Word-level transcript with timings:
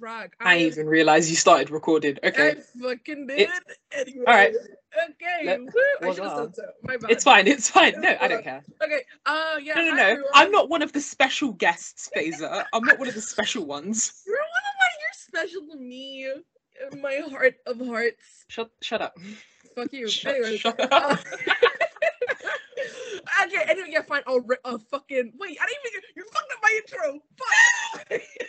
Rock. 0.00 0.34
I 0.40 0.58
even 0.58 0.86
realized 0.86 1.28
you 1.28 1.36
started 1.36 1.70
recording. 1.70 2.18
Okay. 2.22 2.50
I 2.50 2.54
fucking 2.80 3.26
did. 3.26 3.40
It- 3.40 3.50
anyway. 3.92 4.24
all 4.26 4.34
right. 4.34 4.54
Okay. 5.10 5.46
Let- 5.46 5.60
woo, 5.60 5.72
I 6.02 6.14
should 6.14 6.24
have 6.24 6.38
said 6.38 6.56
so. 6.56 6.62
My 6.82 6.96
bad. 6.96 7.10
It's 7.10 7.24
fine. 7.24 7.46
It's 7.48 7.68
fine. 7.68 8.00
No, 8.00 8.16
I 8.20 8.28
don't 8.28 8.44
care. 8.44 8.62
Okay. 8.82 9.00
Uh, 9.26 9.56
yeah. 9.62 9.74
No, 9.74 9.82
no, 9.82 9.94
no. 9.94 10.22
I'm 10.34 10.50
not 10.52 10.68
one 10.68 10.82
of 10.82 10.92
the 10.92 11.00
special 11.00 11.52
guests, 11.52 12.10
Faisa. 12.14 12.64
I'm 12.72 12.84
not 12.84 12.98
one 12.98 13.08
of 13.08 13.14
the 13.14 13.20
special 13.20 13.66
ones. 13.66 14.22
You're 14.26 14.36
one 14.36 14.44
of 14.44 14.74
my. 14.80 14.88
You're 15.00 15.48
special 15.48 15.66
to 15.72 15.76
me. 15.76 16.28
My 17.00 17.20
heart 17.28 17.56
of 17.66 17.84
hearts. 17.84 18.44
Shut, 18.48 18.70
shut 18.80 19.02
up. 19.02 19.16
Fuck 19.74 19.92
you. 19.92 20.08
Shut, 20.08 20.36
anyway. 20.36 20.56
shut 20.56 20.92
uh, 20.92 21.16
up. 23.38 23.46
okay. 23.46 23.64
Anyway, 23.68 23.88
yeah. 23.90 24.02
Fine. 24.02 24.22
I'll. 24.26 24.40
Re- 24.40 24.56
uh, 24.64 24.78
fucking. 24.90 25.32
Wait. 25.38 25.58
I 25.60 25.66
didn't 25.66 25.86
even. 25.86 26.02
You 26.16 26.24
fucked 26.32 26.52
up 26.52 26.60
my 26.62 26.72
intro. 26.76 27.20
Fuck. 27.38 28.08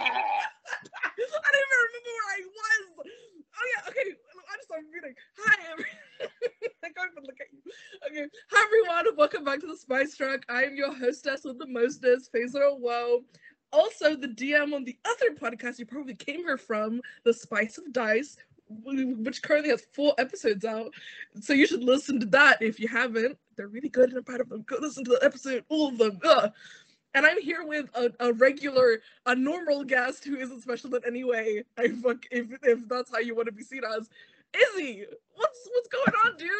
I 0.00 1.10
didn't 1.16 1.66
even 1.66 1.80
remember 1.86 2.12
where 2.14 2.28
I 2.30 2.40
was. 2.46 3.08
Oh 3.58 3.66
yeah, 3.74 3.90
okay. 3.90 4.14
I 4.48 4.54
just 4.56 4.66
started 4.66 4.86
reading. 4.94 5.14
Hi. 5.38 5.54
I 6.84 6.88
can't 6.90 7.10
even 7.12 7.24
look 7.24 7.40
at 7.40 7.48
you. 7.52 7.60
Okay. 8.06 8.28
Hi 8.52 8.64
everyone, 8.64 9.16
welcome 9.16 9.44
back 9.44 9.60
to 9.60 9.66
the 9.66 9.76
Spice 9.76 10.18
Rack. 10.20 10.40
I 10.48 10.62
am 10.62 10.76
your 10.76 10.94
hostess 10.94 11.42
with 11.44 11.58
the 11.58 11.66
mostest, 11.66 12.32
Faisa 12.32 12.72
Awow. 12.72 13.20
Also, 13.72 14.16
the 14.16 14.28
DM 14.28 14.72
on 14.72 14.84
the 14.84 14.96
other 15.04 15.34
podcast 15.34 15.78
you 15.78 15.86
probably 15.86 16.14
came 16.14 16.38
here 16.38 16.56
from, 16.56 17.00
The 17.24 17.34
Spice 17.34 17.78
of 17.78 17.92
Dice, 17.92 18.36
which 18.68 19.42
currently 19.42 19.70
has 19.70 19.86
four 19.92 20.14
episodes 20.18 20.64
out. 20.64 20.92
So 21.40 21.52
you 21.52 21.66
should 21.66 21.82
listen 21.82 22.20
to 22.20 22.26
that 22.26 22.62
if 22.62 22.78
you 22.78 22.88
haven't. 22.88 23.38
They're 23.56 23.68
really 23.68 23.88
good 23.88 24.10
and 24.10 24.18
I'm 24.18 24.24
proud 24.24 24.40
of 24.40 24.48
them. 24.48 24.62
Go 24.62 24.76
listen 24.80 25.04
to 25.04 25.10
the 25.10 25.24
episode, 25.24 25.64
all 25.68 25.88
of 25.88 25.98
them. 25.98 26.18
Ugh. 26.24 26.52
And 27.14 27.26
I'm 27.26 27.40
here 27.40 27.66
with 27.66 27.86
a, 27.94 28.12
a 28.20 28.32
regular, 28.34 29.00
a 29.26 29.34
normal 29.34 29.82
guest 29.82 30.24
who 30.24 30.36
isn't 30.36 30.62
special 30.62 30.94
in 30.94 31.02
any 31.06 31.24
way. 31.24 31.64
I 31.78 31.88
fuck 31.88 32.18
if 32.30 32.46
if 32.62 32.86
that's 32.88 33.10
how 33.10 33.18
you 33.18 33.34
want 33.34 33.46
to 33.46 33.52
be 33.52 33.62
seen 33.62 33.82
as. 33.84 34.08
Izzi, 34.54 35.04
what's 35.34 35.68
what's 35.72 35.88
going 35.88 36.12
on, 36.24 36.36
dude? 36.36 36.50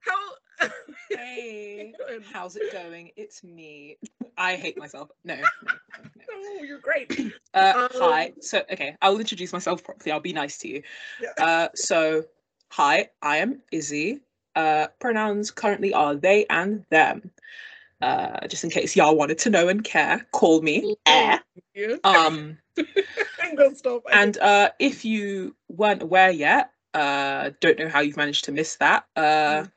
How? 0.00 0.68
Hey, 1.10 1.94
how's 2.32 2.56
it 2.56 2.70
going? 2.70 3.10
It's 3.16 3.42
me. 3.42 3.96
I 4.36 4.56
hate 4.56 4.76
myself. 4.76 5.10
No. 5.24 5.36
no, 5.36 5.40
no, 5.40 5.72
no. 5.96 6.10
Oh, 6.30 6.62
you're 6.62 6.80
great. 6.80 7.10
Uh, 7.54 7.72
Um, 7.76 7.88
hi. 7.94 8.32
So, 8.40 8.62
okay, 8.70 8.96
I'll 9.00 9.18
introduce 9.18 9.52
myself 9.52 9.82
properly. 9.82 10.12
I'll 10.12 10.20
be 10.20 10.34
nice 10.34 10.58
to 10.58 10.68
you. 10.68 10.82
Yeah. 11.20 11.44
Uh, 11.44 11.68
so, 11.74 12.24
hi, 12.70 13.08
I 13.22 13.38
am 13.38 13.62
Izzi. 13.72 14.20
Uh, 14.54 14.88
pronouns 15.00 15.50
currently 15.50 15.94
are 15.94 16.14
they 16.14 16.44
and 16.50 16.84
them. 16.90 17.30
Uh, 18.02 18.46
just 18.46 18.64
in 18.64 18.70
case 18.70 18.94
y'all 18.94 19.16
wanted 19.16 19.38
to 19.38 19.50
know 19.50 19.68
and 19.68 19.82
care, 19.82 20.26
call 20.32 20.60
me. 20.60 20.94
Yeah. 21.06 21.38
Um, 22.04 22.58
I'm 23.42 23.54
gonna 23.56 23.74
stop. 23.74 24.02
And 24.12 24.36
uh, 24.38 24.70
if 24.78 25.04
you 25.04 25.56
weren't 25.68 26.02
aware 26.02 26.30
yet, 26.30 26.70
uh, 26.94 27.50
don't 27.60 27.78
know 27.78 27.88
how 27.88 28.00
you've 28.00 28.16
managed 28.16 28.44
to 28.46 28.52
miss 28.52 28.76
that. 28.76 29.04
Uh, 29.16 29.64
Mm. 29.64 29.72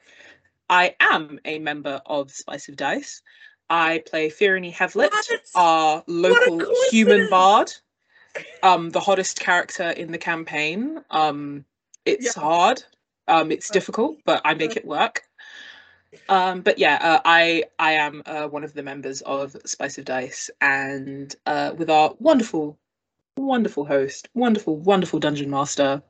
I 0.69 0.95
am 0.99 1.39
a 1.45 1.59
member 1.59 2.01
of 2.05 2.31
Spice 2.31 2.69
of 2.69 2.75
Dice. 2.77 3.21
I 3.69 4.03
play 4.09 4.29
Firini 4.29 4.73
Hevlet, 4.73 5.11
What? 5.11 5.41
our 5.55 6.03
local 6.07 6.61
human 6.89 7.29
bard. 7.29 7.71
Um, 8.63 8.89
the 8.89 8.99
hottest 8.99 9.39
character 9.39 9.89
in 9.89 10.11
the 10.11 10.17
campaign. 10.17 11.03
Um, 11.09 11.65
it's 12.05 12.35
Yeah. 12.35 12.41
hard. 12.41 12.83
Um, 13.27 13.51
it's 13.51 13.69
difficult, 13.69 14.17
but 14.25 14.41
I 14.45 14.53
make 14.53 14.75
it 14.75 14.85
work. 14.85 15.23
Um, 16.29 16.61
but 16.61 16.77
yeah, 16.77 16.97
uh, 17.01 17.21
I 17.25 17.63
I 17.79 17.93
am 17.93 18.23
uh, 18.25 18.47
one 18.47 18.63
of 18.63 18.73
the 18.73 18.83
members 18.83 19.21
of 19.21 19.55
Spice 19.65 19.97
of 19.97 20.05
Dice, 20.05 20.49
and 20.61 21.35
uh, 21.45 21.73
with 21.77 21.89
our 21.89 22.13
wonderful, 22.19 22.77
wonderful 23.37 23.85
host, 23.85 24.29
wonderful, 24.33 24.77
wonderful 24.77 25.19
dungeon 25.19 25.49
master, 25.49 26.01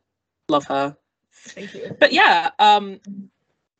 love 0.52 0.66
her. 0.66 0.96
Thank 1.34 1.74
you. 1.74 1.96
But 2.00 2.14
yeah, 2.14 2.52
um, 2.60 3.00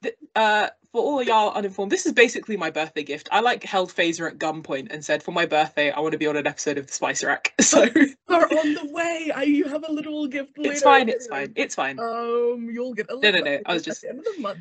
th- 0.02 0.16
uh, 0.36 0.70
for 0.92 1.02
all 1.02 1.24
y'all 1.24 1.54
uninformed, 1.54 1.92
this 1.92 2.06
is 2.06 2.12
basically 2.12 2.58
my 2.58 2.70
birthday 2.72 3.04
gift. 3.04 3.30
I 3.32 3.40
like 3.40 3.64
held 3.64 3.94
Faisa 3.94 4.28
at 4.28 4.40
gunpoint 4.40 4.92
and 4.92 5.06
said, 5.06 5.24
for 5.24 5.32
my 5.32 5.46
birthday, 5.46 5.90
I 5.92 6.00
want 6.02 6.12
to 6.14 6.18
be 6.18 6.28
on 6.28 6.36
an 6.36 6.46
episode 6.48 6.78
of 6.78 6.88
the 6.88 6.94
Spice 6.94 7.24
Rack. 7.24 7.54
So 7.62 7.84
Are 8.28 8.44
on 8.46 8.74
the 8.74 8.90
way. 8.92 9.32
I 9.34 9.44
you 9.44 9.66
have 9.66 9.86
a 9.88 9.92
little 9.92 10.26
gift 10.28 10.58
later. 10.58 10.72
it's 10.72 10.82
fine, 10.82 11.08
it's 11.08 11.28
fine, 11.28 11.54
it's 11.56 11.76
fine. 11.76 12.00
Um, 12.00 12.70
you'll 12.74 12.94
get 12.94 13.10
a 13.12 13.16
little. 13.16 13.32
no, 13.32 13.38
no, 13.40 13.44
bit 13.58 13.62
I 13.66 13.74
was 13.74 13.84
at 13.84 13.86
just- 13.86 14.02
the 14.02 14.10
end 14.10 14.20
of 14.20 14.26
the 14.36 14.42
month. 14.42 14.60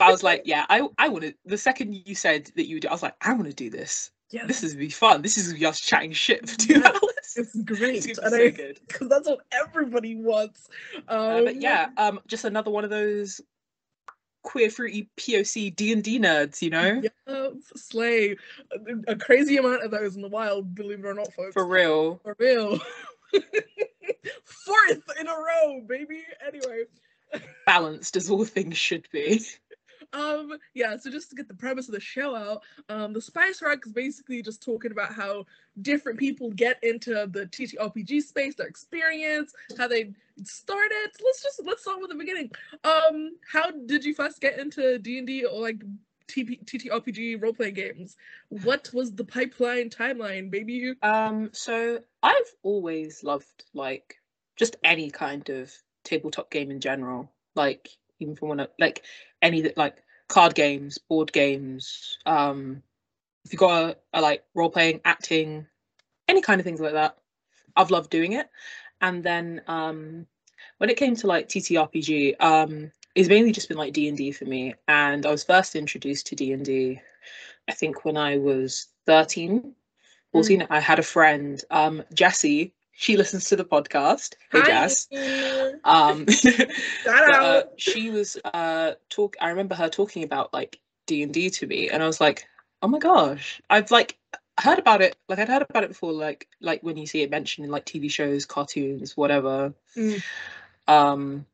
I 0.00 0.10
was 0.10 0.22
like, 0.28 0.42
yeah, 0.44 0.64
I 0.70 0.86
I 0.98 1.08
want 1.08 1.24
to. 1.24 1.34
The 1.44 1.58
second 1.58 1.92
you 2.06 2.14
said 2.14 2.50
that 2.56 2.66
you, 2.66 2.76
would, 2.76 2.86
I 2.86 2.92
was 2.92 3.02
like, 3.02 3.16
I 3.22 3.32
want 3.32 3.46
to 3.46 3.52
do 3.54 3.68
this. 3.68 4.10
yeah, 4.30 4.46
This 4.46 4.62
is 4.62 4.74
be 4.74 4.88
fun. 4.90 5.22
This 5.22 5.36
is 5.36 5.52
us 5.62 5.80
chatting 5.80 6.12
shit 6.12 6.48
for 6.48 6.56
two 6.58 6.80
Yeah, 6.80 6.88
hours. 6.88 7.05
it's 7.38 7.54
great. 7.62 8.06
It's 8.06 8.18
and 8.18 8.30
gonna 8.30 8.36
I- 8.36 8.50
so 8.50 8.56
good. 8.56 8.80
because 8.86 9.08
that's 9.08 9.28
what 9.28 9.40
everybody 9.52 10.16
wants. 10.16 10.68
Um, 11.08 11.18
Uh, 11.18 11.42
but 11.44 11.60
yeah, 11.60 11.88
um, 11.96 12.20
just 12.26 12.44
another 12.44 12.70
one 12.70 12.84
of 12.84 12.90
those 12.90 13.40
queer 14.42 14.70
fruity 14.70 15.08
POC 15.16 15.74
D 15.74 15.92
and 15.92 16.04
D 16.04 16.18
nerds, 16.20 16.62
you 16.62 16.70
know, 16.70 17.02
yeah, 17.26 17.48
slay 17.74 18.36
a, 18.72 19.12
a 19.12 19.16
crazy 19.16 19.56
amount 19.56 19.82
of 19.82 19.90
those 19.90 20.14
in 20.16 20.22
the 20.22 20.28
wild. 20.28 20.74
Believe 20.74 21.00
it 21.00 21.04
or 21.06 21.14
not, 21.14 21.32
folks. 21.34 21.52
for 21.54 21.66
real. 21.66 22.20
For 22.22 22.36
real. 22.38 22.78
Fourth 24.44 25.02
in 25.20 25.26
a 25.26 25.32
row, 25.32 25.80
baby. 25.86 26.24
Anyway, 26.46 26.84
Balanced 27.66 28.16
as 28.16 28.30
all 28.30 28.44
things 28.44 28.76
should 28.78 29.08
be. 29.12 29.40
um, 30.12 30.58
yeah. 30.74 30.96
So 30.96 31.10
just 31.10 31.30
to 31.30 31.36
get 31.36 31.48
the 31.48 31.54
premise 31.54 31.88
of 31.88 31.94
the 31.94 32.00
show 32.00 32.34
out, 32.34 32.62
um, 32.88 33.12
the 33.12 33.20
Spice 33.20 33.62
Rack 33.62 33.86
is 33.86 33.92
basically 33.92 34.42
just 34.42 34.62
talking 34.62 34.92
about 34.92 35.12
how 35.12 35.46
different 35.82 36.18
people 36.18 36.50
get 36.50 36.82
into 36.82 37.12
the 37.30 37.46
TTRPG 37.46 38.22
space, 38.22 38.54
their 38.54 38.66
experience, 38.66 39.52
how 39.78 39.88
they 39.88 40.12
started. 40.44 41.10
Let's 41.24 41.42
just 41.42 41.62
let's 41.64 41.82
start 41.82 42.00
with 42.00 42.10
the 42.10 42.16
beginning. 42.16 42.50
Um, 42.84 43.36
how 43.50 43.70
did 43.70 44.04
you 44.04 44.14
first 44.14 44.40
get 44.40 44.58
into 44.58 44.98
D 44.98 45.18
and 45.18 45.26
D 45.26 45.44
or 45.44 45.60
like 45.60 45.82
TP, 46.28 46.64
TTRPG 46.64 47.42
role 47.42 47.52
playing 47.52 47.74
games? 47.74 48.16
What 48.48 48.90
was 48.92 49.14
the 49.14 49.24
pipeline 49.24 49.90
timeline, 49.90 50.50
baby? 50.50 50.94
Um, 51.02 51.50
so 51.52 52.00
I've 52.22 52.54
always 52.62 53.22
loved 53.22 53.64
like 53.74 54.16
just 54.56 54.76
any 54.82 55.10
kind 55.10 55.48
of 55.50 55.72
tabletop 56.04 56.50
game 56.50 56.70
in 56.70 56.80
general. 56.80 57.30
Like 57.54 57.88
even 58.20 58.34
from 58.34 58.48
when 58.48 58.60
I 58.60 58.68
like 58.78 59.04
any 59.42 59.60
that 59.62 59.76
like 59.76 60.02
card 60.28 60.54
games, 60.54 60.98
board 60.98 61.32
games, 61.32 62.18
um 62.26 62.82
if 63.44 63.52
you 63.52 63.58
got 63.58 63.82
a, 63.90 63.96
a 64.18 64.20
like 64.20 64.44
role 64.54 64.70
playing, 64.70 65.00
acting, 65.04 65.66
any 66.28 66.42
kind 66.42 66.60
of 66.60 66.64
things 66.64 66.80
like 66.80 66.94
that. 66.94 67.16
I've 67.76 67.90
loved 67.90 68.10
doing 68.10 68.32
it. 68.32 68.48
And 69.00 69.22
then 69.22 69.62
um 69.66 70.26
when 70.78 70.90
it 70.90 70.96
came 70.96 71.16
to 71.16 71.26
like 71.26 71.48
TTRPG, 71.48 72.40
um 72.40 72.90
it's 73.14 73.28
mainly 73.28 73.52
just 73.52 73.68
been 73.68 73.78
like 73.78 73.94
D&D 73.94 74.32
for 74.32 74.44
me 74.44 74.74
and 74.88 75.24
I 75.24 75.30
was 75.30 75.44
first 75.44 75.74
introduced 75.74 76.26
to 76.26 76.36
D&D 76.36 77.00
I 77.68 77.72
think 77.72 78.04
when 78.04 78.16
I 78.16 78.36
was 78.38 78.88
13 79.06 79.74
14 80.32 80.66
i 80.70 80.80
had 80.80 80.98
a 80.98 81.02
friend 81.02 81.64
um 81.70 82.02
jessie 82.12 82.74
she 82.96 83.16
listens 83.16 83.44
to 83.44 83.56
the 83.56 83.64
podcast 83.64 84.34
hey 84.50 84.60
Hi. 84.60 84.66
jess 84.66 85.08
um 85.84 86.26
Shout 87.04 87.30
uh, 87.30 87.44
out. 87.44 87.64
she 87.76 88.10
was 88.10 88.36
uh 88.44 88.92
talk 89.10 89.36
i 89.40 89.48
remember 89.48 89.74
her 89.74 89.88
talking 89.88 90.24
about 90.24 90.52
like 90.52 90.80
d&d 91.06 91.50
to 91.50 91.66
me 91.66 91.88
and 91.88 92.02
i 92.02 92.06
was 92.06 92.20
like 92.20 92.46
oh 92.82 92.88
my 92.88 92.98
gosh 92.98 93.60
i've 93.70 93.90
like 93.90 94.16
heard 94.58 94.78
about 94.78 95.02
it 95.02 95.16
like 95.28 95.38
i'd 95.38 95.48
heard 95.48 95.62
about 95.68 95.84
it 95.84 95.88
before 95.90 96.12
like 96.12 96.48
like 96.60 96.82
when 96.82 96.96
you 96.96 97.06
see 97.06 97.22
it 97.22 97.30
mentioned 97.30 97.64
in 97.64 97.70
like 97.70 97.84
tv 97.84 98.10
shows 98.10 98.44
cartoons 98.46 99.16
whatever 99.16 99.72
Mm. 99.96 100.22
um 100.88 101.46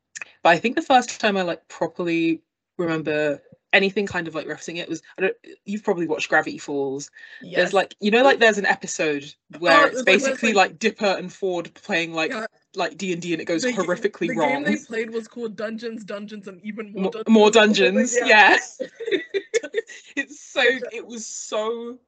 but 0.43 0.51
i 0.51 0.59
think 0.59 0.77
the 0.77 0.83
first 0.83 1.21
time 1.21 1.37
i 1.37 1.43
like 1.43 1.67
properly 1.69 2.43
remember 2.79 3.41
anything 3.73 4.07
kind 4.07 4.29
of 4.29 4.35
like 4.35 4.47
referencing 4.47 4.77
it 4.77 4.89
was 4.89 5.03
i 5.19 5.23
don't 5.23 5.35
you've 5.65 5.83
probably 5.83 6.07
watched 6.07 6.29
gravity 6.29 6.59
falls 6.59 7.11
Yes. 7.43 7.57
there's 7.57 7.73
like 7.73 7.95
you 8.01 8.11
know 8.11 8.23
like 8.23 8.39
there's 8.39 8.59
an 8.59 8.67
episode 8.67 9.25
where 9.59 9.85
Oh, 9.85 9.87
it's 9.87 10.03
basically 10.03 10.53
like- 10.53 10.71
like, 10.73 10.79
Dipper 10.79 11.07
and 11.07 11.33
Ford 11.33 11.73
playing 11.75 12.13
like 12.13 12.31
Yeah. 12.33 12.47
like 12.75 12.97
D 12.99 13.13
and 13.13 13.21
D 13.23 13.33
and 13.33 13.41
it 13.41 13.47
goes 13.47 13.63
The 13.63 13.73
horrifically 13.73 14.29
the 14.29 14.35
wrong. 14.37 14.63
The 14.65 14.71
game 14.71 14.79
they 14.79 14.85
played 14.85 15.11
was 15.11 15.27
called 15.29 15.57
Dungeons, 15.57 16.05
Dungeons, 16.05 16.49
and 16.49 16.61
even 16.63 16.93
more 16.93 17.11
Dungeons. 17.11 17.29
more 17.29 17.51
dungeons, 17.51 18.17
yeah. 18.25 18.57
Yeah. 18.81 18.87
it's 20.17 20.41
so 20.41 20.63
it 20.93 21.07
was 21.07 21.27
so 21.27 21.99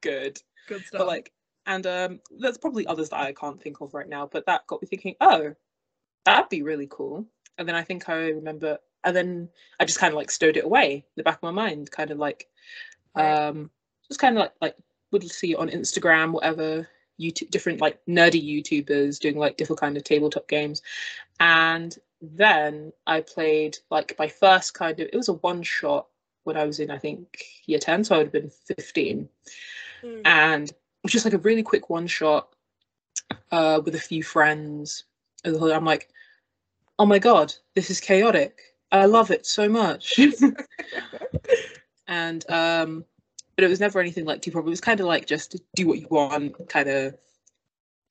good. 0.00 0.40
Good 0.68 0.84
stuff. 0.84 0.98
But 1.00 1.06
like 1.06 1.32
and 1.66 1.86
um 1.86 2.20
there's 2.38 2.58
probably 2.58 2.86
others 2.86 3.10
that 3.10 3.20
I 3.20 3.32
can't 3.32 3.60
think 3.60 3.80
of 3.80 3.92
right 3.94 4.08
now, 4.08 4.26
but 4.30 4.46
that 4.46 4.66
got 4.66 4.80
me 4.82 4.88
thinking, 4.88 5.16
oh, 5.20 5.54
that'd 6.24 6.48
be 6.48 6.62
really 6.62 6.88
cool. 6.90 7.26
And 7.58 7.68
then 7.68 7.74
I 7.74 7.82
think 7.82 8.08
I 8.08 8.28
remember 8.30 8.78
and 9.04 9.14
then 9.16 9.48
I 9.78 9.84
just 9.84 9.98
kind 9.98 10.12
of 10.12 10.16
like 10.16 10.30
stowed 10.30 10.56
it 10.56 10.64
away 10.64 10.94
in 10.94 11.02
the 11.16 11.22
back 11.22 11.36
of 11.36 11.42
my 11.42 11.50
mind, 11.50 11.90
kind 11.90 12.10
of 12.10 12.18
like 12.18 12.48
um 13.14 13.70
just 14.08 14.20
kind 14.20 14.36
of 14.36 14.40
like 14.40 14.52
like 14.60 14.76
would 15.12 15.28
see 15.30 15.54
on 15.54 15.68
Instagram, 15.70 16.32
whatever, 16.32 16.88
YouTube 17.20 17.50
different 17.50 17.80
like 17.80 17.98
nerdy 18.06 18.42
YouTubers 18.42 19.18
doing 19.18 19.36
like 19.36 19.56
different 19.56 19.80
kind 19.80 19.96
of 19.96 20.04
tabletop 20.04 20.48
games. 20.48 20.82
And 21.40 21.96
then 22.20 22.92
I 23.06 23.22
played 23.22 23.78
like 23.90 24.14
my 24.18 24.28
first 24.28 24.74
kind 24.74 24.98
of 25.00 25.08
it 25.12 25.16
was 25.16 25.28
a 25.28 25.34
one 25.34 25.62
shot 25.62 26.06
when 26.44 26.56
I 26.56 26.64
was 26.64 26.80
in 26.80 26.90
I 26.90 26.98
think 26.98 27.44
year 27.66 27.78
ten, 27.78 28.04
so 28.04 28.14
I 28.14 28.18
would 28.18 28.26
have 28.26 28.32
been 28.32 28.50
fifteen, 28.50 29.28
Mm. 30.02 30.22
and 30.24 30.68
it 30.70 30.76
was 31.02 31.12
just 31.12 31.26
like 31.26 31.34
a 31.34 31.38
really 31.38 31.62
quick 31.62 31.90
one 31.90 32.06
shot 32.06 32.54
uh, 33.52 33.80
with 33.84 33.94
a 33.94 34.00
few 34.00 34.22
friends. 34.22 35.04
I'm 35.44 35.84
like, 35.84 36.08
oh 36.98 37.06
my 37.06 37.18
god, 37.18 37.54
this 37.74 37.90
is 37.90 38.00
chaotic. 38.00 38.69
I 38.92 39.06
love 39.06 39.30
it 39.30 39.46
so 39.46 39.68
much. 39.68 40.18
and 42.08 42.50
um, 42.50 43.04
but 43.56 43.64
it 43.64 43.68
was 43.68 43.80
never 43.80 44.00
anything 44.00 44.24
like 44.24 44.42
too 44.42 44.50
proper. 44.50 44.66
It 44.66 44.70
was 44.70 44.80
kind 44.80 45.00
of 45.00 45.06
like 45.06 45.26
just 45.26 45.56
do 45.74 45.86
what 45.86 45.98
you 45.98 46.06
want, 46.10 46.68
kind 46.68 46.88
of 46.88 47.14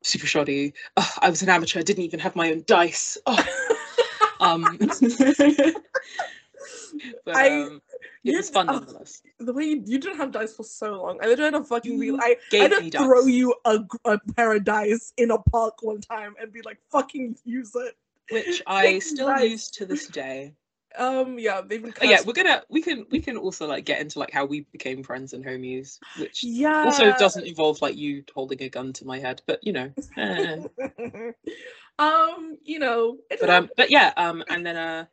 super 0.03 0.27
shoddy. 0.27 0.73
Ugh, 0.97 1.11
I 1.21 1.29
was 1.29 1.41
an 1.41 1.49
amateur. 1.49 1.79
I 1.79 1.83
didn't 1.83 2.03
even 2.03 2.19
have 2.19 2.35
my 2.35 2.51
own 2.51 2.63
dice. 2.65 3.17
Ugh. 3.25 3.45
um, 4.39 4.77
but, 4.79 5.75
I- 7.35 7.61
um, 7.61 7.81
it 8.23 8.35
was 8.35 8.49
fun 8.49 8.69
oh, 8.69 8.73
nonetheless. 8.73 9.21
the 9.39 9.53
way 9.53 9.63
you, 9.63 9.81
you 9.85 9.97
didn't 9.97 10.17
have 10.17 10.31
dice 10.31 10.53
for 10.53 10.63
so 10.63 11.01
long. 11.01 11.19
I 11.21 11.27
literally 11.27 11.51
had 11.51 11.59
to 11.59 11.63
fucking 11.63 12.01
You 12.01 12.17
like, 12.17 12.39
I, 12.53 12.65
I 12.65 12.67
Gave 12.67 12.81
me 12.81 12.89
throw 12.91 13.25
you 13.25 13.55
a, 13.65 13.79
a 14.05 14.19
pair 14.35 14.53
of 14.53 14.65
dice 14.65 15.13
in 15.17 15.31
a 15.31 15.37
park 15.37 15.81
one 15.81 16.01
time 16.01 16.35
and 16.39 16.51
be 16.51 16.61
like, 16.61 16.77
fucking 16.91 17.37
use 17.45 17.71
it. 17.75 17.95
which 18.29 18.61
I 18.67 18.99
still 18.99 19.29
dice. 19.29 19.49
use 19.49 19.69
to 19.71 19.85
this 19.85 20.07
day. 20.07 20.53
Um, 20.97 21.37
yeah, 21.37 21.61
they've 21.61 21.81
been. 21.81 21.93
Oh, 22.01 22.05
yeah, 22.05 22.19
we're 22.25 22.33
gonna 22.33 22.63
we 22.69 22.81
can 22.81 23.05
we 23.11 23.21
can 23.21 23.37
also 23.37 23.67
like 23.67 23.85
get 23.85 24.01
into 24.01 24.19
like 24.19 24.31
how 24.31 24.45
we 24.45 24.61
became 24.71 25.03
friends 25.03 25.33
and 25.33 25.45
homies, 25.45 25.99
which 26.17 26.43
yeah. 26.43 26.83
also 26.83 27.11
doesn't 27.17 27.45
involve 27.45 27.81
like 27.81 27.95
you 27.95 28.23
holding 28.33 28.61
a 28.63 28.69
gun 28.69 28.93
to 28.93 29.05
my 29.05 29.19
head, 29.19 29.41
but 29.45 29.59
you 29.61 29.73
know. 29.73 29.91
eh. 30.17 30.57
um, 31.99 32.57
you 32.63 32.79
know, 32.79 33.17
it's 33.29 33.41
but 33.41 33.49
um 33.49 33.69
but 33.77 33.91
yeah 33.91 34.13
um 34.17 34.43
and 34.49 34.65
then 34.65 34.77
uh 34.77 35.05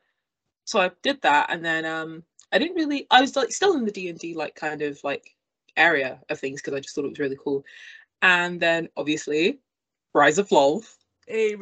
so 0.67 0.81
i 0.81 0.91
did 1.03 1.21
that 1.23 1.47
and 1.51 1.65
then 1.65 1.87
um 1.87 2.23
i 2.53 2.59
didn't 2.59 2.77
really 2.77 3.07
i 3.11 3.21
was 3.21 3.35
like 3.35 3.51
still 3.51 3.77
in 3.77 3.85
the 3.85 3.91
d&d 3.91 4.35
like 4.35 4.55
kind 4.55 4.83
of 4.83 5.03
like 5.03 5.35
area 5.77 6.21
of 6.29 6.39
things 6.39 6.61
because 6.61 6.75
i 6.75 6.81
just 6.81 6.95
thought 6.95 7.05
it 7.05 7.11
was 7.11 7.19
really 7.19 7.39
cool 7.43 7.65
and 8.23 8.61
then 8.61 8.89
obviously 8.97 9.59
rise 10.13 10.39
of 10.39 10.49
lolth 10.49 10.97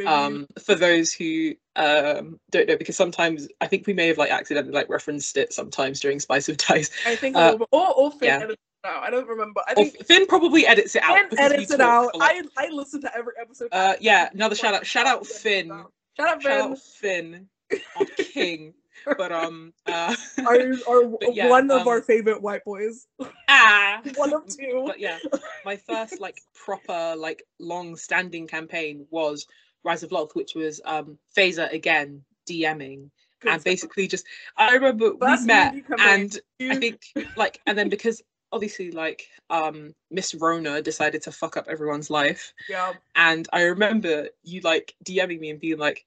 um 0.07 0.47
for 0.63 0.75
those 0.75 1.13
who 1.13 1.53
um 1.77 2.39
don't 2.51 2.69
know 2.69 2.77
because 2.77 2.97
sometimes 2.97 3.49
i 3.61 3.67
think 3.67 3.87
we 3.87 3.93
may 3.95 4.07
have 4.09 4.19
like 4.19 4.31
accidentally 4.31 4.75
like 4.75 4.89
referenced 4.91 5.37
it 5.39 5.53
sometimes 5.53 6.01
during 6.01 6.21
spice 6.21 6.49
of 6.49 6.57
dice 6.59 6.91
I 7.07 7.17
think 7.17 7.35
uh, 7.37 7.39
a 7.39 7.43
little 7.45 7.59
bit, 7.61 7.69
or 7.73 7.93
or 7.95 8.11
Finn 8.11 8.29
yeah. 8.29 8.41
edits 8.41 8.53
it 8.85 8.87
out. 8.89 9.03
I 9.03 9.09
don't 9.11 9.27
remember. 9.27 9.63
I 9.67 9.73
or 9.79 9.87
finn 10.05 10.27
probably 10.27 10.67
edits 10.67 10.95
it 10.95 11.03
out 11.03 11.17
Finn 11.31 11.39
edits 11.41 11.71
it 11.73 11.81
out. 11.81 12.15
like- 12.15 12.45
I 12.59 12.67
I 12.67 12.69
listen 12.69 13.01
to 13.03 13.17
every 13.17 13.33
episode. 13.41 13.69
uh 13.73 13.95
yeah 14.01 14.29
another 14.35 14.55
shout 14.55 14.75
out 14.75 14.85
shout 14.87 15.07
out 15.07 15.21
He 15.27 15.33
edits 15.33 15.39
it 15.39 15.43
finn. 15.43 15.69
Shout 16.17 16.29
out 16.29 16.43
shout 16.43 16.43
Finn. 16.43 16.73
out 16.73 16.79
finn 16.79 17.81
our 17.97 18.05
king 18.07 18.75
but 19.19 19.33
um 19.33 19.73
uh 19.87 20.15
our, 20.47 20.57
our 20.89 21.05
But 21.21 21.35
yeah, 21.35 21.49
one 21.49 21.71
of 21.71 21.87
our 21.87 21.99
um, 21.99 22.03
favorite 22.03 22.43
white 22.43 22.65
boys. 22.65 23.07
ah 23.49 24.01
One 24.17 24.33
of 24.35 24.47
two. 24.47 24.85
but 24.87 25.01
yeah 25.01 25.19
my 25.65 25.77
first 25.77 26.21
like 26.21 26.41
proper 26.55 27.15
like 27.17 27.43
long 27.59 27.97
standing 27.97 28.47
campaign 28.47 29.07
was 29.11 29.47
rise 29.85 30.03
of 30.03 30.11
lolth 30.11 30.35
which 30.35 30.55
was 30.55 30.81
um 30.85 31.19
Faisa 31.37 31.73
again 31.73 32.23
dming 32.49 33.11
Good 33.41 33.53
and 33.53 33.61
stuff. 33.61 33.65
basically 33.65 34.07
just 34.09 34.27
i 34.57 34.73
remember 34.73 35.13
we 35.15 35.45
met 35.45 35.75
and 35.99 36.39
i 36.63 36.77
think 36.77 37.03
like 37.37 37.61
and 37.67 37.77
then 37.77 37.89
because 37.89 38.23
obviously 38.53 38.91
like 38.93 39.29
um 39.51 39.95
miss 40.11 40.35
rona 40.35 40.81
decided 40.81 41.21
to 41.23 41.33
fuck 41.33 41.57
up 41.57 41.67
everyone's 41.69 42.09
life 42.09 42.55
yeah. 42.69 42.93
and 43.17 43.49
i 43.53 43.63
remember 43.63 44.29
you 44.45 44.61
like 44.61 44.95
dming 45.05 45.41
me 45.41 45.51
and 45.51 45.61
being 45.61 45.79
like 45.79 46.07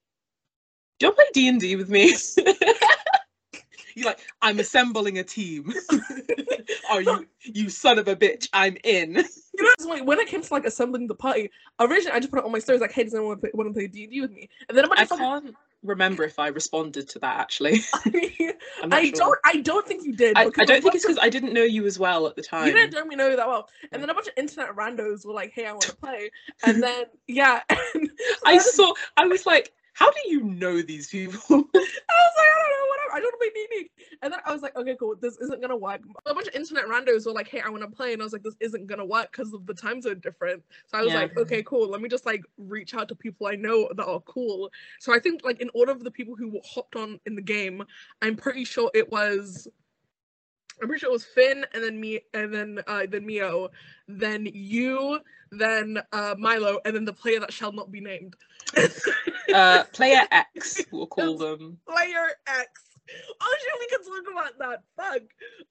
do 1.00 1.06
you 1.06 1.10
want 1.12 1.18
to 1.18 1.34
play 1.34 1.52
d&d 1.52 1.76
with 1.76 1.90
me 1.90 2.16
you're 3.98 4.08
like 4.08 4.20
i'm 4.42 4.60
assembling 4.60 5.18
a 5.20 5.24
team 5.24 5.74
Are 6.92 7.02
you 7.02 7.26
you 7.44 7.70
son 7.70 7.98
of 7.98 8.08
a 8.08 8.16
bitch 8.16 8.48
i'm 8.54 8.78
in 8.84 9.24
You 9.58 9.64
know, 9.64 9.72
it's 9.72 9.86
like 9.86 10.06
when 10.06 10.20
it 10.20 10.28
came 10.28 10.42
to 10.44 10.54
like 10.54 10.66
assembling 10.66 11.08
the 11.08 11.16
party, 11.16 11.50
originally 11.80 12.12
I 12.12 12.20
just 12.20 12.32
put 12.32 12.40
it 12.40 12.46
on 12.46 12.52
my 12.52 12.60
stories 12.60 12.80
like, 12.80 12.92
"Hey, 12.92 13.04
does 13.04 13.16
anyone 13.16 13.40
want 13.54 13.70
to 13.70 13.74
play, 13.74 13.88
D 13.88 14.04
and 14.04 14.12
D 14.12 14.22
with 14.22 14.32
me?" 14.32 14.50
And 14.70 14.78
then 14.78 14.86
a 14.86 14.88
bunch 14.88 15.00
I 15.00 15.06
can't 15.06 15.56
remember 15.84 16.24
if 16.24 16.38
I 16.38 16.50
responded 16.50 17.10
to 17.10 17.20
that 17.20 17.40
actually. 17.40 17.80
I'm 18.84 18.90
not 18.90 19.00
I 19.00 19.06
sure. 19.06 19.14
don't. 19.16 19.40
I 19.46 19.62
don't 19.62 19.88
think 19.88 20.06
you 20.06 20.14
did. 20.14 20.38
I, 20.38 20.52
I 20.60 20.66
don't 20.66 20.82
think 20.84 20.94
it's 20.94 21.04
because 21.04 21.18
I 21.20 21.30
didn't 21.30 21.54
know 21.54 21.64
you 21.64 21.88
as 21.88 21.98
well 21.98 22.28
at 22.28 22.36
the 22.36 22.44
time. 22.44 22.68
you 22.68 22.74
didn't 22.74 22.94
know 22.94 23.06
me 23.06 23.16
know 23.16 23.36
that 23.36 23.48
well. 23.48 23.68
And 23.92 24.00
then 24.00 24.12
a 24.12 24.14
bunch 24.14 24.28
of 24.28 24.34
internet 24.38 24.76
randos 24.76 25.26
were 25.26 25.34
like, 25.34 25.54
"Hey, 25.54 25.66
I 25.66 25.74
want 25.74 25.90
to 25.90 25.96
play," 25.96 26.30
and 26.64 26.84
then 26.84 27.06
yeah, 27.26 27.62
and 27.96 28.12
I 28.46 28.60
saw. 28.60 28.94
I 29.18 29.26
was 29.26 29.48
like, 29.48 29.74
"How 29.98 30.12
do 30.12 30.20
you 30.30 30.44
know 30.44 30.82
these 30.82 31.08
people?" 31.08 31.40
I 31.50 31.56
was 31.56 32.34
like, 32.38 32.48
I 32.48 32.60
don't 32.60 32.72
know, 32.72 32.88
whatever. 32.90 33.16
I 33.16 33.20
don't 33.20 33.32
know 33.34 33.38
D&D. 33.54 33.90
And 34.22 34.34
then 34.34 34.40
I 34.46 34.54
was 34.54 34.62
like, 34.62 34.76
okay, 34.76 34.96
cool. 35.00 35.16
This 35.20 35.38
isn't 35.38 35.62
gonna 35.62 35.76
work. 35.76 36.02
A 36.26 36.34
bunch 36.34 36.48
of 36.48 36.56
internet 36.56 36.86
randos 36.86 37.26
were 37.26 37.32
like, 37.34 37.48
hey, 37.48 37.62
I 37.62 37.70
want 37.70 37.84
to 37.84 37.90
play, 37.90 38.14
and 38.14 38.22
I 38.22 38.26
was 38.26 38.34
like, 38.34 38.44
this 38.44 38.56
isn't 38.60 38.88
gonna 38.88 39.06
work 39.06 39.32
because 39.32 39.54
of 39.54 39.66
the 39.66 39.74
time 39.74 40.02
zone 40.02 40.20
different. 40.20 40.64
So 40.88 40.98
I 40.98 41.02
was 41.02 41.14
Yeah. 41.14 41.22
like, 41.22 41.38
okay, 41.38 41.64
cool. 41.64 41.90
Let 41.90 42.02
me 42.02 42.10
just 42.10 42.26
like 42.26 42.44
reach 42.58 42.94
out 42.94 43.08
to 43.10 43.16
people 43.16 43.48
I 43.48 43.56
know 43.56 43.90
that 43.96 44.06
are 44.06 44.22
cool. 44.22 44.72
So 45.00 45.14
I 45.14 45.20
think 45.20 45.44
like 45.44 45.62
in 45.62 45.70
order 45.74 45.92
of 45.92 46.04
the 46.04 46.12
people 46.12 46.36
who 46.36 46.60
hopped 46.66 46.96
on 46.96 47.20
in 47.26 47.36
the 47.36 47.42
game, 47.42 47.84
I'm 48.22 48.36
pretty 48.36 48.66
sure 48.66 48.92
it 48.94 49.12
was. 49.12 49.68
I'm 50.80 50.88
pretty 50.88 51.00
sure 51.00 51.10
it 51.10 51.14
was 51.14 51.26
Finn, 51.26 51.66
and 51.74 51.84
then 51.84 52.00
me, 52.00 52.22
and 52.36 52.54
then 52.54 52.80
uh, 52.86 53.08
then 53.10 53.26
Mio, 53.26 53.70
then 54.08 54.46
you, 54.46 55.20
then 55.52 55.98
uh, 56.12 56.36
Milo, 56.38 56.80
and 56.86 56.96
then 56.96 57.04
the 57.04 57.14
player 57.14 57.40
that 57.40 57.52
shall 57.52 57.72
not 57.72 57.92
be 57.92 58.00
named. 58.00 58.36
uh, 59.54 59.84
player 59.94 60.22
X, 60.32 60.82
we'll 60.92 61.08
call 61.08 61.38
them. 61.38 61.78
player 61.88 62.28
X. 62.48 62.68
Oh 63.40 63.56
shit, 63.62 63.74
we 63.80 63.88
can 63.88 64.04
talk 64.04 64.32
about 64.34 64.58
that. 64.60 64.84
Fuck. 64.98 65.22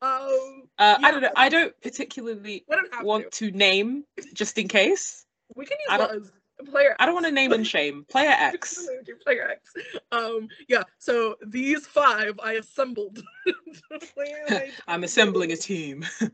Um, 0.03 0.63
Uh, 0.79 0.97
I 1.03 1.11
don't 1.11 1.21
know. 1.23 1.31
I 1.37 1.49
don't 1.51 1.79
particularly 1.83 2.65
don't 2.71 3.05
want 3.05 3.31
to. 3.33 3.51
to 3.51 3.57
name, 3.57 4.05
just 4.35 4.57
in 4.59 4.69
case. 4.69 5.27
We 5.55 5.67
can 5.67 5.77
use 5.91 6.31
Player. 6.71 6.97
I 6.99 7.05
don't 7.05 7.13
want 7.15 7.27
to 7.27 7.33
name 7.33 7.53
and 7.53 7.67
shame. 7.67 8.07
Player 8.11 8.31
X. 8.31 8.89
Player 9.25 9.51
X. 9.51 9.73
Um. 10.11 10.49
Yeah. 10.69 10.85
So 10.99 11.37
these 11.47 11.87
five 11.87 12.41
I 12.43 12.55
assembled. 12.55 13.23
to 13.47 13.99
play 14.15 14.33
my- 14.49 14.71
I'm 14.89 15.05
assembling 15.05 15.53
a 15.53 15.57
team. 15.59 16.07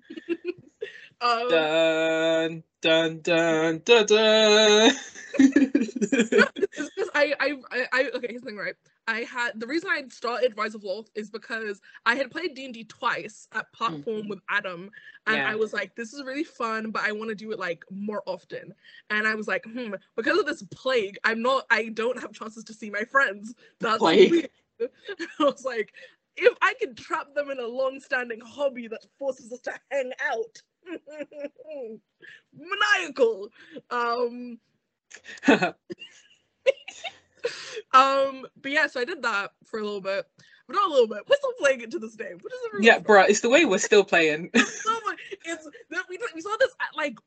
Um, 1.22 1.48
Dun 1.48 2.64
dun 2.80 3.20
dun 3.20 3.78
dun 3.84 4.06
dun. 4.06 4.92
I, 7.14 7.34
I, 7.40 7.56
I, 7.92 8.10
okay, 8.14 8.26
here's 8.30 8.40
the 8.40 8.46
thing, 8.46 8.56
right? 8.56 8.74
I 9.06 9.20
had 9.20 9.60
the 9.60 9.66
reason 9.66 9.90
I 9.90 10.02
started 10.08 10.54
Rise 10.56 10.74
of 10.74 10.82
Lolth 10.82 11.08
is 11.14 11.30
because 11.30 11.80
I 12.06 12.14
had 12.14 12.30
played 12.30 12.54
D 12.54 12.64
and 12.64 12.74
D 12.74 12.84
twice 12.84 13.46
at 13.52 13.72
platform 13.72 14.24
Mhm. 14.24 14.28
with 14.28 14.40
Adam, 14.48 14.90
and 15.26 15.36
Yeah. 15.36 15.48
I 15.48 15.54
was 15.54 15.72
like, 15.72 15.94
this 15.94 16.12
is 16.12 16.24
really 16.24 16.44
fun, 16.44 16.90
but 16.90 17.02
I 17.02 17.12
want 17.12 17.28
to 17.28 17.34
do 17.34 17.52
it 17.52 17.58
like 17.58 17.84
more 17.90 18.22
often. 18.26 18.74
And 19.10 19.26
I 19.26 19.34
was 19.34 19.46
like, 19.46 19.64
hmm, 19.64 19.94
because 20.16 20.38
of 20.38 20.46
this 20.46 20.62
plague, 20.70 21.18
I'm 21.24 21.42
not, 21.42 21.66
I 21.70 21.88
don't 21.90 22.18
have 22.20 22.32
chances 22.32 22.64
to 22.64 22.74
see 22.74 22.90
my 22.90 23.04
friends. 23.04 23.54
That's 23.80 23.98
Plague. 23.98 24.30
weird. 24.30 24.50
I 25.38 25.44
was 25.44 25.64
like, 25.64 25.92
if 26.36 26.56
I 26.62 26.74
could 26.80 26.96
trap 26.96 27.34
them 27.34 27.50
in 27.50 27.58
a 27.60 27.66
long-standing 27.66 28.40
hobby 28.40 28.88
that 28.88 29.04
forces 29.18 29.52
us 29.52 29.60
to 29.60 29.72
hang 29.90 30.12
out, 30.30 30.62
maniacal. 32.54 33.48
Um, 33.90 34.58
um, 35.48 35.74
but 38.60 38.70
yeah, 38.70 38.86
so 38.86 39.00
I 39.00 39.04
did 39.04 39.22
that 39.22 39.52
for 39.64 39.80
a 39.80 39.84
little 39.84 40.00
bit. 40.00 40.26
But 40.66 40.76
not 40.76 40.88
a 40.88 40.92
little 40.92 41.08
bit. 41.08 41.24
We're 41.28 41.36
still 41.36 41.52
playing 41.58 41.80
it 41.80 41.90
to 41.90 41.98
this 41.98 42.14
day. 42.14 42.32
What 42.40 42.52
is 42.52 42.58
everyone 42.66 42.84
yeah, 42.84 43.00
bruh, 43.00 43.28
it's 43.28 43.40
the 43.40 43.50
way 43.50 43.64
we're 43.64 43.78
still 43.78 44.04
playing. 44.04 44.50
so 44.54 44.92
much. 45.04 45.18
It's 45.44 45.68
that 45.90 46.04
we 46.08 46.18
we 46.34 46.40
saw 46.40 46.56
this 46.58 46.70
at 46.80 46.96
like 46.96 47.18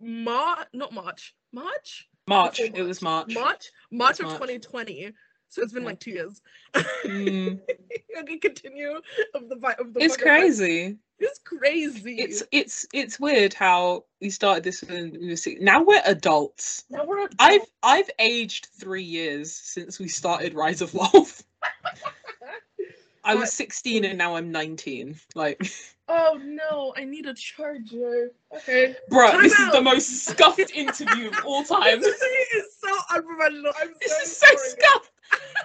March, 0.00 0.68
not 0.74 0.92
March, 0.92 1.34
March, 1.52 2.08
March. 2.26 2.58
Before 2.58 2.80
It 2.80 2.82
was 2.82 3.00
March. 3.00 3.34
March, 3.34 3.70
March 3.90 4.20
of 4.20 4.26
March. 4.26 4.34
2020. 4.34 5.12
So 5.52 5.60
it's 5.60 5.74
been 5.74 5.84
like 5.84 6.00
two 6.00 6.12
years. 6.12 6.40
Mm, 7.04 7.60
okay, 8.18 8.38
continue 8.38 9.02
of 9.34 9.50
the 9.50 9.56
of 9.78 9.92
the. 9.92 10.02
it's 10.02 10.16
crazy. 10.16 10.96
It's 11.18 11.38
crazy. 11.44 12.16
It's 12.18 12.42
it's 12.52 12.86
it's 12.94 13.20
weird 13.20 13.52
how 13.52 14.06
we 14.22 14.30
started 14.30 14.64
this 14.64 14.82
when 14.82 15.12
we 15.12 15.28
were 15.28 15.36
six. 15.36 15.60
Now 15.60 15.82
we're 15.82 16.00
adults. 16.06 16.84
now 16.88 17.04
we're. 17.04 17.28
I've 17.38 17.66
I've 17.82 18.08
aged 18.18 18.68
three 18.80 19.02
years 19.02 19.52
since 19.52 20.00
we 20.00 20.08
started 20.08 20.54
Rise 20.54 20.80
of 20.80 20.92
Lolth. 20.92 21.42
I 23.24 23.34
was 23.34 23.52
16 23.52 24.04
and 24.04 24.18
now 24.18 24.34
I'm 24.34 24.50
19. 24.50 25.16
Like, 25.36 25.70
Oh 26.08 26.38
no! 26.42 26.92
I 26.96 27.04
need 27.04 27.26
a 27.26 27.34
charger. 27.34 28.30
Okay. 28.54 28.96
bro, 29.08 29.30
Time 29.30 29.42
this 29.42 29.58
is 29.58 29.70
the 29.70 29.80
most 29.80 30.24
scuffed 30.26 30.72
interview 30.74 31.28
of 31.28 31.34
all 31.46 31.62
time. 31.62 32.00
This 32.00 32.20
is 32.20 32.76
so 32.80 32.88
unprofessional. 33.14 33.72
I'm 33.80 33.90
This 34.00 34.10
so 34.16 34.22
is 34.22 34.36
so 34.36 34.46
sorry. 34.46 34.68
scuffed. 34.70 35.11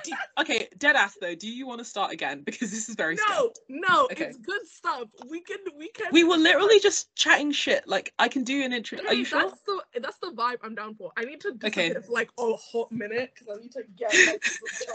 Do- 0.04 0.14
okay, 0.40 0.68
dead 0.78 0.96
ass 0.96 1.18
though. 1.20 1.36
Do 1.36 1.48
you 1.50 1.66
want 1.68 1.80
to 1.80 1.86
start 1.86 2.12
again? 2.12 2.42
Because 2.46 2.72
this 2.72 2.88
is 2.88 2.96
very 2.96 3.16
No, 3.16 3.22
scuffed. 3.24 3.60
no, 3.68 4.06
Okay. 4.12 4.26
it's 4.26 4.38
good 4.38 4.66
stuff. 4.68 5.08
We 5.30 5.42
can, 5.42 5.58
we 5.78 5.90
can. 5.90 6.08
We 6.12 6.24
were 6.24 6.38
literally 6.38 6.80
just 6.80 7.14
chatting 7.16 7.52
shit. 7.52 7.88
Like, 7.88 8.14
I 8.20 8.28
can 8.28 8.44
do 8.44 8.64
an 8.64 8.72
intro. 8.74 9.00
Are 9.08 9.14
you 9.14 9.26
sure? 9.26 9.42
That's 9.50 9.62
the 9.62 9.82
that's 10.02 10.18
the 10.20 10.32
vibe 10.32 10.58
I'm 10.64 10.76
down 10.76 10.96
for. 10.96 11.12
I 11.18 11.24
need 11.26 11.42
to 11.42 11.58
Okay. 11.66 11.94
for 11.94 12.02
like 12.12 12.30
a 12.40 12.54
hot 12.54 12.92
minute 12.92 13.32
because 13.34 13.58
I 13.58 13.62
need 13.62 13.72
to 13.74 13.84
get 13.98 14.14
like, 14.28 14.44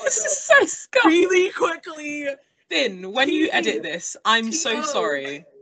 This 0.05 0.17
is 0.25 0.39
so 0.39 0.65
scuffed. 0.67 1.07
really 1.07 1.51
quickly. 1.51 2.29
Finn, 2.71 3.13
when 3.13 3.29
you 3.29 3.51
edit 3.53 3.83
this, 3.83 4.17
I'm 4.25 4.51
so 4.53 4.83
sorry. 4.83 5.45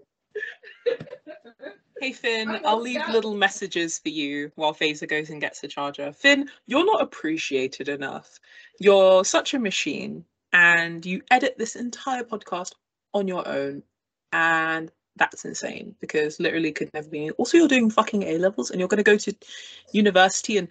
Hey 2.00 2.12
Finn, 2.14 2.61
I'll 2.64 2.81
leave 2.81 3.02
little 3.11 3.35
messages 3.35 3.99
for 3.99 4.09
you 4.09 4.50
while 4.55 4.73
Faisa 4.75 5.07
goes 5.07 5.29
and 5.29 5.38
gets 5.38 5.61
the 5.61 5.69
charger. 5.69 6.12
Finn, 6.14 6.49
you're 6.67 6.87
not 6.87 7.02
appreciated 7.02 7.90
enough. 7.90 8.40
You're 8.80 9.25
such 9.25 9.54
a 9.54 9.58
machine, 9.58 10.25
and 10.52 11.04
you 11.06 11.22
edit 11.30 11.56
this 11.58 11.76
entire 11.76 12.25
podcast 12.25 12.72
on 13.14 13.28
your 13.28 13.46
own, 13.46 13.82
and 14.32 14.90
that's 15.16 15.44
insane 15.44 15.94
because 16.00 16.40
literally 16.40 16.72
could 16.72 16.92
never 16.94 17.08
be. 17.08 17.30
Also, 17.32 17.58
you're 17.58 17.68
doing 17.68 17.90
fucking 17.90 18.22
A 18.25 18.38
levels, 18.38 18.70
and 18.70 18.80
you're 18.80 18.88
going 18.88 19.04
to 19.04 19.04
go 19.04 19.18
to 19.18 19.34
university 19.92 20.56
in 20.56 20.68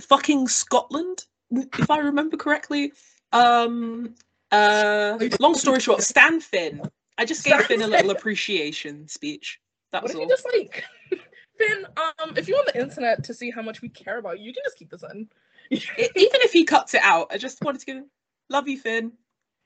fucking 0.00 0.48
Scotland, 0.48 1.26
if 1.50 1.90
I 1.90 1.98
remember 1.98 2.36
correctly. 2.36 2.92
Um. 3.32 4.14
Uh. 4.52 5.18
Long 5.40 5.54
story 5.54 5.80
short, 5.80 6.02
Stan 6.02 6.40
Finn. 6.40 6.80
I 7.18 7.24
just 7.24 7.44
gave 7.44 7.60
Finn 7.62 7.82
a 7.82 7.86
little 7.86 8.12
appreciation 8.12 9.06
speech. 9.08 9.60
That 9.92 10.02
What 10.02 10.10
was 10.10 10.14
you 10.14 10.22
all. 10.22 10.28
just 10.28 10.46
like 10.54 10.84
Finn? 11.58 11.86
Um, 12.22 12.32
if 12.36 12.48
you 12.48 12.54
want 12.54 12.72
the 12.72 12.80
internet 12.80 13.24
to 13.24 13.34
see 13.34 13.50
how 13.50 13.62
much 13.62 13.82
we 13.82 13.88
care 13.88 14.18
about 14.18 14.38
you, 14.38 14.46
you 14.46 14.54
can 14.54 14.62
just 14.64 14.78
keep 14.78 14.90
this 14.90 15.02
in. 15.12 15.28
Even 15.70 15.88
if 15.96 16.52
he 16.52 16.64
cuts 16.64 16.94
it 16.94 17.02
out, 17.02 17.28
I 17.30 17.38
just 17.38 17.62
wanted 17.62 17.80
to 17.80 17.86
give 17.86 18.04
love 18.48 18.68
you, 18.68 18.78
Finn. 18.78 19.12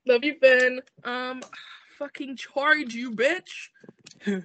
Love 0.06 0.25
you, 0.25 0.34
Finn. 0.38 0.80
Um, 1.04 1.42
fucking 1.99 2.37
charge 2.37 2.94
you, 2.94 3.11
bitch. 3.12 3.68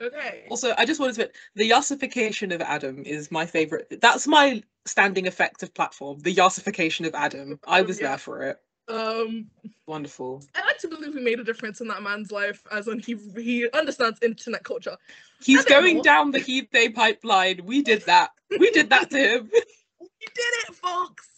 Okay. 0.00 0.46
also, 0.48 0.74
I 0.78 0.84
just 0.84 1.00
wanted 1.00 1.16
to 1.16 1.30
the 1.56 1.68
yassification 1.68 2.54
of 2.54 2.60
Adam 2.60 3.02
is 3.04 3.32
my 3.32 3.46
favorite. 3.46 3.98
That's 4.00 4.28
my 4.28 4.62
standing 4.86 5.26
effect 5.26 5.64
of 5.64 5.74
platform. 5.74 6.20
The 6.20 6.32
yassification 6.32 7.04
of 7.04 7.16
Adam. 7.16 7.58
I 7.66 7.82
was 7.82 8.00
Yeah. 8.00 8.10
there 8.10 8.18
for 8.18 8.42
it. 8.44 8.60
Um, 8.86 9.50
Wonderful. 9.88 10.44
I 10.54 10.64
like 10.64 10.78
to 10.78 10.88
believe 10.88 11.16
we 11.16 11.20
made 11.20 11.40
a 11.40 11.44
difference 11.44 11.80
in 11.80 11.88
that 11.88 12.02
man's 12.02 12.30
life, 12.30 12.62
as 12.70 12.86
in 12.86 13.00
he 13.00 13.16
he 13.36 13.68
understands 13.70 14.20
internet 14.22 14.62
culture. 14.62 14.96
He's 15.42 15.64
going 15.64 15.96
know. 15.96 16.02
down 16.02 16.30
the 16.30 16.38
Hebday 16.38 16.94
pipeline. 16.94 17.62
We 17.64 17.82
did 17.82 18.02
that. 18.02 18.30
We 18.56 18.70
did 18.70 18.90
that 18.90 19.10
to 19.10 19.18
him. 19.18 19.50
We 20.00 20.08
did 20.34 20.68
it, 20.68 20.74
folks. 20.74 21.28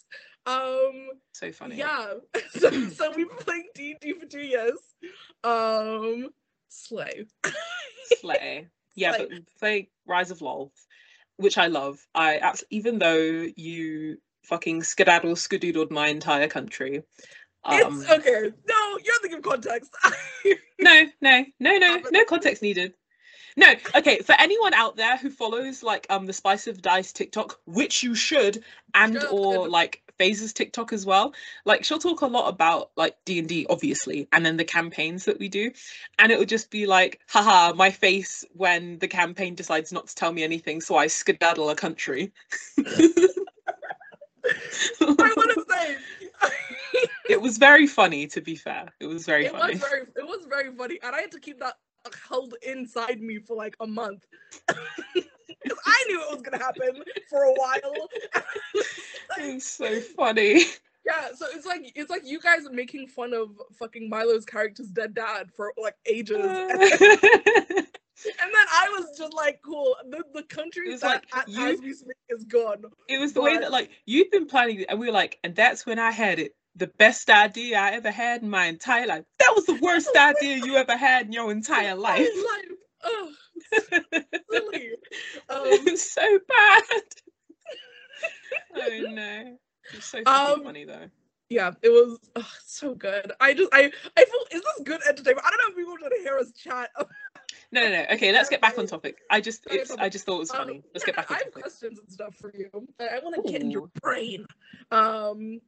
Um, 0.45 1.09
So 1.33 1.51
funny. 1.51 1.75
yeah. 1.77 2.13
So, 2.59 2.69
so 2.89 3.11
we've 3.15 3.27
been 3.29 3.37
playing 3.37 3.67
D 3.75 3.95
D 4.01 4.13
for 4.19 4.25
two 4.25 4.41
years. 4.41 4.77
Um, 5.43 6.29
slay. 6.69 7.25
Slay. 8.19 8.67
Yeah, 8.93 9.13
Slay. 9.15 9.27
but 9.29 9.39
play 9.57 9.89
Rise 10.05 10.31
of 10.31 10.39
Lolth, 10.39 10.73
which 11.37 11.57
I 11.57 11.67
love. 11.67 11.97
I 12.13 12.37
abs- 12.39 12.65
even 12.69 12.99
though 12.99 13.47
you 13.55 14.17
fucking 14.43 14.83
skedaddle 14.83 15.35
skadoodled 15.35 15.91
my 15.91 16.07
entire 16.07 16.49
country. 16.49 17.01
Um, 17.63 18.01
it's 18.01 18.09
okay. 18.11 18.51
No, 18.67 18.97
you 19.01 19.13
have 19.13 19.21
to 19.21 19.29
give 19.29 19.41
context. 19.43 19.91
no, 20.79 21.05
no, 21.21 21.45
no, 21.61 21.77
no, 21.77 22.01
no 22.11 22.25
context 22.25 22.61
needed. 22.61 22.93
No, 23.57 23.73
okay. 23.95 24.19
For 24.19 24.35
anyone 24.39 24.73
out 24.73 24.95
there 24.95 25.17
who 25.17 25.29
follows 25.29 25.83
like 25.83 26.07
um 26.09 26.25
the 26.25 26.33
Spice 26.33 26.67
of 26.67 26.81
Dice 26.81 27.11
TikTok, 27.11 27.59
which 27.65 28.03
you 28.03 28.15
should, 28.15 28.63
and 28.93 29.23
or 29.25 29.67
like 29.67 30.01
Faisa's 30.19 30.53
TikTok 30.53 30.93
as 30.93 31.05
well, 31.05 31.33
like 31.65 31.83
she'll 31.83 31.99
talk 31.99 32.21
a 32.21 32.27
lot 32.27 32.47
about 32.47 32.91
like 32.95 33.15
D 33.25 33.39
and 33.39 33.47
D, 33.47 33.65
obviously, 33.69 34.27
and 34.31 34.45
then 34.45 34.57
the 34.57 34.63
campaigns 34.63 35.25
that 35.25 35.39
we 35.39 35.49
do, 35.49 35.71
and 36.19 36.31
it 36.31 36.39
would 36.39 36.49
just 36.49 36.69
be 36.69 36.85
like, 36.85 37.19
haha, 37.27 37.73
my 37.73 37.91
face 37.91 38.45
when 38.53 38.99
the 38.99 39.07
campaign 39.07 39.55
decides 39.55 39.91
not 39.91 40.07
to 40.07 40.15
tell 40.15 40.31
me 40.31 40.43
anything, 40.43 40.79
so 40.81 40.95
I 40.95 41.07
skedaddle 41.07 41.69
a 41.69 41.75
country. 41.75 42.31
I 42.79 42.83
want 44.99 45.51
to 45.53 45.65
say. 45.69 45.97
it 47.29 47.41
was 47.41 47.57
very 47.57 47.87
funny, 47.87 48.27
to 48.27 48.41
be 48.41 48.55
fair. 48.55 48.89
It 48.99 49.07
was 49.07 49.25
very 49.25 49.45
it 49.45 49.51
funny. 49.51 49.73
was 49.73 49.81
very 49.81 50.01
it 50.01 50.27
was 50.27 50.45
very 50.45 50.75
funny 50.75 50.99
and 51.03 51.15
i 51.15 51.21
had 51.21 51.31
to 51.31 51.39
keep 51.39 51.59
that 51.59 51.75
held 52.27 52.53
inside 52.63 53.21
me 53.21 53.39
for 53.39 53.55
like 53.55 53.75
a 53.79 53.87
month. 53.87 54.25
I 54.69 56.03
knew 56.07 56.21
it 56.21 56.31
was 56.31 56.41
gonna 56.41 56.63
happen 56.63 57.03
for 57.29 57.43
a 57.43 57.53
while. 57.53 58.09
It 59.39 59.53
was 59.55 59.63
so 59.65 59.99
funny. 60.01 60.65
yeah 61.05 61.29
so 61.33 61.45
it's 61.53 61.65
like 61.65 61.89
it's 61.95 62.09
like 62.09 62.23
you 62.25 62.37
guys 62.41 62.63
making 62.69 63.07
fun 63.07 63.33
of 63.33 63.49
fucking 63.79 64.09
milo's 64.09 64.43
character's 64.43 64.89
dead 64.89 65.13
dad 65.13 65.49
for 65.55 65.71
like 65.81 65.95
ages. 66.05 66.37
And, 68.23 68.51
then, 68.53 68.65
i 68.71 68.87
was 68.99 69.17
just 69.17 69.33
like 69.33 69.61
cool. 69.65 69.95
The, 70.09 70.23
the 70.33 70.43
country 70.43 70.95
that 70.95 71.01
like, 71.33 71.47
a- 71.47 71.49
you- 71.49 71.73
as 71.73 71.81
we 71.81 71.93
speak 71.93 72.17
is 72.29 72.43
gone. 72.43 72.83
It 73.07 73.19
was 73.19 73.33
the 73.33 73.41
way 73.41 73.57
that 73.57 73.71
like 73.71 73.89
you've 74.05 74.29
been 74.29 74.45
planning 74.45 74.81
it, 74.81 74.87
and 74.89 74.99
we 74.99 75.07
were 75.07 75.11
like, 75.13 75.39
and 75.43 75.55
that's 75.55 75.87
when 75.87 75.97
I 75.97 76.11
had 76.11 76.37
it. 76.37 76.53
The 76.75 76.87
best 76.87 77.29
idea 77.29 77.77
I 77.77 77.91
ever 77.91 78.11
had 78.11 78.41
in 78.43 78.49
my 78.49 78.65
entire 78.65 79.05
life. 79.07 79.25
That 79.39 79.53
was 79.55 79.65
the 79.65 79.79
worst 79.81 80.15
idea 80.15 80.57
you 80.57 80.77
ever 80.77 80.95
had 80.95 81.25
in 81.27 81.33
your 81.33 81.51
entire 81.51 81.95
life. 82.09 82.19
life 82.19 82.77
oh 83.03 83.31
silly 83.73 84.89
um, 85.49 85.61
it 85.65 85.91
was 85.91 86.11
so 86.11 86.39
bad. 86.47 86.83
oh 88.75 89.11
no. 89.11 89.57
It's 89.93 90.05
so 90.05 90.19
Um, 90.25 90.63
funny 90.63 90.85
though. 90.85 91.09
yeah, 91.49 91.71
it 91.81 91.89
was 91.89 92.19
ugh, 92.35 92.45
so 92.65 92.93
good. 92.95 93.31
I 93.39 93.53
just 93.53 93.69
I 93.73 93.91
I 94.17 94.25
feel 94.25 94.45
is 94.51 94.61
this 94.61 94.81
good 94.83 95.01
entertainment? 95.07 95.45
I 95.45 95.49
don't 95.49 95.59
know 95.59 95.71
if 95.71 95.75
people 95.75 95.91
want 95.99 96.13
to 96.15 96.21
hear 96.23 96.37
us 96.37 96.51
chat. 96.53 96.89
No, 97.73 97.79
no, 97.81 97.89
no. 97.89 98.05
Okay, 98.11 98.33
let's 98.33 98.49
get 98.49 98.59
back 98.59 98.77
on 98.77 98.85
topic. 98.85 99.19
I 99.29 99.39
just 99.39 99.65
it's 99.71 99.91
I 99.91 100.09
just 100.09 100.25
thought 100.25 100.35
it 100.35 100.39
was 100.39 100.51
Um, 100.51 100.57
funny. 100.57 100.83
Let's 100.93 101.05
yeah, 101.07 101.13
get 101.13 101.15
back 101.15 101.31
I 101.31 101.35
have 101.43 101.53
questions 101.53 101.99
and 101.99 102.11
stuff 102.11 102.35
for 102.35 102.51
you. 102.53 102.69
I, 102.99 103.19
want 103.23 103.35
to 103.45 103.49
get 103.49 103.61
in 103.61 103.71
your 103.71 103.87
brain. 104.01 104.45
Um, 104.91 105.61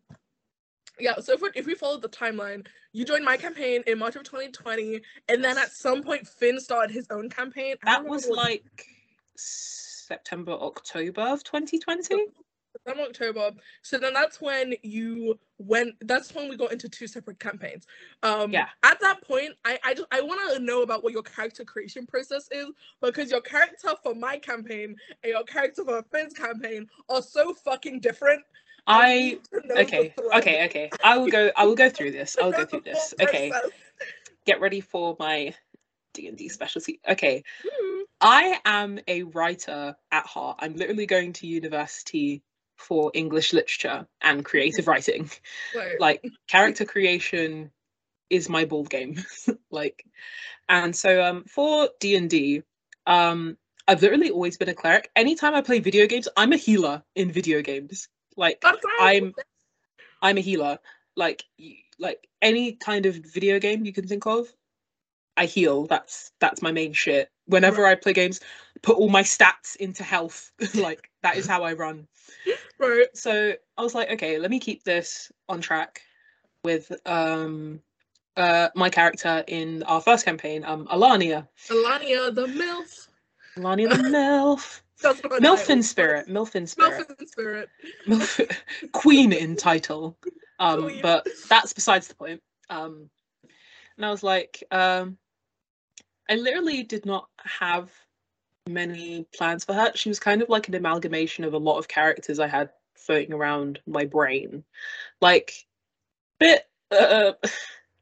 yeah. 1.00 1.20
So 1.20 1.34
if 1.34 1.42
we, 1.42 1.50
if 1.56 1.66
we 1.66 1.76
follow 1.76 1.98
the 1.98 2.10
timeline, 2.10 2.66
you 2.92 3.06
joined 3.06 3.26
my 3.26 3.38
campaign 3.38 3.84
in 3.88 3.98
March 3.98 4.16
of 4.16 4.24
2020, 4.24 5.02
and 5.30 5.44
then 5.44 5.58
at 5.58 5.72
some 5.72 6.04
point 6.04 6.28
Finn 6.28 6.60
started 6.60 6.94
his 6.94 7.08
own 7.10 7.30
campaign. 7.30 7.76
I 7.86 7.94
That 7.94 8.06
was 8.06 8.28
like 8.28 8.86
September, 9.36 10.52
October 10.52 11.22
of 11.22 11.44
2020. 11.44 12.02
September, 12.74 13.04
October. 13.04 13.52
So 13.82 13.98
then 13.98 14.14
that's 14.14 14.42
when 14.42 14.74
you 14.82 15.40
went. 15.58 15.96
That's 16.02 16.34
when 16.34 16.50
we 16.50 16.58
got 16.58 16.72
into 16.72 16.90
two 16.90 17.08
separate 17.08 17.40
campaigns. 17.40 17.86
Um, 18.24 18.52
Yeah. 18.52 18.68
At 18.84 19.00
that 19.02 19.22
point, 19.24 19.54
I 19.64 19.80
I 19.84 19.94
just 19.94 20.08
I 20.12 20.22
want 20.22 20.54
to 20.54 20.60
know 20.60 20.82
about 20.82 21.04
what 21.04 21.14
your 21.14 21.24
character 21.24 21.64
creation 21.64 22.06
process 22.06 22.48
is 22.52 22.68
because 23.02 23.32
your 23.32 23.42
character 23.42 23.90
for 24.02 24.14
my 24.16 24.38
campaign 24.38 24.96
and 25.24 25.32
your 25.32 25.44
character 25.44 25.84
for 25.84 26.04
Finn's 26.12 26.34
campaign 26.34 26.88
are 27.10 27.22
so 27.22 27.54
fucking 27.54 28.00
different. 28.00 28.44
I 28.86 29.14
need 29.14 29.44
to 29.46 29.68
know 29.68 29.76
the 29.76 29.82
okay, 29.82 30.14
okay, 30.36 30.66
okay. 30.66 30.90
I 31.04 31.18
will 31.18 31.28
go. 31.28 31.52
I 31.56 31.66
will 31.66 31.76
go 31.76 31.90
through 31.90 32.12
this. 32.12 32.36
I'll 32.42 32.52
go 32.52 32.66
through 32.66 32.82
this. 32.82 33.14
Okay, 33.22 33.52
get 34.46 34.60
ready 34.60 34.82
for 34.82 35.16
my 35.20 35.54
D 36.14 36.28
and 36.28 36.38
D 36.38 36.50
specialty. 36.50 37.00
Okay, 37.08 37.44
Woo. 37.64 38.06
I 38.20 38.60
am 38.66 39.00
a 39.08 39.24
writer 39.24 39.96
at 40.12 40.26
heart. 40.26 40.58
I'm 40.60 40.76
literally 40.76 41.06
going 41.06 41.34
to 41.34 41.48
university 41.48 42.44
for 42.76 43.12
English 43.14 43.54
literature 43.54 44.08
and 44.22 44.44
creative 44.44 44.88
writing. 44.90 45.30
Like, 45.76 46.00
Like 46.00 46.26
character 46.48 46.86
creation 46.86 47.72
is 48.30 48.50
my 48.50 48.66
ball 48.66 48.84
game. 48.84 49.24
like, 49.72 50.04
and 50.68 50.96
so 50.96 51.24
um 51.24 51.44
for 51.46 51.90
D 52.00 52.16
and 52.16 52.30
D, 52.30 52.64
um 53.08 53.58
I've 53.88 54.02
literally 54.02 54.30
always 54.30 54.58
been 54.58 54.70
a 54.70 54.74
cleric. 54.74 55.10
Anytime 55.16 55.56
I 55.56 55.62
play 55.62 55.80
video 55.80 56.08
games, 56.08 56.28
I'm 56.38 56.54
a 56.54 56.58
healer 56.58 57.04
in 57.16 57.32
video 57.32 57.62
games. 57.62 58.08
Like 58.38 58.64
right. 58.64 58.78
I'm 59.00 59.34
I'm 60.22 60.38
a 60.38 60.42
healer. 60.42 60.80
Like 61.16 61.46
like 62.00 62.28
any 62.42 62.74
kind 62.74 63.06
of 63.06 63.16
video 63.16 63.60
game 63.60 63.86
you 63.86 63.94
can 63.94 64.08
think 64.08 64.26
of, 64.26 64.48
I 65.38 65.46
heal. 65.46 65.86
That's 65.86 66.32
that's 66.40 66.62
my 66.62 66.72
main 66.72 66.94
shit. 66.94 67.30
Whenever 67.46 67.86
I 67.86 67.96
play 67.96 68.14
games, 68.14 68.40
put 68.82 68.98
all 68.98 69.10
my 69.10 69.24
stats 69.24 69.76
into 69.76 70.04
health. 70.04 70.52
like 70.76 71.10
that 71.22 71.38
is 71.38 71.48
how 71.48 71.64
I 71.64 71.74
run. 71.74 72.08
right. 72.80 73.08
So 73.14 73.54
I 73.78 73.82
was 73.82 73.96
like, 73.96 74.12
okay, 74.12 74.40
let 74.40 74.52
me 74.52 74.60
keep 74.60 74.84
this 74.84 75.32
on 75.50 75.62
track 75.62 76.02
with 76.64 76.92
um 77.06 77.82
uh 78.38 78.70
my 78.76 78.90
character 78.90 79.44
in 79.48 79.84
our 79.84 80.02
first 80.02 80.26
campaign, 80.26 80.64
um 80.66 80.88
Alania. 80.88 81.48
Alania 81.68 82.34
the 82.34 82.48
MILF. 82.48 83.08
Alania 83.58 83.90
the 83.90 84.04
MILF. 84.10 84.83
That's 85.04 85.22
what 85.22 85.34
her 85.34 85.40
MILF 85.40 85.70
in 85.70 85.84
spirit. 85.84 86.28
MILF 86.28 86.56
in 86.56 86.66
spirit. 86.66 87.08
MILF 87.08 87.20
in 87.20 87.28
spirit. 87.28 87.70
MILF 88.08 88.58
Queen 88.94 89.34
in 89.34 89.56
title. 89.56 90.18
Um, 90.60 90.84
Queen. 90.84 91.02
but 91.02 91.28
that's 91.50 91.74
besides 91.74 92.08
the 92.08 92.16
point. 92.16 92.42
Um, 92.70 93.10
and 93.98 94.06
I 94.06 94.10
was 94.10 94.24
like, 94.24 94.64
um, 94.72 95.18
I 96.30 96.36
literally 96.36 96.84
did 96.84 97.06
not 97.06 97.28
have 97.38 97.92
many 98.68 99.28
plans 99.36 99.66
for 99.66 99.74
her. 99.74 99.92
She 99.94 100.10
was 100.10 100.20
kind 100.20 100.42
of 100.42 100.50
like 100.50 100.68
an 100.68 100.76
amalgamation 100.76 101.44
of 101.44 101.54
a 101.54 101.58
lot 101.58 101.78
of 101.78 101.88
characters 101.88 102.40
I 102.40 102.48
had 102.48 102.70
floating 102.96 103.34
around 103.34 103.80
my 103.86 104.06
brain. 104.06 104.64
Like, 105.22 105.54
bit. 106.40 106.64
Uh, 106.90 107.34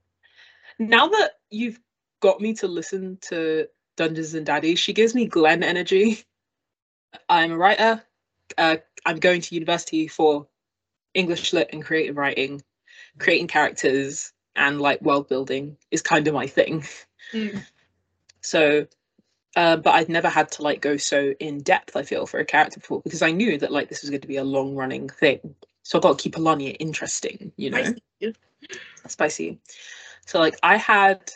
now 0.80 1.08
that 1.08 1.32
you've 1.50 1.80
got 2.20 2.40
me 2.40 2.54
to 2.56 2.68
listen 2.68 3.18
to 3.22 3.68
Dungeons 3.98 4.36
and 4.36 4.46
Daddies, 4.46 4.80
she 4.80 4.94
gives 4.94 5.16
me 5.16 5.26
Glenn 5.26 5.64
energy. 5.64 6.24
I'm 7.30 7.52
a 7.52 7.58
writer. 7.58 8.04
Uh, 8.58 8.78
I'm 9.06 9.20
going 9.20 9.42
to 9.42 9.56
university 9.56 10.08
for 10.08 10.48
English 11.14 11.54
lit 11.54 11.70
and 11.74 11.84
creative 11.84 12.18
writing, 12.18 12.62
creating 13.18 13.48
characters, 13.48 14.34
and 14.56 14.82
like 14.82 15.02
world 15.02 15.28
building 15.28 15.78
is 15.92 16.02
kind 16.02 16.28
of 16.28 16.34
my 16.34 16.48
thing. 16.48 16.86
Mm. 17.34 17.64
So, 18.42 18.88
uh, 19.56 19.78
but 19.78 19.94
I'd 19.94 20.10
never 20.10 20.30
had 20.30 20.52
to 20.54 20.64
like 20.64 20.82
go 20.82 20.98
so 20.98 21.34
in 21.40 21.62
depth. 21.62 21.96
I 21.96 22.04
feel 22.04 22.26
for 22.26 22.40
a 22.40 22.46
character 22.46 22.80
before 22.80 23.02
because 23.02 23.22
I 23.22 23.32
knew 23.32 23.58
that 23.60 23.72
like 23.72 23.90
this 23.90 24.02
was 24.02 24.10
going 24.10 24.22
to 24.22 24.28
be 24.28 24.38
a 24.38 24.44
long 24.44 24.76
running 24.76 25.10
thing. 25.10 25.56
So 25.84 25.98
I 25.98 26.02
got 26.02 26.18
to 26.18 26.24
keep 26.24 26.36
Alania 26.36 26.76
interesting, 26.80 27.52
you 27.58 27.70
know, 27.72 27.84
see. 28.22 28.34
spicy. 29.08 29.60
So 30.26 30.40
like 30.40 30.56
I 30.64 30.78
had, 30.78 31.32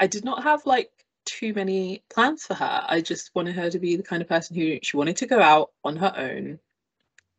I 0.00 0.06
did 0.06 0.24
not 0.24 0.42
have 0.42 0.64
like 0.66 0.90
too 1.24 1.54
many 1.54 2.02
plans 2.12 2.44
for 2.44 2.54
her. 2.54 2.84
I 2.88 3.00
just 3.00 3.30
wanted 3.34 3.54
her 3.54 3.70
to 3.70 3.78
be 3.78 3.96
the 3.96 4.02
kind 4.02 4.22
of 4.22 4.28
person 4.28 4.56
who 4.56 4.78
she 4.82 4.96
wanted 4.96 5.16
to 5.18 5.26
go 5.26 5.40
out 5.40 5.70
on 5.84 5.96
her 5.96 6.12
own, 6.16 6.58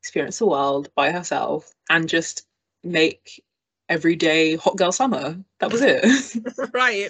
experience 0.01 0.39
the 0.39 0.47
world 0.47 0.89
by 0.95 1.11
herself, 1.11 1.71
and 1.89 2.07
just 2.07 2.47
make 2.83 3.43
everyday 3.89 4.55
hot 4.55 4.77
girl 4.77 4.91
summer. 4.91 5.37
That 5.59 5.71
was 5.71 5.81
it. 5.81 6.03
right. 6.73 7.09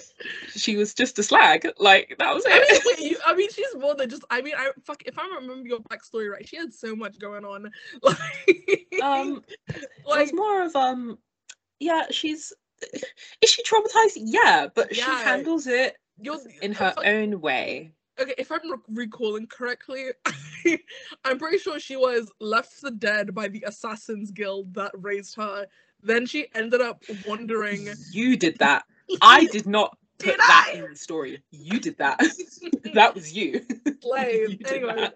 she 0.50 0.76
was 0.76 0.94
just 0.94 1.18
a 1.18 1.22
slag. 1.22 1.66
Like 1.78 2.16
that 2.18 2.34
was 2.34 2.44
I 2.46 2.54
mean, 2.54 2.62
it. 2.68 3.00
wait, 3.00 3.16
I 3.26 3.34
mean, 3.34 3.50
she's 3.50 3.74
more 3.76 3.94
than 3.94 4.10
just. 4.10 4.24
I 4.30 4.42
mean, 4.42 4.54
I 4.56 4.70
fuck. 4.84 5.02
If 5.06 5.18
I 5.18 5.26
remember 5.26 5.68
your 5.68 5.80
backstory 5.80 6.30
right, 6.30 6.46
she 6.48 6.56
had 6.56 6.72
so 6.72 6.94
much 6.94 7.18
going 7.18 7.44
on. 7.44 7.70
Like, 8.02 9.02
um, 9.02 9.42
it 9.68 9.86
like 10.06 10.20
was 10.20 10.32
more 10.32 10.62
of 10.62 10.76
um, 10.76 11.18
yeah. 11.80 12.04
She's 12.10 12.52
is 13.40 13.50
she 13.50 13.62
traumatized? 13.62 14.16
Yeah, 14.16 14.68
but 14.74 14.94
she 14.94 15.02
handles 15.02 15.66
it 15.66 15.96
you're 16.20 16.38
in 16.62 16.72
her 16.72 16.94
own 17.04 17.40
way. 17.40 17.92
Okay, 18.20 18.34
if 18.38 18.52
I'm 18.52 18.70
re- 18.70 18.78
recalling 19.04 19.46
correctly, 19.46 20.10
I'm 21.24 21.38
pretty 21.38 21.58
sure 21.58 21.80
she 21.80 21.96
was 21.96 22.30
left 22.40 22.72
for 22.74 22.90
dead 22.90 23.34
by 23.34 23.48
the 23.48 23.64
Assassins 23.66 24.30
Guild 24.30 24.72
that 24.74 24.92
raised 24.94 25.34
her. 25.36 25.66
Then 26.02 26.26
she 26.26 26.46
ended 26.54 26.80
up 26.80 27.02
wandering. 27.26 27.88
You 28.12 28.36
did 28.36 28.58
that. 28.58 28.84
I 29.22 29.46
did 29.46 29.66
not 29.66 29.96
put 30.18 30.26
Did 30.26 30.38
that 30.38 30.70
I? 30.74 30.78
in 30.78 30.90
the 30.90 30.96
story. 30.96 31.42
You 31.50 31.80
did 31.80 31.98
that. 31.98 32.20
that 32.94 33.14
was 33.14 33.32
you. 33.32 33.62
slave. 34.00 34.50
You 34.50 34.58
Anyway, 34.66 35.08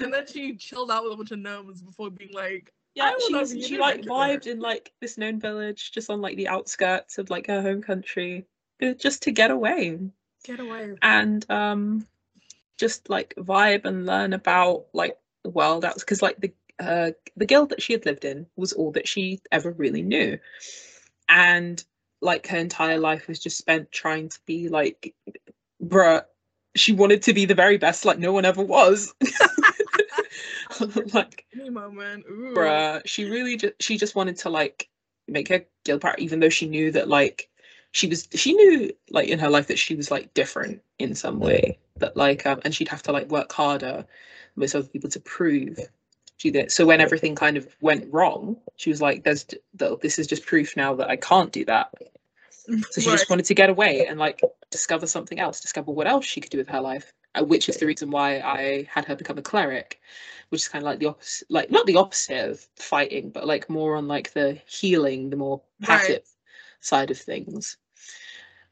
and 0.00 0.12
then 0.12 0.26
she 0.26 0.56
chilled 0.56 0.90
out 0.90 1.04
with 1.04 1.12
a 1.12 1.16
bunch 1.16 1.30
of 1.30 1.38
gnomes 1.38 1.82
before 1.82 2.10
being 2.10 2.32
like, 2.32 2.72
Yeah, 2.94 3.12
she 3.26 3.34
was, 3.34 3.52
she 3.52 3.78
like 3.78 4.02
vibed 4.02 4.46
in 4.46 4.58
like 4.58 4.92
this 5.00 5.16
known 5.16 5.38
village, 5.38 5.92
just 5.92 6.10
on 6.10 6.20
like 6.20 6.36
the 6.36 6.48
outskirts 6.48 7.18
of 7.18 7.30
like 7.30 7.46
her 7.46 7.62
home 7.62 7.82
country, 7.82 8.46
just 8.98 9.22
to 9.22 9.30
get 9.30 9.50
away 9.50 9.98
"Get 10.44 10.60
away." 10.60 10.96
and 11.02 11.50
um, 11.50 12.06
just 12.78 13.08
like 13.08 13.34
vibe 13.36 13.84
and 13.84 14.06
learn 14.06 14.32
about 14.32 14.86
like 14.92 15.16
the 15.44 15.50
world 15.50 15.84
out 15.84 15.94
because 15.96 16.22
like 16.22 16.40
the 16.40 16.52
uh, 16.78 17.12
the 17.36 17.46
guild 17.46 17.70
that 17.70 17.82
she 17.82 17.92
had 17.94 18.04
lived 18.04 18.24
in 18.24 18.46
was 18.56 18.72
all 18.72 18.92
that 18.92 19.08
she 19.08 19.40
ever 19.50 19.70
really 19.72 20.02
knew, 20.02 20.38
and 21.28 21.82
like 22.20 22.46
her 22.48 22.58
entire 22.58 22.98
life 22.98 23.28
was 23.28 23.38
just 23.38 23.58
spent 23.58 23.90
trying 23.92 24.28
to 24.28 24.38
be 24.46 24.68
like, 24.68 25.14
bruh. 25.82 26.22
She 26.74 26.92
wanted 26.92 27.22
to 27.22 27.32
be 27.32 27.46
the 27.46 27.54
very 27.54 27.78
best, 27.78 28.04
like 28.04 28.18
no 28.18 28.34
one 28.34 28.44
ever 28.44 28.62
was. 28.62 29.14
like 31.14 31.46
Any 31.54 31.70
moment. 31.70 32.24
Ooh. 32.28 32.54
bruh 32.54 33.00
she 33.06 33.24
really 33.24 33.56
just 33.56 33.74
she 33.80 33.96
just 33.96 34.14
wanted 34.14 34.36
to 34.38 34.50
like 34.50 34.88
make 35.28 35.48
her 35.48 35.64
guild 35.84 36.00
part 36.00 36.18
even 36.18 36.40
though 36.40 36.48
she 36.48 36.68
knew 36.68 36.90
that 36.92 37.08
like 37.08 37.48
she 37.96 38.06
was 38.08 38.28
she 38.34 38.52
knew 38.52 38.92
like 39.10 39.28
in 39.28 39.38
her 39.38 39.48
life 39.48 39.68
that 39.68 39.78
she 39.78 39.94
was 39.94 40.10
like 40.10 40.34
different 40.34 40.82
in 40.98 41.14
some 41.14 41.40
way 41.40 41.78
that 41.96 42.14
like 42.14 42.44
um 42.44 42.60
and 42.64 42.74
she'd 42.74 42.88
have 42.88 43.02
to 43.02 43.10
like 43.10 43.30
work 43.30 43.50
harder 43.50 44.04
with 44.54 44.74
other 44.74 44.86
people 44.88 45.08
to 45.08 45.20
prove 45.20 45.78
she 46.36 46.50
did 46.50 46.70
so 46.70 46.84
when 46.84 47.00
everything 47.00 47.34
kind 47.34 47.56
of 47.56 47.74
went 47.80 48.06
wrong 48.12 48.54
she 48.76 48.90
was 48.90 49.00
like 49.00 49.24
there's 49.24 49.46
this 50.02 50.18
is 50.18 50.26
just 50.26 50.44
proof 50.44 50.76
now 50.76 50.94
that 50.94 51.08
i 51.08 51.16
can't 51.16 51.52
do 51.52 51.64
that. 51.64 51.88
So 52.90 53.00
she 53.00 53.08
Right. 53.08 53.16
just 53.18 53.30
wanted 53.30 53.46
to 53.46 53.54
get 53.54 53.70
away 53.70 54.06
and 54.06 54.18
like 54.18 54.42
discover 54.70 55.06
something 55.06 55.38
else 55.40 55.60
discover 55.62 55.90
what 55.92 56.06
else 56.06 56.26
she 56.26 56.40
could 56.42 56.50
do 56.50 56.58
with 56.58 56.68
her 56.68 56.80
life 56.82 57.14
uh, 57.34 57.44
which 57.44 57.68
is 57.70 57.78
the 57.78 57.86
reason 57.86 58.10
why 58.10 58.40
i 58.40 58.86
had 58.90 59.06
her 59.06 59.16
become 59.16 59.38
a 59.38 59.42
cleric 59.42 60.00
which 60.50 60.62
is 60.62 60.68
kind 60.68 60.82
of 60.82 60.86
like 60.90 60.98
the 60.98 61.06
opposite 61.06 61.50
like 61.50 61.70
not 61.70 61.86
the 61.86 61.96
opposite 61.96 62.50
of 62.50 62.60
fighting 62.76 63.30
but 63.30 63.46
like 63.46 63.70
more 63.70 63.96
on 63.96 64.06
like 64.06 64.34
the 64.34 64.58
healing 64.66 65.30
the 65.30 65.36
more 65.36 65.62
Right. 65.80 65.88
passive 65.88 66.24
side 66.80 67.10
of 67.10 67.18
things 67.18 67.78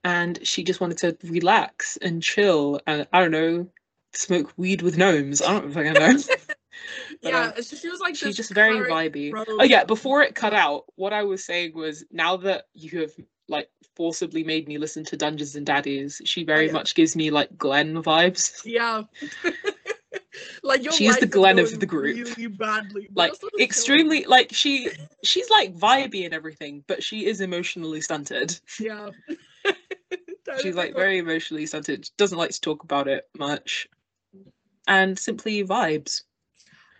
and 0.05 0.39
she 0.47 0.63
just 0.63 0.81
wanted 0.81 0.99
to 0.99 1.17
relax 1.29 1.97
and 1.99 2.23
chill 2.23 2.81
and 2.87 3.07
i 3.13 3.21
don't 3.21 3.31
know 3.31 3.67
smoke 4.13 4.53
weed 4.57 4.83
with 4.83 4.97
gnomes 4.97 5.43
i 5.43 5.53
don't 5.59 5.73
fucking 5.73 5.93
know 5.95 6.17
But, 7.23 7.33
yeah, 7.33 7.53
um, 7.57 7.63
she 7.63 7.89
was 7.89 8.01
like 8.01 8.15
she's 8.17 8.37
just 8.37 8.53
very 8.53 8.91
vibey 8.91 9.33
rogue. 9.33 9.47
oh 9.49 9.63
yeah 9.65 9.85
before 9.85 10.23
it 10.23 10.35
cut 10.35 10.53
out 10.53 10.85
what 10.97 11.13
i 11.13 11.23
was 11.23 11.45
saying 11.45 11.73
was 11.75 12.05
now 12.11 12.37
that 12.39 12.65
you 12.75 13.01
have 13.01 13.13
like 13.49 13.69
forcibly 13.97 14.43
made 14.45 14.69
me 14.69 14.77
listen 14.77 15.05
to 15.05 15.17
dungeons 15.17 15.55
and 15.57 15.65
daddies 15.65 16.21
she 16.25 16.45
very 16.45 16.67
yeah. 16.67 16.73
much 16.73 16.95
gives 16.95 17.15
me 17.17 17.31
like 17.31 17.57
glenn 17.57 18.03
vibes 18.03 18.61
Yeah. 18.65 19.05
like 20.63 20.83
your 20.83 20.93
She 20.93 21.07
is 21.07 21.19
the 21.19 21.27
Glenn 21.27 21.59
of 21.59 21.79
the 21.79 21.87
group. 21.87 22.17
Really 22.17 22.47
badly. 22.49 23.09
like 23.15 23.29
you're 23.29 23.35
still 23.37 23.49
just 23.51 23.57
chilling. 23.57 23.65
extremely 23.65 24.25
like 24.25 24.49
she 24.53 24.91
she's 25.23 25.49
like 25.51 25.75
vibey 25.77 26.25
and 26.25 26.35
everything 26.35 26.85
but 26.87 27.03
she 27.03 27.27
is 27.27 27.41
emotionally 27.41 28.01
stunted 28.01 28.59
Yeah. 28.81 29.11
She's 30.61 30.77
like 30.77 30.95
very 30.95 31.19
emotionally 31.19 31.67
centered, 31.67 32.09
doesn't 32.19 32.39
like 32.39 32.51
to 32.51 32.61
talk 32.61 32.83
about 32.83 33.09
it 33.09 33.29
much. 33.37 33.89
And 34.87 35.19
simply 35.19 35.65
vibes. 35.65 36.23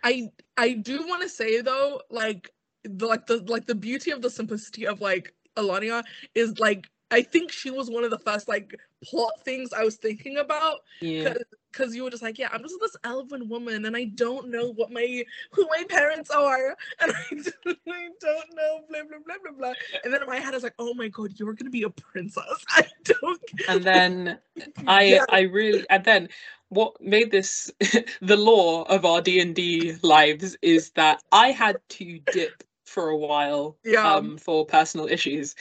I 0.03 0.29
I 0.57 0.73
do 0.73 1.05
want 1.07 1.21
to 1.21 1.29
say 1.29 1.61
though, 1.61 2.01
like 2.09 2.49
the 2.83 3.05
like 3.05 3.27
the 3.27 3.37
like 3.47 3.65
the 3.67 3.75
beauty 3.75 4.11
of 4.11 4.21
the 4.21 4.29
simplicity 4.29 4.87
of 4.87 5.01
like 5.01 5.33
Alania 5.57 6.03
is 6.33 6.59
like 6.59 6.87
I 7.11 7.21
think 7.21 7.51
she 7.51 7.71
was 7.71 7.89
one 7.89 8.03
of 8.03 8.11
the 8.11 8.19
first 8.19 8.47
like 8.47 8.75
plot 9.03 9.33
things 9.43 9.71
I 9.73 9.83
was 9.83 9.95
thinking 9.95 10.37
about 10.37 10.79
yeah 11.01 11.33
because 11.71 11.93
you 11.95 12.03
were 12.03 12.09
just 12.09 12.23
like, 12.23 12.39
yeah, 12.39 12.47
I'm 12.53 12.61
just 12.61 12.75
this 12.79 12.95
elven 13.03 13.49
woman 13.49 13.85
and 13.85 13.97
I 13.97 14.05
don't 14.05 14.49
know 14.49 14.71
what 14.73 14.91
my 14.91 15.25
who 15.51 15.67
my 15.67 15.83
parents 15.89 16.29
are 16.29 16.75
and 17.01 17.11
I 17.11 17.25
don't, 17.35 17.77
I 17.89 18.09
don't 18.21 18.55
know 18.55 18.79
blah 18.89 19.03
blah 19.03 19.17
blah 19.25 19.35
blah 19.43 19.51
blah. 19.57 19.73
And 20.03 20.13
then 20.13 20.21
in 20.21 20.27
my 20.27 20.37
head 20.37 20.53
I 20.53 20.57
was 20.57 20.63
like, 20.63 20.75
oh 20.79 20.93
my 20.93 21.09
god, 21.09 21.33
you're 21.37 21.53
gonna 21.53 21.69
be 21.69 21.83
a 21.83 21.89
princess. 21.89 22.43
I 22.69 22.87
don't. 23.03 23.41
and 23.67 23.83
then 23.83 24.39
i 24.87 25.03
Yeah. 25.05 25.25
i 25.29 25.41
really 25.41 25.85
and 25.89 26.03
then 26.05 26.29
what 26.69 26.99
made 27.01 27.31
this 27.31 27.71
the 28.21 28.37
law 28.37 28.83
of 28.83 29.05
our 29.05 29.21
d&d 29.21 29.95
lives 30.01 30.57
is 30.61 30.91
that 30.91 31.21
i 31.31 31.51
had 31.51 31.77
to 31.89 32.19
dip 32.31 32.63
for 32.85 33.09
a 33.09 33.17
while 33.17 33.77
Yeah. 33.83 34.07
um 34.07 34.37
for 34.37 34.65
personal 34.65 35.07
issues 35.07 35.55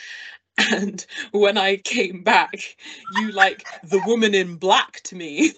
and 0.58 1.06
when 1.32 1.58
i 1.58 1.76
came 1.76 2.22
back 2.22 2.76
you 3.16 3.32
like 3.32 3.66
the 3.84 4.02
woman 4.06 4.34
in 4.34 4.56
black 4.56 5.00
to 5.02 5.16
me 5.16 5.52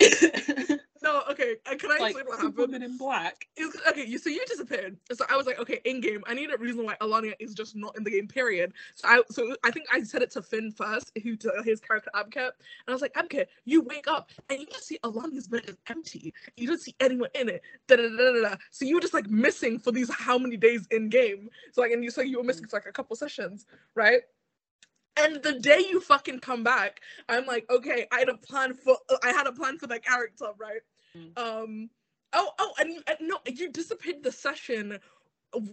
no, 1.02 1.22
okay. 1.30 1.56
Can 1.64 1.90
I 1.90 1.98
like 1.98 2.10
explain 2.10 2.26
what 2.26 2.36
happened? 2.38 2.56
woman 2.56 2.82
in 2.82 2.96
black 2.96 3.46
okay, 3.88 4.04
you 4.04 4.18
so 4.18 4.30
you 4.30 4.44
disappeared. 4.46 4.96
So 5.12 5.24
I 5.28 5.36
was 5.36 5.46
like, 5.46 5.58
okay, 5.58 5.80
in 5.84 6.00
game, 6.00 6.22
I 6.26 6.34
need 6.34 6.50
a 6.50 6.58
reason 6.58 6.84
why 6.84 6.96
Alania 7.00 7.34
is 7.38 7.54
just 7.54 7.76
not 7.76 7.96
in 7.96 8.04
the 8.04 8.10
game. 8.10 8.26
Period. 8.26 8.72
So 8.94 9.08
I 9.08 9.22
so 9.30 9.56
I 9.64 9.70
think 9.70 9.86
I 9.92 10.02
said 10.02 10.22
it 10.22 10.30
to 10.32 10.42
Finn 10.42 10.72
first, 10.72 11.12
who 11.22 11.36
to 11.36 11.52
his 11.64 11.80
character 11.80 12.10
Abket, 12.14 12.36
and 12.36 12.88
I 12.88 12.92
was 12.92 13.02
like, 13.02 13.14
Abket, 13.14 13.46
you 13.64 13.82
wake 13.82 14.08
up 14.08 14.30
and 14.48 14.60
you 14.60 14.66
just 14.66 14.86
see 14.86 14.98
Alania's 15.04 15.48
bed 15.48 15.62
is 15.66 15.76
empty. 15.88 16.32
You 16.56 16.68
don't 16.68 16.80
see 16.80 16.94
anyone 17.00 17.30
in 17.34 17.48
it. 17.48 17.62
Da 17.88 17.96
da 17.96 18.02
da 18.02 18.32
da 18.32 18.48
da. 18.50 18.56
So 18.70 18.84
you 18.84 18.94
were 18.94 19.00
just 19.00 19.14
like 19.14 19.28
missing 19.28 19.78
for 19.78 19.92
these 19.92 20.12
how 20.12 20.38
many 20.38 20.56
days 20.56 20.86
in 20.90 21.08
game? 21.08 21.48
So 21.72 21.80
like, 21.80 21.92
and 21.92 22.04
you 22.04 22.10
so 22.10 22.22
you 22.22 22.38
were 22.38 22.44
missing 22.44 22.66
for 22.66 22.76
like 22.76 22.86
a 22.86 22.92
couple 22.92 23.16
sessions, 23.16 23.66
right? 23.94 24.20
And 25.20 25.42
the 25.42 25.58
day 25.60 25.78
you 25.78 26.00
fucking 26.00 26.40
come 26.40 26.62
back, 26.64 27.00
I'm 27.28 27.46
like, 27.46 27.66
okay, 27.70 28.06
I 28.12 28.20
had 28.20 28.28
a 28.28 28.36
plan 28.36 28.74
for 28.74 28.96
I 29.22 29.32
had 29.32 29.46
a 29.46 29.52
plan 29.52 29.78
for 29.78 29.86
that 29.88 30.04
character, 30.04 30.46
right? 30.58 30.80
Mm. 31.16 31.38
Um 31.38 31.90
oh 32.32 32.50
oh 32.58 32.72
and, 32.78 32.90
you, 32.90 33.02
and 33.06 33.16
no, 33.22 33.38
you 33.46 33.70
disappeared 33.70 34.22
the 34.22 34.32
session 34.32 34.98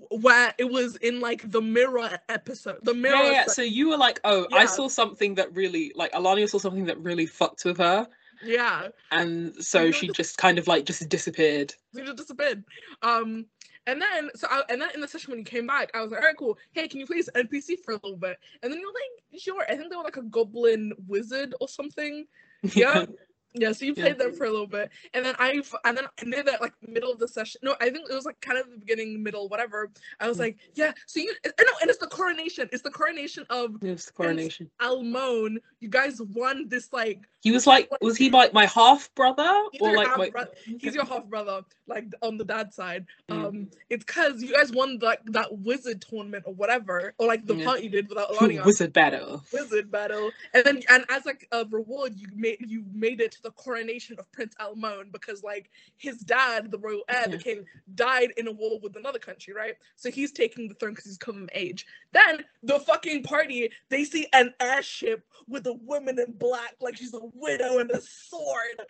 where 0.10 0.54
it 0.58 0.70
was 0.70 0.96
in 0.98 1.20
like 1.20 1.52
the 1.52 1.62
mirror 1.62 2.18
episode. 2.30 2.80
The 2.84 2.94
mirror 2.94 3.16
yeah, 3.16 3.32
yeah. 3.32 3.46
so 3.46 3.62
you 3.62 3.90
were 3.90 3.98
like 3.98 4.20
oh 4.24 4.48
i 4.52 4.66
saw 4.66 4.88
something 4.88 5.36
that 5.36 5.56
really 5.56 5.92
like 5.96 6.12
alania 6.14 6.50
saw 6.50 6.58
something 6.58 6.86
that 6.86 7.00
really 7.00 7.28
fucked 7.28 7.64
with 7.64 7.78
her 7.78 8.08
yeah. 8.44 8.88
and 9.12 9.54
so 9.64 9.92
she 9.92 10.10
just 10.10 10.38
kind 10.38 10.58
of 10.58 10.68
like 10.68 10.86
just 10.86 11.08
disappeared 11.10 11.74
you 11.94 12.04
just 12.06 12.18
disappeared. 12.18 12.64
Um 13.02 13.46
and 13.88 14.02
then 14.02 14.30
so 14.36 14.48
I, 14.52 14.62
and 14.70 14.80
then 14.80 14.90
in 14.94 15.02
the 15.02 15.08
session 15.08 15.32
when 15.32 15.40
you 15.40 15.46
came 15.46 15.66
back, 15.66 15.90
I 15.96 16.02
was 16.02 16.12
like, 16.12 16.22
all 16.22 16.28
right, 16.28 16.38
cool. 16.38 16.58
Hey, 16.74 16.88
can 16.88 17.00
you 17.00 17.08
please 17.08 17.30
NPC 17.34 17.80
for 17.84 17.92
a 17.92 17.96
little 17.96 18.18
bit? 18.18 18.38
And 18.62 18.72
then 18.72 18.80
you're 18.80 18.90
like, 18.90 19.42
sure. 19.42 19.66
I 19.68 19.76
think 19.76 19.90
they 19.90 19.96
were 19.96 20.04
like 20.04 20.18
a 20.18 20.24
goblin 20.24 20.94
wizard 21.08 21.56
or 21.60 21.68
something. 21.68 22.28
Yeah. 22.74 23.06
Yeah, 23.54 23.72
so 23.72 23.86
you 23.86 23.94
Yeah. 23.96 24.04
played 24.04 24.18
them 24.20 24.34
for 24.34 24.46
a 24.46 24.52
little 24.52 24.68
bit, 24.68 24.92
and 25.14 25.26
then 25.26 25.36
I 25.40 25.62
and 25.86 25.98
then 25.98 26.06
I 26.06 26.26
near 26.26 26.44
that 26.44 26.62
like 26.62 26.74
middle 26.88 27.12
of 27.12 27.18
the 27.20 27.28
session. 27.28 27.60
No, 27.64 27.76
I 27.82 27.90
think 27.90 28.10
it 28.10 28.14
was 28.14 28.26
like 28.26 28.40
kind 28.42 28.58
of 28.60 28.70
the 28.70 28.78
beginning, 28.78 29.24
middle, 29.24 29.48
whatever. 29.50 29.90
I 30.20 30.28
was 30.28 30.38
Mm. 30.38 30.42
like, 30.42 30.58
yeah. 30.76 30.94
So 31.08 31.20
you, 31.20 31.34
I 31.46 31.64
know, 31.64 31.72
and 31.82 31.90
it's 31.90 32.00
the 32.00 32.08
coronation. 32.08 32.70
It's 32.72 32.84
the 32.84 32.92
coronation 32.92 33.46
of 33.50 33.76
It 33.82 33.92
was 33.92 34.06
the 34.06 34.12
coronation. 34.12 34.70
Almon. 34.80 35.60
You 35.80 35.90
guys 35.90 36.22
won 36.22 36.68
this 36.68 36.92
like 36.94 37.22
He 37.42 37.52
was 37.52 37.66
like, 37.66 37.90
was 38.02 38.18
he 38.18 38.30
like 38.30 38.52
my 38.54 38.66
half 38.66 39.14
brother 39.16 39.50
He's 39.72 39.82
or 39.82 39.90
your 39.90 39.98
like 39.98 40.08
half 40.08 40.18
my? 40.18 40.30
bro- 40.30 40.44
he's 40.80 40.94
your 40.96 41.06
half 41.06 41.26
brother, 41.26 41.62
like 41.88 42.06
on 42.22 42.38
the 42.38 42.44
dad 42.46 42.74
side. 42.74 43.06
Mm. 43.30 43.46
Um, 43.46 43.70
it's 43.90 44.04
because 44.04 44.44
you 44.44 44.54
guys 44.54 44.72
won 44.72 45.00
like 45.00 45.22
that 45.28 45.58
wizard 45.60 46.02
tournament 46.02 46.44
or 46.46 46.54
whatever, 46.54 47.14
or 47.18 47.28
like 47.28 47.46
the 47.46 47.56
Yeah. 47.56 47.66
part 47.66 47.82
you 47.84 47.90
did 47.90 48.10
without 48.10 48.30
Alania. 48.34 48.66
Wizard 48.66 48.92
battle. 48.94 49.44
wizard 49.54 49.90
battle, 49.90 50.32
and 50.54 50.64
then 50.66 50.82
and 50.90 51.06
as 51.10 51.26
like 51.26 51.48
a 51.52 51.66
reward, 51.66 52.20
you 52.20 52.28
made 52.36 52.58
you 52.68 52.84
made 52.94 53.22
it 53.22 53.32
to 53.34 53.42
the 53.48 53.52
coronation 53.54 54.18
of 54.20 54.30
Prince 54.34 54.54
Almon 54.60 55.10
because 55.14 55.42
like 55.42 55.70
his 55.96 56.18
dad, 56.18 56.70
the 56.70 56.78
royal 56.78 57.04
heir, 57.08 57.28
Yeah. 57.30 57.38
became 57.38 57.66
died 57.96 58.34
in 58.36 58.46
a 58.48 58.52
war 58.52 58.78
with 58.84 58.98
another 58.98 59.20
country, 59.20 59.54
right? 59.54 59.76
So 59.96 60.12
he's 60.12 60.34
taking 60.34 60.68
the 60.68 60.74
throne 60.76 60.92
because 60.92 61.06
he's 61.06 61.18
come 61.18 61.44
of 61.44 61.50
age. 61.54 61.86
Then 62.12 62.44
the 62.64 62.80
fucking 62.82 63.24
party, 63.24 63.72
they 63.90 64.04
see 64.04 64.28
an 64.34 64.54
airship 64.60 65.24
with 65.48 65.66
a 65.68 65.74
woman 65.74 66.20
in 66.20 66.34
black, 66.34 66.76
like 66.82 66.98
she's 66.98 67.14
a 67.14 67.22
widow 67.34 67.80
and 67.80 67.90
a 67.92 68.02
sword, 68.02 68.82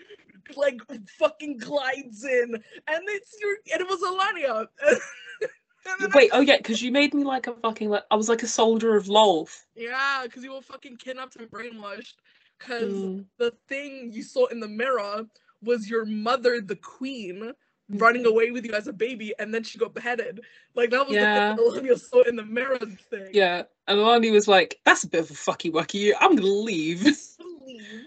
like 0.55 0.79
fucking 1.19 1.59
glides 1.59 2.23
in, 2.23 2.55
and 2.55 3.01
it's 3.09 3.35
your 3.39 3.57
and 3.71 3.81
it 3.81 3.87
was 3.87 4.01
Alania. 4.01 4.67
Wait, 6.13 6.31
oh 6.33 6.41
yeah, 6.41 6.57
because 6.57 6.81
you 6.81 6.91
made 6.91 7.13
me 7.13 7.23
like 7.23 7.47
a 7.47 7.53
fucking 7.53 7.89
like 7.89 8.03
I 8.11 8.15
was 8.15 8.27
like 8.27 8.41
a 8.43 8.47
soldier 8.47 8.95
of 8.97 9.05
Lolth. 9.05 9.65
yeah, 9.75 10.21
because 10.23 10.43
you 10.43 10.51
were 10.51 10.61
fucking 10.61 10.97
kidnapped 10.97 11.35
and 11.37 11.49
brainwashed. 11.49 12.15
Because 12.57 12.93
Mm. 12.93 13.25
the 13.37 13.51
thing 13.67 14.11
you 14.11 14.23
saw 14.23 14.45
in 14.47 14.59
the 14.59 14.67
mirror 14.67 15.25
was 15.61 15.89
your 15.89 16.05
mother, 16.05 16.61
the 16.61 16.75
queen, 16.75 17.53
Mm. 17.91 18.01
running 18.01 18.25
away 18.25 18.51
with 18.51 18.65
you 18.65 18.73
as 18.73 18.87
a 18.87 18.93
baby, 18.93 19.33
and 19.39 19.53
then 19.53 19.63
she 19.63 19.77
got 19.77 19.93
beheaded. 19.93 20.41
Like 20.75 20.89
that 20.91 21.07
was 21.07 21.15
Yeah. 21.15 21.55
the 21.55 21.55
thing 21.55 21.67
Olivia 21.67 21.97
saw 21.97 22.21
in 22.23 22.35
the 22.35 22.43
mirror 22.45 22.79
thing. 22.79 23.29
Yeah, 23.33 23.63
and 23.87 23.99
Alani 23.99 24.31
was 24.31 24.47
like, 24.47 24.79
"That's 24.83 25.03
a 25.03 25.07
bit 25.07 25.21
of 25.21 25.31
a 25.31 25.33
fucky 25.33 25.71
wucky. 25.71 26.13
I'm 26.19 26.35
gonna 26.35 26.47
leave." 26.47 27.03
Leave. 27.61 28.05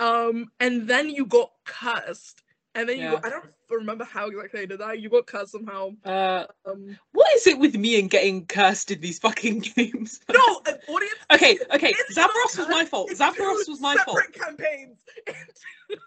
Um, 0.00 0.50
and 0.60 0.88
then 0.88 1.10
you 1.10 1.24
got 1.26 1.52
cursed, 1.64 2.42
and 2.74 2.88
then 2.88 2.98
you 2.98 3.04
Yeah. 3.04 3.20
I 3.24 3.28
don't 3.30 3.52
remember 3.76 4.04
how 4.04 4.28
exactly 4.28 4.60
I 4.62 4.66
did 4.66 4.80
that. 4.80 5.00
You 5.00 5.08
got 5.10 5.26
cursed 5.26 5.52
somehow. 5.52 5.90
Uh, 6.04 6.44
Um, 6.64 6.98
what 7.12 7.26
is 7.36 7.46
it 7.46 7.58
with 7.58 7.76
me 7.76 7.98
and 7.98 8.08
getting 8.10 8.46
cursed 8.46 8.90
in 8.90 9.00
these 9.00 9.18
fucking 9.18 9.58
games? 9.76 10.20
no, 10.32 10.60
an 10.66 10.78
audience. 10.88 11.14
Okay, 11.30 11.58
okay, 11.74 11.92
Zavros 12.14 12.56
was 12.58 12.68
my 12.70 12.84
fault. 12.86 13.10
Zavros 13.10 13.68
was 13.68 13.80
my 13.80 13.96
fault. 13.96 14.18
campaigns. 14.32 14.98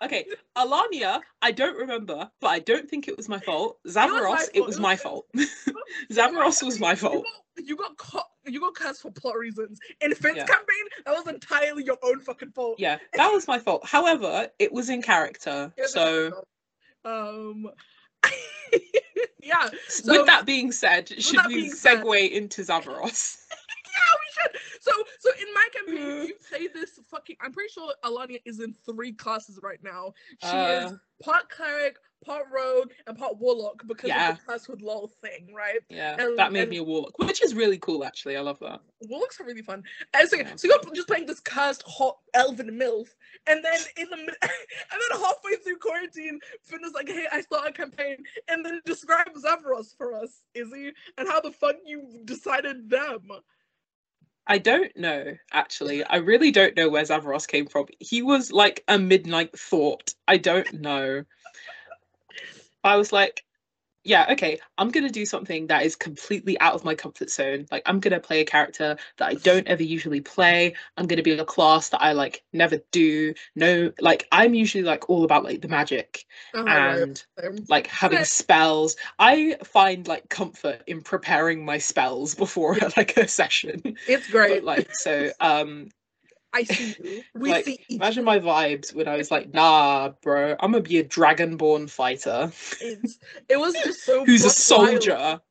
Okay, 0.04 0.26
Alania, 0.58 1.22
I 1.44 1.52
don't 1.52 1.78
remember, 1.78 2.30
but 2.40 2.48
I 2.48 2.60
don't 2.60 2.90
think 2.90 3.08
it 3.08 3.16
was 3.18 3.30
my 3.30 3.40
fault. 3.40 3.78
my 3.86 3.92
Zavaros, 3.92 4.50
it 4.54 4.66
was 4.66 4.80
my 4.80 4.96
fault. 4.96 5.28
Zavaros 6.12 6.64
was 6.64 6.80
my 6.80 6.96
fault. 6.96 7.26
You 7.64 7.76
got, 7.76 7.98
caught. 7.98 8.28
You 8.48 8.60
got 8.60 8.74
cursed 8.74 9.02
for 9.04 9.12
plot 9.12 9.38
reasons. 9.38 9.80
In 10.02 10.14
Finn's 10.16 10.38
Yeah. 10.38 10.46
campaign, 10.46 10.86
that 11.06 11.14
was 11.14 11.28
entirely 11.28 11.84
your 11.84 11.98
own 12.02 12.20
fucking 12.20 12.52
fault. 12.52 12.76
Yeah, 12.80 12.98
that 13.14 13.30
was 13.32 13.48
my 13.48 13.60
fault. 13.60 13.86
However, 13.86 14.50
it 14.58 14.72
was 14.72 14.90
in 14.90 15.02
character. 15.04 15.72
So. 15.86 16.32
Um, 17.06 17.68
yeah, 19.42 19.70
So- 19.88 20.12
with 20.20 20.26
that 20.28 20.46
being 20.46 20.72
said, 20.72 21.10
should 21.22 21.46
we 21.48 21.56
being 21.62 21.72
said- 21.74 22.04
segue 22.04 22.32
into 22.32 22.62
Zavaros? 22.64 23.38
yeah, 24.02 24.18
we 24.20 24.44
should. 24.44 24.62
So, 24.82 24.92
so 25.20 25.30
in 25.40 25.54
my 25.54 25.68
campaign, 25.74 25.98
Mm. 26.02 26.28
you 26.28 26.36
play 26.50 26.68
this 26.68 27.00
fucking. 27.10 27.38
I'm 27.42 27.52
pretty 27.54 27.70
sure 27.72 27.94
Alania 28.04 28.42
is 28.46 28.60
in 28.60 28.74
three 28.86 29.14
classes 29.14 29.60
right 29.62 29.82
now. 29.84 30.14
She 30.42 30.48
Uh, 30.50 30.86
is 30.92 30.94
part 31.24 31.50
cleric, 31.50 31.98
part 32.26 32.46
rogue, 32.52 32.92
and 33.08 33.18
part 33.18 33.38
warlock 33.38 33.84
because 33.88 34.08
Yeah. 34.10 34.32
of 34.32 34.38
the 34.40 34.44
curse 34.46 34.68
with 34.68 34.82
lol 34.82 35.08
thing, 35.08 35.54
right? 35.54 35.80
Yeah, 35.90 36.16
And- 36.20 36.38
that 36.38 36.52
made 36.52 36.70
me 36.70 36.78
a 36.78 36.84
warlock, 36.84 37.18
which 37.20 37.42
is 37.44 37.54
really 37.54 37.78
cool, 37.80 38.04
actually. 38.04 38.38
I 38.38 38.42
love 38.42 38.60
that. 38.60 38.82
Warlocks 39.02 39.40
are 39.40 39.44
really 39.44 39.62
fun. 39.62 39.84
And 40.14 40.28
so, 40.30 40.38
Yeah. 40.38 40.56
so 40.56 40.68
you're 40.68 40.94
just 40.96 41.08
playing 41.08 41.26
this 41.28 41.40
cursed 41.40 41.84
hot 41.84 42.20
elven 42.34 42.70
milf, 42.72 43.10
and 43.48 43.64
then 43.64 43.80
in 43.98 44.10
the 44.10 44.18
and 44.42 45.02
then 45.02 45.20
halfway 45.20 45.56
through 45.58 45.78
quarantine, 45.78 46.40
Finn 46.64 46.84
is 46.86 46.94
like, 46.94 47.08
"Hey, 47.08 47.28
I 47.32 47.42
start 47.42 47.68
a 47.68 47.72
campaign," 47.72 48.24
and 48.48 48.66
then 48.66 48.82
describe 48.86 49.34
Zavros 49.36 49.96
for 49.96 50.14
us, 50.14 50.42
Izzi, 50.56 50.94
and 51.18 51.28
how 51.28 51.40
the 51.42 51.52
fuck 51.52 51.76
you 51.86 52.22
decided 52.26 52.90
them. 52.90 53.30
I 54.52 54.58
don't 54.58 54.92
know, 54.98 55.38
actually. 55.54 56.04
I 56.04 56.18
really 56.18 56.52
don't 56.52 56.76
know 56.76 56.90
where 56.90 57.04
Zavaros 57.04 57.48
came 57.48 57.68
from. 57.68 57.86
He 58.00 58.22
was 58.22 58.52
like 58.52 58.84
a 58.90 59.00
midnight 59.00 59.58
thought. 59.58 60.14
I 60.28 60.36
don't 60.36 60.74
know. 60.74 61.24
I 62.84 62.98
was 62.98 63.14
like, 63.14 63.46
yeah, 64.04 64.26
okay, 64.32 64.60
I'm 64.78 64.90
going 64.90 65.06
to 65.06 65.12
do 65.12 65.26
something 65.26 65.68
that 65.68 65.84
is 65.86 65.96
completely 65.96 66.60
out 66.60 66.74
of 66.74 66.84
my 66.84 66.96
comfort 66.96 67.30
zone. 67.30 67.68
Like, 67.72 67.84
I'm 67.86 68.00
going 68.00 68.14
to 68.14 68.20
play 68.20 68.42
a 68.42 68.46
character 68.46 68.98
that 69.18 69.28
I 69.30 69.36
don't 69.36 69.68
ever 69.68 69.84
usually 69.84 70.22
play. 70.22 70.76
I'm 70.98 71.08
going 71.08 71.18
to 71.18 71.24
be 71.24 71.32
in 71.34 71.40
a 71.40 71.46
class 71.46 71.90
that 71.90 72.02
I 72.02 72.14
like 72.14 72.44
never 72.54 72.80
do. 72.92 73.34
No, 73.56 73.92
like, 74.00 74.28
I'm 74.32 74.54
usually 74.56 74.84
like 74.84 75.10
all 75.10 75.24
about 75.24 75.44
like 75.44 75.62
the 75.62 75.68
magic 75.68 76.26
Uh-huh, 76.54 77.06
and 77.06 77.24
like 77.68 77.88
having 77.88 78.24
spells. 78.24 78.96
I 79.20 79.58
find 79.64 80.08
like 80.08 80.30
comfort 80.30 80.82
in 80.88 81.02
preparing 81.02 81.66
my 81.66 81.78
spells 81.78 82.36
before 82.42 82.78
like 82.98 83.18
a 83.18 83.28
session. 83.28 83.98
It's 84.06 84.28
But, 84.48 84.64
great. 84.64 84.64
like 84.64 84.94
so 84.96 85.32
um 85.40 85.90
I 86.54 86.64
see 86.64 86.96
you. 87.00 87.24
We 87.34 87.52
like, 87.52 87.66
see 87.66 87.80
each 87.88 87.98
imagine 87.98 88.24
my 88.24 88.40
vibes 88.40 88.94
when 88.94 89.08
I 89.08 89.16
was 89.16 89.32
like, 89.32 89.54
nah, 89.54 90.10
bro, 90.22 90.56
I'm 90.60 90.72
gonna 90.72 90.84
be 90.84 91.00
a 91.00 91.04
dragonborn 91.04 91.90
fighter 91.90 92.52
It's, 92.82 93.20
it 93.50 93.58
was 93.58 93.74
just 93.74 94.04
so 94.04 94.26
who's 94.26 94.42
a 94.42 94.46
wild 94.46 94.54
soldier 94.54 95.42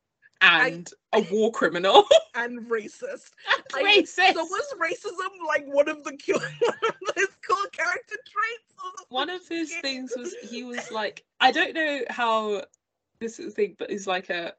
and 0.40 0.90
a 1.12 1.20
war 1.30 1.52
criminal. 1.52 2.04
and 2.34 2.66
racist. 2.70 3.30
I- 3.74 3.82
racist. 3.82 4.34
So 4.34 4.44
was 4.44 4.74
racism 4.80 5.46
like 5.46 5.64
one 5.66 5.88
of 5.88 6.04
the 6.04 6.16
one 6.28 6.42
of 7.08 7.14
his 7.16 7.28
core 7.46 7.68
character 7.72 8.16
traits? 8.16 8.70
One 9.08 9.28
of 9.28 9.46
his 9.48 9.74
things 9.82 10.12
was 10.16 10.34
he 10.42 10.62
was 10.62 10.90
like, 10.90 11.24
I 11.40 11.50
don't 11.50 11.74
know 11.74 12.02
how 12.08 12.62
this 13.20 13.38
is 13.38 13.46
the 13.46 13.50
thing, 13.52 13.76
but 13.78 13.90
he's 13.90 14.06
like 14.06 14.30
a 14.30 14.54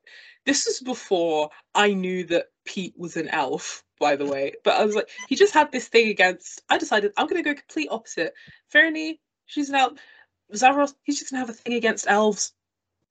this 0.46 0.66
was 0.66 0.80
before 0.80 1.50
I 1.74 1.94
knew 1.94 2.24
that 2.26 2.48
Pete 2.66 2.94
was 2.98 3.18
an 3.18 3.30
elf, 3.30 3.84
by 4.02 4.18
the 4.18 4.26
way. 4.26 4.54
But 4.66 4.74
I 4.74 4.84
was 4.84 4.96
like, 4.96 5.10
he 5.30 5.36
just 5.36 5.54
had 5.54 5.72
this 5.72 5.88
thing 5.88 6.10
against 6.10 6.62
I 6.70 6.78
decided 6.78 7.14
I'm 7.16 7.28
gonna 7.28 7.44
go 7.44 7.54
complete 7.54 7.88
opposite. 7.90 8.34
Fernie, 8.68 9.22
she's 9.46 9.70
an 9.70 9.76
elf. 9.76 9.94
Zavros, 10.54 10.94
he's 11.04 11.20
just 11.20 11.32
gonna 11.32 11.40
have 11.40 11.50
a 11.50 11.54
thing 11.54 11.76
against 11.76 12.10
elves. 12.10 12.52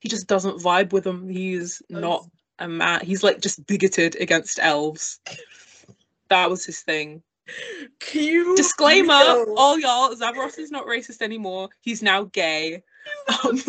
He 0.00 0.10
just 0.10 0.26
doesn't 0.26 0.62
vibe 0.62 0.92
with 0.92 1.04
them. 1.04 1.28
He's 1.30 1.80
not 1.88 2.26
a 2.58 2.68
man. 2.68 3.00
He's 3.02 3.22
like 3.22 3.40
just 3.40 3.66
bigoted 3.66 4.16
against 4.20 4.58
elves. 4.60 5.20
That 6.28 6.50
was 6.50 6.66
his 6.66 6.80
thing. 6.80 7.22
Cue 8.00 8.56
Disclaimer: 8.56 9.44
all 9.56 9.78
y'all, 9.78 10.14
Zavros 10.14 10.58
is 10.58 10.70
not 10.70 10.86
racist 10.86 11.22
anymore. 11.22 11.70
He's 11.80 12.02
now 12.02 12.24
gay. 12.24 12.82
Um, 13.28 13.56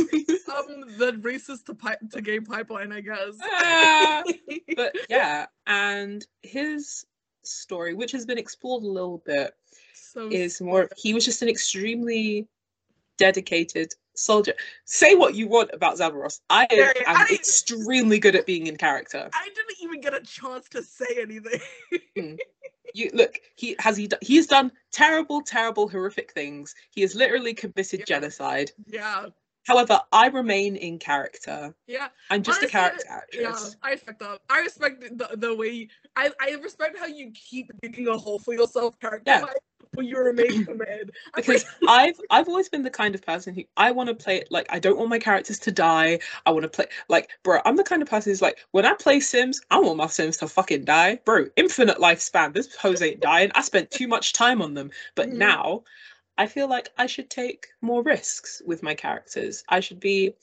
the 0.98 1.14
racist 1.22 1.66
to 1.66 1.74
pipe 1.74 2.00
to 2.12 2.22
gay 2.22 2.40
pipeline, 2.40 2.92
I 2.92 3.02
guess. 3.02 3.38
ah, 3.42 4.24
but 4.76 4.96
yeah, 5.10 5.48
and 5.66 6.26
his 6.44 7.06
story, 7.44 7.94
which 7.94 8.12
has 8.12 8.26
been 8.26 8.38
explored 8.38 8.84
a 8.84 8.88
little 8.88 9.20
bit, 9.26 9.56
so 9.94 10.28
is 10.32 10.62
more. 10.62 10.90
He 10.98 11.14
was 11.14 11.26
just 11.26 11.42
an 11.42 11.50
extremely 11.50 12.48
dedicated 13.18 13.94
soldier. 14.16 14.54
Say 14.86 15.16
what 15.16 15.36
you 15.36 15.48
want 15.48 15.70
about 15.74 15.98
Zavaros. 15.98 16.40
I 16.50 16.68
am 16.72 16.94
I- 17.08 17.28
extremely 17.32 18.20
good 18.20 18.36
at 18.36 18.46
being 18.46 18.68
in 18.68 18.78
character. 18.78 19.30
I 19.34 19.46
didn't 19.46 19.78
even 19.82 20.02
get 20.02 20.14
a 20.14 20.22
chance 20.22 20.68
to 20.70 20.84
say 20.84 21.06
anything. 21.20 21.60
Hmm. 22.18 22.36
You 22.94 23.10
look. 23.14 23.40
He 23.56 23.74
has 23.80 23.96
he. 23.96 24.08
do- 24.08 24.18
He 24.22 24.36
has 24.36 24.48
done 24.48 24.70
terrible, 24.92 25.42
terrible, 25.42 25.88
horrific 25.88 26.34
things. 26.34 26.76
He 26.90 27.00
has 27.04 27.16
literally 27.16 27.54
committed 27.54 28.00
Yeah. 28.02 28.06
genocide. 28.06 28.72
yeah, 28.86 29.28
However, 29.68 30.00
I 30.12 30.28
remain 30.28 30.76
in 30.76 30.98
character. 31.00 31.74
yeah. 31.88 32.08
I'm 32.30 32.42
just 32.44 32.58
a 32.58 32.66
Honestly, 32.66 32.72
character 32.72 33.24
Yeah. 33.34 33.56
I 33.84 33.92
respect 33.92 34.20
that. 34.20 34.40
I 34.50 34.60
respect 34.62 35.02
the, 35.18 35.30
the 35.38 35.56
way 35.56 35.88
I 36.16 36.32
I 36.42 36.52
respect 36.62 36.98
how 36.98 37.06
you 37.06 37.32
keep 37.32 37.72
digging 37.82 38.08
a 38.08 38.18
hole 38.18 38.40
for 38.40 38.54
yourself, 38.54 39.00
character. 39.00 39.24
Yeah. 39.32 39.46
But 39.94 40.06
you 40.06 40.18
remain 40.18 40.64
committed. 40.64 41.12
Because 41.36 41.66
I've 41.88 42.16
I've 42.30 42.48
always 42.48 42.70
been 42.70 42.82
the 42.84 42.90
kind 42.90 43.14
of 43.14 43.22
person 43.22 43.54
who 43.54 43.64
I 43.76 43.92
want 43.92 44.08
to 44.10 44.16
play 44.16 44.38
it 44.38 44.48
like 44.50 44.66
I 44.70 44.80
don't 44.80 44.98
want 44.98 45.10
my 45.10 45.20
characters 45.20 45.60
to 45.60 45.72
die. 45.72 46.20
I 46.46 46.52
want 46.52 46.64
to 46.64 46.70
play 46.70 46.86
like 47.10 47.30
bro. 47.44 47.60
I'm 47.66 47.76
the 47.76 47.84
kind 47.84 48.02
of 48.02 48.10
person 48.10 48.32
who's 48.32 48.42
like 48.42 48.60
when 48.72 48.86
I 48.86 48.94
play 48.94 49.20
Sims, 49.20 49.62
I 49.70 49.80
want 49.80 49.98
my 49.98 50.08
Sims 50.08 50.38
to 50.38 50.48
fucking 50.48 50.86
die, 50.86 51.20
bro. 51.26 51.48
Infinite 51.58 51.98
lifespan. 51.98 52.54
This 52.54 52.74
hose 52.76 53.02
ain't 53.02 53.20
dying. 53.20 53.52
I 53.54 53.62
spent 53.62 53.92
too 53.92 54.08
much 54.08 54.34
time 54.34 54.62
on 54.62 54.74
them, 54.76 54.92
but 55.16 55.28
Mhm. 55.30 55.34
now 55.34 55.84
I 56.38 56.48
feel 56.48 56.68
like 56.68 56.90
I 56.98 57.06
should 57.06 57.30
take 57.30 57.68
more 57.82 58.02
risks 58.02 58.62
with 58.66 58.84
my 58.84 58.96
characters. 58.96 59.64
I 59.70 59.80
should 59.80 60.00
be 60.00 60.34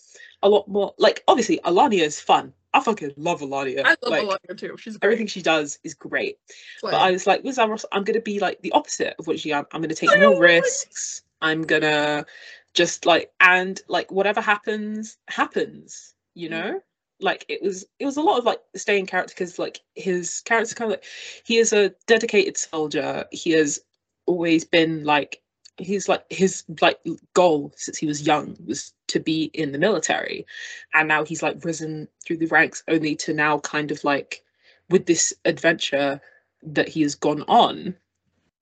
a 0.42 0.48
lot 0.48 0.68
more 0.68 0.94
like 0.98 1.24
obviously 1.26 1.58
Alania 1.64 2.02
is 2.02 2.20
fun. 2.20 2.52
I 2.74 2.80
fucking 2.80 3.14
love 3.16 3.40
Alania. 3.40 3.82
I 3.84 3.96
love 4.02 4.10
like, 4.10 4.22
Alana 4.22 4.58
too. 4.58 4.76
She's 4.78 4.96
great. 4.96 5.06
Everything 5.06 5.26
she 5.26 5.42
does 5.42 5.78
is 5.84 5.94
great. 5.94 6.38
Like, 6.82 6.92
But 6.92 7.00
I 7.00 7.10
was 7.10 7.26
like, 7.26 7.42
with 7.42 7.58
I'm 7.58 8.04
going 8.04 8.14
to 8.14 8.20
be 8.20 8.38
like 8.38 8.60
the 8.60 8.72
opposite 8.72 9.14
of 9.18 9.26
what 9.26 9.40
she 9.40 9.52
am. 9.52 9.66
I'm 9.72 9.80
going 9.80 9.88
to 9.88 9.94
take 9.94 10.10
I 10.10 10.20
more 10.20 10.32
like- 10.32 10.40
risks. 10.40 11.22
I'm 11.40 11.62
gonna 11.62 12.26
just 12.74 13.06
like 13.06 13.32
and 13.40 13.80
like 13.88 14.10
whatever 14.10 14.40
happens 14.40 15.18
happens 15.28 16.14
you 16.34 16.48
know 16.48 16.74
mm. 16.74 16.80
like 17.20 17.44
it 17.48 17.62
was 17.62 17.86
it 17.98 18.04
was 18.04 18.16
a 18.16 18.22
lot 18.22 18.38
of 18.38 18.44
like 18.44 18.60
staying 18.76 19.06
character 19.06 19.34
because 19.34 19.58
like 19.58 19.80
his 19.94 20.40
character 20.42 20.74
kind 20.74 20.92
of 20.92 20.98
like 20.98 21.04
he 21.44 21.56
is 21.56 21.72
a 21.72 21.90
dedicated 22.06 22.56
soldier 22.56 23.24
he 23.32 23.50
has 23.50 23.80
always 24.26 24.64
been 24.64 25.04
like 25.04 25.40
he's 25.78 26.08
like 26.08 26.24
his 26.30 26.64
like 26.80 26.98
goal 27.34 27.72
since 27.76 27.96
he 27.96 28.06
was 28.06 28.26
young 28.26 28.56
was 28.66 28.92
to 29.06 29.20
be 29.20 29.44
in 29.54 29.72
the 29.72 29.78
military 29.78 30.46
and 30.94 31.08
now 31.08 31.24
he's 31.24 31.42
like 31.42 31.64
risen 31.64 32.08
through 32.26 32.36
the 32.36 32.46
ranks 32.46 32.82
only 32.88 33.14
to 33.14 33.32
now 33.32 33.58
kind 33.60 33.90
of 33.90 34.02
like 34.04 34.42
with 34.90 35.06
this 35.06 35.32
adventure 35.44 36.20
that 36.62 36.88
he 36.88 37.02
has 37.02 37.14
gone 37.14 37.42
on 37.48 37.94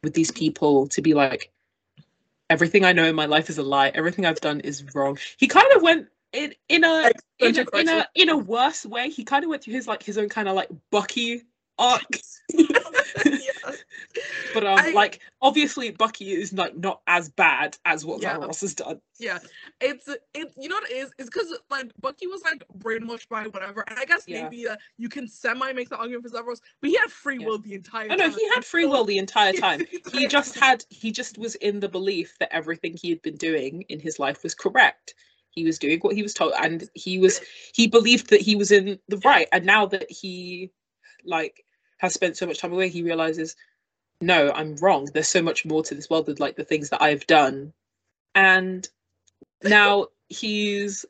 with 0.03 0.15
these 0.15 0.31
people 0.31 0.87
to 0.87 1.01
be 1.01 1.15
like 1.15 1.51
everything 2.51 2.85
I 2.85 2.93
know 2.93 3.05
in 3.05 3.15
my 3.15 3.27
life 3.27 3.51
is 3.51 3.59
a 3.59 3.63
lie. 3.63 3.91
Everything 3.95 4.27
I've 4.27 4.41
done 4.41 4.61
is 4.61 4.85
wrong. 4.95 5.19
He 5.37 5.47
kind 5.47 5.71
of 5.75 5.83
went 5.83 6.09
in 6.33 6.55
in 6.69 6.85
a 6.85 7.11
in 7.39 7.59
a, 7.59 7.79
in 7.79 7.89
a 7.89 8.07
in 8.15 8.29
a 8.29 8.37
worse 8.37 8.85
way. 8.87 9.11
He 9.11 9.25
kind 9.25 9.45
of 9.45 9.51
went 9.51 9.65
through 9.65 9.75
his 9.75 9.87
like 9.87 10.03
his 10.03 10.19
own 10.19 10.29
kind 10.29 10.49
of 10.49 10.55
like 10.55 10.69
Bucky 10.91 11.43
yeah. 12.55 13.73
but 14.55 14.65
um, 14.67 14.79
I- 14.79 14.93
like 14.93 15.21
obviously 15.43 15.91
Bucky 15.91 16.33
is 16.33 16.53
like 16.53 16.77
not 16.77 17.01
as 17.07 17.29
bad 17.29 17.77
as 17.85 18.05
what 18.05 18.23
Yeah. 18.23 18.37
Zaros 18.37 18.61
has 18.63 18.75
done. 18.75 19.01
Yeah, 19.19 19.39
it's 19.81 20.09
it. 20.09 20.53
You 20.57 20.69
know 20.69 20.77
what 20.77 20.91
it 20.91 20.95
is? 20.95 21.11
It's 21.19 21.29
because 21.29 21.53
like 21.71 21.91
Bucky 22.01 22.27
was 22.27 22.43
like 22.43 22.65
brainwashed 22.79 23.29
by 23.29 23.45
whatever, 23.47 23.85
and 23.89 23.99
I 23.99 24.05
guess 24.05 24.25
Yeah. 24.27 24.45
maybe 24.45 24.69
uh, 24.69 24.77
you 24.99 25.09
can 25.09 25.29
semi 25.29 25.73
make 25.73 25.89
the 25.89 25.97
argument 25.97 26.25
for 26.29 26.31
Zavros, 26.37 26.61
but 26.81 26.91
he 26.91 26.97
had 26.97 27.11
free 27.11 27.39
will 27.39 27.59
the 27.59 27.75
entire 27.75 28.07
Oh 28.07 28.17
time. 28.17 28.19
no, 28.19 28.31
he 28.31 28.49
had 28.55 28.65
free 28.65 28.87
will 28.87 29.05
the 29.05 29.19
entire 29.19 29.53
time. 29.67 29.83
He 30.13 30.27
just 30.29 30.59
had 30.59 30.85
he 30.91 31.11
just 31.13 31.39
was 31.39 31.55
in 31.57 31.81
the 31.81 31.89
belief 31.89 32.37
that 32.41 32.53
everything 32.55 32.97
he 33.01 33.11
had 33.11 33.23
been 33.23 33.37
doing 33.37 33.83
in 33.89 34.01
his 34.01 34.19
life 34.19 34.43
was 34.43 34.55
correct. 34.55 35.15
He 35.51 35.65
was 35.65 35.79
doing 35.79 35.99
what 36.01 36.15
he 36.15 36.23
was 36.23 36.35
told 36.35 36.53
and 36.63 36.89
he 36.95 37.19
was 37.19 37.41
he 37.75 37.87
believed 37.87 38.29
that 38.31 38.43
he 38.43 38.57
was 38.57 38.71
in 38.71 38.99
the 39.09 39.17
right. 39.19 39.49
And 39.53 39.65
now 39.65 39.87
that 39.87 40.11
he 40.11 40.71
like 41.25 41.65
has 41.99 42.15
spent 42.15 42.37
so 42.37 42.47
much 42.47 42.59
time 42.59 42.73
away, 42.73 42.89
he 42.89 43.03
realizes 43.03 43.57
no, 44.21 44.51
I'm 44.53 44.77
wrong. 44.77 45.09
There's 45.13 45.29
so 45.29 45.43
much 45.43 45.65
more 45.65 45.83
to 45.85 45.95
this 45.95 46.09
world 46.09 46.27
than 46.27 46.37
like 46.39 46.57
the 46.57 46.65
things 46.65 46.91
that 46.91 47.03
I've 47.03 47.27
done. 47.27 47.73
And 48.35 48.89
now 49.63 50.07
he's 50.29 51.05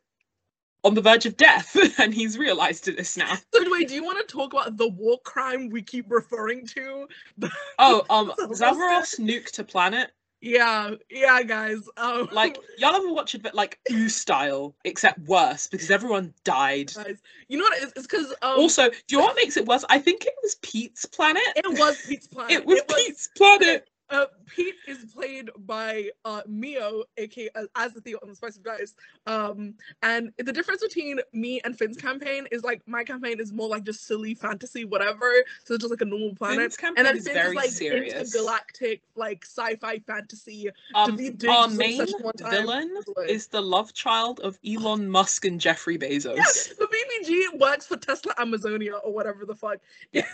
on 0.85 0.94
the 0.94 1.01
verge 1.01 1.27
of 1.27 1.37
death 1.37 1.77
and 1.99 2.14
he's 2.14 2.38
realized 2.38 2.87
this 2.87 3.16
now. 3.16 3.35
So 3.53 3.70
wait, 3.70 3.88
do 3.88 3.94
you 3.94 4.05
want 4.05 4.27
to 4.27 4.33
talk 4.33 4.53
about 4.53 4.77
the 4.77 4.88
war 4.88 5.18
crime 5.25 5.68
we 5.70 5.83
keep 5.83 6.11
referring 6.11 6.66
to? 6.68 7.09
Oh, 7.79 8.05
um 8.09 8.33
Zavaros 8.38 9.20
nuked 9.20 9.59
a 9.59 9.64
planet. 9.64 10.11
Yeah, 10.40 10.92
yeah, 11.11 11.42
guys. 11.42 11.79
Um, 11.96 12.29
Like 12.33 12.59
y'all 12.79 12.94
ever 12.94 13.12
watch 13.12 13.35
it 13.35 13.42
but 13.42 13.55
like 13.55 13.79
Ooh 13.90 14.09
style, 14.09 14.75
except 14.85 15.18
worse 15.20 15.66
because 15.66 15.90
everyone 15.90 16.35
died. 16.44 16.92
guys, 16.94 17.18
you 17.49 17.59
know 17.59 17.64
what 17.64 17.79
it 17.79 17.85
is? 17.85 17.92
It's 17.96 18.07
because 18.07 18.31
um, 18.42 18.59
Also, 18.59 18.90
do 18.90 18.96
you 19.09 19.18
know 19.18 19.25
what 19.25 19.37
makes 19.37 19.57
it 19.57 19.66
worse? 19.66 19.85
I 19.88 19.99
think 19.99 20.25
it 20.25 20.35
was 20.42 20.57
Pete's 20.57 21.05
planet. 21.07 21.42
it 21.57 21.79
was 21.79 22.01
Pete's 22.07 22.27
planet. 22.29 22.53
It 22.53 22.66
was 22.66 22.83
Pete's 22.88 23.29
planet. 23.37 23.88
Uh, 24.09 24.27
Pete 24.47 24.77
is 24.87 25.05
played 25.12 25.51
by 25.59 26.09
uh, 26.25 26.42
Mio, 26.47 27.05
aka 27.16 27.49
as, 27.57 27.66
as 27.75 27.92
the 27.92 28.01
Theo 28.01 28.19
on 28.23 28.29
the 28.29 28.37
Spice 28.37 28.57
of 28.57 28.62
Dice. 28.62 28.95
Um, 29.27 29.75
and 30.03 30.33
the 30.38 30.53
difference 30.53 30.83
between 30.83 31.19
me 31.33 31.61
and 31.64 31.77
Finn's 31.77 31.97
campaign 31.97 32.47
is 32.53 32.62
like 32.62 32.83
my 32.87 33.03
campaign 33.03 33.40
is 33.40 33.53
more 33.53 33.69
like 33.69 33.85
just 33.85 34.07
silly 34.07 34.35
fantasy, 34.35 34.85
whatever. 34.85 35.33
So 35.64 35.75
it's 35.75 35.83
just 35.83 35.90
like 35.90 36.03
a 36.03 36.05
normal 36.05 36.35
planet. 36.37 36.59
Finn's 36.59 36.77
campaign 36.77 36.99
and 36.99 37.07
then 37.07 37.16
is 37.16 37.25
Finn's 37.25 37.37
very 37.37 37.49
is 37.51 37.57
like 37.57 37.71
serious. 37.71 38.14
intergalactic, 38.14 39.03
like 39.16 39.45
sci-fi 39.45 39.99
fantasy. 40.07 40.71
Um, 40.95 41.19
our 41.49 41.69
main 41.69 42.07
such 42.07 42.12
one 42.21 42.35
time. 42.35 42.51
villain 42.51 42.97
is 43.29 43.49
the 43.49 43.61
love 43.61 43.92
child 43.92 44.38
of 44.40 44.59
Elon 44.64 45.09
Musk 45.09 45.45
and 45.45 45.61
Jeffrey 45.61 45.99
Bezos. 45.99 46.37
Yeah, 46.37 46.75
the 46.79 46.87
BBG 46.87 47.59
works 47.59 47.87
for 47.87 47.97
Tesla 47.97 48.35
Amazonia 48.38 48.95
or 48.95 49.12
whatever 49.12 49.45
the 49.45 49.55
fuck. 49.55 49.79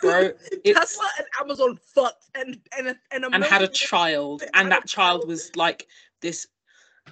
Bro, 0.02 0.32
Tesla 0.66 1.08
and 1.18 1.26
Amazon 1.40 1.78
fucked 1.82 2.26
and 2.34 2.60
and 2.76 2.96
and, 3.10 3.24
a 3.24 3.34
and 3.34 3.44
had 3.62 3.70
a 3.70 3.72
child, 3.72 4.42
and 4.54 4.70
that 4.70 4.86
child 4.86 5.26
was 5.26 5.54
like 5.56 5.86
this, 6.20 6.46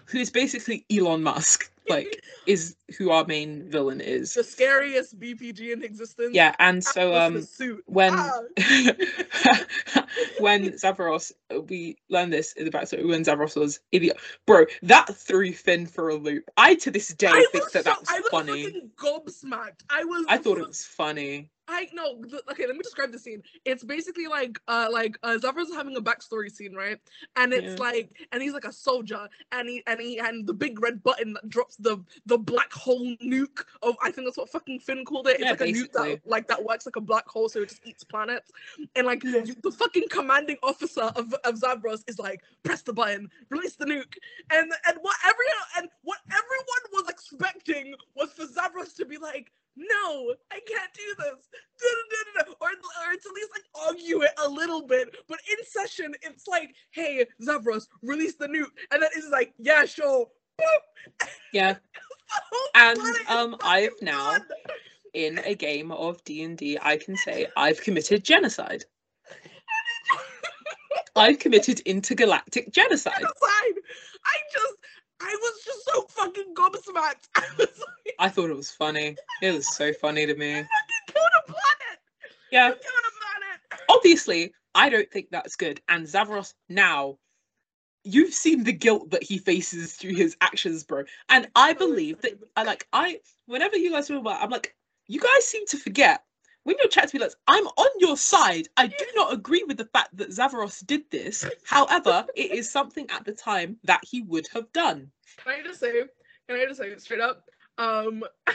who's 0.06 0.30
basically 0.30 0.84
Elon 0.90 1.22
Musk, 1.22 1.70
like 1.88 2.22
is 2.46 2.76
who 2.98 3.10
our 3.10 3.24
main 3.26 3.68
villain 3.70 4.00
is. 4.00 4.34
the 4.34 4.44
scariest 4.44 5.18
BPG 5.18 5.72
in 5.72 5.82
existence. 5.82 6.34
Yeah, 6.34 6.54
and 6.58 6.82
so 6.84 7.14
um 7.16 7.46
when 7.86 8.12
Ah. 8.14 8.40
when 10.38 10.70
Zavaros, 10.72 11.32
uh, 11.54 11.60
we 11.62 11.96
learned 12.08 12.32
this 12.32 12.52
in 12.54 12.64
the 12.64 12.70
backstory 12.70 13.06
when 13.06 13.24
Zavaros 13.24 13.56
was 13.56 13.80
idiot, 13.92 14.16
bro. 14.46 14.64
That 14.82 15.06
threw 15.14 15.52
Finn 15.52 15.86
for 15.86 16.08
a 16.08 16.14
loop. 16.14 16.44
I 16.56 16.74
to 16.76 16.90
this 16.90 17.08
day 17.08 17.28
I 17.28 17.46
think 17.52 17.70
that 17.72 17.84
so, 17.84 17.90
that 17.90 18.00
was 18.00 18.08
I 18.10 18.20
was 18.20 18.28
funny. 18.30 18.82
gobsmacked. 18.96 19.82
I 19.90 20.04
was. 20.04 20.26
I 20.28 20.36
thought 20.36 20.56
so- 20.58 20.62
it 20.64 20.68
was 20.68 20.84
funny. 20.84 21.50
I 21.70 21.88
no. 21.92 22.22
th- 22.22 22.42
Okay, 22.50 22.66
let 22.66 22.76
me 22.76 22.82
describe 22.82 23.12
the 23.12 23.18
scene. 23.18 23.42
It's 23.64 23.84
basically 23.84 24.26
like 24.26 24.58
uh 24.68 24.88
like 24.90 25.16
uh 25.22 25.38
Zavros 25.40 25.66
is 25.68 25.74
having 25.74 25.96
a 25.96 26.00
backstory 26.00 26.50
scene, 26.50 26.74
right? 26.74 26.98
And 27.36 27.52
it's 27.52 27.78
Yeah. 27.78 27.84
like 27.86 28.10
and 28.32 28.42
he's 28.42 28.52
like 28.52 28.64
a 28.64 28.72
soldier 28.72 29.28
and 29.52 29.68
he 29.68 29.82
and 29.86 30.00
he 30.00 30.18
and 30.18 30.46
the 30.46 30.52
big 30.54 30.80
red 30.82 31.02
button 31.02 31.32
that 31.34 31.48
drops 31.48 31.76
the 31.76 32.02
the 32.26 32.38
black 32.38 32.72
hole 32.72 33.14
nuke 33.22 33.64
of 33.82 33.96
I 34.02 34.10
think 34.10 34.26
that's 34.26 34.36
what 34.36 34.50
fucking 34.50 34.80
Finn 34.80 35.04
called 35.04 35.28
it. 35.28 35.34
It's 35.40 35.44
Yeah, 35.44 35.50
like 35.50 35.60
a 35.60 35.64
nuke 35.64 35.72
basically. 35.92 36.14
that 36.16 36.26
like 36.26 36.48
that 36.48 36.62
works 36.64 36.86
like 36.86 36.96
a 36.96 37.00
black 37.00 37.26
hole, 37.28 37.48
so 37.48 37.62
it 37.62 37.68
just 37.68 37.86
eats 37.86 38.04
planets. 38.04 38.50
And 38.96 39.06
like 39.06 39.22
you- 39.24 39.54
the 39.62 39.70
fucking 39.70 40.04
commanding 40.10 40.56
officer 40.62 41.02
of, 41.02 41.32
of 41.44 41.54
Zavros 41.60 42.02
is 42.08 42.18
like, 42.18 42.42
press 42.62 42.82
the 42.82 42.92
button, 42.92 43.30
release 43.50 43.76
the 43.76 43.84
nuke. 43.84 44.14
And 44.50 44.72
and 44.86 44.98
what 45.00 45.16
every 45.24 45.46
and 45.78 45.88
what 46.02 46.18
everyone 46.30 46.84
was 46.92 47.08
expecting 47.08 47.94
was 48.16 48.32
for 48.32 48.44
Zavros 48.46 48.94
to 48.96 49.04
be 49.04 49.18
like, 49.18 49.52
no, 49.76 50.34
I 50.50 50.60
can't 50.66 50.92
do 50.94 51.14
this. 51.18 51.48
Da-da-da-da-da. 51.78 52.52
Or, 52.60 52.68
or 52.68 53.12
to 53.12 53.28
at 53.28 53.34
least 53.34 53.50
like 53.54 53.64
argue 53.88 54.22
it 54.22 54.30
a 54.44 54.48
little 54.48 54.82
bit. 54.86 55.14
But 55.28 55.38
in 55.50 55.56
session, 55.64 56.14
it's 56.22 56.46
like, 56.46 56.74
hey, 56.90 57.24
Zavros, 57.42 57.86
release 58.02 58.34
the 58.36 58.46
nuke. 58.46 58.66
And 58.90 59.02
then 59.02 59.10
it's 59.16 59.28
like, 59.30 59.54
yeah, 59.58 59.84
sure. 59.84 60.26
Boop. 60.60 61.28
Yeah, 61.52 61.74
The 61.74 62.70
And, 62.74 63.00
um, 63.28 63.56
I 63.62 63.80
have 63.80 63.92
fucking 63.92 64.06
now- 64.06 64.36
in 65.14 65.40
a 65.44 65.54
game 65.56 65.90
of 65.90 66.22
D 66.24 66.42
and 66.44 66.56
D, 66.56 66.78
I 66.80 66.96
can 66.96 67.16
say 67.16 67.48
I've 67.56 67.80
committed 67.80 68.22
genocide. 68.22 68.84
I've 71.16 71.38
committed 71.40 71.80
intergalactic 71.80 72.70
genocide. 72.72 73.14
Genocide. 73.18 73.82
I 74.24 74.36
just, 74.52 74.74
I 75.20 75.36
was 75.40 75.64
just 75.64 75.84
so 75.84 76.02
fucking 76.08 76.54
gobsmacked. 76.54 77.28
I 77.36 77.44
was 77.58 77.68
like, 77.78 78.14
I 78.18 78.28
thought 78.28 78.50
it 78.50 78.56
was 78.56 78.70
funny. 78.70 79.16
It 79.42 79.54
was 79.54 79.76
so 79.76 79.92
funny 79.92 80.26
to 80.26 80.34
me. 80.34 80.52
kill 81.08 81.22
a 81.22 81.42
planet. 81.46 81.98
Yeah, 82.50 82.68
You 82.68 82.74
killed 82.74 82.84
a 82.84 83.72
planet. 83.72 83.84
obviously, 83.88 84.52
I 84.74 84.88
don't 84.88 85.10
think 85.10 85.28
that's 85.30 85.56
good. 85.56 85.80
And 85.88 86.06
Zavros 86.06 86.54
now, 86.68 87.18
you've 88.04 88.32
seen 88.32 88.64
the 88.64 88.72
guilt 88.72 89.10
that 89.10 89.22
he 89.22 89.38
faces 89.38 89.94
through 89.94 90.14
his 90.14 90.36
actions, 90.40 90.84
bro. 90.84 91.04
And 91.28 91.48
I 91.54 91.72
oh, 91.72 91.74
believe 91.74 92.20
that 92.22 92.38
I 92.56 92.62
like 92.64 92.86
I 92.92 93.20
whenever 93.46 93.76
you 93.76 93.90
guys 93.90 94.08
talk 94.08 94.20
about, 94.20 94.42
I'm 94.42 94.50
like, 94.50 94.74
you 95.06 95.20
guys 95.20 95.44
seem 95.44 95.66
to 95.66 95.76
forget. 95.76 96.22
When 96.64 96.76
you're 96.78 96.88
chatting 96.88 97.10
to 97.10 97.16
me, 97.18 97.22
like, 97.22 97.32
I'm 97.46 97.66
on 97.66 97.90
your 97.98 98.16
side. 98.16 98.68
I 98.76 98.86
do 98.86 99.04
not 99.14 99.32
agree 99.32 99.64
with 99.66 99.78
the 99.78 99.86
fact 99.86 100.16
that 100.16 100.28
Zavaros 100.30 100.84
did 100.84 101.10
this. 101.10 101.48
However, 101.64 102.26
it 102.36 102.50
is 102.52 102.70
something 102.70 103.06
at 103.10 103.24
the 103.24 103.32
time 103.32 103.78
that 103.84 104.00
he 104.02 104.22
would 104.22 104.46
have 104.52 104.70
done. 104.72 105.10
Can 105.38 105.54
I 105.54 105.62
just 105.62 105.80
say, 105.80 106.02
can 106.48 106.58
I 106.58 106.66
just 106.66 106.80
say 106.80 106.88
it 106.88 107.00
straight 107.00 107.20
up? 107.20 107.44
Um, 107.78 108.24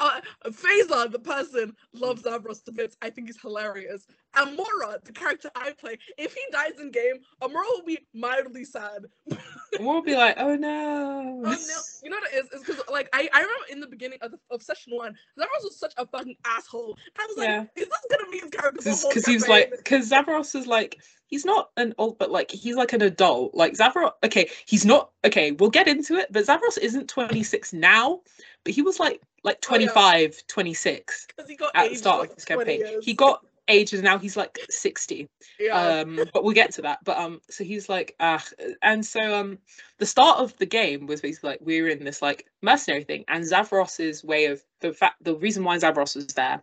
uh, 0.00 0.20
Faisa, 0.46 1.10
the 1.10 1.18
person, 1.18 1.74
loves 1.92 2.22
Zavros 2.22 2.64
to 2.64 2.72
bits. 2.72 2.96
I 3.02 3.10
think 3.10 3.28
he's 3.28 3.40
hilarious. 3.40 4.06
Amora, 4.36 5.02
the 5.04 5.12
character 5.12 5.50
I 5.54 5.72
play, 5.72 5.98
if 6.18 6.34
he 6.34 6.40
dies 6.52 6.78
in 6.80 6.90
game, 6.90 7.14
Amora 7.42 7.64
will 7.70 7.84
be 7.86 7.98
mildly 8.14 8.64
sad. 8.64 9.06
And 9.30 9.86
we'll 9.86 10.02
be 10.02 10.14
like, 10.14 10.36
oh 10.38 10.56
no. 10.56 11.42
Oh, 11.46 11.50
no. 11.50 11.56
You 12.02 12.10
know 12.10 12.16
what 12.16 12.32
it 12.32 12.36
is? 12.36 12.48
It's 12.52 12.64
because 12.66 12.82
like 12.90 13.08
I, 13.12 13.28
I 13.32 13.40
remember 13.40 13.64
in 13.70 13.80
the 13.80 13.86
beginning 13.86 14.18
of, 14.22 14.32
the, 14.32 14.38
of 14.50 14.62
session 14.62 14.92
one, 14.94 15.14
Zavros 15.38 15.64
was 15.64 15.78
such 15.78 15.94
a 15.96 16.06
fucking 16.06 16.36
asshole. 16.44 16.96
I 17.18 17.26
was 17.28 17.36
like, 17.38 17.48
Yeah. 17.48 17.62
is 17.76 17.88
this 17.88 18.06
gonna 18.10 18.30
be 18.30 18.38
his 18.38 18.50
character? 18.50 18.80
because 18.82 19.26
he 19.26 19.34
was 19.34 19.48
like 19.48 19.70
because 19.70 20.10
Zavaros 20.10 20.54
is 20.54 20.66
like 20.66 21.00
he's 21.26 21.44
not 21.44 21.70
an 21.76 21.94
old 21.98 22.18
but 22.18 22.30
like 22.30 22.50
he's 22.50 22.76
like 22.76 22.92
an 22.92 23.02
adult 23.02 23.54
like 23.54 23.74
Zavaros 23.74 24.12
okay 24.24 24.48
he's 24.66 24.84
not 24.84 25.10
okay 25.24 25.52
we'll 25.52 25.70
get 25.70 25.88
into 25.88 26.14
it 26.16 26.32
but 26.32 26.44
Zavaros 26.46 26.78
isn't 26.80 27.08
26 27.08 27.72
now 27.72 28.20
but 28.64 28.74
he 28.74 28.82
was 28.82 28.98
like 29.00 29.22
like 29.46 29.56
Oh, 29.70 29.76
yeah. 29.76 29.86
25 29.88 30.46
26 30.48 31.26
'Cause 31.36 31.48
he 31.48 31.56
got 31.56 31.72
at 31.74 31.88
the 31.88 31.96
start 31.96 32.20
like 32.20 32.30
of 32.30 32.36
this 32.36 32.44
campaign 32.44 32.80
years. 32.80 33.04
he 33.04 33.14
got 33.14 33.46
aged 33.68 33.94
and 33.94 34.04
now 34.04 34.16
he's 34.18 34.36
like 34.36 34.56
60 34.70 35.28
yeah. 35.58 35.74
um 36.00 36.20
but 36.32 36.44
we'll 36.44 36.54
get 36.54 36.72
to 36.72 36.82
that 36.82 36.98
but 37.04 37.16
um 37.18 37.40
so 37.50 37.64
he's 37.64 37.88
like 37.88 38.14
ah 38.20 38.44
and 38.82 39.04
so 39.04 39.34
um 39.34 39.58
the 39.98 40.06
start 40.06 40.38
of 40.38 40.56
the 40.58 40.66
game 40.66 41.06
was 41.06 41.20
basically 41.20 41.50
like 41.50 41.60
we 41.62 41.82
were 41.82 41.88
in 41.88 42.04
this 42.04 42.22
like 42.22 42.46
mercenary 42.62 43.02
thing 43.02 43.24
and 43.28 43.42
Zavaros's 43.44 44.22
way 44.22 44.44
of 44.46 44.62
the 44.80 44.92
fact 44.92 45.16
the 45.24 45.34
reason 45.36 45.64
why 45.64 45.76
Zavros 45.78 46.14
was 46.14 46.26
there 46.28 46.60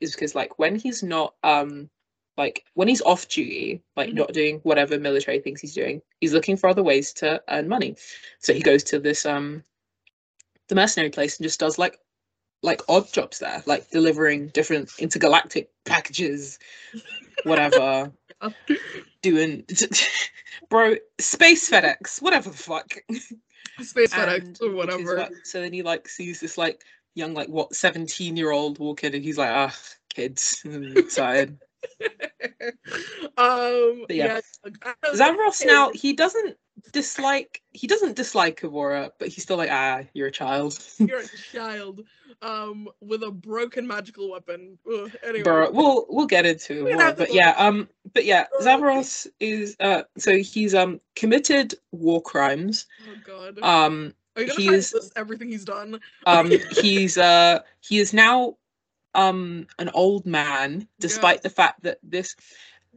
is 0.00 0.12
because 0.12 0.34
like 0.34 0.58
when 0.58 0.74
he's 0.74 1.02
not 1.04 1.34
um 1.44 1.88
like 2.36 2.64
when 2.74 2.88
he's 2.88 3.02
off 3.02 3.28
duty, 3.28 3.82
like 3.96 4.10
Mhm. 4.10 4.14
not 4.14 4.32
doing 4.32 4.60
whatever 4.62 4.98
military 4.98 5.40
things 5.40 5.60
he's 5.60 5.74
doing, 5.74 6.00
he's 6.20 6.32
looking 6.32 6.56
for 6.56 6.70
other 6.70 6.82
ways 6.82 7.12
to 7.14 7.42
earn 7.48 7.68
money. 7.68 7.96
So 8.38 8.54
he 8.54 8.60
goes 8.62 8.82
to 8.84 8.98
this 8.98 9.26
um 9.26 9.62
the 10.68 10.74
mercenary 10.74 11.10
place 11.10 11.38
and 11.38 11.44
just 11.44 11.60
does 11.60 11.78
like 11.78 11.98
like 12.62 12.82
odd 12.88 13.12
jobs 13.12 13.38
there, 13.38 13.62
like 13.66 13.90
delivering 13.90 14.48
different 14.48 14.90
intergalactic 14.98 15.70
packages, 15.84 16.58
whatever. 17.44 18.12
Doing 19.22 19.64
bro, 20.70 20.94
space 21.18 21.68
FedEx, 21.70 22.22
whatever 22.22 22.48
the 22.50 22.56
fuck. 22.56 22.94
Space 23.82 24.12
And 24.14 24.56
FedEx 24.56 24.62
or 24.62 24.72
whatever. 24.74 25.16
what- 25.18 25.32
so 25.44 25.60
then 25.60 25.72
he 25.74 25.82
like 25.82 26.08
sees 26.08 26.40
this 26.40 26.56
like 26.56 26.82
young 27.14 27.34
like 27.34 27.48
what 27.48 27.74
17 27.74 28.36
year 28.36 28.50
old 28.50 28.78
walk 28.78 29.04
in 29.04 29.14
and 29.14 29.22
he's 29.24 29.36
like 29.36 29.50
ah 29.50 29.76
kids 30.14 30.64
tired 31.14 31.58
um, 33.36 34.04
But 34.06 34.16
yeah. 34.16 34.26
yeah. 34.26 34.40
like, 34.64 34.74
I 34.82 34.94
don't- 35.02 35.16
Zavros 35.16 35.66
now 35.66 35.90
he 35.92 36.12
doesn't 36.12 36.56
dislike 36.92 37.62
he 37.72 37.86
doesn't 37.86 38.16
dislike 38.16 38.60
Kavora 38.60 39.10
but 39.18 39.28
he's 39.28 39.42
still 39.42 39.56
like 39.56 39.70
ah 39.70 40.02
you're 40.14 40.28
a 40.28 40.32
child 40.32 40.78
You're 40.98 41.20
a 41.20 41.28
child, 41.52 42.02
um, 42.42 42.88
with 43.00 43.22
a 43.22 43.30
broken 43.30 43.86
magical 43.86 44.30
weapon. 44.30 44.78
Ugh, 44.90 45.10
anyway, 45.22 45.68
we'll 45.72 46.06
we'll 46.08 46.26
get 46.26 46.46
into 46.46 46.86
it 46.86 46.94
more, 46.96 47.12
but 47.12 47.32
yeah 47.32 47.54
um 47.56 47.88
but 48.14 48.24
yeah 48.24 48.46
Oh, 48.52 48.64
Zavros 48.64 49.26
is 49.40 49.76
uh 49.80 50.02
so 50.18 50.36
he's 50.38 50.74
um 50.74 51.00
committed 51.16 51.74
war 51.92 52.22
crimes 52.22 52.86
oh 53.08 53.14
god. 53.22 53.58
um 53.62 54.14
Are 54.36 54.42
you 54.42 54.48
gonna 54.48 54.58
he 54.58 54.66
try 54.68 54.74
is- 54.74 55.12
everything 55.16 55.48
he's 55.48 55.64
done? 55.64 56.00
um 56.26 56.50
he's 56.80 57.18
uh 57.18 57.60
he 57.80 57.98
is 57.98 58.12
now 58.12 58.56
um 59.14 59.66
an 59.78 59.90
old 59.94 60.24
man 60.26 60.86
despite 61.00 61.42
the 61.42 61.50
fact 61.50 61.82
that 61.82 61.98
this 62.02 62.36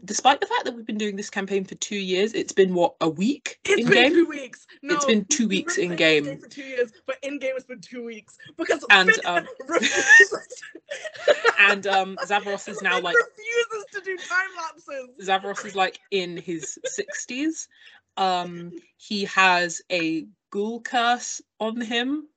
despite 0.06 0.42
the 0.42 0.48
fact 0.48 0.66
that 0.66 0.76
we've 0.76 0.86
been 0.86 0.98
doing 0.98 1.16
this 1.16 1.30
campaign 1.30 1.64
for 1.64 1.76
two 1.76 1.96
years 1.98 2.34
it's 2.34 2.52
been 2.54 2.74
what 2.74 2.96
a 3.02 3.10
week 3.10 3.60
It's 3.66 3.82
in 3.82 3.90
been 3.90 4.04
game 4.04 4.14
two 4.14 4.26
weeks. 4.26 4.68
No, 4.82 4.96
It's 4.96 5.06
been 5.06 5.26
two 5.26 5.48
weeks 5.48 5.78
in 5.78 5.96
game. 5.96 6.38
for 6.40 6.48
two 6.50 6.64
years, 6.64 6.92
but 7.06 7.18
in 7.24 7.40
game 7.40 7.54
it's 7.56 7.66
been 7.66 7.80
two 7.82 8.04
weeks 8.04 8.38
because 8.58 8.84
And, 8.90 9.12
um, 9.26 9.48
and 11.60 11.88
um 11.88 12.18
Zavros 12.26 12.68
is 12.68 12.82
now 12.82 13.00
like 13.00 13.16
refuses 13.16 13.86
to 13.94 14.02
do 14.02 14.18
time 14.18 14.50
lapses. 14.58 15.28
Zavros 15.28 15.66
is 15.66 15.76
like 15.76 16.00
in 16.12 16.38
his 16.38 16.78
60s 16.86 17.68
um 18.18 18.72
he 18.98 19.26
has 19.26 19.82
a 19.92 20.26
ghoul 20.52 20.82
curse 20.82 21.42
on 21.60 21.82
him 21.82 22.28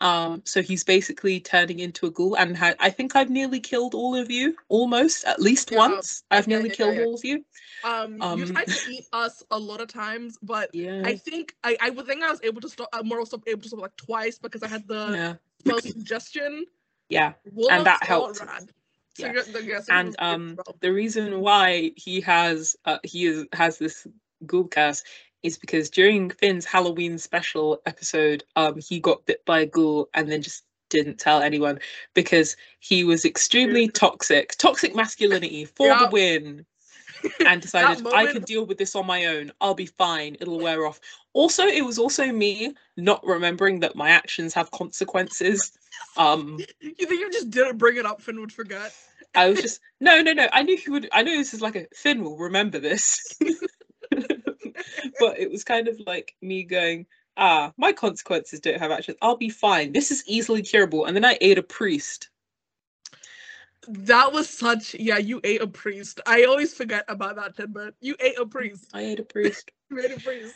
um 0.00 0.42
so 0.44 0.62
he's 0.62 0.84
basically 0.84 1.40
turning 1.40 1.78
into 1.80 2.06
a 2.06 2.10
ghoul 2.10 2.34
and 2.36 2.56
ha- 2.56 2.74
i 2.80 2.88
think 2.90 3.14
i've 3.16 3.30
nearly 3.30 3.60
killed 3.60 3.94
all 3.94 4.14
of 4.14 4.30
you 4.30 4.56
almost 4.68 5.24
at 5.24 5.40
least 5.40 5.70
Yeah. 5.70 5.78
once 5.78 6.22
i've 6.30 6.46
Yeah, 6.48 6.56
nearly 6.56 6.68
yeah, 6.70 6.74
killed 6.76 6.98
all 6.98 7.14
of 7.14 7.24
you 7.24 7.44
Um, 7.82 8.14
you 8.16 8.22
Um, 8.22 8.44
tried 8.44 8.66
to 8.66 8.80
eat 8.90 9.06
us 9.12 9.42
a 9.50 9.58
lot 9.58 9.80
of 9.80 9.88
times, 9.88 10.38
but 10.42 10.68
yeah 10.74 11.02
I 11.04 11.16
think 11.16 11.54
I 11.64 11.76
I 11.80 11.88
would 11.90 12.06
think 12.06 12.22
I 12.22 12.30
was 12.30 12.40
able 12.42 12.60
to 12.60 12.68
stop. 12.68 12.88
I'm 12.92 13.08
more 13.08 13.18
also 13.20 13.40
able 13.46 13.62
to 13.62 13.68
stop 13.68 13.80
like 13.80 13.96
twice 13.96 14.38
because 14.38 14.62
I 14.62 14.68
had 14.68 14.86
the 14.86 15.02
yeah 15.16 15.34
spell 15.60 15.80
suggestion. 15.80 16.66
yeah 17.08 17.32
and 17.70 17.86
that 17.86 18.02
helped. 18.04 18.36
So 18.36 18.44
Yeah. 19.26 19.32
you're- 19.32 19.52
the- 19.52 19.64
yeah, 19.64 19.80
so 19.80 19.92
and 19.92 20.08
you're- 20.08 20.16
you're 20.20 20.34
um 20.34 20.58
the 20.80 20.92
reason 20.92 21.40
why 21.40 21.92
he 21.96 22.20
has 22.20 22.76
uh, 22.84 22.98
he 23.02 23.24
is, 23.26 23.46
has 23.54 23.78
this 23.78 24.06
ghoul 24.46 24.68
curse 24.68 25.02
is 25.42 25.58
because 25.58 25.90
during 25.90 26.30
Finn's 26.30 26.64
Halloween 26.64 27.18
special 27.18 27.80
episode, 27.86 28.44
um, 28.56 28.78
he 28.80 29.00
got 29.00 29.26
bit 29.26 29.44
by 29.44 29.60
a 29.60 29.66
ghoul 29.66 30.08
and 30.14 30.30
then 30.30 30.42
just 30.42 30.64
didn't 30.88 31.18
tell 31.18 31.40
anyone 31.40 31.78
because 32.14 32.56
he 32.80 33.04
was 33.04 33.24
extremely 33.24 33.88
toxic, 33.88 34.56
toxic 34.58 34.94
masculinity 34.94 35.64
for 35.64 35.88
the 35.88 36.08
win, 36.10 36.66
and 37.46 37.62
decided 37.62 38.06
I 38.08 38.26
can 38.26 38.42
deal 38.42 38.66
with 38.66 38.78
this 38.78 38.94
on 38.94 39.06
my 39.06 39.26
own. 39.26 39.52
I'll 39.60 39.74
be 39.74 39.86
fine. 39.86 40.36
It'll 40.40 40.60
wear 40.60 40.86
off. 40.86 41.00
Also, 41.32 41.64
it 41.64 41.84
was 41.84 41.98
also 41.98 42.32
me 42.32 42.74
not 42.96 43.24
remembering 43.24 43.80
that 43.80 43.94
my 43.94 44.10
actions 44.10 44.52
have 44.54 44.70
consequences. 44.72 45.72
Um, 46.16 46.58
you 46.80 47.06
think 47.06 47.20
you 47.20 47.30
just 47.30 47.50
didn't 47.50 47.78
bring 47.78 47.96
it 47.96 48.06
up, 48.06 48.20
Finn 48.20 48.40
would 48.40 48.52
forget. 48.52 48.92
I 49.34 49.48
was 49.48 49.60
just 49.60 49.80
no, 50.00 50.22
no, 50.22 50.32
no. 50.32 50.48
I 50.52 50.62
knew 50.62 50.76
he 50.76 50.90
would. 50.90 51.08
I 51.12 51.22
knew 51.22 51.36
this 51.36 51.54
is 51.54 51.60
like 51.60 51.76
a 51.76 51.86
Finn 51.94 52.24
will 52.24 52.36
remember 52.36 52.78
this, 52.78 53.38
but 55.20 55.38
it 55.38 55.50
was 55.50 55.64
kind 55.64 55.88
of 55.88 56.00
like 56.06 56.34
me 56.40 56.62
going, 56.64 57.06
ah, 57.36 57.72
my 57.76 57.92
consequences 57.92 58.60
don't 58.60 58.78
have 58.78 58.90
actions. 58.90 59.16
I'll 59.22 59.36
be 59.36 59.50
fine. 59.50 59.92
This 59.92 60.10
is 60.10 60.24
easily 60.26 60.62
curable. 60.62 61.06
And 61.06 61.16
then 61.16 61.24
I 61.24 61.38
ate 61.40 61.58
a 61.58 61.62
priest. 61.62 62.28
That 63.88 64.32
was 64.32 64.48
such 64.48 64.94
yeah. 64.94 65.16
You 65.16 65.40
ate 65.42 65.62
a 65.62 65.66
priest. 65.66 66.20
I 66.26 66.44
always 66.44 66.74
forget 66.74 67.04
about 67.08 67.36
that 67.36 67.56
tidbit. 67.56 67.94
You 68.00 68.14
ate 68.20 68.38
a 68.38 68.46
priest. 68.46 68.90
I 68.92 69.00
ate 69.02 69.20
a 69.20 69.24
priest. 69.24 69.70
You 69.90 70.00
ate 70.00 70.16
a 70.16 70.20
priest. 70.20 70.54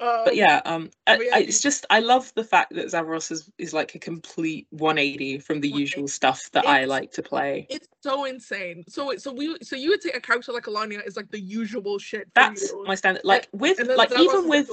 Um, 0.00 0.22
but 0.24 0.34
yeah, 0.34 0.62
um, 0.64 0.90
I, 1.06 1.18
it's 1.34 1.60
just 1.60 1.84
I 1.90 2.00
love 2.00 2.32
the 2.34 2.44
fact 2.44 2.74
that 2.74 2.86
Zavros 2.86 3.30
is 3.30 3.50
is 3.58 3.74
like 3.74 3.94
a 3.94 3.98
complete 3.98 4.66
180 4.70 5.38
from 5.40 5.60
the 5.60 5.68
180. 5.68 5.80
usual 5.80 6.08
stuff 6.08 6.50
that 6.52 6.66
I 6.66 6.86
like 6.86 7.12
to 7.12 7.22
play. 7.22 7.66
It's 7.68 7.86
so 8.02 8.24
insane. 8.24 8.84
So 8.88 9.14
so 9.16 9.32
we 9.32 9.56
so 9.62 9.76
you 9.76 9.90
would 9.90 10.02
say 10.02 10.10
a 10.12 10.20
character 10.20 10.52
like 10.52 10.64
Alania 10.64 11.06
is 11.06 11.16
like 11.16 11.30
the 11.30 11.40
usual 11.40 11.98
shit. 11.98 12.24
for 12.24 12.30
That's 12.34 12.70
you, 12.70 12.84
my 12.86 12.94
standard. 12.94 13.24
Like 13.24 13.48
with 13.52 13.78
like 13.78 14.10
Zavros 14.10 14.20
even 14.20 14.48
with 14.48 14.70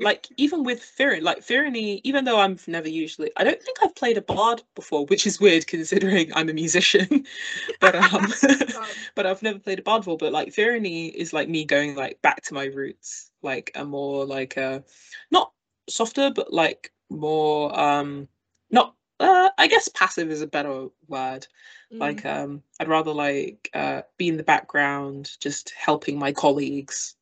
like 0.00 0.26
even 0.38 0.64
with 0.64 0.80
Firin, 0.80 1.22
like 1.22 1.40
Firiny, 1.40 2.00
even 2.04 2.24
though 2.24 2.40
I'm 2.40 2.58
never 2.66 2.88
usually, 2.88 3.30
I 3.36 3.44
don't 3.44 3.62
think 3.62 3.78
I've 3.82 3.94
played 3.94 4.16
a 4.16 4.22
bard 4.22 4.62
before, 4.74 5.04
which 5.06 5.26
is 5.26 5.40
weird 5.40 5.66
considering 5.66 6.30
I'm 6.34 6.48
a 6.48 6.54
musician. 6.54 7.26
but 7.80 7.94
um, 8.14 8.32
but 9.14 9.26
I've 9.26 9.42
never 9.42 9.58
played 9.58 9.80
a 9.80 9.82
bard 9.82 10.00
before. 10.02 10.16
But 10.16 10.32
like 10.32 10.54
Firiny 10.54 11.12
is 11.12 11.32
like 11.32 11.48
me 11.48 11.64
going 11.64 11.96
like 11.96 12.20
back 12.22 12.42
to 12.44 12.54
my 12.54 12.64
roots, 12.64 13.29
like 13.42 13.70
a 13.74 13.84
more 13.84 14.24
like 14.24 14.56
a 14.56 14.84
not 15.30 15.52
softer, 15.88 16.30
but 16.34 16.52
like 16.52 16.92
more 17.08 17.78
um 17.78 18.28
not. 18.70 18.94
Uh, 19.18 19.50
I 19.58 19.66
guess 19.66 19.86
passive 19.88 20.30
is 20.30 20.40
a 20.40 20.46
better 20.46 20.86
word. 21.06 21.46
mm, 21.92 22.00
Like 22.00 22.24
um, 22.24 22.62
I'd 22.80 22.88
rather 22.88 23.12
like 23.12 23.68
uh, 23.74 24.00
be 24.16 24.28
in 24.28 24.38
the 24.38 24.42
background, 24.42 25.32
just 25.40 25.74
helping 25.76 26.18
my 26.18 26.32
colleagues, 26.32 27.16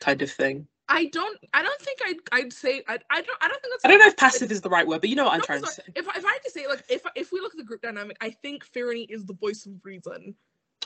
kind 0.00 0.22
of 0.22 0.30
thing. 0.30 0.68
I 0.88 1.06
don't. 1.06 1.38
I 1.54 1.62
don't 1.62 1.80
think 1.80 1.98
I'd. 2.04 2.16
I'd 2.32 2.52
say. 2.52 2.82
I. 2.86 2.98
I 3.10 3.22
don't. 3.22 3.38
I 3.40 3.48
don't 3.48 3.60
think 3.60 3.72
that's. 3.72 3.84
I 3.84 3.88
don't 3.88 3.98
know 3.98 4.06
if 4.06 4.16
passive 4.16 4.52
is 4.52 4.60
the 4.60 4.68
right 4.68 4.86
word, 4.86 5.00
but 5.00 5.10
you 5.10 5.16
know 5.16 5.24
what 5.24 5.32
I'm 5.32 5.40
no, 5.40 5.46
trying 5.46 5.62
to 5.62 5.68
say. 5.68 5.82
If 5.96 6.06
if 6.06 6.24
I 6.24 6.28
had 6.28 6.42
to 6.44 6.50
say 6.50 6.68
like 6.68 6.84
if 6.88 7.02
if 7.16 7.32
we 7.32 7.40
look 7.40 7.54
at 7.54 7.58
the 7.58 7.64
group 7.64 7.82
dynamic, 7.82 8.16
I 8.20 8.30
think 8.30 8.64
Firiny 8.64 9.06
is 9.08 9.24
the 9.24 9.34
voice 9.34 9.66
of 9.66 9.72
reason. 9.84 10.34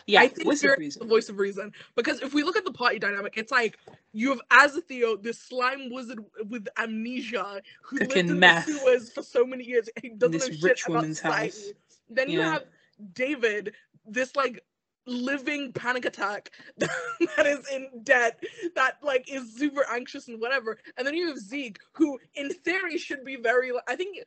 Yeah, 0.07 0.23
I 0.23 0.29
think 0.29 0.55
Firiny 0.61 0.89
is 0.89 0.97
the 0.97 1.07
voice 1.07 1.31
of 1.31 1.39
reason 1.39 1.73
because 1.97 2.21
if 2.23 2.35
we 2.35 2.45
look 2.45 2.57
at 2.57 2.67
the 2.67 2.73
party 2.73 2.99
dynamic, 3.01 3.35
it's 3.39 3.53
like 3.53 3.79
you 4.13 4.31
have 4.31 4.43
Azathiel, 4.53 5.23
this 5.23 5.41
slime 5.41 5.91
wizard 5.93 6.21
with 6.49 6.69
amnesia 6.79 7.63
who 7.85 8.01
lived 8.01 8.31
Cooking 8.31 8.31
in 8.31 8.41
meth 8.41 8.45
the 8.45 8.53
sewers 8.79 9.13
for 9.13 9.23
so 9.23 9.47
many 9.47 9.65
years. 9.65 9.89
He 10.03 10.11
doesn't 10.11 10.39
this 10.39 10.41
know 10.41 10.51
shit 10.51 10.61
rich 10.61 10.87
about 10.87 11.07
woman's 11.07 11.21
society. 11.21 11.51
house. 11.51 11.75
Then 12.11 12.31
you 12.31 12.41
Yeah. 12.41 12.53
have 12.53 12.65
David, 13.15 13.75
this 14.07 14.37
like 14.37 14.63
living 15.07 15.73
panic 15.73 16.05
attack 16.07 16.51
that 16.79 17.47
is 17.47 17.61
in 17.75 17.89
debt, 18.05 18.43
that 18.77 18.99
like 19.03 19.33
is 19.33 19.57
super 19.57 19.87
anxious 19.91 20.29
and 20.29 20.41
whatever. 20.41 20.79
And 20.99 21.07
then 21.07 21.15
you 21.15 21.29
have 21.29 21.39
Zeke, 21.39 21.79
who 21.95 22.19
in 22.37 22.51
theory 22.53 22.99
should 22.99 23.25
be 23.25 23.37
very, 23.37 23.73
I 23.89 23.97
think, 23.97 24.19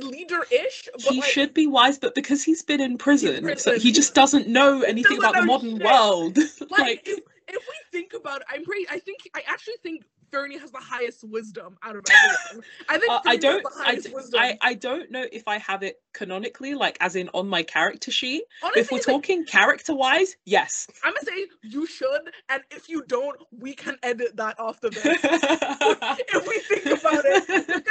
leader-ish. 0.00 0.88
But 0.92 1.02
He 1.02 1.20
like, 1.20 1.30
should 1.30 1.54
be 1.54 1.66
wise, 1.66 1.98
but 1.98 2.14
because 2.14 2.42
he's 2.42 2.62
been 2.62 2.80
in 2.80 2.98
prison, 2.98 3.36
so 3.36 3.42
prison, 3.42 3.74
he 3.74 3.80
he- 3.80 3.92
just 3.92 4.14
doesn't 4.14 4.48
know 4.48 4.82
anything 4.82 5.20
doesn't 5.20 5.30
about 5.30 5.34
the 5.40 5.46
modern 5.46 5.76
shit. 5.76 5.84
world. 5.84 6.36
like, 6.70 6.80
like, 6.80 7.08
if, 7.08 7.20
if 7.48 7.62
we 7.68 7.74
think 7.92 8.12
about 8.14 8.40
it, 8.40 8.46
I'm 8.52 8.64
pretty. 8.64 8.88
I 8.88 8.98
think 8.98 9.18
I 9.34 9.42
actually 9.46 9.74
think 9.82 10.04
Fernie 10.34 10.58
has 10.58 10.72
the 10.72 10.80
highest 10.80 11.22
wisdom 11.22 11.76
out 11.84 11.94
of 11.94 12.04
everyone. 12.10 12.64
I 12.88 12.98
think 12.98 13.12
uh, 13.12 13.20
I 13.24 13.36
don't, 13.36 13.66
I, 13.76 14.00
I, 14.34 14.58
I 14.62 14.74
don't 14.74 15.08
know 15.12 15.24
if 15.30 15.46
I 15.46 15.58
have 15.58 15.84
it 15.84 16.00
canonically, 16.12 16.74
like 16.74 16.96
as 17.00 17.14
in 17.14 17.30
on 17.34 17.48
my 17.48 17.62
character 17.62 18.10
sheet. 18.10 18.42
Honestly, 18.60 18.80
if 18.80 18.90
we're 18.90 18.98
like, 18.98 19.06
talking 19.06 19.44
character-wise, 19.44 20.34
yes. 20.44 20.88
I'm 21.04 21.14
gonna 21.14 21.24
say 21.24 21.46
you 21.62 21.86
should, 21.86 22.32
and 22.48 22.64
if 22.72 22.88
you 22.88 23.04
don't, 23.06 23.40
we 23.60 23.74
can 23.74 23.96
edit 24.02 24.36
that 24.36 24.56
after 24.58 24.90
this. 24.90 25.04
if 25.06 26.48
we 26.48 26.58
think 26.58 27.00
about 27.00 27.24
it, 27.24 27.46
because 27.46 27.70
out, 27.70 27.84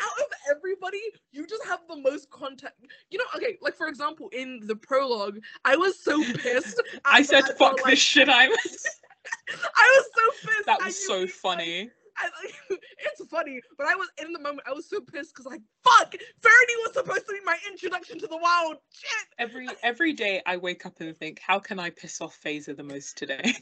out 0.00 0.18
of 0.18 0.21
everybody, 0.56 1.00
you 1.32 1.46
just 1.46 1.64
have 1.66 1.80
the 1.88 1.96
most 1.96 2.30
content. 2.30 2.74
You 3.10 3.18
know, 3.18 3.24
okay, 3.36 3.58
like 3.60 3.76
for 3.76 3.88
example, 3.88 4.28
in 4.32 4.60
the 4.64 4.76
prologue, 4.76 5.38
I 5.64 5.76
was 5.76 5.98
so 6.02 6.22
pissed. 6.38 6.80
I 7.04 7.22
said, 7.22 7.44
"Fuck 7.58 7.82
like, 7.82 7.92
this 7.92 7.98
shit." 7.98 8.28
I'm. 8.28 8.50
I 9.76 9.96
was 9.96 10.06
so 10.16 10.48
pissed. 10.48 10.66
that 10.66 10.80
at 10.80 10.86
was 10.86 11.06
so 11.06 11.20
like- 11.20 11.28
funny. 11.30 11.90
I, 12.18 12.24
like, 12.44 12.80
it's 12.98 13.24
funny, 13.30 13.58
but 13.78 13.86
I 13.86 13.94
was 13.94 14.06
in 14.22 14.34
the 14.34 14.38
moment. 14.38 14.60
I 14.68 14.72
was 14.72 14.86
so 14.86 15.00
pissed 15.00 15.34
because, 15.34 15.46
like, 15.46 15.62
fuck, 15.82 16.12
Faraday 16.42 16.74
was 16.84 16.92
supposed 16.92 17.26
to 17.26 17.32
be 17.32 17.38
my 17.42 17.56
introduction 17.70 18.18
to 18.18 18.26
the 18.26 18.36
wild. 18.36 18.76
Shit. 18.92 19.28
Every 19.38 19.66
every 19.82 20.12
day 20.12 20.42
I 20.44 20.58
wake 20.58 20.84
up 20.84 21.00
and 21.00 21.16
think, 21.16 21.40
how 21.40 21.58
can 21.58 21.78
I 21.80 21.88
piss 21.88 22.20
off 22.20 22.38
Faisa 22.44 22.76
the 22.76 22.82
most 22.82 23.16
today? 23.16 23.54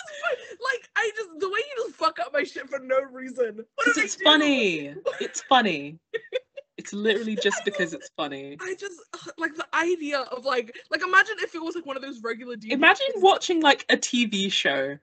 Like, 0.60 0.88
I 0.96 1.10
just 1.16 1.30
the 1.38 1.48
way 1.48 1.58
you 1.58 1.84
just 1.84 1.96
fuck 1.96 2.18
up 2.18 2.32
my 2.32 2.42
shit 2.42 2.68
for 2.68 2.78
no 2.80 3.00
reason. 3.00 3.64
It's 3.96 4.16
do? 4.16 4.24
funny. 4.24 4.94
It's 5.20 5.40
funny. 5.42 5.98
It's 6.76 6.92
literally 6.92 7.36
just 7.42 7.64
because 7.64 7.94
it's 7.94 8.10
funny. 8.16 8.56
I 8.60 8.74
just 8.74 9.00
like 9.38 9.54
the 9.54 9.66
idea 9.74 10.20
of 10.20 10.44
like 10.44 10.76
like 10.90 11.02
imagine 11.02 11.36
if 11.40 11.54
it 11.54 11.62
was 11.62 11.74
like 11.76 11.86
one 11.86 11.96
of 11.96 12.02
those 12.02 12.20
regular 12.22 12.56
DVDs. 12.56 12.72
Imagine 12.72 13.06
watching 13.16 13.60
like 13.60 13.84
a 13.88 13.96
TV 13.96 14.50
show 14.50 14.98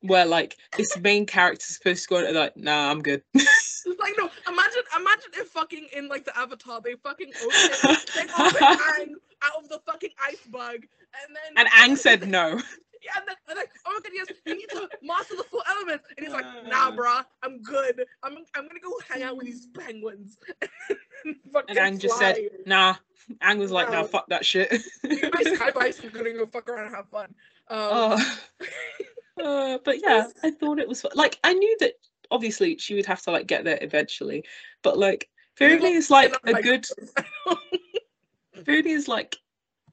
where 0.00 0.26
like 0.26 0.56
this 0.76 0.96
main 0.98 1.26
character's 1.26 1.76
supposed 1.76 2.04
to 2.04 2.08
go 2.08 2.24
and 2.24 2.36
like, 2.36 2.56
nah, 2.56 2.90
I'm 2.90 3.02
good. 3.02 3.22
Like 3.98 4.14
no, 4.18 4.28
imagine 4.46 4.82
imagine 4.96 5.30
if 5.34 5.48
fucking 5.48 5.88
in 5.96 6.08
like 6.08 6.24
the 6.24 6.36
Avatar 6.38 6.80
they 6.80 6.94
fucking 6.94 7.32
open 7.42 8.02
they 8.14 8.22
open 8.22 8.28
Aang 8.28 9.12
out 9.42 9.62
of 9.62 9.68
the 9.68 9.80
fucking 9.86 10.10
iceberg 10.22 10.86
and 11.14 11.34
then 11.34 11.56
and 11.56 11.68
Aang 11.68 11.96
said 11.96 12.28
no. 12.28 12.60
Yeah 13.02 13.12
and 13.16 13.28
then 13.28 13.36
and 13.48 13.56
like 13.56 13.70
oh 13.86 13.92
my 13.92 14.00
god 14.00 14.12
yes 14.14 14.26
you 14.46 14.56
need 14.56 14.68
to 14.70 14.88
master 15.02 15.36
the 15.36 15.44
full 15.44 15.62
elements. 15.68 16.04
And 16.16 16.26
he's 16.26 16.34
like 16.34 16.44
nah 16.68 16.90
bruh 16.90 17.24
I'm 17.42 17.62
good. 17.62 18.04
I'm 18.22 18.36
I'm 18.54 18.66
gonna 18.66 18.80
go 18.82 18.92
hang 19.08 19.22
out 19.22 19.36
with 19.36 19.46
these 19.46 19.66
penguins. 19.66 20.38
And 21.24 21.76
Aang 21.78 21.98
just 21.98 22.16
said, 22.16 22.36
nah. 22.64 22.94
Aang 23.42 23.58
was 23.58 23.72
like, 23.72 23.90
nah, 23.90 24.04
fuck 24.04 24.28
that 24.28 24.46
shit. 24.46 24.70
You 25.02 25.30
guys 25.30 25.56
sky 25.56 25.70
bikes 25.72 26.00
I'm 26.02 26.10
gonna 26.10 26.32
go 26.32 26.46
fuck 26.46 26.68
around 26.68 26.86
and 26.86 26.94
have 26.94 27.08
fun. 27.08 27.34
Um, 27.68 27.78
Oh. 27.80 28.38
Uh, 29.40 29.78
but 29.84 30.02
yeah, 30.02 30.26
I 30.42 30.50
thought 30.50 30.80
it 30.80 30.88
was 30.88 31.02
fu- 31.02 31.08
like 31.14 31.38
I 31.44 31.52
knew 31.52 31.76
that 31.78 31.92
obviously 32.30 32.76
she 32.78 32.94
would 32.94 33.06
have 33.06 33.22
to 33.22 33.30
like 33.30 33.46
get 33.46 33.62
there 33.62 33.78
eventually, 33.80 34.44
but 34.82 34.98
like 34.98 35.28
Verity 35.56 35.86
is 35.86 36.10
like 36.10 36.34
a 36.44 36.54
good 36.60 36.84
Verity 38.56 38.90
is 38.98 39.06
like 39.06 39.36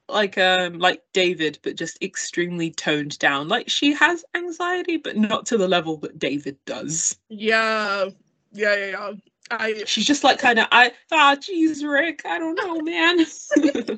like 0.10 0.38
um 0.38 0.80
like 0.80 1.02
David, 1.14 1.60
but 1.64 1.76
just 1.76 2.02
extremely 2.02 2.72
toned 2.72 3.18
down. 3.20 3.48
Like 3.48 3.70
she 3.70 3.94
has 3.94 4.24
anxiety, 4.36 4.98
but 4.98 5.18
not 5.18 5.46
to 5.48 5.58
the 5.58 5.68
level 5.68 5.98
that 5.98 6.20
David 6.20 6.58
does. 6.66 7.18
yeah 7.30 8.06
yeah 8.54 8.76
yeah 8.76 8.86
yeah 8.92 9.12
I 9.52 9.84
She's 9.86 10.06
just 10.06 10.24
like 10.24 10.40
kind 10.40 10.60
of 10.60 10.68
I 10.72 10.92
ah 11.12 11.36
jeez 11.40 11.88
Rick, 11.88 12.22
I 12.26 12.40
don't 12.40 12.56
know, 12.56 12.80
man. 12.82 13.26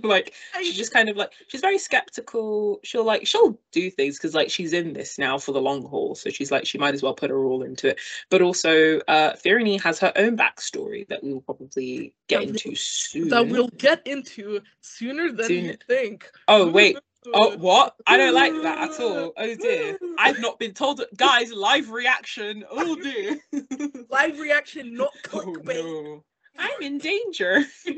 like 0.03 0.33
she's 0.59 0.75
just 0.75 0.91
kind 0.93 1.07
of 1.09 1.15
like 1.15 1.31
she's 1.47 1.61
very 1.61 1.77
skeptical. 1.77 2.79
She'll 2.83 3.05
like 3.05 3.25
she'll 3.25 3.57
do 3.71 3.89
things 3.89 4.17
because 4.17 4.35
like 4.35 4.49
she's 4.49 4.73
in 4.73 4.93
this 4.93 5.17
now 5.17 5.37
for 5.37 5.53
the 5.53 5.61
long 5.61 5.85
haul, 5.85 6.15
so 6.15 6.29
she's 6.29 6.51
like 6.51 6.65
she 6.65 6.77
might 6.77 6.93
as 6.93 7.01
well 7.01 7.13
put 7.13 7.29
her 7.29 7.45
all 7.45 7.63
into 7.63 7.89
it. 7.89 7.99
But 8.29 8.41
also, 8.41 8.99
uh, 9.07 9.33
Firini 9.33 9.81
has 9.81 9.99
her 9.99 10.11
own 10.17 10.35
backstory 10.35 11.07
that 11.07 11.23
we 11.23 11.33
will 11.33 11.41
probably 11.41 12.13
get 12.27 12.39
That 12.39 12.47
into 12.49 12.75
soon. 12.75 13.29
that 13.29 13.47
we'll 13.47 13.69
get 13.69 14.05
into 14.05 14.61
sooner 14.81 15.31
than 15.31 15.51
you 15.51 15.77
think. 15.87 16.29
Oh 16.49 16.69
wait, 16.71 16.97
oh 17.33 17.57
what? 17.57 17.95
I 18.05 18.17
don't 18.17 18.33
like 18.33 18.53
that 18.53 18.91
at 18.91 18.99
all. 18.99 19.33
Oh 19.35 19.55
dear, 19.55 19.97
I've 20.17 20.39
not 20.39 20.59
been 20.59 20.73
told. 20.73 21.01
Guys, 21.15 21.51
live 21.51 21.89
reaction. 21.89 22.63
Oh 22.69 22.95
dear. 23.01 23.37
Live 24.09 24.39
reaction, 24.39 24.95
not 24.95 25.13
oh 25.33 25.55
no, 25.63 26.23
I'm 26.57 26.81
in 26.81 26.97
danger. 26.97 27.63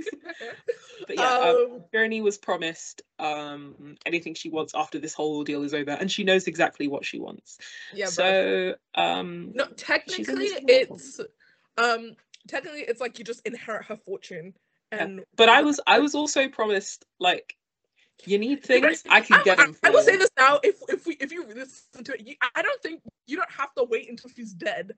But 1.08 1.18
yeah, 1.18 1.38
um, 1.38 1.56
um, 1.56 1.84
Vernie 1.92 2.22
was 2.22 2.38
promised 2.38 3.02
um 3.18 3.96
anything 4.06 4.36
she 4.36 4.50
wants 4.50 4.74
after 4.76 5.00
this 5.00 5.14
whole 5.14 5.38
ordeal 5.38 5.64
is 5.64 5.74
over, 5.74 5.92
and 5.92 6.12
she 6.12 6.24
knows 6.24 6.46
exactly 6.46 6.88
what 6.88 7.04
she 7.04 7.20
wants. 7.20 7.58
yeah, 7.94 8.06
so 8.06 8.76
um 8.96 9.52
no, 9.56 9.66
technically 9.76 10.50
it's 10.68 11.20
um 11.78 12.16
technically 12.48 12.82
it's 12.82 13.02
like 13.02 13.18
you 13.18 13.26
just 13.26 13.42
inherit 13.46 13.86
her 13.86 13.98
fortune 13.98 14.54
Yeah, 14.92 15.04
and 15.04 15.24
but 15.36 15.50
I 15.50 15.62
was 15.64 15.80
I 15.88 16.00
was 16.00 16.14
also 16.16 16.48
promised 16.48 17.06
like 17.20 17.56
you 18.26 18.38
need 18.38 18.64
things 18.64 19.04
I 19.10 19.22
can 19.22 19.38
I, 19.38 19.44
get 19.44 19.60
I- 19.60 19.66
them. 19.66 19.76
I 19.84 19.90
will 19.90 20.02
say 20.04 20.18
this 20.18 20.30
now: 20.38 20.60
if 20.64 20.76
if 20.90 21.06
we 21.06 21.14
if 21.20 21.32
you 21.32 21.46
listen 21.46 22.04
to 22.04 22.14
it, 22.14 22.28
you, 22.28 22.36
I 22.56 22.62
don't 22.62 22.82
think 22.82 23.02
you 23.28 23.38
don't 23.38 23.52
have 23.52 23.74
to 23.76 23.84
wait 23.84 24.10
until 24.10 24.30
she's 24.30 24.54
dead. 24.54 24.94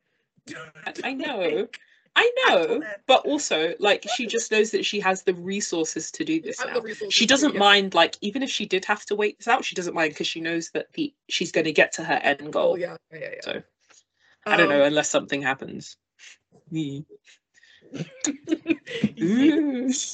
I- 0.86 0.94
I 1.04 1.14
know. 1.14 1.68
I 2.14 2.30
know, 2.46 2.82
but 3.08 3.26
also 3.26 3.74
like 3.80 4.06
she 4.16 4.28
just 4.28 4.52
knows 4.52 4.72
that 4.72 4.86
she 4.86 5.00
has 5.00 5.24
the 5.24 5.34
resources 5.34 6.12
to 6.12 6.26
do 6.26 6.42
this 6.42 6.60
now. 6.60 6.82
She 7.10 7.26
doesn't 7.26 7.56
mind 7.56 7.94
like 7.94 8.18
even 8.20 8.44
if 8.44 8.50
she 8.50 8.66
did 8.66 8.84
have 8.84 9.06
to 9.06 9.16
wait 9.16 9.38
this 9.38 9.48
out, 9.48 9.64
she 9.64 9.76
doesn't 9.76 9.94
mind 9.94 10.12
because 10.12 10.28
she 10.28 10.42
knows 10.42 10.72
that 10.72 10.92
the 10.94 11.14
she's 11.30 11.54
going 11.54 11.64
to 11.66 11.72
get 11.72 11.94
to 11.94 12.04
her 12.04 12.16
end 12.16 12.52
goal. 12.52 12.74
Oh 12.74 12.76
yeah, 12.76 12.98
yeah, 13.14 13.20
yeah. 13.20 13.42
So 13.44 13.64
I 14.46 14.58
don't 14.58 14.68
know 14.68 14.82
Um, 14.82 14.88
unless 14.88 15.10
something 15.10 15.42
happens. 15.42 15.96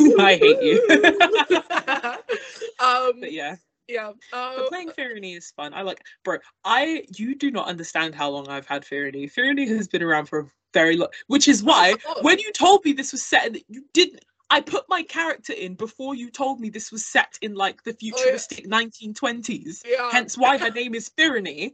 I 0.20 0.38
hate 0.42 0.62
you. 0.62 0.84
um, 2.80 3.20
but 3.20 3.32
yeah, 3.32 3.56
yeah. 3.88 4.12
Uh, 4.34 4.54
but 4.58 4.70
playing 4.70 4.90
Firini 4.90 5.38
is 5.38 5.52
fun. 5.52 5.74
I 5.74 5.82
like, 5.82 6.04
bro. 6.24 6.38
I 6.66 7.06
you 7.16 7.36
do 7.36 7.52
not 7.52 7.68
understand 7.68 8.16
how 8.16 8.30
long 8.30 8.48
I've 8.50 8.68
had 8.68 8.84
Firini. 8.84 9.32
Firini 9.32 9.68
has 9.70 9.88
been 9.88 10.04
around 10.04 10.28
for 10.28 10.40
a 10.40 10.46
very 10.74 10.98
long, 10.98 11.10
which 11.28 11.48
is 11.48 11.64
why 11.64 11.94
oh, 12.08 12.22
when 12.22 12.40
you 12.40 12.52
told 12.52 12.84
me 12.86 12.94
this 12.94 13.12
was 13.12 13.24
set 13.24 13.48
in, 13.48 13.62
you 13.68 13.84
didn't. 13.94 14.24
I 14.50 14.62
put 14.62 14.86
my 14.88 15.04
character 15.04 15.52
in 15.52 15.76
before 15.76 16.16
you 16.16 16.32
told 16.32 16.62
me 16.62 16.70
this 16.70 16.92
was 16.92 17.06
set 17.06 17.38
in 17.42 17.54
like 17.54 17.84
the 17.84 17.96
yeah. 18.00 18.14
futuristic 18.16 18.66
1920s. 18.68 19.82
yeah. 19.86 20.10
Hence 20.10 20.38
why 20.38 20.58
her 20.58 20.70
name 20.70 20.96
is 20.96 21.10
Firini, 21.10 21.74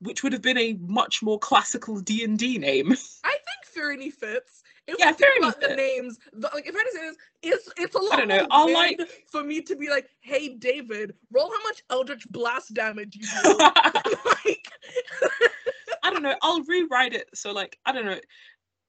which 0.00 0.22
would 0.22 0.32
have 0.32 0.42
been 0.42 0.58
a 0.58 0.74
much 0.80 1.22
more 1.22 1.38
classical 1.38 2.00
D 2.00 2.24
and 2.24 2.38
D 2.38 2.58
name. 2.58 2.92
I 3.24 3.30
think 3.30 3.76
Firini 3.76 4.12
fits. 4.12 4.62
If 4.88 4.98
Yeah, 4.98 5.12
think 5.12 5.30
about 5.38 5.60
the 5.60 5.76
names, 5.76 6.18
the, 6.32 6.50
like 6.54 6.66
if 6.66 6.74
I 6.74 6.90
say 6.90 7.00
this, 7.08 7.16
it's 7.42 7.68
it's 7.76 7.94
a 7.94 7.98
lot 7.98 8.16
don't 8.16 8.28
know, 8.28 8.46
I'll, 8.50 8.72
like- 8.72 8.98
for 9.30 9.44
me 9.44 9.60
to 9.60 9.76
be 9.76 9.90
like, 9.90 10.08
hey 10.20 10.54
David, 10.54 11.14
roll 11.30 11.50
how 11.50 11.62
much 11.62 11.82
Eldritch 11.90 12.26
Blast 12.30 12.72
damage 12.72 13.14
you 13.14 13.22
do. 13.22 13.58
like, 13.58 14.72
I 16.02 16.10
don't 16.10 16.22
know. 16.22 16.34
I'll 16.40 16.62
rewrite 16.62 17.12
it. 17.12 17.28
So 17.34 17.52
like 17.52 17.78
I 17.84 17.92
don't 17.92 18.06
know. 18.06 18.18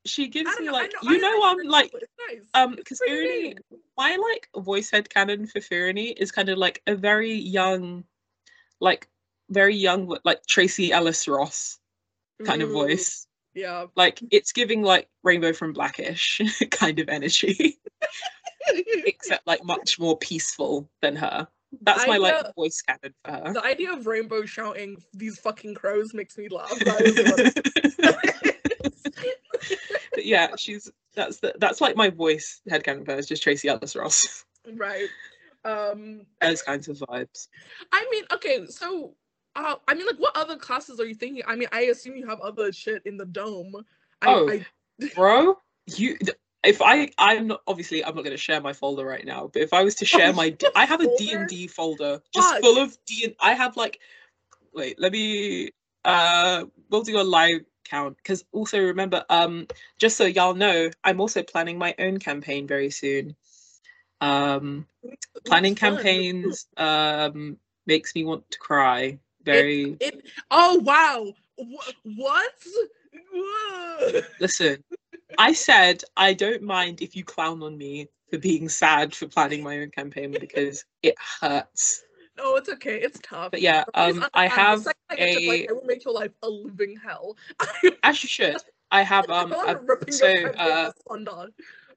She 0.06 0.30
gives 0.30 0.50
me 0.58 0.68
know, 0.68 0.72
like 0.72 0.94
know, 1.04 1.12
you 1.12 1.18
I 1.18 1.20
know 1.20 1.44
I'm 1.44 1.68
like 1.68 1.94
nice. 2.30 2.46
um 2.54 2.76
because 2.76 3.02
name. 3.06 3.56
my 3.98 4.16
like 4.16 4.48
voice 4.64 4.90
head 4.90 5.10
canon 5.10 5.48
for 5.48 5.60
Firini 5.60 6.14
is 6.16 6.32
kind 6.32 6.48
of 6.48 6.58
like 6.58 6.82
a 6.88 6.96
very 6.96 7.34
young, 7.34 8.06
like 8.80 9.10
very 9.50 9.76
young 9.76 10.18
like 10.24 10.46
Tracee 10.46 10.94
Ellis 10.94 11.28
Ross 11.28 11.78
kind 12.46 12.62
of 12.62 12.70
voice. 12.70 13.28
Yeah. 13.54 13.88
Like 13.96 14.22
it's 14.32 14.52
giving 14.52 14.82
like 14.82 15.08
Rainbow 15.24 15.54
from 15.54 15.74
Blackish 15.74 16.42
kind 16.72 17.00
of 17.00 17.10
energy, 17.10 17.80
except 18.68 19.46
like 19.48 19.64
much 19.64 20.00
more 20.00 20.18
peaceful 20.18 20.90
than 21.02 21.16
her. 21.16 21.48
That's 21.82 22.08
my 22.08 22.18
like 22.18 22.34
idea- 22.34 22.54
voice 22.56 22.82
canon 22.82 23.14
for 23.24 23.32
her. 23.32 23.54
The 23.54 23.64
idea 23.64 23.94
of 23.94 24.08
Rainbow 24.08 24.46
shouting 24.46 24.98
"these 25.14 25.40
fucking 25.40 25.76
crows" 25.76 26.14
makes 26.14 26.38
me 26.38 26.48
laugh. 26.50 26.72
Is 26.82 27.54
yeah, 30.18 30.56
she's 30.58 30.92
that's 31.16 31.40
the, 31.40 31.54
that's 31.60 31.82
like 31.82 31.96
my 31.96 32.10
voice 32.10 32.62
headcanon 32.70 33.06
for 33.06 33.12
her. 33.14 33.20
It's 33.20 33.28
just 33.28 33.44
Tracee 33.44 33.68
Ellis 33.68 33.96
Ross. 33.96 34.46
right. 34.74 35.08
Um, 35.66 36.22
Those 36.42 36.62
kinds 36.62 36.88
of 36.88 36.98
vibes. 36.98 37.48
I 37.92 38.08
mean, 38.12 38.24
okay, 38.34 38.66
so 38.68 39.14
uh, 39.66 39.76
I 39.88 39.94
mean, 39.94 40.08
like, 40.08 40.18
what 40.18 40.36
other 40.36 40.56
classes 40.56 41.00
are 41.00 41.06
you 41.06 41.16
thinking? 41.16 41.44
I 41.48 41.56
mean, 41.56 41.68
I 41.72 41.82
assume 41.82 42.16
you 42.16 42.28
have 42.28 42.40
other 42.42 42.72
shit 42.72 43.02
in 43.06 43.18
the 43.18 43.26
dome. 43.26 43.76
I, 44.22 44.28
Oh. 44.28 44.50
I, 44.50 44.66
bro 45.16 45.58
you. 45.98 46.18
If 46.62 46.82
i 46.82 47.10
i'm 47.18 47.48
not 47.48 47.62
obviously 47.68 48.04
i'm 48.04 48.16
not 48.16 48.24
going 48.24 48.36
to 48.36 48.38
share 48.38 48.60
my 48.60 48.74
folder 48.74 49.06
right 49.06 49.26
now 49.26 49.50
but 49.52 49.62
if 49.62 49.72
i 49.74 49.82
was 49.82 49.96
to 49.96 50.06
share 50.06 50.34
my 50.34 50.50
d- 50.50 50.68
i 50.76 50.84
have 50.84 51.00
a 51.00 51.08
d&d 51.18 51.68
folder 51.68 52.22
just 52.34 52.50
Fuck. 52.50 52.62
full 52.62 52.78
of 52.78 52.98
d 53.06 53.34
i 53.40 53.54
have 53.54 53.78
like 53.78 54.00
wait 54.74 55.00
let 55.00 55.14
me 55.14 55.72
uh 56.04 56.66
we'll 56.90 57.02
do 57.02 57.20
a 57.20 57.24
live 57.24 57.62
count 57.86 58.18
because 58.18 58.44
also 58.52 58.78
remember 58.78 59.24
um 59.30 59.68
just 59.98 60.18
so 60.18 60.26
y'all 60.26 60.54
know 60.54 60.90
i'm 61.06 61.22
also 61.22 61.44
planning 61.44 61.78
my 61.78 61.96
own 61.98 62.20
campaign 62.20 62.68
very 62.68 62.90
soon 62.90 63.38
um 64.20 64.86
planning 65.46 65.76
campaigns 65.76 66.68
um 66.76 67.58
makes 67.86 68.14
me 68.16 68.26
want 68.26 68.44
to 68.52 68.60
cry 68.60 69.18
very 69.44 69.98
It. 70.00 70.26
Oh 70.52 70.80
wow. 70.80 71.34
Wh- 71.58 72.18
what? 72.18 72.54
Listen, 74.40 74.84
I 75.38 75.54
said 75.54 76.04
I 76.18 76.34
don't 76.34 76.64
mind 76.64 77.02
if 77.02 77.16
you 77.16 77.24
clown 77.24 77.62
on 77.64 77.78
me 77.78 78.10
for 78.30 78.38
being 78.38 78.70
sad 78.70 79.14
for 79.16 79.28
planning 79.28 79.64
my 79.64 79.80
own 79.80 79.90
campaign 79.92 80.32
because 80.40 80.86
it 81.04 81.16
hurts. 81.42 82.04
No, 82.38 82.56
it's 82.56 82.70
okay. 82.70 83.00
It's 83.02 83.20
tough. 83.22 83.52
But 83.52 83.62
yeah, 83.62 83.86
um, 83.94 84.26
I 84.34 84.48
have 84.48 84.88
I 85.10 85.16
get 85.16 85.32
to 85.32 85.42
play, 85.42 85.66
a- 85.66 85.70
I 85.70 85.74
will 85.74 85.86
make 85.86 86.06
your 86.06 86.14
life 86.14 86.32
a 86.44 86.50
living 86.50 86.96
hell. 86.98 87.36
as 88.04 88.24
you 88.24 88.30
should. 88.30 88.58
I 88.92 89.02
have 89.04 89.30
um, 89.30 89.54
a- 89.54 90.12
so 90.12 90.28
uh. 90.58 90.92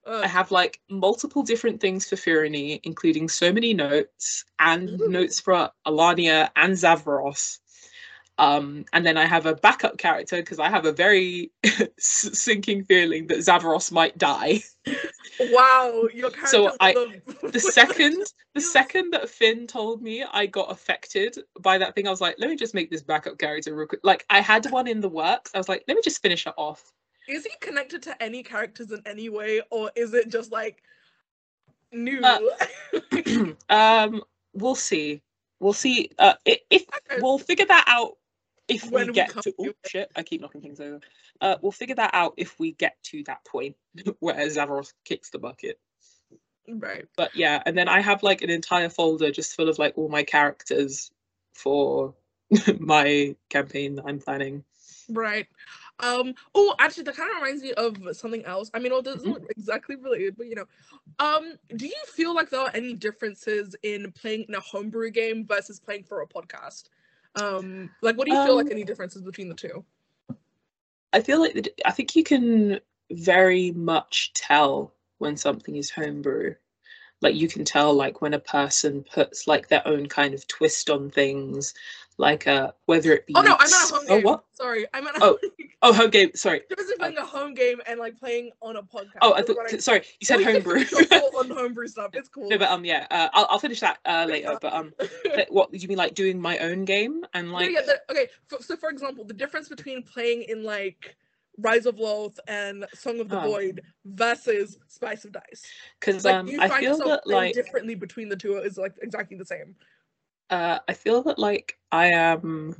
I 0.07 0.26
have 0.26 0.50
like 0.50 0.80
multiple 0.90 1.42
different 1.42 1.80
things 1.80 2.09
for 2.09 2.16
Firini, 2.16 2.80
including 2.82 3.28
so 3.28 3.53
many 3.53 3.74
notes 3.74 4.44
and 4.59 4.88
Ooh. 4.88 5.09
notes 5.09 5.40
for 5.40 5.70
Alania 5.86 6.50
and 6.57 6.72
Zavros. 6.74 7.59
Um, 8.38 8.84
and 8.92 9.05
then 9.07 9.16
I 9.16 9.26
have 9.26 9.46
a 9.46 9.55
backup 9.55 9.98
character 9.98 10.36
because 10.36 10.59
I 10.59 10.68
have 10.68 10.86
a 10.86 10.92
very 10.92 11.53
sinking 11.98 12.84
feeling 12.84 13.26
that 13.28 13.38
Zavros 13.38 13.92
might 13.92 14.18
die. 14.18 14.62
wow, 15.38 16.09
your 16.12 16.30
character. 16.30 16.46
So 16.46 16.76
I- 16.80 16.94
the, 16.94 17.50
the 17.50 17.61
second 17.61 18.24
the 18.55 18.61
second 18.61 19.12
that 19.12 19.28
Finn 19.28 19.66
told 19.66 20.03
me 20.03 20.24
I 20.24 20.46
got 20.46 20.70
affected 20.70 21.38
by 21.61 21.78
that 21.78 21.94
thing, 21.94 22.07
I 22.07 22.11
was 22.11 22.20
like, 22.20 22.36
let 22.38 22.50
me 22.50 22.57
just 22.57 22.74
make 22.74 22.90
this 22.90 23.03
backup 23.03 23.38
character 23.38 23.74
real 23.74 23.86
quick. 23.86 24.00
Like 24.03 24.26
I 24.28 24.40
had 24.40 24.66
one 24.70 24.86
in 24.86 25.00
the 25.00 25.09
works. 25.09 25.53
I 25.55 25.59
was 25.59 25.68
like, 25.68 25.84
let 25.88 25.94
me 25.96 26.03
just 26.03 26.20
finish 26.20 26.46
it 26.46 26.55
off. 26.57 26.92
Is 27.28 27.44
he 27.44 27.52
connected 27.60 28.02
to 28.02 28.22
any 28.22 28.42
characters 28.42 28.90
in 28.90 29.02
any 29.06 29.28
way, 29.28 29.62
or 29.70 29.90
is 29.94 30.14
it 30.14 30.28
just 30.30 30.52
like 30.52 30.82
new. 31.92 32.20
Uh, 32.22 32.40
um, 33.70 34.22
we'll 34.54 34.74
see. 34.74 35.22
We'll 35.60 35.72
see. 35.72 36.10
Uh, 36.18 36.34
if 36.44 36.84
we'll 37.20 37.38
figure 37.38 37.66
that 37.66 37.84
out 37.86 38.16
if 38.68 38.90
When 38.90 39.06
we 39.06 39.10
we 39.10 39.12
get 39.14 39.30
come 39.30 39.42
to. 39.42 39.50
to 39.52 39.56
Oh 39.60 39.72
shit! 39.86 40.10
I 40.16 40.22
keep 40.22 40.40
knocking 40.40 40.60
things 40.60 40.80
over. 40.80 41.00
Uh, 41.40 41.56
we'll 41.62 41.72
figure 41.72 41.96
that 41.96 42.10
out 42.14 42.34
if 42.36 42.58
we 42.58 42.72
get 42.72 42.96
to 43.04 43.22
that 43.24 43.44
point 43.44 43.76
where 44.20 44.34
Zavaros 44.46 44.92
kicks 45.04 45.30
the 45.30 45.38
bucket. 45.38 45.78
right. 46.68 47.06
But 47.16 47.34
yeah, 47.34 47.62
and 47.66 47.76
then 47.76 47.88
I 47.88 48.00
have 48.00 48.22
like 48.22 48.42
an 48.42 48.50
entire 48.50 48.88
folder 48.88 49.30
just 49.30 49.54
full 49.54 49.68
of 49.68 49.78
like 49.78 49.94
all 49.96 50.08
my 50.08 50.22
characters 50.22 51.10
for 51.54 52.14
my 52.78 53.36
campaign 53.50 53.96
that 53.96 54.04
I'm 54.06 54.20
planning. 54.20 54.64
Right. 55.08 55.46
Um. 56.01 56.34
Oh, 56.55 56.74
actually, 56.78 57.05
that 57.05 57.16
kind 57.16 57.30
of 57.30 57.43
reminds 57.43 57.62
me 57.62 57.72
of 57.74 58.16
something 58.16 58.45
else. 58.45 58.70
I 58.74 58.78
mean, 58.78 58.93
well, 58.93 59.03
this 59.03 59.16
isn't 59.16 59.45
exactly 59.51 59.97
related, 59.97 60.36
but 60.36 60.47
you 60.47 60.55
know, 60.55 60.66
um, 61.18 61.55
do 61.76 61.86
you 61.86 62.03
feel 62.07 62.34
like 62.34 62.51
there 62.51 62.61
are 62.61 62.70
any 62.74 62.95
differences 62.95 63.76
in 63.82 64.11
playing 64.12 64.47
in 64.49 64.55
a 64.55 64.61
homebrew 64.61 65.11
game 65.11 65.47
versus 65.47 65.78
playing 65.78 66.05
for 66.05 66.22
a 66.22 66.26
podcast? 66.26 66.84
Um, 67.36 67.90
like, 68.03 68.16
what 68.16 68.26
do 68.26 68.34
you 68.34 68.45
feel 68.45 68.57
like 68.57 68.66
Um, 68.66 68.72
any 68.72 68.84
differences 68.84 69.22
between 69.22 69.49
the 69.49 69.55
two? 69.55 69.84
I 71.12 71.20
feel 71.20 71.40
like 71.40 71.55
the, 71.55 71.72
I 71.84 71.93
think 71.93 72.16
you 72.16 72.24
can 72.24 72.80
very 73.11 73.70
much 73.72 74.32
tell 74.32 74.95
when 75.18 75.36
something 75.36 75.76
is 75.76 75.90
homebrew. 75.90 76.55
Like 77.20 77.36
you 77.36 77.47
can 77.49 77.64
tell 77.64 77.95
like 77.95 78.20
when 78.20 78.34
a 78.34 78.40
person 78.40 79.05
puts 79.05 79.47
like 79.47 79.68
their 79.68 79.86
own 79.86 80.07
kind 80.07 80.34
of 80.34 80.47
twist 80.49 80.90
on 80.90 81.11
things, 81.11 81.74
like 82.22 82.46
uh 82.46 82.70
whether 82.86 83.12
it 83.12 83.26
be 83.26 83.34
Oh 83.36 83.42
no, 83.42 83.56
I'm 83.58 83.68
meant 83.68 83.90
a 83.90 83.94
home 83.94 84.06
game. 84.06 84.26
oh 84.26 84.30
what 84.30 84.44
Sorry, 84.52 84.86
I 84.94 85.00
meant. 85.00 85.16
Oh, 85.20 85.36
oh 85.82 85.92
home 85.92 86.10
game 86.10 86.30
sorry 86.34 86.62
in 86.70 86.98
playing 86.98 87.16
a 87.18 87.26
home 87.26 87.52
game 87.52 87.80
and 87.86 87.98
like 87.98 88.16
playing 88.16 88.52
on 88.62 88.76
a 88.76 88.82
podcast. 88.82 89.18
oh 89.20 89.34
I 89.34 89.42
thought 89.42 89.56
what 89.56 89.82
sorry 89.82 90.02
you 90.20 90.24
said 90.24 90.40
homebrew 90.42 90.84
finish 90.84 90.92
your 90.92 91.04
thought 91.20 91.34
on 91.34 91.50
homebrew 91.50 91.88
stuff. 91.88 92.10
It's 92.14 92.28
cool. 92.28 92.48
no 92.48 92.56
but 92.56 92.70
um 92.70 92.84
yeah 92.84 93.06
uh, 93.10 93.28
I'll 93.34 93.46
I'll 93.50 93.58
finish 93.58 93.80
that 93.80 93.98
uh 94.06 94.26
later 94.28 94.56
but 94.62 94.72
um 94.72 94.94
but 95.24 95.48
what 95.50 95.74
you 95.74 95.88
mean 95.88 95.98
like 95.98 96.14
doing 96.14 96.40
my 96.40 96.58
own 96.58 96.84
game 96.84 97.24
and 97.34 97.48
No, 97.48 97.54
like 97.54 97.70
yeah, 97.70 97.80
the, 97.82 98.00
okay. 98.10 98.28
For, 98.46 98.62
so, 98.62 98.76
for 98.76 98.88
example, 98.88 99.24
the 99.24 99.34
difference 99.34 99.68
between 99.68 100.02
playing 100.04 100.44
in 100.44 100.62
like 100.62 101.16
Rise 101.58 101.86
of 101.86 101.96
Lolth 101.96 102.38
and 102.46 102.86
Song 102.94 103.20
of 103.20 103.28
the 103.28 103.38
Oh. 103.42 103.50
Void 103.50 103.82
versus 104.04 104.78
Spice 104.86 105.24
of 105.24 105.32
Dice. 105.32 105.64
because 105.98 106.24
Like, 106.24 106.34
um 106.36 106.46
you 106.46 106.60
I 106.60 106.68
find 106.68 106.80
feel 106.80 106.90
yourself 106.92 107.10
that 107.10 107.26
like 107.26 107.54
differently 107.54 107.96
between 107.96 108.28
the 108.28 108.36
two 108.36 108.56
is 108.58 108.78
like 108.78 108.94
exactly 109.02 109.36
the 109.36 109.44
same. 109.44 109.74
Uh, 110.53 110.78
I 110.86 110.92
feel 110.92 111.22
that 111.22 111.38
like 111.38 111.78
I 111.90 112.12
am, 112.12 112.76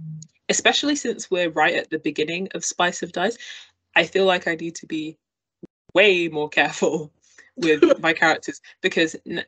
especially 0.51 0.95
since 0.95 1.31
we're 1.31 1.49
right 1.51 1.75
at 1.75 1.89
the 1.89 1.99
beginning 1.99 2.49
of 2.55 2.65
Spice 2.65 3.03
of 3.03 3.13
Dice, 3.13 3.39
I 3.97 4.05
feel 4.05 4.27
like 4.27 4.47
I 4.47 4.55
need 4.55 4.75
to 4.77 4.87
be 4.87 5.17
way 5.95 6.29
more 6.29 6.51
careful 6.51 7.11
with 7.57 7.83
my 8.01 8.13
characters 8.13 8.61
because 8.83 9.17
n- 9.27 9.47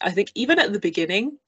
I 0.00 0.10
think 0.10 0.32
even 0.34 0.58
at 0.58 0.72
the 0.72 0.80
beginning, 0.80 1.38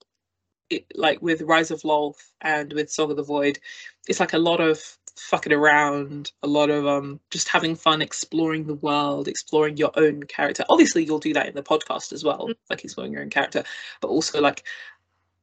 it, 0.69 0.85
like 0.95 1.21
with 1.21 1.41
Rise 1.41 1.71
of 1.71 1.81
Lolth 1.81 2.31
and 2.39 2.71
with 2.71 2.89
Song 2.89 3.11
of 3.11 3.17
the 3.17 3.23
Void, 3.23 3.59
it's 4.07 4.21
like 4.21 4.33
a 4.33 4.37
lot 4.37 4.61
of 4.61 4.79
fucking 5.17 5.53
around, 5.53 6.31
a 6.41 6.47
lot 6.47 6.69
of 6.69 6.87
um 6.87 7.19
just 7.31 7.49
having 7.49 7.75
fun, 7.75 8.01
exploring 8.01 8.65
the 8.65 8.75
world, 8.75 9.27
exploring 9.27 9.75
your 9.75 9.91
own 9.95 10.23
character. 10.23 10.63
Obviously, 10.69 11.03
you'll 11.03 11.19
do 11.19 11.33
that 11.33 11.47
in 11.47 11.55
the 11.55 11.61
podcast 11.63 12.13
as 12.13 12.23
well, 12.23 12.49
like 12.69 12.83
exploring 12.85 13.11
your 13.11 13.21
own 13.21 13.29
character, 13.29 13.63
but 13.99 14.07
also 14.07 14.39
like 14.39 14.63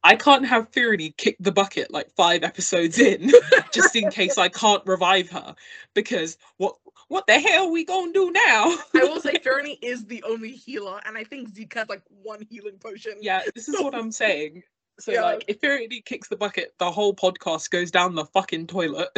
I 0.03 0.17
can't 0.17 0.47
have 0.47 0.73
Fury 0.73 1.15
kick 1.17 1.37
the 1.41 1.53
bucket 1.53 1.91
like 1.91 2.11
five 2.17 2.43
episodes 2.43 2.99
in, 2.99 3.33
just 3.73 3.95
in 3.95 4.11
case 4.11 4.39
I 4.39 4.49
can't 4.49 4.83
revive 4.87 5.31
her, 5.31 5.55
because 5.95 6.39
what 6.57 6.77
what 7.09 7.27
the 7.27 7.39
hell 7.39 7.67
are 7.67 7.71
we 7.71 7.85
gonna 7.85 8.13
do 8.13 8.31
now? 8.31 8.79
I 8.95 9.05
will 9.05 9.21
say 9.21 9.39
Fernie 9.43 9.79
is 9.83 10.07
the 10.07 10.23
only 10.23 10.53
healer, 10.53 11.01
and 11.05 11.19
I 11.19 11.25
think 11.25 11.49
Zeke 11.55 11.75
has 11.75 11.89
like 11.89 12.03
one 12.09 12.47
healing 12.49 12.79
potion. 12.79 13.15
yeah, 13.21 13.43
this 13.55 13.69
is 13.69 13.81
what 13.81 13.95
I'm 13.95 14.13
saying. 14.23 14.63
So 14.99 15.13
Yeah. 15.13 15.23
like, 15.23 15.45
if 15.49 15.61
Fury 15.61 15.89
kicks 16.05 16.29
the 16.29 16.37
bucket, 16.37 16.75
the 16.79 16.91
whole 16.91 17.15
podcast 17.15 17.71
goes 17.71 17.91
down 17.91 18.15
the 18.15 18.27
fucking 18.27 18.67
toilet. 18.67 19.09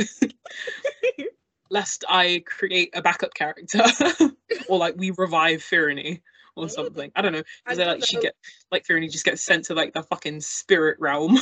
Lest 1.70 2.04
I 2.08 2.42
create 2.46 2.90
a 2.94 3.02
backup 3.02 3.34
character, 3.34 3.82
or 4.68 4.78
like 4.78 4.94
we 4.96 5.10
revive 5.12 5.62
Fury 5.62 6.22
or 6.56 6.68
something. 6.68 7.10
I 7.16 7.22
don't 7.22 7.32
know. 7.32 7.42
Is 7.70 7.78
think 7.78 7.88
like 7.88 8.04
she 8.04 8.20
get 8.20 8.34
like 8.70 8.84
Fury 8.84 9.08
just 9.08 9.24
gets 9.24 9.42
sent 9.42 9.66
to 9.66 9.74
like 9.74 9.92
the 9.92 10.02
fucking 10.02 10.40
spirit 10.40 10.98
realm? 11.00 11.38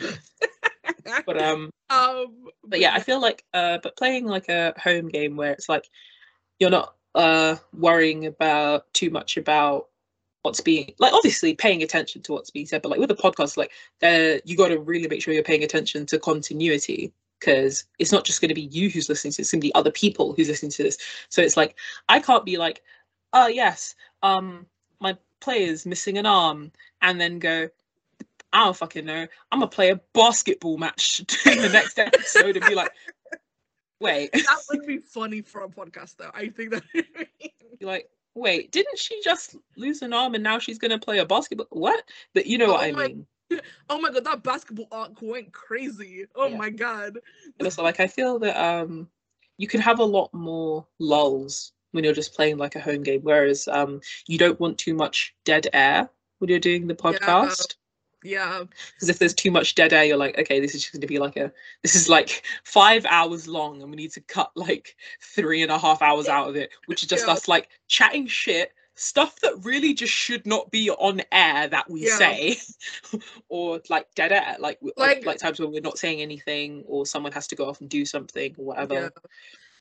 but 1.26 1.42
um, 1.42 1.70
um, 1.90 2.26
but 2.64 2.80
yeah, 2.80 2.94
I 2.94 3.00
feel 3.00 3.20
like 3.20 3.44
uh, 3.54 3.78
but 3.82 3.96
playing 3.96 4.26
like 4.26 4.48
a 4.48 4.74
home 4.78 5.08
game 5.08 5.36
where 5.36 5.52
it's 5.52 5.68
like 5.68 5.88
you're 6.58 6.70
not 6.70 6.94
uh 7.14 7.56
worrying 7.74 8.24
about 8.24 8.92
too 8.94 9.10
much 9.10 9.36
about 9.36 9.88
what's 10.42 10.60
being 10.60 10.94
like 10.98 11.12
obviously 11.12 11.54
paying 11.54 11.82
attention 11.82 12.22
to 12.22 12.32
what's 12.32 12.50
being 12.50 12.66
said, 12.66 12.82
but 12.82 12.90
like 12.90 13.00
with 13.00 13.10
a 13.10 13.14
podcast, 13.14 13.56
like 13.56 13.70
there 14.00 14.40
you 14.44 14.56
got 14.56 14.68
to 14.68 14.78
really 14.78 15.08
make 15.08 15.22
sure 15.22 15.34
you're 15.34 15.42
paying 15.42 15.64
attention 15.64 16.06
to 16.06 16.18
continuity 16.18 17.12
because 17.38 17.84
it's 17.98 18.12
not 18.12 18.24
just 18.24 18.40
going 18.40 18.48
to 18.48 18.54
be 18.54 18.62
you 18.62 18.88
who's 18.88 19.08
listening 19.08 19.32
to 19.32 19.40
it, 19.40 19.42
it's 19.42 19.50
going 19.50 19.60
to 19.60 19.66
be 19.66 19.74
other 19.74 19.90
people 19.90 20.32
who's 20.32 20.48
listening 20.48 20.70
to 20.70 20.82
this. 20.84 20.98
So 21.28 21.42
it's 21.42 21.56
like 21.56 21.76
I 22.08 22.20
can't 22.20 22.44
be 22.44 22.56
like, 22.56 22.82
oh 23.32 23.46
yes, 23.46 23.94
um, 24.22 24.66
my 25.00 25.16
player's 25.40 25.86
missing 25.86 26.18
an 26.18 26.26
arm, 26.26 26.72
and 27.00 27.20
then 27.20 27.38
go. 27.38 27.68
I 28.54 28.64
don't 28.64 28.76
fucking 28.76 29.06
know. 29.06 29.26
I'm 29.50 29.60
gonna 29.60 29.68
play 29.68 29.88
a 29.90 30.00
basketball 30.12 30.76
match 30.76 31.20
in 31.46 31.62
the 31.62 31.70
next 31.70 31.98
episode 31.98 32.56
and 32.56 32.66
be 32.66 32.74
like, 32.74 32.92
wait, 34.00 34.30
that 34.32 34.58
would 34.70 34.86
be 34.86 34.98
funny 34.98 35.40
for 35.42 35.62
a 35.62 35.68
podcast, 35.68 36.16
though. 36.16 36.30
I 36.34 36.48
think 36.48 36.70
that. 36.72 36.82
You're 36.92 37.04
like, 37.90 38.10
wait, 38.34 38.70
didn't 38.70 38.98
she 38.98 39.20
just 39.22 39.56
lose 39.76 40.02
an 40.02 40.12
arm 40.12 40.34
and 40.34 40.44
now 40.44 40.58
she's 40.58 40.78
gonna 40.78 40.98
play 40.98 41.18
a 41.18 41.24
basketball? 41.26 41.66
What? 41.70 42.04
But 42.34 42.46
you 42.46 42.58
know 42.58 42.68
what 42.72 42.80
Oh 42.80 42.84
I 42.84 42.92
my- 42.92 43.06
mean. 43.08 43.26
oh 43.88 44.00
my 44.00 44.10
god, 44.10 44.24
that 44.24 44.42
basketball 44.42 44.88
arc 44.92 45.20
went 45.22 45.52
crazy. 45.52 46.26
Oh 46.34 46.48
Yeah. 46.48 46.56
my 46.56 46.70
god. 46.70 47.18
And 47.58 47.66
also, 47.66 47.82
like, 47.82 48.00
I 48.00 48.06
feel 48.06 48.38
that 48.40 48.56
um, 48.62 49.08
you 49.58 49.66
can 49.66 49.80
have 49.80 49.98
a 49.98 50.04
lot 50.04 50.32
more 50.34 50.86
lulls 50.98 51.72
when 51.92 52.04
you're 52.04 52.12
just 52.12 52.34
playing 52.34 52.58
like 52.58 52.74
a 52.76 52.80
home 52.80 53.02
game, 53.02 53.20
whereas 53.22 53.68
um, 53.68 54.00
you 54.26 54.36
don't 54.38 54.58
want 54.60 54.78
too 54.78 54.94
much 54.94 55.34
dead 55.44 55.68
air 55.72 56.08
when 56.38 56.50
you're 56.50 56.58
doing 56.58 56.86
the 56.88 56.94
podcast. 56.94 57.76
Yeah. 58.24 58.62
Because 58.94 59.08
if 59.08 59.18
there's 59.18 59.34
too 59.34 59.50
much 59.50 59.74
dead 59.74 59.92
air, 59.92 60.04
you're 60.04 60.16
like, 60.16 60.38
okay, 60.38 60.60
this 60.60 60.74
is 60.74 60.82
just 60.82 60.92
going 60.92 61.00
to 61.00 61.06
be 61.06 61.18
like 61.18 61.36
a, 61.36 61.52
this 61.82 61.94
is 61.94 62.08
like 62.08 62.44
five 62.64 63.04
hours 63.06 63.48
long, 63.48 63.82
and 63.82 63.90
we 63.90 63.96
need 63.96 64.12
to 64.12 64.20
cut 64.20 64.50
like 64.54 64.96
three 65.20 65.62
and 65.62 65.72
a 65.72 65.78
half 65.78 66.02
hours 66.02 66.28
out 66.28 66.48
of 66.48 66.56
it, 66.56 66.70
which 66.86 67.02
is 67.02 67.08
just 67.08 67.26
Yeah. 67.26 67.32
us 67.32 67.48
like 67.48 67.68
chatting 67.88 68.26
shit, 68.26 68.72
stuff 68.94 69.40
that 69.40 69.54
really 69.64 69.92
just 69.94 70.12
should 70.12 70.46
not 70.46 70.70
be 70.70 70.88
on 70.90 71.20
air 71.32 71.66
that 71.68 71.90
we 71.90 72.06
Yeah. 72.06 72.16
say, 72.18 72.58
or 73.48 73.80
like 73.88 74.06
dead 74.14 74.30
air, 74.32 74.56
like 74.60 74.78
like 74.82 74.94
Like- 74.96 75.26
like 75.26 75.38
times 75.38 75.58
when 75.58 75.72
we're 75.72 75.80
not 75.80 75.98
saying 75.98 76.20
anything, 76.20 76.84
or 76.86 77.04
someone 77.06 77.32
has 77.32 77.48
to 77.48 77.56
go 77.56 77.68
off 77.68 77.80
and 77.80 77.90
do 77.90 78.04
something 78.06 78.54
or 78.56 78.64
whatever. 78.66 78.94
Yeah. 78.94 79.08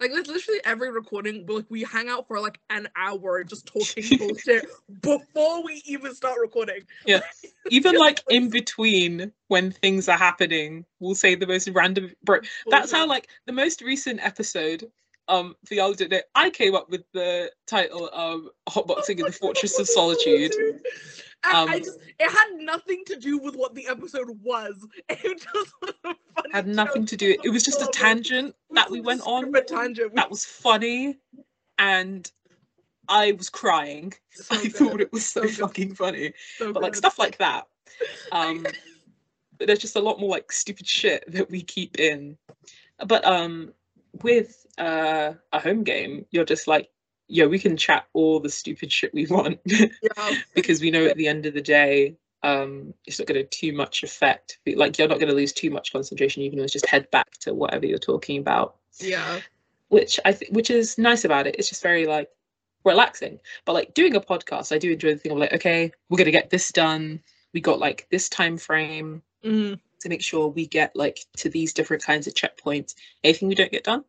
Like 0.02 0.12
it's 0.14 0.28
literally 0.28 0.60
every 0.66 0.91
recording, 0.91 1.45
we 1.45 1.56
like 1.56 1.66
we 1.70 1.84
hang 1.84 2.10
out 2.10 2.28
for 2.28 2.39
like 2.39 2.60
an 2.72 2.89
hour 2.95 3.43
just 3.43 3.68
talking 3.68 4.04
bullshit 4.18 4.66
before 5.02 5.64
we 5.64 5.84
even 5.86 6.16
start 6.16 6.39
recording. 6.41 6.82
Yeah. 7.06 7.22
Even 7.70 7.95
like 7.95 8.24
in 8.28 8.49
between 8.49 9.32
when 9.47 9.72
things 9.72 10.10
are 10.10 10.18
happening, 10.18 10.84
we'll 10.99 11.14
say 11.14 11.36
the 11.36 11.45
most 11.45 11.70
random. 11.70 12.12
Bro, 12.24 12.39
that's 12.68 12.91
how 12.91 13.06
like 13.06 13.28
the 13.45 13.54
most 13.54 13.82
recent 13.82 14.20
episode 14.26 14.89
um 15.28 15.56
for 15.66 15.76
y'all 15.76 15.93
did 15.93 16.12
it 16.12 16.26
i 16.34 16.49
came 16.49 16.74
up 16.74 16.89
with 16.89 17.04
the 17.14 17.52
title 17.68 18.10
of 18.12 18.47
hotboxing 18.68 19.20
in 19.20 19.26
the 19.26 19.32
fortress 19.32 19.80
of 19.80 19.88
solitude 19.97 20.52
And 21.43 21.57
I 21.69 21.75
Um, 21.75 21.79
just 21.83 21.97
it 22.19 22.29
had 22.29 22.49
nothing 22.59 23.03
to 23.07 23.15
do 23.15 23.37
with 23.39 23.55
what 23.55 23.73
the 23.75 23.87
episode 23.87 24.29
was. 24.43 24.85
It 25.09 25.39
just 25.41 25.73
was 25.81 25.93
a 26.03 26.15
funny 26.35 26.49
had 26.53 26.67
nothing 26.67 27.05
to 27.07 27.17
do. 27.17 27.35
it 27.43 27.49
was 27.49 27.63
just 27.63 27.81
a 27.81 27.87
tangent 27.93 28.55
that 28.71 28.89
we 28.89 29.01
went 29.01 29.21
on 29.25 29.43
stupid 29.43 29.67
tangent. 29.67 30.15
that 30.15 30.29
was 30.29 30.45
funny 30.45 31.17
and 31.79 32.31
i 33.09 33.31
was 33.33 33.49
crying. 33.49 34.13
So 34.31 34.55
i 34.55 34.61
good, 34.63 34.73
thought 34.73 35.01
it 35.01 35.11
was 35.11 35.25
so, 35.25 35.45
so 35.47 35.67
fucking 35.67 35.95
funny. 35.95 36.33
So 36.57 36.71
but 36.73 36.81
like 36.83 36.93
good. 36.93 36.97
stuff 36.99 37.17
like 37.19 37.37
that. 37.39 37.67
Um 38.31 38.65
but 39.57 39.67
there's 39.67 39.79
just 39.79 39.95
a 39.95 39.99
lot 40.01 40.19
more 40.19 40.29
like 40.29 40.51
stupid 40.51 40.87
shit 40.87 41.23
that 41.27 41.49
we 41.51 41.61
keep 41.61 41.99
in. 41.99 42.37
But 43.05 43.25
um 43.25 43.73
with 44.23 44.65
uh 44.77 45.33
a 45.51 45.59
home 45.59 45.83
game 45.83 46.25
you're 46.31 46.45
just 46.45 46.67
like 46.67 46.89
yeah 47.32 47.45
we 47.45 47.57
can 47.59 47.77
chat 47.77 48.05
all 48.13 48.39
the 48.39 48.49
stupid 48.49 48.91
shit 48.91 49.13
we 49.13 49.25
want. 49.27 49.59
Yeah. 49.67 50.36
because 50.53 50.82
we 50.82 50.91
know 50.91 51.05
at 51.05 51.17
the 51.17 51.27
end 51.27 51.45
of 51.45 51.53
the 51.53 51.61
day 51.61 52.15
um 52.43 52.93
it's 53.05 53.19
not 53.19 53.27
going 53.27 53.39
to 53.41 53.47
too 53.47 53.71
much 53.71 54.03
affect 54.03 54.57
like 54.75 54.97
you're 54.97 55.07
not 55.07 55.19
going 55.19 55.29
to 55.29 55.36
lose 55.36 55.53
too 55.53 55.69
much 55.69 55.91
concentration. 55.93 56.41
You 56.43 56.49
can 56.49 56.59
always 56.59 56.71
just 56.73 56.86
head 56.88 57.09
back 57.11 57.32
to 57.41 57.53
whatever 57.53 57.86
you're 57.86 57.99
talking 57.99 58.38
about. 58.39 58.75
Yeah. 58.99 59.39
which 59.89 60.19
i 60.25 60.32
think 60.34 60.51
which 60.55 60.69
is 60.69 60.97
nice 60.97 61.23
about 61.25 61.47
it. 61.47 61.55
It's 61.57 61.69
just 61.69 61.84
very 61.84 62.05
like 62.07 62.29
relaxing. 62.84 63.39
But 63.65 63.73
like 63.73 63.93
doing 63.93 64.15
a 64.15 64.21
podcast 64.21 64.71
i 64.75 64.77
do 64.77 64.91
enjoy 64.91 65.13
the 65.13 65.19
thing 65.19 65.32
of 65.32 65.38
like 65.38 65.53
okay 65.53 65.91
we're 66.09 66.17
going 66.17 66.25
to 66.25 66.32
get 66.39 66.49
this 66.49 66.71
done. 66.71 67.21
We 67.53 67.61
got 67.61 67.79
like 67.79 68.07
this 68.11 68.27
time 68.29 68.57
frame 68.57 69.21
Mhm. 69.45 69.79
to 70.01 70.09
make 70.09 70.21
sure 70.23 70.47
we 70.47 70.65
get 70.67 70.95
like 70.95 71.19
to 71.38 71.49
these 71.49 71.73
different 71.73 72.03
kinds 72.03 72.27
of 72.27 72.34
checkpoints. 72.34 72.95
Anything 73.23 73.47
we 73.49 73.55
don't 73.55 73.71
get 73.71 73.84
done 73.84 74.03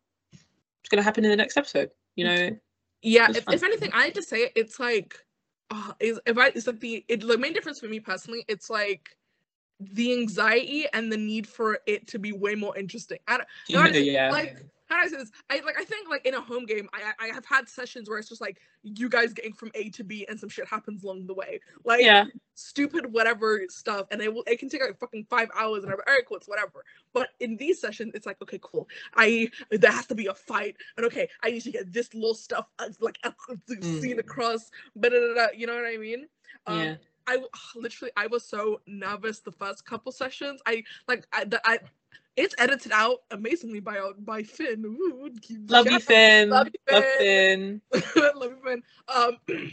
it's 0.80 0.88
going 0.88 0.98
to 0.98 1.04
happen 1.04 1.24
in 1.24 1.30
the 1.30 1.36
next 1.36 1.56
episode 1.56 1.90
you 2.16 2.24
know 2.24 2.58
Yeah, 3.02 3.30
if, 3.30 3.44
if 3.48 3.62
anything, 3.62 3.90
I 3.92 4.04
had 4.04 4.14
to 4.14 4.22
say 4.22 4.44
it, 4.44 4.52
it's 4.54 4.78
like 4.78 5.16
uh, 5.70 5.92
is 6.00 6.20
if 6.26 6.38
I 6.38 6.48
it's 6.48 6.66
like 6.66 6.80
the 6.80 7.04
it, 7.08 7.26
the 7.26 7.38
main 7.38 7.52
difference 7.52 7.80
for 7.80 7.88
me 7.88 8.00
personally, 8.00 8.44
it's 8.48 8.70
like 8.70 9.16
the 9.80 10.12
anxiety 10.12 10.86
and 10.92 11.10
the 11.10 11.16
need 11.16 11.46
for 11.46 11.78
it 11.86 12.06
to 12.08 12.18
be 12.18 12.32
way 12.32 12.54
more 12.54 12.76
interesting. 12.76 13.18
I 13.26 13.38
don't, 13.38 13.48
you 13.68 13.76
know 13.76 13.82
what 13.82 13.90
I 13.90 13.92
mean? 13.94 14.12
yeah. 14.12 14.30
like 14.30 14.64
how 14.92 15.00
do 15.00 15.06
I 15.06 15.08
say 15.08 15.16
this? 15.16 15.30
I 15.50 15.60
like 15.64 15.78
I 15.78 15.84
think 15.84 16.08
like 16.08 16.26
in 16.26 16.34
a 16.34 16.40
home 16.40 16.66
game, 16.66 16.88
I 16.92 17.12
I 17.18 17.28
have 17.28 17.44
had 17.44 17.68
sessions 17.68 18.08
where 18.08 18.18
it's 18.18 18.28
just 18.28 18.40
like 18.40 18.60
you 18.82 19.08
guys 19.08 19.32
getting 19.32 19.52
from 19.52 19.70
A 19.74 19.90
to 19.90 20.04
B 20.04 20.26
and 20.28 20.38
some 20.38 20.48
shit 20.48 20.66
happens 20.66 21.02
along 21.04 21.26
the 21.26 21.34
way. 21.34 21.60
Like 21.84 22.02
yeah. 22.02 22.24
stupid 22.54 23.12
whatever 23.12 23.62
stuff, 23.68 24.06
and 24.10 24.20
it 24.20 24.32
will 24.32 24.44
it 24.46 24.58
can 24.58 24.68
take 24.68 24.82
like 24.82 24.98
fucking 24.98 25.26
five 25.30 25.48
hours 25.58 25.84
and 25.84 25.92
I'm 25.92 25.98
cool, 26.26 26.36
it's 26.36 26.48
whatever. 26.48 26.84
But 27.12 27.28
in 27.40 27.56
these 27.56 27.80
sessions, 27.80 28.12
it's 28.14 28.26
like 28.26 28.40
okay, 28.42 28.58
cool. 28.62 28.88
I 29.14 29.50
there 29.70 29.92
has 29.92 30.06
to 30.06 30.14
be 30.14 30.26
a 30.26 30.34
fight, 30.34 30.76
and 30.96 31.06
okay, 31.06 31.28
I 31.42 31.50
need 31.50 31.62
to 31.62 31.72
get 31.72 31.92
this 31.92 32.12
little 32.14 32.34
stuff 32.34 32.66
uh, 32.78 32.88
like 33.00 33.18
uh, 33.24 33.30
seen 33.80 34.16
Mm. 34.16 34.20
across, 34.20 34.70
but 34.96 35.12
you 35.56 35.66
know 35.66 35.74
what 35.74 35.86
I 35.86 35.96
mean? 35.96 36.26
Um, 36.66 36.78
Yeah. 36.78 36.94
I 37.26 37.42
literally 37.76 38.12
I 38.16 38.26
was 38.26 38.44
so 38.44 38.80
nervous 38.86 39.40
the 39.40 39.52
first 39.52 39.84
couple 39.84 40.12
sessions. 40.12 40.60
I 40.66 40.84
like 41.08 41.26
I 41.32 41.44
the, 41.44 41.60
I 41.64 41.78
it's 42.36 42.54
edited 42.58 42.92
out 42.92 43.18
amazingly 43.30 43.80
by 43.80 43.98
uh, 43.98 44.12
by 44.18 44.42
Finn. 44.42 44.84
Ooh, 44.84 45.30
Love 45.68 45.90
you, 45.90 46.00
Finn. 46.00 46.50
Love 46.50 46.68
Love, 46.90 47.04
you, 47.18 47.18
Finn. 47.18 47.82
love 48.36 48.52
you, 48.52 48.58
Finn. 48.64 48.82
Um, 49.08 49.36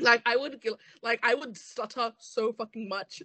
like 0.00 0.22
I 0.26 0.36
would 0.36 0.62
like 1.02 1.20
I 1.22 1.34
would 1.34 1.56
stutter 1.56 2.12
so 2.18 2.52
fucking 2.52 2.88
much. 2.88 3.22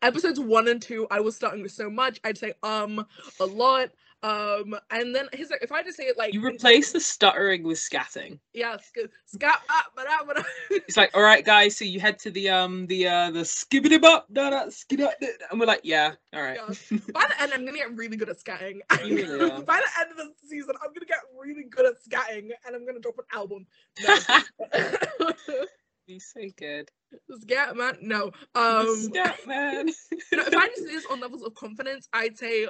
Episodes 0.00 0.38
one 0.38 0.68
and 0.68 0.80
two, 0.80 1.08
I 1.10 1.20
was 1.20 1.34
stuttering 1.34 1.66
so 1.68 1.90
much. 1.90 2.20
I'd 2.24 2.38
say 2.38 2.54
um 2.62 3.04
a 3.40 3.44
lot. 3.44 3.90
Um, 4.24 4.74
and 4.90 5.14
then 5.14 5.28
he's 5.34 5.50
like, 5.50 5.62
if 5.62 5.70
I 5.70 5.82
just 5.82 5.98
say 5.98 6.04
it 6.04 6.16
like 6.16 6.32
You 6.32 6.42
replace 6.42 6.92
the 6.92 7.00
stuttering 7.00 7.62
with 7.62 7.76
scatting. 7.76 8.38
yeah, 8.54 8.78
sc- 8.78 9.10
scat, 9.26 9.60
ah, 9.68 9.84
but 9.94 10.06
but 10.26 10.38
ah. 10.38 10.44
It's 10.70 10.96
like, 10.96 11.10
all 11.14 11.22
right, 11.22 11.44
guys. 11.44 11.76
So 11.76 11.84
you 11.84 12.00
head 12.00 12.18
to 12.20 12.30
the 12.30 12.48
um 12.48 12.86
the 12.86 13.06
uh 13.06 13.30
the 13.32 13.40
skibbity 13.40 14.00
bop 14.00 14.26
da 14.32 14.48
da 14.48 14.64
skidda 14.68 15.10
and 15.50 15.60
we're 15.60 15.66
like, 15.66 15.82
yeah, 15.84 16.12
all 16.32 16.42
right. 16.42 16.58
Yeah. 16.90 16.98
By 17.12 17.26
the 17.28 17.42
end, 17.42 17.52
I'm 17.52 17.66
gonna 17.66 17.76
get 17.76 17.94
really 17.94 18.16
good 18.16 18.30
at 18.30 18.38
scatting. 18.42 18.80
Really. 19.02 19.50
By 19.66 19.80
the 19.80 20.00
end 20.00 20.10
of 20.12 20.16
the 20.16 20.32
season, 20.48 20.74
I'm 20.82 20.94
gonna 20.94 21.04
get 21.06 21.18
really 21.38 21.64
good 21.64 21.84
at 21.84 22.02
scatting, 22.02 22.48
and 22.66 22.74
I'm 22.74 22.86
gonna 22.86 23.00
drop 23.00 23.18
an 23.18 23.24
album. 23.30 23.66
No. 24.02 24.16
He's 26.06 26.32
so 26.34 26.40
good. 26.56 26.90
Scat 27.42 27.76
man, 27.76 27.98
no. 28.00 28.30
Um, 28.54 28.96
Scat 28.96 29.46
man. 29.46 29.88
you 29.88 30.36
know, 30.38 30.44
if 30.46 30.54
I 30.54 30.68
just 30.68 30.82
do 30.86 30.92
this 30.92 31.06
on 31.10 31.20
levels 31.20 31.42
of 31.42 31.54
confidence, 31.54 32.08
I'd 32.12 32.38
say 32.38 32.68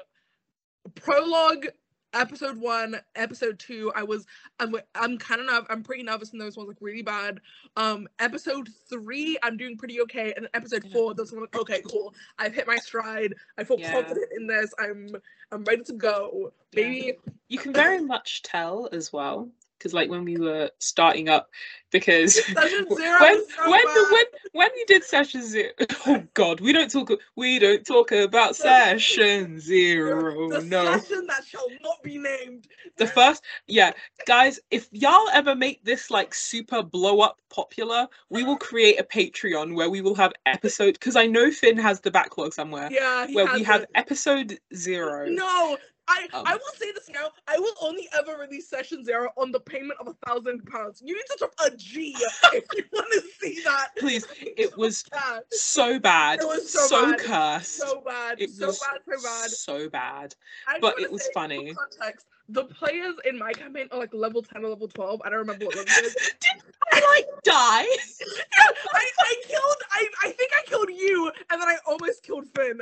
prologue, 0.94 1.66
episode 2.12 2.56
one, 2.58 2.96
episode 3.16 3.58
two. 3.58 3.92
I 3.94 4.02
was, 4.04 4.26
I'm, 4.60 4.74
I'm 4.94 5.18
kind 5.18 5.40
of, 5.40 5.46
nerv- 5.48 5.66
I'm 5.68 5.82
pretty 5.82 6.02
nervous 6.02 6.32
in 6.32 6.38
those 6.38 6.56
ones, 6.56 6.68
like 6.68 6.76
really 6.80 7.02
bad. 7.02 7.40
Um, 7.76 8.06
episode 8.18 8.68
three, 8.88 9.36
I'm 9.42 9.56
doing 9.56 9.76
pretty 9.76 10.00
okay, 10.02 10.32
and 10.36 10.48
episode 10.54 10.84
four, 10.92 11.14
those 11.14 11.32
one, 11.32 11.46
okay, 11.54 11.82
cool. 11.90 12.14
I've 12.38 12.54
hit 12.54 12.66
my 12.66 12.76
stride. 12.76 13.34
I 13.58 13.64
feel 13.64 13.78
Yeah. 13.80 13.92
confident 13.92 14.28
in 14.36 14.46
this. 14.46 14.72
I'm, 14.78 15.08
I'm 15.50 15.64
ready 15.64 15.82
to 15.84 15.92
go. 15.92 16.52
Yeah. 16.72 17.12
You 17.48 17.58
can 17.58 17.72
very 17.72 18.00
much 18.00 18.42
tell 18.42 18.88
as 18.92 19.12
well, 19.12 19.48
because 19.84 19.94
like 19.94 20.08
when 20.08 20.24
we 20.24 20.38
were 20.38 20.70
starting 20.78 21.28
up, 21.28 21.48
because 21.92 22.34
Session 22.34 22.86
when 22.88 22.98
zero 22.98 23.18
when 23.70 23.86
so 23.86 24.02
the, 24.02 24.08
when 24.12 24.24
when 24.52 24.68
you 24.76 24.84
did 24.86 25.04
session 25.04 25.42
zero, 25.42 25.70
oh 26.06 26.24
god, 26.32 26.60
we 26.60 26.72
don't 26.72 26.90
talk 26.90 27.10
we 27.36 27.58
don't 27.58 27.86
talk 27.86 28.12
about 28.12 28.56
session 28.56 29.60
zero. 29.60 30.48
the 30.48 30.62
No, 30.62 30.98
session 30.98 31.26
that 31.26 31.44
shall 31.44 31.68
not 31.82 32.02
be 32.02 32.16
named. 32.18 32.66
the 32.96 33.06
first 33.06 33.44
yeah, 33.66 33.92
guys, 34.26 34.58
if 34.70 34.88
y'all 34.90 35.28
ever 35.34 35.54
make 35.54 35.84
this 35.84 36.10
like 36.10 36.32
super 36.34 36.82
blow 36.82 37.20
up 37.20 37.40
popular, 37.50 38.08
we 38.30 38.42
will 38.42 38.56
create 38.56 38.98
a 38.98 39.04
Patreon 39.04 39.74
where 39.74 39.90
we 39.90 40.00
will 40.00 40.14
have 40.14 40.32
episode 40.46 40.94
because 40.94 41.14
I 41.16 41.26
know 41.26 41.50
Finn 41.50 41.76
has 41.76 42.00
the 42.00 42.10
backlog 42.10 42.54
somewhere 42.54 42.88
Yeah, 42.90 43.26
where 43.32 43.46
we 43.52 43.62
have 43.64 43.84
episode 43.94 44.58
zero. 44.74 45.26
No, 45.28 45.76
I 46.08 46.28
Um, 46.32 46.44
I 46.46 46.54
will 46.54 46.72
say 46.76 46.92
this 46.92 47.08
now. 47.08 47.30
I 47.48 47.58
will 47.58 47.74
only 47.80 48.08
ever 48.12 48.36
release 48.38 48.68
session 48.68 49.04
zero 49.04 49.30
on 49.36 49.52
the 49.52 49.60
payment 49.60 49.98
of 50.00 50.08
a 50.08 50.14
thousand 50.26 50.64
pounds. 50.66 51.02
You 51.04 51.14
need 51.14 51.24
to 51.30 51.36
drop 51.38 51.54
a 51.64 51.74
G 51.76 52.14
if 52.52 52.64
you 52.74 52.84
want 52.92 53.06
to 53.12 53.22
see 53.40 53.60
that. 53.64 53.88
Please, 53.96 54.26
it 54.40 54.76
was 54.76 55.04
so 55.50 55.98
bad, 55.98 56.40
It 56.40 56.46
was 56.46 56.70
so 56.70 56.86
so, 56.86 57.10
bad. 57.10 57.18
cursed. 57.20 57.76
so 57.76 58.00
bad, 58.02 58.40
it 58.40 58.50
so 58.50 58.66
was 58.66 58.80
bad, 58.80 59.00
so 59.16 59.22
bad. 59.22 59.50
so 59.50 59.88
bad. 59.88 60.34
I 60.68 60.78
but 60.80 60.98
it 61.00 61.10
was 61.10 61.26
funny. 61.32 61.72
Context: 61.74 62.26
the 62.50 62.64
players 62.66 63.14
in 63.24 63.38
my 63.38 63.52
campaign 63.52 63.88
are 63.90 63.98
like 63.98 64.12
level 64.12 64.42
ten 64.42 64.64
or 64.64 64.68
level 64.68 64.88
twelve. 64.88 65.22
I 65.24 65.30
don't 65.30 65.38
remember 65.38 65.64
what 65.66 65.76
level 65.76 65.92
it 65.96 66.04
is. 66.06 66.14
Did 66.40 66.62
I 66.92 67.00
like 67.16 67.42
die? 67.44 67.86
I, 68.92 69.10
I 69.20 69.34
killed. 69.46 69.76
I 69.90 70.06
I 70.24 70.30
think 70.32 70.50
I 70.58 70.62
killed 70.66 70.90
you, 70.90 71.30
and 71.50 71.60
then 71.62 71.68
I 71.68 71.78
almost 71.86 72.22
killed 72.22 72.46
Finn. 72.54 72.80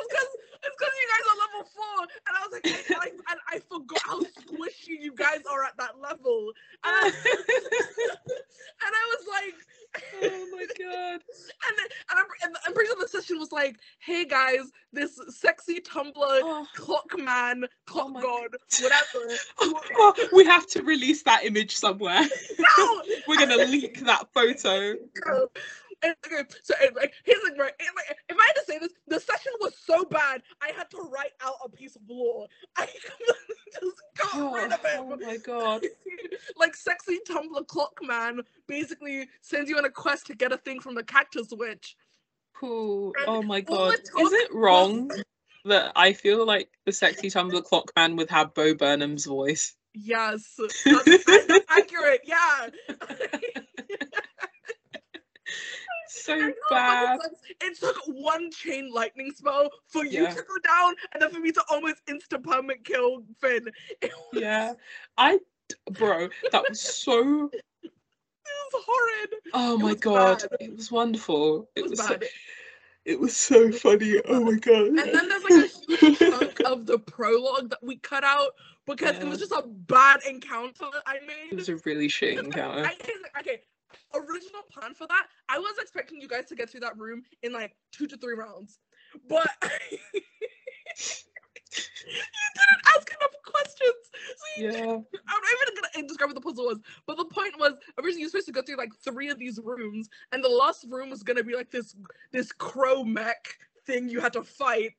It's 0.00 0.08
because 0.08 0.32
it's 0.62 0.76
because 0.78 0.94
you 1.00 1.08
guys 1.12 1.24
are 1.30 1.38
level 1.44 1.62
four, 1.72 1.98
and 2.26 2.32
I 2.36 2.40
was 2.44 2.52
like, 2.52 2.66
I, 2.68 3.06
I, 3.06 3.32
and 3.32 3.40
I 3.48 3.58
forgot 3.68 4.02
how 4.04 4.20
squishy 4.20 5.00
you 5.00 5.14
guys 5.14 5.40
are 5.50 5.64
at 5.64 5.76
that 5.78 6.00
level, 6.00 6.52
and 6.84 6.94
I, 6.96 7.06
and 7.06 8.92
I 8.92 9.16
was 9.16 9.26
like. 9.30 9.54
oh 10.22 10.46
my 10.52 10.66
god. 10.78 11.20
And 11.68 11.76
then, 11.78 11.86
and 12.10 12.18
I'm, 12.18 12.24
and 12.44 12.56
I'm 12.66 12.72
pretty 12.74 12.88
sure 12.88 12.96
the 13.00 13.08
session 13.08 13.38
was 13.38 13.50
like, 13.52 13.76
"Hey 13.98 14.24
guys, 14.24 14.70
this 14.92 15.18
sexy 15.28 15.80
Tumblr 15.80 16.14
Oh, 16.16 16.64
clock 16.76 17.06
man, 17.18 17.64
clock 17.86 18.06
oh 18.08 18.10
my- 18.10 18.22
god, 18.22 18.50
whatever." 18.80 19.34
Oh, 19.58 19.80
oh, 19.96 20.28
we 20.32 20.44
have 20.44 20.66
to 20.68 20.82
release 20.84 21.22
that 21.24 21.44
image 21.44 21.74
somewhere. 21.76 22.20
no, 22.78 23.02
We're 23.26 23.38
gonna 23.38 23.64
leak 23.64 23.98
that 24.06 24.28
photo. 24.32 24.94
And, 26.02 26.14
okay, 26.26 26.44
so 26.62 26.74
and, 26.82 26.96
like 26.96 27.12
here's 27.24 27.42
like 27.42 27.58
right, 27.58 27.72
and, 27.78 27.88
like 27.94 28.18
if 28.28 28.36
I 28.38 28.46
had 28.46 28.52
to 28.54 28.64
say 28.66 28.78
this, 28.78 28.92
the 29.06 29.20
session 29.20 29.52
was 29.60 29.74
so 29.84 30.04
bad, 30.04 30.42
I 30.62 30.72
had 30.76 30.88
to 30.90 30.98
write 31.12 31.32
out 31.42 31.54
a 31.64 31.68
piece 31.68 31.94
of 31.96 32.02
law. 32.08 32.46
I 32.76 32.86
just 32.86 33.96
got 34.16 34.30
Oh, 34.34 34.54
rid 34.54 34.72
of 34.72 34.80
it. 34.84 34.96
oh 34.98 35.16
my 35.16 35.36
god. 35.38 35.82
like 36.56 36.74
sexy 36.74 37.18
Tumblr 37.28 37.66
clock 37.66 37.98
man 38.02 38.40
basically 38.66 39.28
sends 39.42 39.68
you 39.68 39.76
on 39.76 39.84
a 39.84 39.90
quest 39.90 40.26
to 40.26 40.34
get 40.34 40.52
a 40.52 40.56
thing 40.56 40.80
from 40.80 40.94
the 40.94 41.04
cactus 41.04 41.48
witch. 41.52 41.96
Cool. 42.54 43.12
And 43.18 43.28
Oh 43.28 43.42
my 43.42 43.60
god. 43.60 43.94
Is 43.94 44.32
it 44.32 44.54
wrong 44.54 45.10
that 45.66 45.92
I 45.96 46.14
feel 46.14 46.46
like 46.46 46.70
the 46.86 46.92
sexy 46.92 47.28
Tumblr 47.28 47.62
clock 47.64 47.92
man 47.94 48.16
would 48.16 48.30
have 48.30 48.54
Bo 48.54 48.74
Burnham's 48.74 49.26
voice? 49.26 49.74
Yes, 49.92 50.54
that's, 50.56 50.84
that's 51.26 51.64
accurate. 51.68 52.20
Yeah. 52.24 52.68
So 56.10 56.36
but 56.38 56.54
bad. 56.70 57.20
It 57.62 57.78
took 57.78 57.96
one 58.06 58.50
chain 58.50 58.90
lightning 58.92 59.30
spell 59.32 59.70
for 59.86 60.04
you 60.04 60.24
Yeah. 60.24 60.30
to 60.30 60.42
go 60.42 60.58
down, 60.64 60.94
and 61.12 61.22
then 61.22 61.30
for 61.30 61.38
me 61.40 61.52
to 61.52 61.62
almost 61.70 62.04
insta 62.06 62.42
permanent 62.42 62.84
kill 62.84 63.22
Finn. 63.40 63.66
Was, 64.02 64.10
Yeah. 64.32 64.74
I 65.16 65.38
bro, 65.92 66.28
that 66.50 66.64
was 66.68 66.80
so 66.80 67.48
it 67.84 67.92
was 68.72 68.84
horrid. 68.86 69.30
oh 69.54 69.78
my 69.78 69.94
god. 69.94 70.40
bad. 70.50 70.60
It 70.60 70.76
was 70.76 70.90
wonderful. 70.90 71.68
It 71.76 71.88
was, 71.88 71.98
so, 72.00 72.08
bad. 72.08 72.24
it 73.04 73.18
was 73.20 73.36
so 73.36 73.70
funny. 73.70 74.20
Oh 74.28 74.40
my 74.40 74.54
god. 74.58 74.86
And 74.86 74.98
then 74.98 75.28
there's 75.28 75.44
like 75.44 75.64
a 75.64 75.96
huge 75.96 76.18
chunk 76.18 76.60
of 76.64 76.86
the 76.86 76.98
prologue 76.98 77.70
that 77.70 77.82
we 77.82 77.96
cut 77.98 78.24
out 78.24 78.54
because 78.86 79.16
it 79.16 79.26
was 79.28 79.38
just 79.38 79.52
a 79.52 79.62
bad 79.62 80.20
encounter 80.28 80.86
I 81.06 81.18
made. 81.26 81.52
It 81.52 81.56
was 81.56 81.68
a 81.68 81.76
really 81.84 82.08
shit 82.08 82.38
encounter. 82.38 82.84
I, 82.84 82.96
okay, 83.38 83.62
original 84.14 84.62
plan 84.70 84.94
for 84.94 85.06
that, 85.06 85.26
I 85.48 85.58
was 85.58 85.76
expecting 85.80 86.20
you 86.20 86.28
guys 86.28 86.46
to 86.46 86.54
get 86.54 86.70
through 86.70 86.80
that 86.80 86.96
room 86.98 87.22
in 87.42 87.52
like 87.52 87.76
two 87.92 88.06
to 88.06 88.16
three 88.16 88.34
rounds, 88.34 88.78
but 89.28 89.50
you 89.62 89.70
didn't 91.74 92.86
ask 92.96 93.08
enough 93.10 93.34
questions. 93.44 94.10
So 94.36 94.60
you 94.60 94.70
Yeah. 94.70 94.80
I'm 94.80 95.40
not 95.42 95.52
even 95.62 95.82
gonna 95.94 96.08
describe 96.08 96.28
what 96.28 96.34
the 96.34 96.40
puzzle 96.40 96.66
was, 96.66 96.80
but 97.06 97.16
the 97.16 97.24
point 97.24 97.58
was 97.58 97.74
originally 97.98 98.22
you're 98.22 98.30
supposed 98.30 98.46
to 98.46 98.52
go 98.52 98.62
through 98.62 98.76
like 98.76 98.94
three 99.04 99.28
of 99.28 99.38
these 99.38 99.58
rooms, 99.62 100.08
and 100.32 100.42
the 100.42 100.48
last 100.48 100.86
room 100.88 101.10
was 101.10 101.22
gonna 101.22 101.44
be 101.44 101.54
like 101.54 101.70
this 101.70 101.94
this 102.32 102.52
crow 102.52 103.04
mech 103.04 103.56
thing 103.86 104.08
you 104.08 104.20
had 104.20 104.32
to 104.34 104.42
fight. 104.42 104.92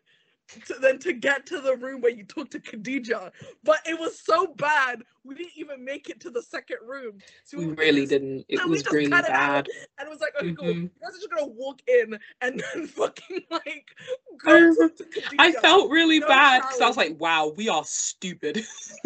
To, 0.68 0.74
then 0.82 1.00
to 1.00 1.14
get 1.14 1.46
to 1.48 1.62
the 1.62 1.76
room 1.78 2.02
where 2.02 2.12
you 2.12 2.24
talked 2.26 2.52
to 2.52 2.60
Khadija, 2.60 3.32
but 3.64 3.80
it 3.86 3.98
was 4.00 4.20
so 4.20 4.48
bad 4.48 5.04
we 5.24 5.36
didn't 5.36 5.54
even 5.56 5.86
make 5.86 6.10
it 6.10 6.20
to 6.22 6.30
the 6.30 6.42
second 6.42 6.78
room. 6.86 7.20
So 7.44 7.58
We 7.58 7.66
really 7.68 8.02
just- 8.02 8.10
didn't. 8.10 8.46
It 8.50 8.68
was 8.68 8.86
really 8.92 9.06
it 9.06 9.14
out. 9.14 9.28
bad. 9.28 9.68
And 9.98 10.08
it 10.08 10.12
was 10.12 10.20
like, 10.20 10.34
okay, 10.42 10.54
cool. 10.54 10.68
Mhm. 10.68 10.82
You 10.84 10.90
guys 11.02 11.12
are 11.16 11.18
just 11.18 11.30
gonna 11.30 11.46
walk 11.48 11.80
in 11.88 12.20
and 12.42 12.60
then 12.74 12.88
fucking 12.88 13.44
like 13.50 13.96
I 14.44 14.46
go 14.46 14.54
remember- 14.54 14.90
to 14.90 15.06
I 15.40 15.52
felt 15.54 15.90
really 15.92 16.20
No 16.20 16.28
bad 16.28 16.62
because 16.64 16.82
I 16.82 16.88
was 16.88 16.98
like, 16.98 17.20
wow, 17.20 17.54
we 17.56 17.70
are 17.70 17.84
stupid. 17.86 18.66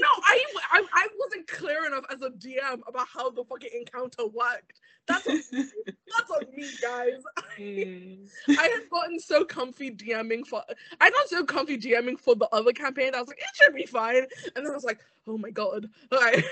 No, 0.00 0.06
I, 0.24 0.44
I 0.72 0.84
I 0.92 1.08
wasn't 1.18 1.46
clear 1.46 1.86
enough 1.86 2.04
as 2.10 2.22
a 2.22 2.30
DM 2.30 2.80
about 2.86 3.06
how 3.08 3.30
the 3.30 3.44
fucking 3.44 3.70
encounter 3.74 4.26
worked. 4.26 4.80
That's 5.06 5.26
on, 5.26 5.40
that's 5.52 6.30
on 6.30 6.44
me, 6.54 6.66
guys. 6.80 7.22
Mm. 7.58 8.28
I 8.48 8.62
had 8.62 8.88
gotten 8.90 9.18
so 9.20 9.44
comfy 9.44 9.90
DMing 9.90 10.46
for 10.46 10.62
I 11.00 11.10
got 11.10 11.28
so 11.28 11.44
comfy 11.44 11.76
DMing 11.76 12.18
for 12.18 12.34
the 12.34 12.48
other 12.52 12.72
campaign. 12.72 13.14
I 13.14 13.20
was 13.20 13.28
like, 13.28 13.38
it 13.38 13.48
should 13.54 13.74
be 13.74 13.86
fine. 13.86 14.26
And 14.56 14.64
then 14.64 14.68
I 14.68 14.74
was 14.74 14.84
like, 14.84 15.00
oh 15.26 15.36
my 15.38 15.50
god. 15.50 15.86
Like, 16.10 16.44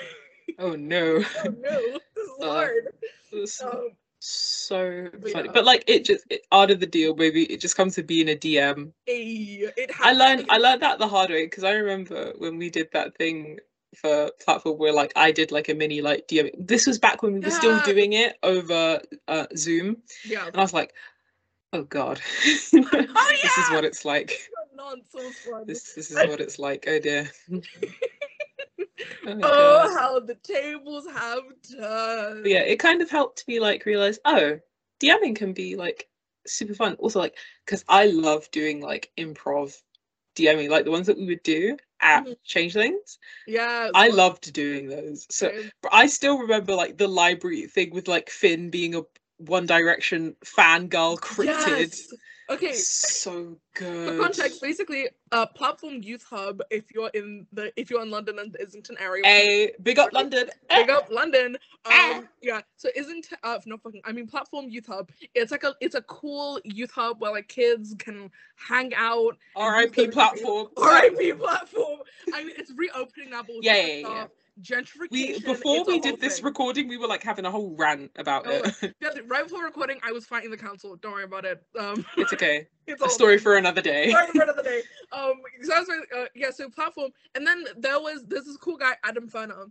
Oh 0.58 0.72
no. 0.76 1.22
oh 1.44 1.54
no, 1.60 1.80
this 1.80 2.00
is 2.16 2.30
Uh, 2.40 2.46
hard. 2.46 2.88
It's 3.32 3.62
Um, 3.62 3.90
so 4.20 5.08
funny. 5.32 5.46
yeah. 5.46 5.52
But 5.52 5.64
like 5.64 5.84
it 5.86 6.04
just 6.04 6.24
it, 6.30 6.42
out 6.52 6.70
of 6.70 6.80
the 6.80 6.86
deal, 6.86 7.14
maybe 7.14 7.44
it 7.44 7.60
just 7.60 7.76
comes 7.76 7.94
to 7.96 8.02
being 8.02 8.28
a 8.28 8.34
DM. 8.36 8.92
It 9.06 9.90
I 10.00 10.12
learned 10.12 10.46
I 10.48 10.58
learned 10.58 10.82
that 10.82 10.98
the 10.98 11.08
hard 11.08 11.30
way 11.30 11.46
because 11.46 11.64
I 11.64 11.72
remember 11.72 12.32
when 12.38 12.58
we 12.58 12.70
did 12.70 12.88
that 12.92 13.16
thing 13.16 13.58
for 13.96 14.30
platform 14.44 14.78
where 14.78 14.92
like 14.92 15.12
I 15.16 15.32
did 15.32 15.50
like 15.52 15.68
a 15.68 15.74
mini 15.74 16.00
like 16.02 16.26
DM. 16.28 16.50
This 16.58 16.86
was 16.86 16.98
back 16.98 17.22
when 17.22 17.32
we 17.34 17.40
were 17.40 17.50
still 17.50 17.80
doing 17.82 18.12
it 18.12 18.36
over 18.42 19.00
uh, 19.28 19.46
Zoom, 19.56 19.98
Yeah. 20.24 20.46
and 20.46 20.56
I 20.56 20.60
was 20.60 20.74
like, 20.74 20.92
oh 21.72 21.82
god, 21.84 22.20
this 22.44 22.74
is 22.74 23.70
what 23.70 23.84
it's 23.84 24.04
like. 24.04 24.50
This 25.66 25.94
this 25.94 26.10
is 26.10 26.16
what 26.28 26.40
it's 26.40 26.58
like. 26.58 26.84
Oh 26.86 26.98
dear. 26.98 27.30
oh, 29.26 29.40
Oh, 29.42 29.96
how 29.96 30.20
the 30.20 30.34
tables 30.36 31.06
have 31.06 31.42
turned. 31.70 32.42
But 32.42 32.50
yeah, 32.50 32.60
it 32.60 32.78
kind 32.78 33.02
of 33.02 33.10
helped 33.10 33.46
me 33.48 33.60
like 33.60 33.86
realize, 33.86 34.18
oh, 34.24 34.58
DMing 35.00 35.36
can 35.36 35.52
be 35.52 35.76
like 35.76 36.08
super 36.46 36.74
fun. 36.74 36.94
Also, 36.94 37.18
like, 37.20 37.36
because 37.64 37.84
I 37.88 38.06
love 38.06 38.50
doing 38.50 38.80
like 38.80 39.10
improv 39.18 39.76
DMing, 40.36 40.70
like 40.70 40.84
the 40.84 40.90
ones 40.90 41.06
that 41.08 41.18
we 41.18 41.26
would 41.26 41.42
do 41.42 41.76
at 42.00 42.24
Mhm. 42.24 42.36
Changelings. 42.44 43.18
Yeah. 43.46 43.90
I 43.94 44.08
so- 44.10 44.16
loved 44.16 44.52
doing 44.52 44.88
those. 44.88 45.26
So 45.30 45.52
but 45.82 45.92
I 45.92 46.06
still 46.06 46.38
remember 46.38 46.74
like 46.74 46.96
the 46.96 47.08
library 47.08 47.66
thing 47.66 47.90
with 47.90 48.08
like 48.08 48.30
Finn 48.30 48.70
being 48.70 48.94
a 48.94 49.02
One 49.38 49.66
Direction 49.66 50.36
fangirl 50.44 51.18
cryptid. 51.20 51.46
Yes. 51.46 52.12
Okay. 52.50 52.72
So 52.72 53.56
good. 53.74 54.08
For 54.08 54.22
context, 54.22 54.62
basically, 54.62 55.08
uh, 55.32 55.46
Platform 55.46 56.02
Youth 56.02 56.24
Hub. 56.28 56.62
If 56.70 56.92
you're 56.94 57.10
in 57.12 57.46
the, 57.52 57.72
if 57.78 57.90
you're 57.90 58.02
in 58.02 58.10
London 58.10 58.38
and 58.38 58.52
the 58.52 58.62
Islington 58.62 58.96
area, 58.98 59.22
A 59.26 59.72
big 59.82 59.98
up 59.98 60.12
London. 60.12 60.48
big 60.70 60.88
up 60.88 61.10
London. 61.10 61.58
Ah. 61.84 62.16
Um, 62.16 62.28
yeah. 62.40 62.62
So 62.76 62.88
Islington, 62.98 63.36
uh, 63.42 63.58
no 63.66 63.76
fucking, 63.76 64.00
I 64.04 64.12
mean 64.12 64.26
Platform 64.26 64.68
Youth 64.68 64.86
Hub. 64.86 65.10
It's 65.34 65.52
like 65.52 65.64
a, 65.64 65.74
it's 65.80 65.94
a 65.94 66.02
cool 66.02 66.58
youth 66.64 66.90
hub 66.90 67.20
where 67.20 67.32
like 67.32 67.48
kids 67.48 67.94
can 67.98 68.30
hang 68.56 68.94
out. 68.94 69.36
R.I.P. 69.54 70.08
platform. 70.08 70.68
R.I.P. 70.76 71.32
Platform. 71.34 72.00
I 72.32 72.44
mean, 72.44 72.54
it's 72.58 72.72
reopening 72.76 73.30
with 73.30 73.64
Yeah, 73.64 73.74
yeah, 73.74 74.08
yeah. 74.08 74.26
Gentrification. 74.62 75.10
We 75.10 75.38
before 75.40 75.84
we 75.84 76.00
did 76.00 76.20
this 76.20 76.36
thing. 76.36 76.44
recording, 76.44 76.88
we 76.88 76.96
were 76.96 77.06
like 77.06 77.22
having 77.22 77.44
a 77.44 77.50
whole 77.50 77.74
rant 77.76 78.10
about 78.16 78.44
Oh, 78.46 78.62
it. 78.82 78.94
Yeah, 79.00 79.10
right 79.26 79.44
before 79.44 79.64
recording, 79.64 79.98
I 80.02 80.12
was 80.12 80.24
fighting 80.26 80.50
the 80.50 80.56
council. 80.56 80.96
Don't 80.96 81.12
worry 81.12 81.24
about 81.24 81.44
it. 81.44 81.62
Um, 81.78 82.04
it's 82.16 82.32
okay. 82.32 82.66
it's 82.86 83.02
A 83.02 83.08
story 83.08 83.38
for 83.38 83.56
another 83.56 83.80
day. 83.82 84.10
Sorry 84.10 84.26
for 84.28 84.42
another 84.42 84.62
day. 84.62 84.82
Um, 85.12 85.34
so 85.62 85.74
I 85.74 85.78
was 85.80 85.88
uh, 86.16 86.24
yeah, 86.34 86.50
so 86.50 86.68
platform, 86.70 87.10
and 87.34 87.46
then 87.46 87.64
there 87.76 88.00
was 88.00 88.24
this 88.26 88.46
is 88.46 88.56
cool 88.56 88.76
guy 88.76 88.94
Adam 89.04 89.28
Ferner. 89.28 89.70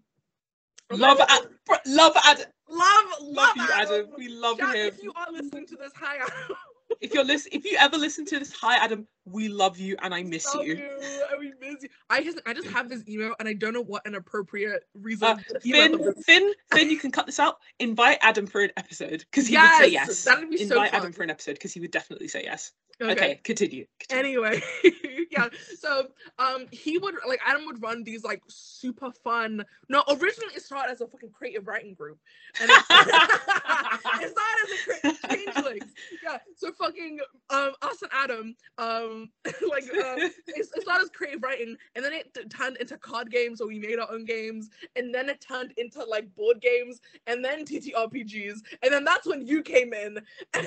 Love 0.90 1.20
Ad- 1.20 1.48
love 1.86 2.14
Adam. 2.24 2.46
love, 2.70 3.06
Love 3.20 3.32
love 3.36 3.56
you, 3.58 3.68
Adam. 3.74 4.06
We 4.18 4.30
love 4.30 4.58
Shout- 4.58 4.76
him. 4.76 4.88
If 4.88 5.04
you 5.04 5.12
are 5.16 5.32
listening 5.32 5.68
to 5.68 5.76
this, 5.76 5.92
hi 5.96 6.16
Adam. 6.18 6.58
If 7.02 7.14
you're 7.14 7.26
listen, 7.26 7.52
if 7.54 7.66
you 7.66 7.78
ever 7.78 7.98
listen 7.98 8.26
to 8.28 8.40
this, 8.40 8.54
hi 8.54 8.78
Adam. 8.78 9.06
We 9.30 9.50
love 9.50 9.78
you 9.78 9.98
and 10.02 10.14
I 10.14 10.24
miss 10.24 10.54
Love 10.56 10.66
you. 10.66 10.76
and 10.76 11.40
we 11.40 11.52
miss 11.60 11.84
you. 11.84 11.90
I 12.10 12.24
just, 12.24 12.40
I 12.46 12.54
just 12.54 12.68
have 12.70 12.88
this 12.90 13.04
email, 13.10 13.36
and 13.40 13.48
I 13.48 13.54
don't 13.54 13.74
know 13.74 13.84
what 13.84 14.08
an 14.08 14.16
appropriate 14.16 14.84
reason. 14.94 15.28
Uh, 15.28 15.38
Finn. 15.62 16.14
Finn, 16.26 16.54
Finn, 16.72 16.90
you 16.90 16.98
can 16.98 17.12
cut 17.12 17.26
this 17.26 17.40
out. 17.40 17.58
Invite 17.80 18.20
Adam 18.22 18.48
for 18.48 18.62
an 18.62 18.72
episode 18.78 19.26
because 19.30 19.48
he 19.48 19.58
would 19.58 19.70
say 19.80 19.88
Yes, 19.90 20.08
yes. 20.08 20.24
that'd 20.24 20.50
be 20.50 20.58
so 20.58 20.64
Invite 20.76 20.92
fun. 20.92 21.00
Adam 21.02 21.12
for 21.14 21.24
an 21.24 21.30
episode 21.30 21.54
because 21.54 21.74
he 21.74 21.80
would 21.82 21.92
definitely 21.92 22.28
say 22.30 22.44
yes. 22.44 22.72
Okay, 23.00 23.40
continue. 23.44 23.86
continue. 24.00 24.44
Anyway, 24.44 24.64
yeah. 25.32 25.50
So 25.78 26.08
um 26.40 26.66
he 26.72 26.98
would 26.98 27.14
like 27.28 27.40
Adam 27.46 27.66
would 27.68 27.80
run 27.84 28.04
these 28.04 28.24
like 28.24 28.42
super 28.48 29.12
fun. 29.24 29.64
No, 29.88 30.04
originally 30.10 30.54
it 30.56 30.64
started 30.64 30.94
as 30.94 31.02
a 31.02 31.08
fucking 31.08 31.30
creative 31.30 31.68
writing 31.68 31.94
group. 31.94 32.18
And 32.60 32.72
it, 32.72 32.76
it 32.90 34.32
started 34.32 34.64
as 34.64 34.72
a 34.72 35.18
cre- 35.28 35.28
changelings. 35.36 35.94
Yeah. 36.24 36.38
So 36.56 36.72
fucking 36.72 37.20
um 37.52 37.74
us 37.84 38.02
and 38.02 38.12
Adam 38.14 38.56
um 38.80 39.17
like 39.46 39.84
uh, 39.84 40.16
it, 40.18 40.34
it 40.48 40.82
started 40.82 41.04
as 41.04 41.10
creative 41.10 41.42
writing 41.44 41.76
and 41.96 42.04
then 42.04 42.14
it 42.14 42.38
turned 42.50 42.78
into 42.78 42.98
card 42.98 43.32
games 43.32 43.62
or 43.62 43.68
we 43.68 43.80
made 43.80 44.00
our 44.00 44.12
own 44.12 44.26
games 44.26 44.70
and 44.96 45.14
then 45.14 45.30
it 45.30 45.42
turned 45.42 45.74
into 45.78 46.04
like 46.04 46.34
board 46.36 46.60
games 46.62 47.00
and 47.28 47.44
then 47.44 47.66
TTRPGs 47.66 48.60
and 48.84 48.92
then 48.92 49.04
that's 49.04 49.26
when 49.26 49.46
you 49.46 49.62
came 49.62 49.94
in. 49.94 50.20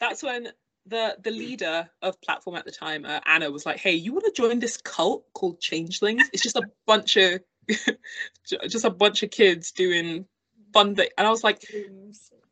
That's 0.00 0.22
when 0.22 0.48
the 0.86 1.16
the 1.22 1.30
leader 1.30 1.88
of 2.02 2.20
platform 2.20 2.56
at 2.56 2.64
the 2.64 2.70
time, 2.70 3.04
uh, 3.04 3.20
Anna, 3.26 3.50
was 3.50 3.66
like, 3.66 3.78
"Hey, 3.78 3.94
you 3.94 4.12
want 4.12 4.24
to 4.26 4.32
join 4.32 4.58
this 4.58 4.76
cult 4.76 5.24
called 5.32 5.60
Changelings? 5.60 6.28
It's 6.32 6.42
just 6.42 6.56
a 6.56 6.62
bunch 6.86 7.16
of 7.16 7.40
just 8.68 8.84
a 8.84 8.90
bunch 8.90 9.22
of 9.22 9.30
kids 9.30 9.72
doing 9.72 10.26
fun 10.72 10.94
thing." 10.94 11.08
And 11.16 11.26
I 11.26 11.30
was 11.30 11.44
like, 11.44 11.62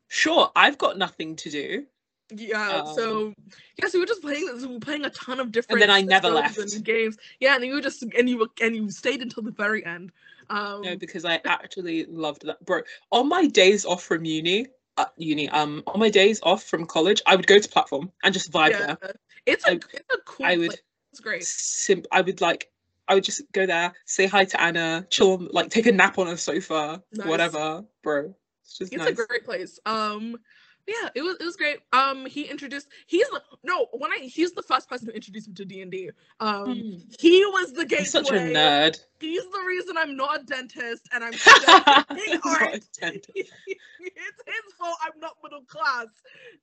"Sure, 0.08 0.50
I've 0.56 0.78
got 0.78 0.98
nothing 0.98 1.36
to 1.36 1.50
do." 1.50 1.86
Yeah, 2.34 2.78
Um, 2.78 2.94
so 2.94 3.34
yeah, 3.78 3.88
so 3.88 3.98
we 3.98 4.00
were 4.00 4.06
just 4.06 4.22
playing 4.22 4.48
we 4.60 4.66
were 4.66 4.80
playing 4.80 5.04
a 5.04 5.10
ton 5.10 5.40
of 5.40 5.52
different 5.52 5.82
and 5.82 5.90
then 5.90 5.90
I 5.90 6.02
never 6.02 6.28
left. 6.30 6.82
games. 6.84 7.16
Yeah, 7.40 7.56
and 7.56 7.64
you 7.64 7.74
were 7.74 7.80
just 7.80 8.02
and 8.02 8.28
you 8.28 8.38
were 8.38 8.48
and 8.60 8.74
you 8.74 8.90
stayed 8.90 9.22
until 9.22 9.42
the 9.42 9.50
very 9.50 9.84
end. 9.84 10.12
Um 10.50 10.82
No, 10.82 10.96
because 10.96 11.24
I 11.24 11.40
actually 11.44 12.06
loved 12.06 12.46
that, 12.46 12.64
bro. 12.64 12.82
On 13.10 13.28
my 13.28 13.46
days 13.46 13.84
off 13.84 14.02
from 14.02 14.24
uni, 14.24 14.66
uh, 14.96 15.06
uni, 15.16 15.48
um, 15.50 15.82
on 15.86 16.00
my 16.00 16.10
days 16.10 16.40
off 16.42 16.64
from 16.64 16.86
college, 16.86 17.22
I 17.26 17.36
would 17.36 17.46
go 17.46 17.58
to 17.58 17.68
platform 17.68 18.10
and 18.22 18.32
just 18.34 18.50
vibe 18.52 18.70
yeah, 18.70 18.96
there. 19.00 19.14
it's 19.46 19.66
a 19.66 19.72
it's 19.72 20.14
a 20.14 20.18
cool 20.24 20.46
I 20.46 20.56
would 20.56 20.68
place. 20.70 20.82
It's 21.12 21.20
great. 21.20 21.44
sim- 21.44 22.04
I 22.10 22.20
would 22.22 22.40
like 22.40 22.70
I 23.08 23.14
would 23.14 23.24
just 23.24 23.42
go 23.52 23.66
there, 23.66 23.92
say 24.06 24.26
hi 24.26 24.44
to 24.44 24.60
Anna, 24.60 25.06
chill, 25.10 25.32
on, 25.34 25.48
like 25.52 25.70
take 25.70 25.86
a 25.86 25.92
nap 25.92 26.18
on 26.18 26.28
a 26.28 26.36
sofa, 26.36 27.02
Nice. 27.12 27.26
whatever, 27.26 27.84
bro. 28.02 28.34
It's 28.62 28.78
just 28.78 28.92
It's 28.92 29.04
nice. 29.04 29.18
a 29.18 29.26
great 29.26 29.44
place. 29.44 29.78
Um 29.84 30.38
yeah, 30.86 31.08
it 31.14 31.22
was 31.22 31.36
it 31.40 31.44
was 31.44 31.56
great. 31.56 31.78
Um 31.92 32.26
he 32.26 32.42
introduced 32.44 32.88
he's 33.06 33.28
the 33.30 33.40
no, 33.62 33.86
when 33.92 34.10
I 34.12 34.18
he's 34.22 34.52
the 34.52 34.62
first 34.62 34.88
person 34.88 35.08
to 35.08 35.14
introduce 35.14 35.46
me 35.48 35.54
to 35.54 35.64
D&D. 35.64 36.10
Um 36.40 36.66
Mm. 36.68 37.14
he 37.20 37.44
was 37.46 37.72
the 37.72 37.84
gateway. 37.84 38.04
such 38.04 38.30
a 38.30 38.34
nerd. 38.34 38.98
He's 39.20 39.42
the 39.44 39.64
reason 39.66 39.96
I'm 39.96 40.16
not 40.16 40.40
a 40.40 40.44
dentist 40.44 41.08
and 41.12 41.22
I'm 41.24 41.32
Not 41.66 42.06
studying 42.08 42.40
a 42.44 42.48
art. 42.48 42.84
dentist. 43.00 43.52
it's 43.66 44.42
his 44.46 44.74
fault 44.78 44.96
I'm 45.02 45.20
not 45.20 45.36
middle 45.42 45.62
class. 45.66 46.06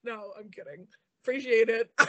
No, 0.03 0.33
I'm 0.37 0.49
kidding. 0.49 0.87
Appreciate 1.23 1.69
it. 1.69 1.91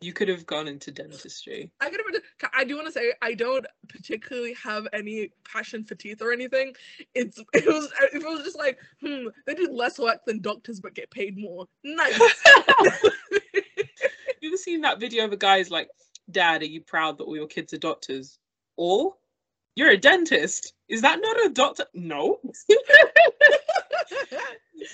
you 0.00 0.12
could 0.12 0.28
have 0.28 0.46
gone 0.46 0.68
into 0.68 0.90
dentistry. 0.90 1.70
I 1.80 1.90
could 1.90 2.00
have. 2.04 2.50
I 2.54 2.64
do 2.64 2.76
want 2.76 2.86
to 2.86 2.92
say 2.92 3.12
I 3.22 3.34
don't 3.34 3.66
particularly 3.88 4.54
have 4.54 4.86
any 4.92 5.30
passion 5.44 5.84
for 5.84 5.94
teeth 5.94 6.22
or 6.22 6.32
anything. 6.32 6.74
It's 7.14 7.38
it 7.54 7.66
was 7.66 7.92
it 8.12 8.22
was 8.24 8.44
just 8.44 8.58
like 8.58 8.78
hmm 9.00 9.28
they 9.46 9.54
do 9.54 9.68
less 9.72 9.98
work 9.98 10.24
than 10.26 10.40
doctors 10.40 10.80
but 10.80 10.94
get 10.94 11.10
paid 11.10 11.38
more. 11.38 11.66
Nice. 11.84 12.18
You 14.42 14.48
ever 14.48 14.56
seen 14.56 14.80
that 14.80 14.98
video 14.98 15.24
of 15.24 15.32
a 15.32 15.36
guy's 15.36 15.70
like, 15.70 15.88
Dad, 16.32 16.62
are 16.62 16.66
you 16.66 16.80
proud 16.80 17.16
that 17.16 17.24
all 17.24 17.36
your 17.36 17.46
kids 17.46 17.72
are 17.72 17.78
doctors? 17.78 18.40
Or 18.76 19.14
you're 19.76 19.90
a 19.90 19.96
dentist. 19.96 20.74
Is 20.88 21.00
that 21.02 21.20
not 21.22 21.46
a 21.46 21.48
doctor? 21.48 21.86
No. 21.94 22.40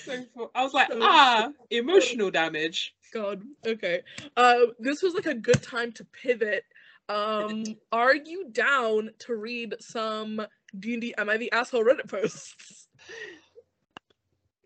so 0.05 0.26
I 0.55 0.62
was 0.62 0.74
like, 0.74 0.89
ah, 1.01 1.49
emotional 1.70 2.30
damage. 2.30 2.95
God. 3.13 3.43
Okay. 3.67 4.03
Um, 4.37 4.73
this 4.79 5.03
was 5.03 5.15
like 5.15 5.27
a 5.27 5.35
good 5.35 5.63
time 5.63 5.93
to 5.93 6.05
pivot. 6.07 6.65
Um, 7.09 7.65
are 7.93 8.15
you 8.15 8.51
down 8.51 9.11
to 9.21 9.35
read 9.35 9.75
some 9.81 10.45
D 10.79 10.93
and 10.95 11.03
D? 11.03 11.15
Am 11.17 11.29
I 11.29 11.37
the 11.37 11.53
asshole 11.53 11.85
Reddit 11.85 12.09
posts? 12.09 12.89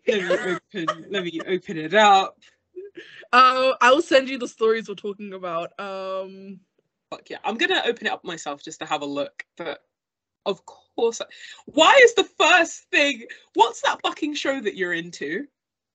Let 0.07 0.21
me 0.21 0.57
open 0.75 1.05
let 1.09 1.23
me 1.23 1.39
open 1.47 1.77
it 1.77 1.93
up. 1.93 2.37
Uh, 3.31 3.73
I'll 3.81 4.01
send 4.01 4.29
you 4.29 4.37
the 4.37 4.47
stories 4.47 4.87
we're 4.87 4.95
talking 4.95 5.33
about. 5.33 5.71
Um, 5.79 6.59
Fuck 7.09 7.29
yeah. 7.29 7.37
I'm 7.43 7.57
gonna 7.57 7.81
open 7.85 8.07
it 8.07 8.13
up 8.13 8.23
myself 8.23 8.63
just 8.63 8.79
to 8.79 8.85
have 8.85 9.01
a 9.01 9.05
look. 9.05 9.45
But 9.57 9.79
of 10.45 10.65
course 10.65 11.21
I- 11.21 11.25
why 11.65 11.99
is 12.03 12.13
the 12.15 12.25
first 12.37 12.89
thing 12.91 13.23
what's 13.53 13.81
that 13.81 14.01
fucking 14.03 14.35
show 14.35 14.59
that 14.59 14.75
you're 14.75 14.93
into? 14.93 15.47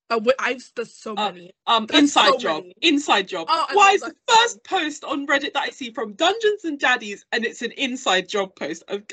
Uh, 0.09 0.19
I've 0.39 0.71
there's 0.75 0.93
so 0.93 1.13
Uh, 1.15 1.31
many. 1.31 1.51
Um, 1.67 1.85
There's 1.85 2.03
inside 2.03 2.31
so 2.31 2.37
job. 2.37 2.63
many. 2.63 2.75
Inside 2.81 3.27
job. 3.27 3.47
Oh, 3.49 3.67
Why 3.73 3.91
is 3.91 4.01
the 4.01 4.15
first 4.27 4.63
post 4.63 5.03
on 5.03 5.27
Reddit 5.27 5.53
that 5.53 5.63
I 5.63 5.69
see 5.69 5.91
from 5.91 6.13
Dungeons 6.13 6.65
and 6.65 6.79
Daddies 6.79 7.25
and 7.31 7.45
it's 7.45 7.61
an 7.61 7.71
inside 7.71 8.27
job 8.27 8.55
post 8.55 8.83
of 8.87 9.03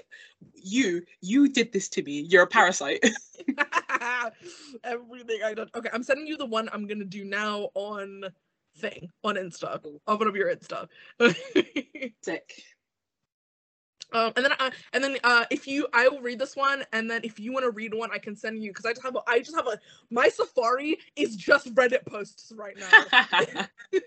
you, 0.54 1.02
you 1.20 1.48
did 1.48 1.72
this 1.72 1.88
to 1.90 2.02
me. 2.02 2.20
You're 2.20 2.44
a 2.44 2.46
parasite. 2.46 3.04
Everything 4.84 5.40
I 5.44 5.54
done. 5.54 5.68
Okay, 5.74 5.90
I'm 5.92 6.02
sending 6.02 6.26
you 6.26 6.36
the 6.36 6.46
one 6.46 6.68
I'm 6.72 6.86
gonna 6.86 7.04
do 7.04 7.24
now 7.24 7.70
on 7.74 8.24
thing 8.78 9.10
on 9.24 9.36
Insta. 9.36 9.80
Open 10.06 10.28
up 10.28 10.34
your 10.34 10.54
Insta. 10.54 10.88
Sick. 12.22 12.62
Um, 14.12 14.32
and 14.36 14.44
then 14.44 14.52
uh, 14.58 14.70
and 14.92 15.02
then 15.02 15.16
uh, 15.24 15.44
if 15.50 15.66
you, 15.66 15.86
I 15.92 16.08
will 16.08 16.20
read 16.20 16.38
this 16.38 16.56
one, 16.56 16.84
and 16.92 17.10
then 17.10 17.20
if 17.24 17.40
you 17.40 17.52
want 17.52 17.64
to 17.64 17.70
read 17.70 17.92
one, 17.94 18.10
I 18.12 18.18
can 18.18 18.36
send 18.36 18.62
you 18.62 18.70
because 18.70 18.86
I 18.86 18.92
just 18.92 19.02
have 19.02 19.16
a, 19.16 19.20
I 19.26 19.40
just 19.40 19.56
have 19.56 19.66
a 19.66 19.78
my 20.10 20.28
Safari 20.28 20.98
is 21.16 21.36
just 21.36 21.74
Reddit 21.74 22.04
posts 22.06 22.52
right 22.56 22.76
now. 22.78 23.66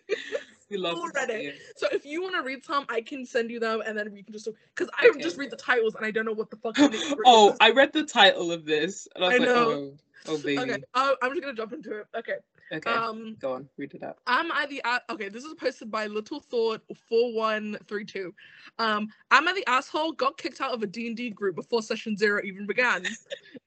We 0.70 0.78
love 0.78 0.98
full 0.98 1.10
to 1.10 1.20
see 1.20 1.34
Reddit. 1.34 1.54
So 1.78 1.88
if 1.92 2.06
you 2.06 2.22
want 2.22 2.36
to 2.36 2.44
read 2.44 2.64
some, 2.64 2.86
I 2.90 3.02
can 3.02 3.26
send 3.26 3.50
you 3.50 3.60
them, 3.60 3.82
and 3.86 3.98
then 3.98 4.12
we 4.14 4.22
can 4.22 4.34
just 4.34 4.48
because 4.76 4.90
I 5.00 5.08
Okay. 5.08 5.20
just 5.20 5.38
read 5.38 5.50
the 5.50 5.56
titles 5.58 5.96
and 5.96 6.06
I 6.06 6.12
don't 6.12 6.26
know 6.26 6.34
what 6.34 6.50
the 6.52 6.58
fuck. 6.58 6.78
Oh. 7.26 7.56
I 7.60 7.72
read 7.72 7.92
the 7.92 8.04
title 8.04 8.52
of 8.52 8.66
this 8.66 9.08
and 9.16 9.24
I 9.24 9.28
was 9.30 9.36
I 9.36 9.40
like, 9.40 9.48
know. 9.50 9.70
oh, 9.72 9.94
oh 10.28 10.38
baby. 10.38 10.60
okay. 10.60 10.84
Uh, 10.94 11.14
I'm 11.22 11.32
just 11.32 11.42
gonna 11.42 11.56
jump 11.56 11.74
into 11.74 12.00
it. 12.00 12.06
Okay. 12.16 12.36
Okay, 12.72 12.92
Um, 12.92 13.36
go 13.40 13.54
on, 13.54 13.68
read 13.78 13.94
it 13.96 14.04
out. 14.04 14.18
I'm 14.28 14.52
at 14.52 14.70
the 14.70 14.82
a- 14.86 15.02
okay. 15.12 15.28
This 15.30 15.44
is 15.44 15.54
posted 15.56 15.90
by 15.90 16.06
Little 16.06 16.40
Thought 16.40 16.82
four 17.08 17.34
one 17.34 17.78
three 17.88 18.06
two. 18.06 18.34
Um, 18.78 19.08
I'm 19.32 19.48
at 19.48 19.56
the 19.56 19.68
asshole. 19.68 20.12
Got 20.12 20.38
kicked 20.38 20.62
out 20.62 20.74
of 20.74 20.84
a 20.84 20.88
D 20.88 21.08
and 21.08 21.18
D 21.18 21.32
group 21.32 21.56
before 21.56 21.82
session 21.82 22.16
zero 22.16 22.42
even 22.44 22.68
began. 22.68 23.06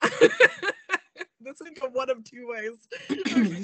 this 1.44 1.60
is 1.60 1.68
go 1.78 1.88
one 1.88 2.10
of 2.10 2.22
two 2.24 2.48
ways. 2.48 2.88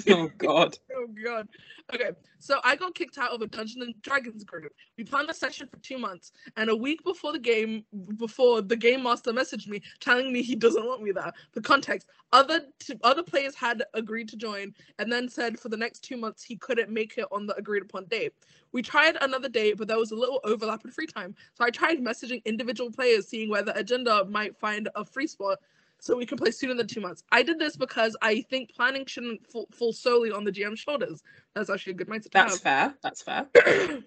oh 0.09 0.29
God. 0.37 0.77
Oh 0.95 1.07
god. 1.23 1.47
Okay, 1.93 2.11
so 2.39 2.59
I 2.63 2.75
got 2.75 2.93
kicked 2.95 3.17
out 3.17 3.31
of 3.31 3.41
a 3.41 3.47
Dungeons 3.47 3.83
and 3.83 4.01
Dragons 4.01 4.43
group. 4.43 4.71
We 4.97 5.03
planned 5.03 5.29
a 5.29 5.33
session 5.33 5.67
for 5.67 5.77
two 5.77 5.97
months, 5.97 6.31
and 6.57 6.69
a 6.69 6.75
week 6.75 7.03
before 7.03 7.31
the 7.31 7.39
game, 7.39 7.83
before 8.17 8.61
the 8.61 8.75
game 8.75 9.03
master 9.03 9.31
messaged 9.31 9.67
me 9.67 9.81
telling 9.99 10.31
me 10.31 10.41
he 10.41 10.55
doesn't 10.55 10.85
want 10.85 11.01
me 11.01 11.11
there. 11.11 11.31
For 11.51 11.61
context, 11.61 12.07
other 12.31 12.61
t- 12.79 12.99
other 13.03 13.23
players 13.23 13.55
had 13.55 13.83
agreed 13.93 14.29
to 14.29 14.37
join, 14.37 14.73
and 14.99 15.11
then 15.11 15.29
said 15.29 15.59
for 15.59 15.69
the 15.69 15.77
next 15.77 16.01
two 16.01 16.17
months 16.17 16.43
he 16.43 16.55
couldn't 16.55 16.89
make 16.89 17.17
it 17.17 17.25
on 17.31 17.45
the 17.45 17.55
agreed 17.55 17.83
upon 17.83 18.05
date. 18.05 18.33
We 18.71 18.81
tried 18.81 19.17
another 19.21 19.49
date, 19.49 19.77
but 19.77 19.87
there 19.87 19.97
was 19.97 20.11
a 20.11 20.15
little 20.15 20.39
overlap 20.43 20.85
in 20.85 20.91
free 20.91 21.07
time. 21.07 21.35
So 21.55 21.65
I 21.65 21.71
tried 21.71 21.99
messaging 21.99 22.43
individual 22.45 22.91
players, 22.91 23.27
seeing 23.27 23.49
where 23.49 23.63
the 23.63 23.77
agenda 23.77 24.25
might 24.25 24.55
find 24.55 24.89
a 24.95 25.03
free 25.03 25.27
spot 25.27 25.57
so 25.99 26.15
we 26.17 26.25
can 26.25 26.37
play 26.37 26.51
sooner 26.51 26.73
than 26.73 26.87
two 26.87 27.01
months. 27.01 27.23
I 27.31 27.43
did 27.43 27.59
this 27.59 27.75
because 27.75 28.15
I 28.21 28.41
think 28.49 28.73
planning 28.75 29.05
shouldn't 29.05 29.45
fall, 29.47 29.67
fall 29.73 29.93
solely 29.93 30.31
on 30.31 30.43
the 30.43 30.51
GM's 30.51 30.79
shoulders. 30.79 31.21
That's 31.55 31.69
actually 31.69 31.93
a 31.93 31.95
good 31.95 32.07
mindset 32.07 32.23
to 32.23 32.29
That's 32.33 32.59
fair. 32.59 32.95
That's 33.01 33.21
fair. 33.21 33.47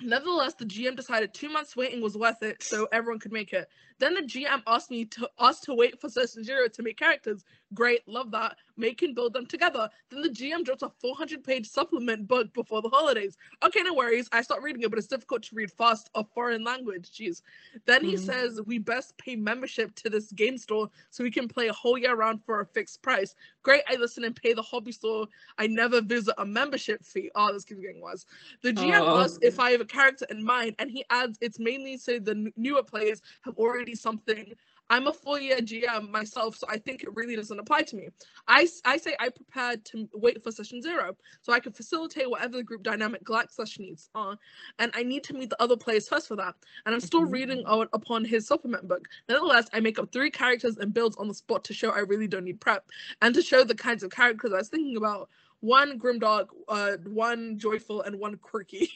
Nevertheless, 0.00 0.54
the 0.54 0.66
GM 0.66 0.96
decided 0.96 1.32
two 1.32 1.48
months 1.48 1.76
waiting 1.76 2.02
was 2.02 2.16
worth 2.16 2.42
it, 2.42 2.62
so 2.62 2.88
everyone 2.92 3.20
could 3.20 3.32
make 3.32 3.52
it. 3.52 3.68
Then 3.98 4.14
the 4.14 4.22
GM 4.22 4.62
asked 4.66 4.90
me 4.90 5.04
to 5.06 5.28
asked 5.38 5.64
to 5.64 5.74
wait 5.74 6.00
for 6.00 6.08
Session 6.08 6.42
Zero 6.42 6.68
to 6.68 6.82
make 6.82 6.98
characters. 6.98 7.44
Great, 7.74 8.06
love 8.08 8.30
that. 8.32 8.56
Make 8.76 9.02
and 9.02 9.14
build 9.14 9.32
them 9.32 9.46
together. 9.46 9.88
Then 10.10 10.22
the 10.22 10.28
GM 10.28 10.64
drops 10.64 10.82
a 10.82 10.88
400-page 11.04 11.68
supplement 11.68 12.26
book 12.26 12.52
before 12.54 12.82
the 12.82 12.88
holidays. 12.88 13.36
Okay, 13.64 13.82
no 13.82 13.94
worries. 13.94 14.28
I 14.32 14.42
start 14.42 14.62
reading 14.62 14.82
it, 14.82 14.90
but 14.90 14.98
it's 14.98 15.08
difficult 15.08 15.42
to 15.44 15.54
read 15.54 15.70
fast 15.70 16.10
a 16.14 16.24
foreign 16.24 16.64
language. 16.64 17.10
Jeez. 17.10 17.42
Then 17.86 18.04
he 18.04 18.14
Mhm. 18.14 18.18
says 18.18 18.60
we 18.66 18.78
best 18.78 19.16
pay 19.18 19.36
membership 19.36 19.94
to 19.96 20.10
this 20.10 20.32
game 20.32 20.58
store 20.58 20.90
so 21.10 21.22
we 21.22 21.30
can 21.30 21.48
play 21.48 21.68
a 21.68 21.72
whole 21.72 21.96
year 21.98 22.14
round 22.14 22.44
for 22.44 22.60
a 22.60 22.66
fixed 22.66 23.02
price. 23.02 23.34
Great, 23.62 23.82
I 23.88 23.96
listen 23.96 24.24
and 24.24 24.34
pay 24.34 24.52
the 24.54 24.62
hobby 24.62 24.92
store. 24.92 25.26
I 25.58 25.66
never 25.66 26.00
visit 26.00 26.34
a 26.38 26.44
membership 26.46 27.04
fee. 27.04 27.30
Oh, 27.34 27.52
this 27.52 27.64
keeps 27.64 27.80
getting 27.80 28.00
worse. 28.00 28.26
The 28.62 28.72
GM 28.72 29.06
Oh. 29.06 29.18
asks 29.22 29.38
if 29.42 29.58
I 29.60 29.70
have 29.70 29.80
a 29.80 29.84
character 29.86 30.26
in 30.30 30.42
mind, 30.42 30.74
and 30.78 30.90
he 30.90 31.04
adds 31.10 31.38
it's 31.40 31.58
mainly 31.58 31.96
so 31.96 32.18
the 32.18 32.52
newer 32.56 32.82
players 32.82 33.22
have 33.42 33.56
already 33.56 33.83
something. 33.92 34.52
I'm 34.90 35.06
a 35.06 35.12
four 35.12 35.40
year 35.40 35.56
GM 35.58 36.10
myself, 36.10 36.56
so 36.56 36.66
I 36.68 36.76
think 36.76 37.02
it 37.02 37.14
really 37.14 37.34
doesn't 37.36 37.58
apply 37.58 37.82
to 37.82 37.96
me. 37.96 38.08
I, 38.46 38.68
I 38.84 38.96
say 38.96 39.16
I 39.18 39.30
prepared 39.30 39.84
to 39.86 40.08
wait 40.12 40.42
for 40.42 40.50
session 40.50 40.80
zero 40.80 41.16
so 41.42 41.52
I 41.52 41.60
can 41.60 41.72
facilitate 41.72 42.28
whatever 42.30 42.56
the 42.58 42.62
group 42.62 42.82
dynamic 42.82 43.24
Glax 43.24 43.52
slash 43.52 43.78
needs 43.78 44.08
are. 44.14 44.38
And 44.78 44.92
I 44.94 45.02
need 45.02 45.24
to 45.24 45.34
meet 45.34 45.48
the 45.50 45.60
other 45.60 45.76
players 45.76 46.06
first 46.08 46.28
for 46.28 46.36
that. 46.36 46.54
And 46.84 46.94
I'm 46.94 47.00
still 47.00 47.26
Mhm. 47.26 47.32
reading 47.32 47.64
on, 47.66 47.88
upon 47.92 48.24
his 48.24 48.46
supplement 48.46 48.86
book. 48.86 49.08
Nevertheless, 49.28 49.68
I 49.72 49.80
make 49.80 49.98
up 49.98 50.12
three 50.12 50.30
characters 50.30 50.76
and 50.76 50.92
builds 50.92 51.16
on 51.16 51.28
the 51.28 51.34
spot 51.34 51.64
to 51.64 51.74
show 51.74 51.90
I 51.90 52.00
really 52.00 52.28
don't 52.28 52.44
need 52.44 52.60
prep 52.60 52.88
and 53.22 53.34
to 53.34 53.42
show 53.42 53.64
the 53.64 53.74
kinds 53.74 54.02
of 54.02 54.10
characters 54.10 54.52
I 54.52 54.58
was 54.58 54.68
thinking 54.68 54.96
about. 54.96 55.28
One 55.60 55.98
grimdark, 55.98 56.48
uh, 56.68 56.98
one 57.04 57.58
joyful, 57.58 58.02
and 58.02 58.18
one 58.20 58.36
quirky. 58.36 58.90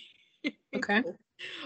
Okay. 0.77 1.03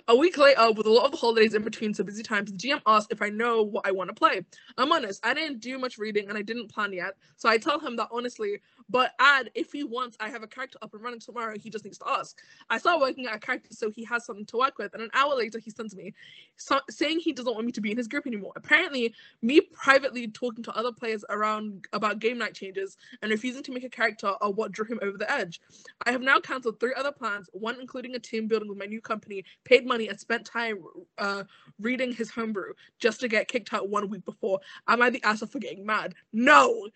A 0.09 0.17
week 0.17 0.37
later, 0.39 0.61
uh, 0.61 0.73
with 0.73 0.87
a 0.87 0.91
lot 0.91 1.13
of 1.13 1.19
holidays 1.19 1.55
in 1.55 1.63
between 1.63 1.95
some 1.95 2.07
busy 2.07 2.23
times, 2.23 2.53
the 2.53 2.59
GM 2.59 2.83
asked 2.87 3.13
if 3.13 3.23
I 3.23 3.29
know 3.29 3.63
what 3.63 3.87
I 3.87 3.93
want 3.93 4.09
to 4.09 4.15
play. 4.15 4.45
I'm 4.77 4.93
honest, 4.93 5.25
I 5.25 5.35
didn't 5.35 5.61
do 5.61 5.79
much 5.79 5.99
reading 5.99 6.29
and 6.29 6.37
I 6.37 6.43
didn't 6.43 6.69
plan 6.69 6.93
yet, 6.93 7.15
so 7.37 7.49
I 7.49 7.59
tell 7.59 7.79
him 7.79 7.97
that 7.97 8.09
honestly, 8.11 8.61
but 8.89 9.13
add 9.19 9.51
if 9.55 9.73
he 9.73 9.85
wants, 9.85 10.17
I 10.21 10.29
have 10.29 10.43
a 10.43 10.47
character 10.47 10.79
up 10.83 10.95
and 10.95 11.03
running 11.03 11.21
tomorrow, 11.21 11.59
he 11.59 11.71
just 11.71 11.85
needs 11.85 11.99
to 11.99 12.09
ask. 12.09 12.39
I 12.71 12.79
start 12.79 13.01
working 13.01 13.27
at 13.27 13.37
a 13.37 13.39
character 13.39 13.69
so 13.73 13.91
he 13.91 14.05
has 14.05 14.25
something 14.25 14.47
to 14.47 14.57
work 14.57 14.79
with, 14.79 14.95
and 14.95 15.03
an 15.03 15.11
hour 15.15 15.35
later, 15.35 15.59
he 15.59 15.71
sends 15.71 15.95
me 15.95 16.15
so- 16.57 16.81
saying 16.91 17.21
he 17.21 17.33
doesn't 17.33 17.55
want 17.55 17.67
me 17.67 17.73
to 17.73 17.81
be 17.81 17.91
in 17.91 17.97
his 17.97 18.09
group 18.09 18.27
anymore. 18.27 18.53
Apparently, 18.57 19.15
me 19.43 19.61
privately 19.61 20.29
talking 20.29 20.65
to 20.65 20.77
other 20.77 20.93
players 20.93 21.25
around 21.31 21.87
about 21.93 22.19
game 22.19 22.39
night 22.39 22.55
changes 22.55 22.97
and 23.21 23.31
refusing 23.31 23.63
to 23.63 23.73
make 23.73 23.85
a 23.85 23.89
character 23.89 24.33
are 24.41 24.51
what 24.51 24.73
drew 24.73 24.85
him 24.85 25.01
over 25.03 25.19
the 25.19 25.31
edge. 25.31 25.61
I 26.07 26.13
have 26.13 26.23
now 26.23 26.41
cancelled 26.41 26.81
three 26.81 26.95
other 26.97 27.13
plans, 27.13 27.49
one 27.53 27.81
including 27.81 28.15
a 28.15 28.19
team 28.19 28.47
building 28.47 28.69
with 28.69 28.79
my 28.79 28.87
new 28.87 29.01
company, 29.01 29.45
paid 29.65 29.87
money, 29.87 30.09
and 30.09 30.19
spent 30.19 30.45
time 30.45 30.79
uh, 31.19 31.45
reading 31.81 32.13
his 32.13 32.31
homebrew 32.31 32.73
just 32.99 33.21
to 33.21 33.29
get 33.29 33.49
kicked 33.49 33.73
out 33.73 33.89
one 33.89 34.09
week 34.09 34.25
before. 34.25 34.61
Am 34.89 35.03
I 35.03 35.11
the 35.11 35.23
asshole 35.25 35.49
for 35.49 35.59
getting 35.59 35.85
mad? 35.85 36.15
No! 36.33 36.89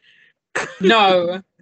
No. 0.81 1.43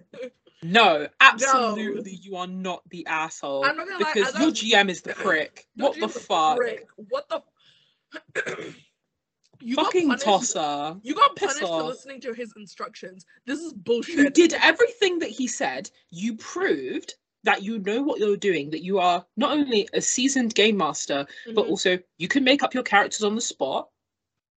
No, 0.63 1.07
absolutely, 1.19 2.11
you 2.15 2.35
are 2.37 2.47
not 2.47 2.81
the 2.89 3.05
asshole. 3.05 3.65
I'm 3.65 3.77
not 3.77 3.87
gonna 3.87 4.05
because 4.13 4.33
I 4.35 4.41
your 4.41 4.51
GM 4.51 4.89
is 4.89 5.01
the 5.01 5.13
prick. 5.13 5.67
What 5.75 5.99
the 5.99 6.07
fuck? 6.07 6.57
prick. 6.57 6.87
What 7.09 7.29
the? 7.29 7.43
you 9.61 9.75
got 9.75 9.85
Fucking 9.85 10.07
punished- 10.07 10.23
tosser. 10.25 10.97
You 11.03 11.15
got 11.15 11.35
punished 11.35 11.59
for 11.59 11.65
off. 11.65 11.85
listening 11.87 12.21
to 12.21 12.33
his 12.33 12.51
instructions. 12.57 13.25
This 13.45 13.59
is 13.59 13.73
bullshit. 13.73 14.15
You 14.15 14.29
did 14.29 14.53
everything 14.61 15.19
that 15.19 15.29
he 15.29 15.47
said. 15.47 15.89
You 16.09 16.35
proved 16.35 17.15
that 17.43 17.61
you 17.61 17.77
know 17.79 18.01
what 18.01 18.19
you're 18.19 18.37
doing, 18.37 18.71
that 18.71 18.83
you 18.83 18.97
are 18.99 19.23
not 19.37 19.51
only 19.51 19.87
a 19.93 20.01
seasoned 20.01 20.55
game 20.55 20.77
master, 20.77 21.27
but 21.53 21.65
Mhm. 21.65 21.69
also 21.69 21.99
you 22.17 22.27
can 22.27 22.43
make 22.43 22.63
up 22.63 22.73
your 22.73 22.81
characters 22.83 23.23
on 23.23 23.35
the 23.35 23.41
spot 23.41 23.89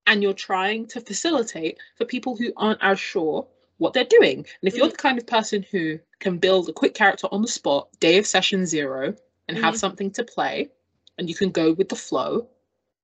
and 0.06 0.22
you're 0.22 0.32
trying 0.32 0.86
to 0.86 1.00
facilitate 1.02 1.76
for 1.96 2.06
people 2.06 2.34
who 2.34 2.50
aren't 2.56 2.78
as 2.82 2.98
sure 2.98 3.46
what 3.78 3.92
they're 3.94 4.04
doing. 4.04 4.38
And 4.38 4.68
if 4.68 4.74
you're 4.76 4.86
Mhm. 4.86 4.90
the 4.92 4.96
kind 4.96 5.18
of 5.18 5.26
person 5.26 5.64
who 5.70 5.98
can 6.20 6.38
build 6.38 6.68
a 6.68 6.72
quick 6.72 6.94
character 6.94 7.28
on 7.32 7.42
the 7.42 7.48
spot, 7.48 7.88
day 8.00 8.18
of 8.18 8.26
session 8.26 8.66
zero, 8.66 9.14
and 9.48 9.56
have 9.58 9.74
Mhm. 9.74 9.78
something 9.78 10.10
to 10.12 10.24
play, 10.24 10.70
and 11.16 11.28
you 11.28 11.34
can 11.34 11.50
go 11.50 11.72
with 11.72 11.88
the 11.88 11.96
flow, 11.96 12.48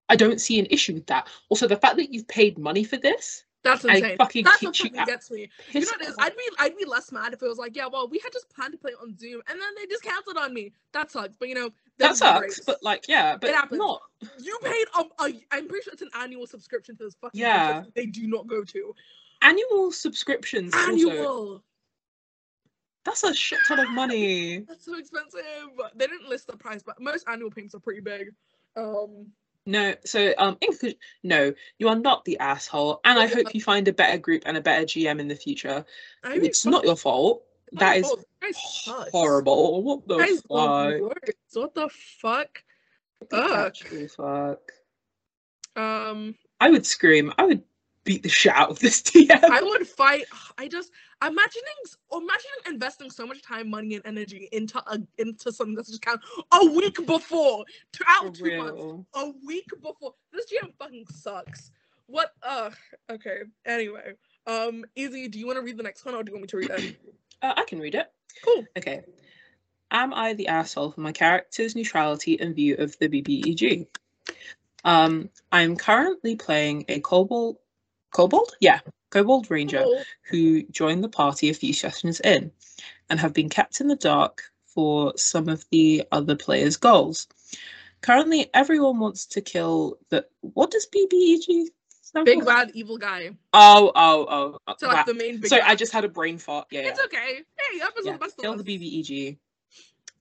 I 0.08 0.16
don't 0.16 0.40
see 0.40 0.58
an 0.58 0.66
issue 0.70 0.92
with 0.94 1.06
that. 1.06 1.28
Also, 1.48 1.66
the 1.66 1.76
fact 1.76 1.96
that 1.96 2.12
you've 2.12 2.28
paid 2.28 2.58
money 2.58 2.84
for 2.84 2.96
this, 2.98 3.44
That's 3.62 3.82
insane. 3.82 4.18
fucking 4.18 4.44
That's 4.44 4.62
what 4.62 4.76
fucking 4.76 4.92
gets 5.06 5.30
me. 5.30 5.48
You 5.72 5.80
know 5.80 5.86
what 5.86 6.02
it 6.02 6.08
is? 6.08 6.14
I'd 6.18 6.36
be 6.36 6.42
I'd 6.58 6.76
be 6.76 6.84
less 6.84 7.10
mad 7.10 7.32
if 7.32 7.42
it 7.42 7.48
was 7.48 7.56
like, 7.56 7.74
yeah, 7.74 7.86
well, 7.86 8.06
we 8.06 8.18
had 8.18 8.30
just 8.30 8.50
planned 8.50 8.72
to 8.72 8.78
play 8.78 8.90
it 8.92 8.98
on 9.00 9.16
Zoom 9.16 9.40
and 9.48 9.58
then 9.58 9.74
they 9.76 9.86
just 9.86 10.02
canceled 10.02 10.36
on 10.36 10.52
me. 10.52 10.72
That 10.92 11.10
sucks. 11.10 11.34
But 11.38 11.48
you 11.48 11.54
know, 11.54 11.70
that 11.96 12.14
sucks, 12.18 12.38
breaks. 12.40 12.60
but 12.60 12.82
like, 12.82 13.06
yeah, 13.08 13.38
but 13.38 13.54
happens. 13.54 13.78
not. 13.78 14.02
you 14.42 14.58
paid 14.62 14.84
a, 14.98 15.04
a 15.22 15.40
I'm 15.52 15.66
pretty 15.66 15.84
sure 15.84 15.94
it's 15.94 16.02
an 16.02 16.10
annual 16.14 16.46
subscription 16.46 16.94
to 16.98 17.04
this 17.04 17.14
fucking 17.14 17.40
Yeah. 17.40 17.84
they 17.94 18.04
do 18.04 18.26
not 18.26 18.46
go 18.46 18.64
to. 18.64 18.94
Annual 19.44 19.92
subscriptions 19.92 20.74
also 20.74 20.90
Annual. 20.90 21.64
that's 23.04 23.22
a 23.24 23.34
shit 23.34 23.58
ton 23.68 23.78
of 23.78 23.90
money. 23.90 24.60
That's 24.68 24.86
so 24.86 24.98
expensive. 24.98 25.42
They 25.94 26.06
didn't 26.06 26.28
list 26.28 26.46
the 26.46 26.56
price, 26.56 26.82
but 26.82 26.98
most 27.00 27.26
annual 27.28 27.50
payments 27.50 27.74
are 27.74 27.80
pretty 27.80 28.00
big. 28.00 28.32
Um 28.76 29.26
No, 29.66 29.94
so 30.04 30.32
um, 30.38 30.56
in 30.62 30.94
no, 31.22 31.52
you 31.78 31.88
are 31.88 31.96
not 31.96 32.24
the 32.24 32.38
asshole, 32.38 33.00
and 33.04 33.18
I 33.18 33.26
hope 33.26 33.54
you 33.54 33.60
find 33.60 33.86
a 33.88 33.92
better 33.92 34.18
group 34.18 34.44
and 34.46 34.56
a 34.56 34.62
better 34.62 34.86
GM 34.86 35.20
in 35.20 35.28
the 35.28 35.36
future. 35.36 35.84
I 36.22 36.30
mean, 36.30 36.46
It's 36.46 36.64
not 36.64 36.84
your 36.84 36.96
fault. 36.96 37.44
fuck 37.70 37.80
That 37.80 37.96
is. 37.98 38.12
Horrible. 39.12 39.82
What 39.82 40.08
the 40.08 40.18
Guys 40.18 40.40
fuck? 40.40 41.00
What 41.52 41.74
the 41.74 41.90
fuck? 42.20 42.62
What 43.18 43.30
the 43.30 44.08
fuck? 44.16 44.72
Um 45.76 46.34
I 46.60 46.70
would 46.70 46.86
scream. 46.86 47.32
I 47.36 47.44
would 47.44 47.62
beat 48.04 48.22
the 48.22 48.28
shit 48.28 48.52
out 48.54 48.70
of 48.70 48.78
this 48.78 49.02
DM. 49.02 49.42
I 49.42 49.62
would 49.62 49.86
fight. 49.86 50.24
I 50.58 50.68
just 50.68 50.92
imagining 51.22 51.64
imagining 52.12 52.52
investing 52.66 53.10
so 53.10 53.26
much 53.26 53.42
time, 53.42 53.70
money, 53.70 53.94
and 53.94 54.06
energy 54.06 54.48
into 54.52 54.78
a 54.86 54.98
into 55.18 55.52
something 55.52 55.74
that's 55.74 55.88
just 55.88 56.02
count 56.02 56.20
a 56.52 56.66
week 56.66 57.04
before 57.06 57.64
to 57.92 58.04
out 58.06 58.34
two 58.34 58.56
months. 58.56 59.08
A 59.14 59.32
week 59.46 59.68
before 59.82 60.14
this 60.32 60.46
GM 60.52 60.72
fucking 60.78 61.06
sucks. 61.06 61.72
What? 62.06 62.32
Uh. 62.42 62.70
Okay. 63.10 63.42
Anyway. 63.64 64.12
Um. 64.46 64.84
Easy. 64.94 65.28
Do 65.28 65.38
you 65.38 65.46
want 65.46 65.58
to 65.58 65.62
read 65.62 65.76
the 65.76 65.82
next 65.82 66.04
one, 66.04 66.14
or 66.14 66.22
do 66.22 66.30
you 66.30 66.36
want 66.36 66.42
me 66.42 66.48
to 66.48 66.56
read 66.56 66.70
it? 66.70 66.96
Uh, 67.42 67.52
I 67.58 67.64
can 67.64 67.78
read 67.78 67.94
it. 67.94 68.10
Cool. 68.42 68.64
Okay. 68.78 69.02
Am 69.90 70.14
I 70.14 70.32
the 70.32 70.48
asshole 70.48 70.92
for 70.92 71.02
my 71.02 71.12
character's 71.12 71.76
neutrality 71.76 72.40
and 72.40 72.54
view 72.54 72.74
of 72.76 72.98
the 72.98 73.08
BBEG? 73.08 73.86
Um, 74.84 75.30
I'm 75.52 75.76
currently 75.76 76.36
playing 76.36 76.84
a 76.88 77.00
kobold. 77.00 77.56
Kobold? 78.14 78.56
Yeah, 78.60 78.80
kobold 79.10 79.50
ranger 79.50 79.84
who 80.22 80.62
joined 80.64 81.02
the 81.02 81.08
party 81.08 81.50
a 81.50 81.54
few 81.54 81.72
sessions 81.72 82.20
in 82.20 82.52
and 83.10 83.20
have 83.20 83.34
been 83.34 83.48
kept 83.48 83.80
in 83.80 83.88
the 83.88 83.96
dark 83.96 84.44
for 84.66 85.12
some 85.16 85.48
of 85.48 85.64
the 85.70 86.04
other 86.12 86.36
players' 86.36 86.76
goals. 86.76 87.26
Currently, 88.02 88.50
everyone 88.54 89.00
wants 89.00 89.26
to 89.26 89.40
kill 89.40 89.98
the. 90.10 90.26
What 90.40 90.70
does 90.70 90.86
BBEG 90.86 91.68
Big 92.22 92.40
for? 92.40 92.44
bad 92.44 92.70
evil 92.74 92.96
guy. 92.96 93.30
Oh, 93.52 93.90
oh, 93.96 94.26
oh. 94.28 94.58
oh, 94.68 94.74
So 94.78 94.86
like 94.86 94.98
wow. 94.98 95.04
the 95.04 95.14
main 95.14 95.40
big. 95.40 95.48
Sorry, 95.48 95.62
bad. 95.62 95.72
I 95.72 95.74
just 95.74 95.92
had 95.92 96.04
a 96.04 96.08
brain 96.08 96.38
fart. 96.38 96.68
Yeah, 96.70 96.82
yeah. 96.82 96.88
It's 96.90 97.00
okay. 97.06 97.40
Hey, 97.58 97.80
episode 97.82 98.10
yeah. 98.10 98.16
best 98.18 98.38
of 98.38 98.42
Kill 98.42 98.56
the 98.56 98.62
BBEG. 98.62 99.38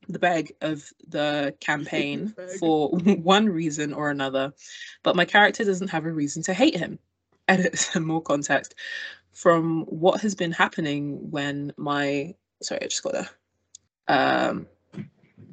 the 0.08 0.20
beg 0.20 0.56
of 0.62 0.90
the 1.08 1.54
campaign 1.60 2.34
for 2.60 2.90
one 2.96 3.48
reason 3.48 3.94
or 3.94 4.10
another, 4.10 4.54
but 5.04 5.16
my 5.16 5.26
character 5.26 5.64
doesn't 5.64 5.90
have 5.90 6.06
a 6.06 6.12
reason 6.12 6.42
to 6.44 6.54
hate 6.54 6.76
him. 6.76 6.98
Edit 7.54 7.78
some 7.94 8.06
more 8.06 8.22
context 8.22 8.76
from 9.32 9.82
what 9.86 10.22
has 10.22 10.36
been 10.36 10.52
happening 10.52 11.32
when 11.32 11.74
my 11.78 12.34
sorry, 12.62 12.82
I 12.84 12.88
just 12.88 13.04
got 13.04 13.16
a 13.16 13.30
um 14.08 14.68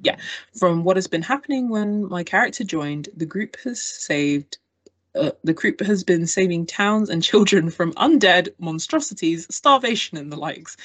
yeah, 0.03 0.17
from 0.59 0.85
what 0.85 0.97
has 0.97 1.07
been 1.07 1.23
happening 1.23 1.69
when 1.69 2.09
my 2.09 2.25
character 2.25 2.65
joined, 2.65 3.09
the 3.17 3.27
group 3.27 3.57
has 3.65 3.81
saved 3.83 4.59
uh, 5.15 5.33
the 5.43 5.53
group 5.53 5.81
has 5.81 6.05
been 6.05 6.27
saving 6.27 6.67
towns 6.67 7.11
and 7.11 7.23
children 7.31 7.71
from 7.71 7.93
undead 7.95 8.49
monstrosities, 8.59 9.47
starvation, 9.51 10.17
and 10.19 10.33
the 10.33 10.37
likes. 10.37 10.77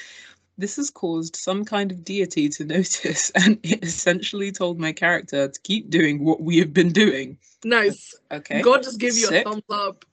This 0.58 0.76
has 0.76 0.90
caused 0.90 1.36
some 1.36 1.64
kind 1.64 1.92
of 1.92 2.02
deity 2.04 2.48
to 2.48 2.64
notice, 2.76 3.30
and 3.30 3.58
it 3.62 3.84
essentially 3.84 4.50
told 4.52 4.80
my 4.80 4.92
character 4.92 5.48
to 5.48 5.60
keep 5.60 5.90
doing 5.90 6.24
what 6.24 6.42
we 6.42 6.58
have 6.58 6.72
been 6.72 6.92
doing. 6.92 7.38
Nice. 7.64 8.14
Okay, 8.30 8.62
God 8.62 8.82
just 8.82 8.98
give 8.98 9.16
you 9.16 9.26
Sick. 9.26 9.46
a 9.46 9.50
thumbs 9.50 9.64
up. 9.70 10.04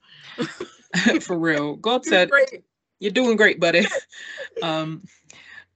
for 1.20 1.38
real. 1.38 1.76
God 1.76 2.04
said, 2.06 2.30
great. 2.30 2.64
You're 3.00 3.12
doing 3.12 3.36
great, 3.36 3.60
buddy. 3.60 3.86
um, 4.62 5.02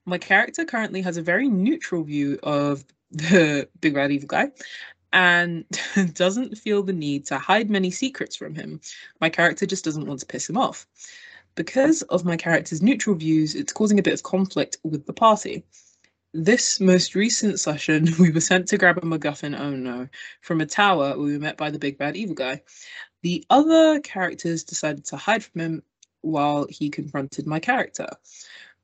my 0.06 0.18
character 0.18 0.64
currently 0.64 1.02
has 1.02 1.16
a 1.16 1.22
very 1.22 1.48
neutral 1.48 2.02
view 2.02 2.38
of 2.42 2.84
the 3.10 3.68
big 3.80 3.94
bad 3.94 4.10
evil 4.12 4.28
guy 4.28 4.50
and 5.12 5.64
doesn't 6.14 6.58
feel 6.58 6.82
the 6.82 6.92
need 6.92 7.26
to 7.26 7.38
hide 7.38 7.70
many 7.70 7.90
secrets 7.90 8.36
from 8.36 8.54
him. 8.54 8.80
My 9.20 9.30
character 9.30 9.66
just 9.66 9.84
doesn't 9.84 10.06
want 10.06 10.20
to 10.20 10.26
piss 10.26 10.48
him 10.48 10.56
off. 10.56 10.86
Because 11.54 12.02
of 12.02 12.24
my 12.24 12.36
character's 12.36 12.82
neutral 12.82 13.16
views, 13.16 13.54
it's 13.54 13.72
causing 13.72 13.98
a 13.98 14.02
bit 14.02 14.14
of 14.14 14.22
conflict 14.22 14.78
with 14.84 15.06
the 15.06 15.12
party. 15.12 15.64
This 16.34 16.78
most 16.78 17.14
recent 17.14 17.58
session, 17.58 18.08
we 18.18 18.30
were 18.30 18.40
sent 18.40 18.68
to 18.68 18.78
grab 18.78 18.98
a 18.98 19.00
MacGuffin, 19.00 19.58
oh 19.58 19.70
no, 19.70 20.08
from 20.40 20.60
a 20.60 20.66
tower 20.66 21.18
we 21.18 21.32
were 21.32 21.38
met 21.38 21.56
by 21.56 21.70
the 21.70 21.78
big 21.78 21.98
bad 21.98 22.16
evil 22.16 22.34
guy. 22.34 22.62
The 23.22 23.44
other 23.50 24.00
characters 24.00 24.64
decided 24.64 25.04
to 25.06 25.16
hide 25.16 25.44
from 25.44 25.60
him 25.60 25.82
while 26.20 26.66
he 26.68 26.88
confronted 26.88 27.46
my 27.46 27.60
character. 27.60 28.08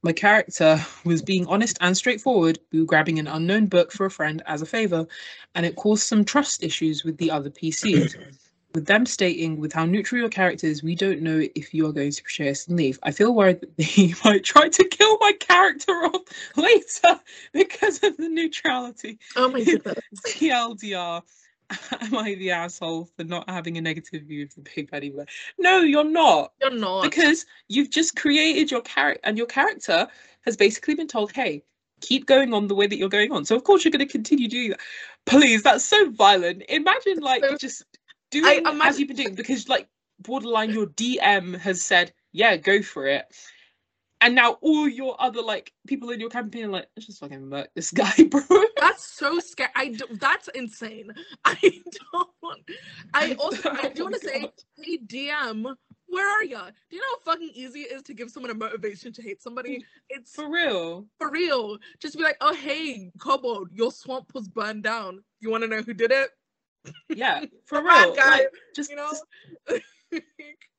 My 0.03 0.13
character 0.13 0.85
was 1.05 1.23
being 1.23 1.47
honest 1.47 1.79
and 1.81 1.97
straightforward. 1.97 2.59
We 2.73 2.81
were 2.81 2.87
grabbing 2.87 3.19
an 3.19 3.27
unknown 3.27 3.67
book 3.67 3.93
for 3.93 4.07
a 4.07 4.11
friend 4.11 4.43
as 4.47 4.63
a 4.63 4.67
favor, 4.67 5.07
and 5.55 5.65
it 5.65 5.77
caused 5.77 6.05
some 6.05 6.25
trust 6.25 6.63
issues 6.63 7.05
with 7.05 7.17
the 7.19 7.31
other 7.31 7.51
PCs. 7.51 8.17
with 8.75 8.87
them 8.87 9.07
stating, 9.07 9.59
with 9.59 9.73
how 9.73 9.85
neutral 9.85 10.21
your 10.21 10.29
character 10.29 10.67
is, 10.67 10.83
we 10.83 10.97
don't 10.97 11.23
know 11.23 11.41
if 11.55 11.73
you 11.73 11.87
are 11.87 11.93
going 11.93 12.11
to 12.11 12.23
betray 12.23 12.51
us 12.51 12.67
and 12.67 12.77
leave. 12.77 12.99
I 13.05 13.13
feel 13.13 13.33
worried 13.33 13.61
that 13.61 13.77
they 13.77 14.13
might 14.25 14.45
try 14.45 14.69
to 14.69 14.85
kill 14.89 15.17
my 15.21 15.33
character 15.39 15.93
off 15.93 16.23
later 16.57 17.21
because 17.53 18.03
of 18.03 18.17
the 18.17 18.29
neutrality. 18.29 19.19
Oh 19.37 19.49
my 19.49 19.63
goodness. 19.63 19.95
TLDR. 20.27 21.23
Am 22.01 22.17
I 22.17 22.35
the 22.35 22.51
asshole 22.51 23.09
for 23.17 23.25
not 23.25 23.49
having 23.49 23.79
a 23.79 23.81
negative 23.81 24.23
view 24.23 24.45
of 24.45 24.55
the 24.55 24.63
big 24.75 24.91
bad 24.91 25.05
evil? 25.05 25.25
No, 25.59 25.81
you're 25.81 26.05
not. 26.05 26.53
You're 26.61 26.71
not. 26.79 27.03
because 27.03 27.47
you've 27.69 27.91
just 27.91 28.17
created 28.17 28.71
your 28.71 28.83
character 28.83 29.21
and 29.25 29.37
your 29.39 29.47
character 29.47 30.07
has 30.43 30.57
basically 30.57 30.95
been 30.95 31.09
told 31.09 31.33
hey 31.33 31.63
keep 32.01 32.27
going 32.27 32.53
on 32.53 32.67
the 32.69 32.75
way 32.75 32.87
that 32.87 32.99
you're 32.99 33.09
going 33.09 33.33
on. 33.33 33.45
So 33.47 33.57
of 33.57 33.65
course 33.65 33.85
you're 33.85 33.93
going 33.93 34.07
to 34.07 34.13
continue 34.13 34.47
doing 34.49 34.71
that. 34.71 34.81
Please 35.27 35.63
that's 35.63 35.85
so 35.85 36.11
violent. 36.11 36.63
Imagine 36.69 37.19
like 37.21 37.43
So- 37.45 37.57
just 37.57 37.83
doing 38.31 38.45
as 38.67 38.75
imagine- 38.75 38.99
you've 39.01 39.09
been 39.09 39.17
doing 39.17 39.35
because 39.35 39.69
like 39.69 39.89
borderline 40.21 40.71
your 40.71 40.87
dm 40.87 41.59
has 41.59 41.83
said 41.83 42.13
yeah 42.33 42.57
go 42.57 42.81
for 42.83 43.09
it 43.09 43.25
and 44.25 44.35
now 44.35 44.53
all 44.63 44.89
your 44.89 45.15
other 45.21 45.43
like 45.43 45.73
people 45.87 46.11
in 46.11 46.19
your 46.19 46.31
campaign 46.31 46.65
are 46.65 46.69
like 46.69 46.87
let's 46.97 47.07
just 47.07 47.21
fucking 47.21 47.47
murk 47.47 47.69
this 47.75 47.91
guy 47.93 48.11
bro 48.31 48.41
That's 48.81 49.07
so 49.07 49.39
scary. 49.39 49.71
I 49.77 49.89
do, 49.89 50.05
that's 50.13 50.49
insane. 50.49 51.13
I 51.45 51.55
don't. 52.13 52.71
I 53.13 53.35
also 53.39 53.71
I 53.71 53.81
oh 53.85 53.89
do 53.95 54.03
Oh 54.03 54.05
want 54.05 54.15
to 54.15 54.21
say, 54.21 54.51
hey 54.79 54.99
DM, 55.07 55.75
where 56.09 56.29
are 56.29 56.45
ya? 56.45 56.71
Do 56.91 56.97
you 56.97 57.03
know 57.03 57.07
how 57.25 57.33
fucking 57.33 57.51
easy 57.55 57.81
it 57.81 57.93
is 57.93 58.03
to 58.05 58.15
give 58.15 58.31
someone 58.31 58.51
a 58.51 58.55
motivation 58.55 59.13
to 59.13 59.23
hate 59.23 59.43
somebody? 59.43 59.79
Mm, 59.79 59.83
it's 60.09 60.35
for 60.35 60.51
real 60.51 61.07
for 61.19 61.31
real. 61.31 61.79
Just 62.01 62.17
be 62.17 62.23
like, 62.23 62.37
oh 62.41 62.55
hey, 62.55 63.11
Kobold, 63.19 63.69
your 63.73 63.93
swamp 63.93 64.33
was 64.35 64.49
burned 64.49 64.83
down. 64.83 65.23
You 65.41 65.51
want 65.51 65.63
to 65.65 65.69
know 65.69 65.83
who 65.83 65.95
did 65.95 66.11
it? 66.11 66.31
yeah 67.09 67.45
for 67.65 67.83
bad 67.83 68.07
real 68.07 68.15
guy, 68.17 68.31
like, 68.31 68.49
just, 68.75 68.91
You 68.91 68.97
know. 68.97 69.11
just 69.71 69.85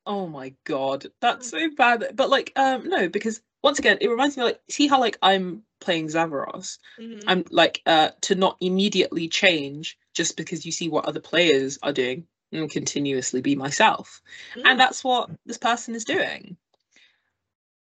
Oh 0.07 0.27
my 0.27 0.53
god, 0.65 1.07
that's 1.19 1.49
so 1.49 1.69
bad. 1.75 2.11
But 2.15 2.29
like, 2.29 2.51
um, 2.55 2.87
no, 2.87 3.09
because 3.09 3.41
once 3.63 3.79
again, 3.79 3.97
it 4.01 4.09
reminds 4.09 4.37
me 4.37 4.43
like, 4.43 4.61
see 4.69 4.87
how 4.87 4.99
like 4.99 5.17
I'm 5.21 5.63
playing 5.79 6.07
Zavros. 6.07 6.77
Mhm. 6.99 7.23
I'm 7.27 7.45
like, 7.49 7.81
uh, 7.85 8.09
to 8.21 8.35
not 8.35 8.57
immediately 8.61 9.27
change 9.27 9.97
just 10.13 10.37
because 10.37 10.65
you 10.65 10.71
see 10.71 10.89
what 10.89 11.05
other 11.05 11.19
players 11.19 11.79
are 11.81 11.91
doing 11.93 12.27
and 12.51 12.69
continuously 12.69 13.41
be 13.41 13.55
myself, 13.55 14.21
Mm. 14.55 14.61
and 14.65 14.79
that's 14.79 15.03
what 15.03 15.29
this 15.45 15.57
person 15.57 15.95
is 15.95 16.05
doing. 16.05 16.55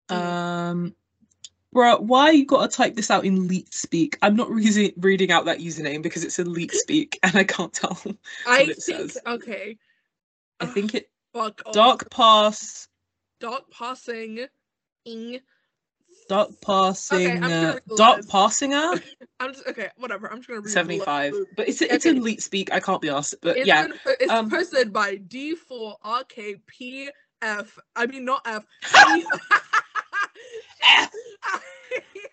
Mm. 0.09 0.15
Um, 0.15 0.95
bro, 1.74 1.97
why 1.97 2.32
you 2.32 2.45
gotta 2.45 2.67
type 2.67 2.95
this 2.95 3.09
out 3.11 3.26
in 3.26 3.47
Leet 3.47 3.74
Speak? 3.74 4.17
I'm 4.22 4.36
not 4.36 4.49
re- 4.51 4.93
reading 4.97 5.32
out 5.32 5.45
that 5.45 5.59
username 5.59 6.01
because 6.01 6.24
it's 6.24 6.39
in 6.39 6.53
Leet 6.53 6.72
Speak 6.76 7.19
and 7.24 7.36
I 7.36 7.43
can't 7.43 7.74
tell. 7.74 7.99
I 8.47 8.61
it 8.63 8.82
think 8.84 9.11
says. 9.11 9.17
okay. 9.26 9.78
I 10.59 10.65
think 10.67 10.93
it 10.93 11.09
fuck 11.34 11.61
off. 11.65 11.73
Dark 11.73 12.09
Pass. 12.11 12.88
dark 13.39 13.63
passing. 13.71 14.47
ing. 15.05 15.39
Dark 16.29 16.49
passing, 16.61 17.43
I'm 17.43 17.51
uh, 17.51 17.79
dark 17.97 18.17
list. 18.17 18.29
passinger, 18.29 19.01
I'm 19.39 19.53
just 19.53 19.67
okay. 19.67 19.89
Whatever. 19.97 20.32
I'm 20.32 20.38
just 20.38 20.47
gonna 20.47 20.59
read 20.59 20.63
the 20.63 20.67
list. 20.67 20.73
seventy-five. 20.75 21.34
But 21.57 21.67
it's 21.67 21.82
it's 21.82 22.05
in 22.05 22.23
Leet 22.23 22.41
speak. 22.41 22.71
I 22.71 22.79
can't 22.79 23.01
be 23.01 23.09
asked. 23.09 23.36
But 23.41 23.57
It's, 23.57 23.67
yeah, 23.67 23.88
been, 23.88 23.97
it's 24.19 24.32
um, 24.32 24.49
posted 24.49 24.93
by 24.93 25.17
D4RKPF. 25.17 27.09
I 27.95 28.05
mean, 28.07 28.23
not 28.25 28.41
F. 28.45 28.63
F. 30.84 31.11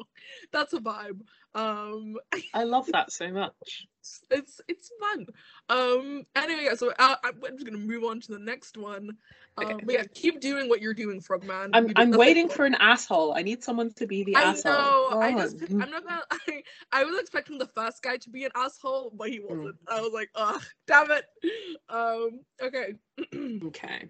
That's 0.52 0.74
a 0.74 0.80
vibe. 0.80 1.22
Um, 1.56 2.18
I 2.54 2.64
love 2.64 2.88
that 2.94 3.12
so 3.12 3.30
much. 3.32 3.88
it's 4.32 4.62
it's 4.68 4.92
fun. 5.00 5.28
Um, 5.70 6.26
anyway, 6.36 6.64
yeah, 6.66 6.76
so 6.76 6.94
I'm 7.00 7.18
I'm 7.24 7.56
just 7.56 7.66
gonna 7.66 7.78
move 7.78 8.04
on 8.04 8.20
to 8.22 8.32
the 8.32 8.40
next 8.40 8.78
one. 8.78 9.18
Um, 9.58 9.66
Okay. 9.66 9.86
but 9.86 9.94
yeah, 9.94 10.04
keep 10.14 10.40
doing 10.40 10.70
what 10.70 10.82
you're 10.82 10.94
doing, 10.94 11.20
Frogman. 11.20 11.72
I'm 11.74 11.92
I'm 11.96 12.12
waiting 12.12 12.48
for 12.48 12.66
an 12.66 12.76
asshole. 12.76 13.34
I 13.36 13.42
need 13.42 13.64
someone 13.64 13.92
to 13.94 14.06
be 14.06 14.24
the 14.24 14.36
I 14.36 14.44
asshole. 14.46 14.74
know. 14.74 15.20
I 15.22 15.32
just. 15.34 15.58
I'm 15.72 15.90
not 15.90 16.04
gonna. 16.06 16.22
I, 16.32 16.64
I 16.92 17.04
was 17.04 17.20
expecting 17.20 17.58
the 17.58 17.68
first 17.68 18.04
guy 18.04 18.18
to 18.18 18.30
be 18.30 18.46
an 18.46 18.52
asshole, 18.56 19.12
but 19.16 19.30
Mm. 19.30 19.32
he 19.32 19.40
wasn't. 19.40 19.76
I 19.88 20.02
was 20.02 20.12
like, 20.14 20.30
ugh, 20.36 20.62
damn 20.86 21.12
it. 21.12 21.26
Um. 21.90 22.42
Okay. 22.62 22.94
Okay. 23.68 24.10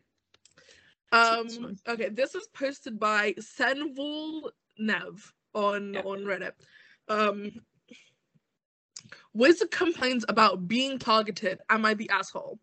Um. 1.13 1.77
Okay. 1.87 2.09
This 2.09 2.35
is 2.35 2.47
posted 2.53 2.99
by 2.99 3.33
Senvul 3.39 4.49
Nev 4.77 5.33
on 5.53 5.95
Yeah. 5.95 6.01
on 6.01 6.19
Reddit. 6.25 6.51
Um. 7.07 7.51
Wizard 9.33 9.71
complains 9.71 10.25
about 10.27 10.67
being 10.67 10.99
targeted. 10.99 11.59
Am 11.69 11.85
I 11.85 11.93
the 11.93 12.09
asshole? 12.09 12.59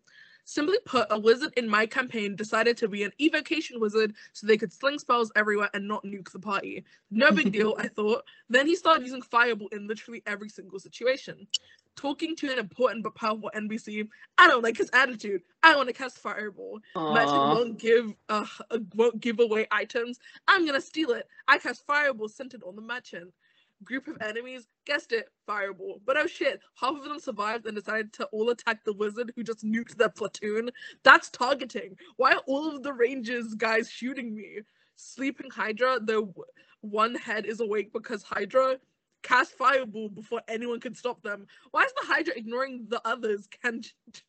Simply 0.47 0.77
put, 0.85 1.07
a 1.09 1.19
wizard 1.19 1.53
in 1.57 1.67
my 1.67 1.87
campaign 1.87 2.35
decided 2.35 2.77
to 2.77 2.87
be 2.87 3.03
an 3.03 3.11
evocation 3.19 3.79
wizard 3.79 4.13
so 4.31 4.45
they 4.45 4.57
could 4.57 4.71
sling 4.71 4.99
spells 4.99 5.31
everywhere 5.35 5.71
and 5.73 5.87
not 5.87 6.03
nuke 6.03 6.31
the 6.31 6.39
party. 6.39 6.85
No 7.09 7.31
big 7.31 7.51
deal, 7.51 7.75
I 7.79 7.87
thought. 7.95 8.23
Then 8.47 8.67
he 8.67 8.75
started 8.75 9.03
using 9.03 9.23
Fireball 9.23 9.69
in 9.69 9.87
literally 9.87 10.21
every 10.27 10.49
single 10.49 10.79
situation. 10.79 11.47
Talking 11.95 12.35
to 12.35 12.51
an 12.51 12.59
important 12.59 13.03
but 13.03 13.15
powerful 13.15 13.49
NPC, 13.55 14.07
I 14.37 14.47
don't 14.47 14.63
like 14.63 14.77
his 14.77 14.91
attitude. 14.93 15.41
I 15.63 15.75
want 15.75 15.87
to 15.87 15.93
cast 15.93 16.19
Fireball. 16.19 16.79
Merchant 16.95 17.37
Aw. 17.37 17.53
won't 17.55 17.79
give 17.79 18.13
uh, 18.29 18.45
uh, 18.69 18.79
won't 18.95 19.19
give 19.21 19.39
away 19.39 19.65
items. 19.71 20.19
I'm 20.47 20.65
gonna 20.65 20.81
steal 20.81 21.11
it. 21.11 21.27
I 21.47 21.57
cast 21.57 21.87
Fireball 21.87 22.29
centered 22.29 22.61
on 22.63 22.75
the 22.75 22.81
merchant. 22.81 23.33
Group 23.85 24.07
of 24.07 24.17
enemies. 24.21 24.67
Guessed 24.85 25.11
it, 25.13 25.29
fireball. 25.45 26.01
But 26.05 26.17
oh 26.17 26.27
shit, 26.27 26.59
half 26.75 26.95
of 26.95 27.03
them 27.03 27.19
survived 27.19 27.65
and 27.65 27.75
decided 27.75 28.13
to 28.13 28.25
all 28.27 28.49
attack 28.49 28.83
the 28.83 28.93
wizard 28.93 29.31
who 29.35 29.43
just 29.43 29.63
nuked 29.65 29.95
their 29.97 30.09
platoon. 30.09 30.69
That's 31.03 31.29
targeting. 31.29 31.95
Why 32.17 32.33
are 32.33 32.43
all 32.47 32.75
of 32.75 32.83
the 32.83 32.93
rangers 32.93 33.55
guys 33.55 33.89
shooting 33.89 34.35
me? 34.35 34.59
Sleeping 34.95 35.49
Hydra, 35.51 35.99
the 35.99 36.31
one 36.81 37.15
head 37.15 37.45
is 37.45 37.59
awake 37.59 37.91
because 37.93 38.23
Hydra 38.23 38.77
cast 39.25 39.57
fireball 39.57 40.07
before 40.09 40.41
anyone 40.47 40.79
can 40.79 40.93
stop 40.93 41.21
them. 41.23 41.47
Why 41.71 41.83
is 41.83 41.91
the 41.93 42.07
Hydra 42.07 42.33
ignoring 42.35 42.85
the 42.89 43.01
others 43.05 43.47
can 43.61 43.81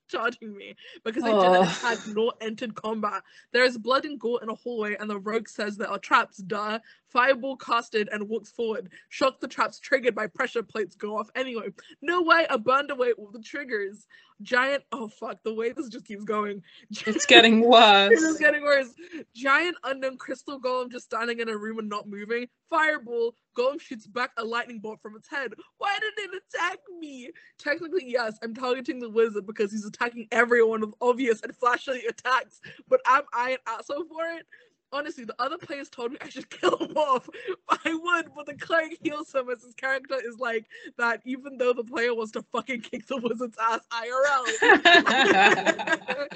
charging 0.08 0.56
me? 0.56 0.74
Because 1.04 1.22
they 1.22 1.32
didn't 1.32 1.64
had 1.66 1.98
not 2.08 2.36
entered 2.40 2.74
combat. 2.74 3.22
There 3.52 3.64
is 3.64 3.76
blood 3.76 4.06
and 4.06 4.18
gore 4.18 4.42
in 4.42 4.48
a 4.48 4.54
hallway, 4.54 4.96
and 4.98 5.08
the 5.08 5.18
rogue 5.18 5.48
says 5.48 5.76
there 5.76 5.90
are 5.90 5.98
traps. 5.98 6.38
Duh. 6.38 6.78
Fireball 7.08 7.56
casted 7.56 8.08
and 8.10 8.28
walks 8.28 8.50
forward. 8.50 8.90
Shock 9.10 9.40
the 9.40 9.48
traps 9.48 9.78
triggered 9.78 10.14
by 10.14 10.26
pressure 10.26 10.62
plates 10.62 10.96
go 10.96 11.18
off 11.18 11.30
anyway. 11.36 11.68
No 12.00 12.22
way, 12.22 12.46
I 12.48 12.56
burned 12.56 12.90
away 12.90 13.12
all 13.12 13.30
the 13.30 13.40
triggers. 13.40 14.06
Giant. 14.42 14.84
Oh 14.92 15.08
fuck, 15.08 15.42
the 15.44 15.54
way 15.54 15.72
this 15.72 15.88
just 15.88 16.04
keeps 16.04 16.24
going. 16.24 16.62
It's 17.06 17.26
getting 17.26 17.60
worse. 17.60 18.20
is 18.20 18.38
getting 18.38 18.62
worse. 18.62 18.92
Giant 19.34 19.76
unknown 19.84 20.18
crystal 20.18 20.60
golem 20.60 20.90
just 20.90 21.06
standing 21.06 21.40
in 21.40 21.48
a 21.48 21.56
room 21.56 21.78
and 21.78 21.88
not 21.88 22.08
moving. 22.08 22.46
Fireball. 22.68 23.34
Golem 23.56 23.80
shoots 23.80 24.06
back 24.06 24.32
a 24.36 24.44
lightning 24.44 24.80
bolt 24.80 25.00
from 25.00 25.16
its 25.16 25.28
head. 25.28 25.54
Why 25.78 25.96
did 26.00 26.12
it 26.18 26.42
attack 26.54 26.78
me? 27.00 27.30
Technically, 27.58 28.04
yes, 28.06 28.38
I'm 28.42 28.54
targeting 28.54 28.98
the 28.98 29.08
wizard 29.08 29.46
because 29.46 29.72
he's 29.72 29.86
attacking 29.86 30.28
everyone 30.30 30.82
with 30.82 30.94
obvious 31.00 31.40
and 31.42 31.56
flashy 31.56 32.02
attacks. 32.06 32.60
But 32.88 33.00
am 33.06 33.22
I 33.32 33.52
an 33.52 33.58
asshole 33.66 34.04
for 34.04 34.24
it? 34.36 34.46
Honestly, 34.92 35.24
the 35.24 35.34
other 35.38 35.58
players 35.58 35.88
told 35.88 36.12
me 36.12 36.18
I 36.20 36.28
should 36.28 36.48
kill 36.60 36.76
him 36.76 36.96
off. 36.96 37.28
I 37.68 37.94
would, 37.94 38.34
but 38.34 38.46
the 38.46 38.54
cleric 38.54 38.98
heals 39.02 39.34
him 39.34 39.50
as 39.50 39.62
his 39.62 39.74
character 39.74 40.16
is 40.24 40.38
like 40.38 40.66
that. 40.98 41.20
Even 41.24 41.58
though 41.58 41.72
the 41.72 41.84
player 41.84 42.14
wants 42.14 42.32
to 42.32 42.42
fucking 42.52 42.82
kick 42.82 43.06
the 43.06 43.16
wizard's 43.16 43.56
ass 43.60 43.80
IRL. 43.92 44.44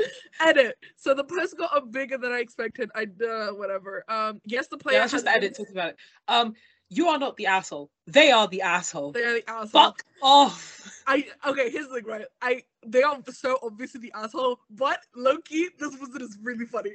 edit. 0.41 0.77
So 0.97 1.15
the 1.15 1.25
post 1.25 1.57
got 1.57 1.75
up 1.77 1.91
bigger 1.91 2.19
than 2.19 2.33
I 2.33 2.39
expected. 2.41 2.91
I 2.95 3.07
uh, 3.25 3.49
whatever. 3.51 4.05
Um, 4.09 4.41
yes, 4.45 4.67
the 4.69 4.79
player 4.79 4.99
yeah, 4.99 5.07
just 5.07 5.27
has- 5.27 5.37
edit 5.37 5.57
talk 5.57 5.71
about 5.71 5.91
it. 5.91 5.97
Um, 6.29 6.55
you 6.93 7.07
are 7.09 7.19
not 7.19 7.37
the 7.37 7.47
asshole. 7.47 7.89
They 8.09 8.33
are 8.33 8.49
the 8.49 8.63
asshole. 8.63 9.13
They 9.13 9.23
are 9.23 9.35
the 9.35 9.49
asshole. 9.49 9.69
Fuck 9.69 10.03
off. 10.23 11.03
I 11.07 11.25
okay. 11.47 11.71
Here's 11.71 11.87
the 11.87 11.95
thing, 11.95 12.05
right? 12.05 12.25
I 12.43 12.65
they 12.85 13.03
are 13.03 13.17
so 13.33 13.59
obviously 13.63 14.01
the 14.01 14.13
asshole, 14.15 14.59
but 14.71 14.99
Loki, 15.15 15.69
this 15.79 15.97
wizard 16.01 16.23
is 16.23 16.37
really 16.43 16.67
funny. 16.67 16.91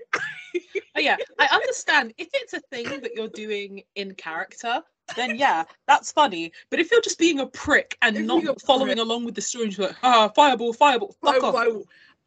Oh, 0.95 0.99
yeah, 0.99 1.18
I 1.39 1.47
understand 1.51 2.14
if 2.18 2.30
it's 2.34 2.53
a 2.53 2.60
thing 2.60 2.88
that 3.01 3.12
you're 3.16 3.28
doing 3.28 3.84
in 3.95 4.14
character, 4.16 4.82
then 5.16 5.36
yeah, 5.38 5.64
that's 5.88 6.12
funny. 6.12 6.51
But 6.70 6.80
if 6.80 6.89
you're 6.91 7.01
just 7.01 7.20
being 7.20 7.39
a 7.39 7.47
prick 7.47 7.97
and 8.01 8.16
If 8.18 8.26
not 8.26 8.43
you're 8.43 8.53
a 8.53 8.60
following 8.60 8.93
prick- 8.95 8.99
along 9.06 9.26
with 9.26 9.36
the 9.36 9.41
story, 9.41 9.66
and 9.66 9.78
you're 9.78 9.88
like, 9.88 9.97
ah, 10.03 10.30
fireball, 10.30 10.74
fireball, 10.74 11.16
fuck 11.22 11.41
Why- 11.41 11.47
off. 11.47 11.53
why- 11.53 11.82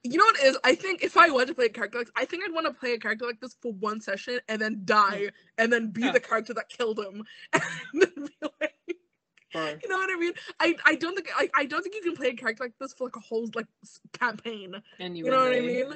you 0.05 0.17
know 0.17 0.25
what 0.25 0.39
it 0.39 0.45
is? 0.47 0.59
I 0.63 0.75
think 0.77 1.03
if 1.03 1.17
I 1.17 1.29
want 1.29 1.49
to 1.49 1.55
play 1.55 1.67
a 1.67 1.69
character 1.69 1.99
like 1.99 2.09
I 2.17 2.25
think 2.25 2.45
I'd 2.45 2.53
want 2.55 2.67
to 2.67 2.73
play 2.73 2.93
a 2.93 2.99
character 2.99 3.27
like 3.27 3.41
this 3.41 3.57
for 3.61 3.73
one 3.73 4.01
session 4.01 4.39
and 4.49 4.61
then 4.63 4.83
die 4.85 5.31
and 5.59 5.73
then 5.73 5.91
be 5.91 6.03
Yeah. 6.03 6.13
the 6.13 6.21
character 6.21 6.55
that 6.55 6.69
killed 6.69 7.01
him. 7.01 7.25
And 7.53 7.63
then 7.95 8.11
be 8.27 8.49
like, 8.61 8.75
Bro. 9.53 9.77
you 9.83 9.89
know 9.89 9.97
what 9.97 10.11
I 10.15 10.19
mean? 10.21 10.33
I, 10.61 10.77
I 10.87 10.95
don't 10.95 11.17
think 11.17 11.29
I, 11.37 11.51
I 11.57 11.65
don't 11.65 11.83
think 11.83 11.97
you 11.97 12.03
can 12.03 12.15
play 12.15 12.29
a 12.29 12.35
character 12.35 12.63
like 12.65 12.75
this 12.79 12.93
for 12.93 13.05
like 13.09 13.17
a 13.17 13.21
whole 13.21 13.51
like 13.57 13.67
s- 13.83 13.99
campaign. 14.13 14.81
You 15.01 15.25
know 15.25 15.39
what 15.45 15.53
I 15.53 15.61
mean? 15.61 15.95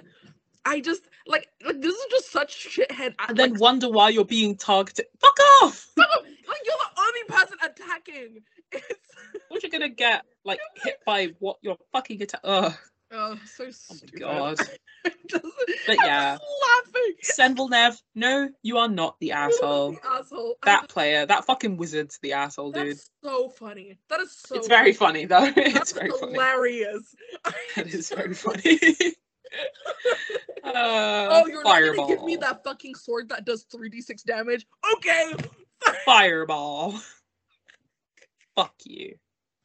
I 0.64 0.80
just 0.80 1.02
like 1.26 1.48
like 1.64 1.80
this 1.80 1.94
is 1.94 2.06
just 2.10 2.30
such 2.32 2.68
shithead. 2.76 3.14
And 3.28 3.36
then 3.36 3.52
like, 3.52 3.60
wonder 3.60 3.88
why 3.90 4.10
you're 4.10 4.24
being 4.24 4.56
targeted. 4.56 5.06
Fuck 5.20 5.38
off! 5.62 5.88
like 5.96 6.08
you're 6.64 6.76
the 6.76 7.00
only 7.00 7.24
person 7.28 7.56
attacking. 7.64 8.42
It's 8.72 8.84
What 9.48 9.62
you're 9.62 9.70
gonna 9.70 9.88
get 9.88 10.24
like 10.44 10.60
hit 10.82 10.98
by 11.04 11.34
what 11.38 11.56
you're 11.62 11.76
fucking 11.92 12.22
attack? 12.22 12.40
Ugh, 12.44 12.72
oh 13.12 13.38
so 13.44 13.64
oh 13.64 13.66
my 13.66 13.70
stupid. 13.72 14.20
god. 14.20 14.58
Just- 15.28 15.44
But 15.86 15.96
I'm 16.00 16.06
yeah, 16.06 16.38
just 16.38 16.94
laughing. 16.94 17.56
Sendelnev, 17.58 18.00
no, 18.14 18.48
you 18.62 18.78
are 18.78 18.88
not 18.88 19.18
the 19.20 19.32
asshole. 19.32 19.92
The 19.92 20.06
asshole. 20.06 20.54
That 20.64 20.88
player, 20.88 21.26
that 21.26 21.44
fucking 21.44 21.76
wizard's 21.76 22.18
the 22.22 22.34
asshole, 22.34 22.70
dude. 22.72 22.98
So 23.24 23.48
funny. 23.48 23.98
That 24.08 24.20
is 24.20 24.32
so. 24.32 24.54
It's 24.56 24.68
very 24.68 24.92
funny 24.92 25.24
though. 25.26 25.50
It's 25.56 25.74
That's 25.74 25.92
very 25.92 26.10
funny. 26.10 26.32
hilarious. 26.32 27.14
That 27.76 27.86
is 27.88 28.10
very 28.10 28.34
funny. 28.34 28.78
uh, 30.64 30.70
oh, 30.74 31.46
you're 31.46 31.62
fireball. 31.62 31.96
not 31.96 32.06
gonna 32.08 32.16
give 32.16 32.24
me 32.24 32.36
that 32.36 32.62
fucking 32.64 32.94
sword 32.94 33.28
that 33.28 33.44
does 33.44 33.64
3d6 33.66 34.24
damage? 34.24 34.66
Okay, 34.96 35.32
Fireball. 36.04 36.94
Fuck 38.56 38.74
you. 38.84 39.16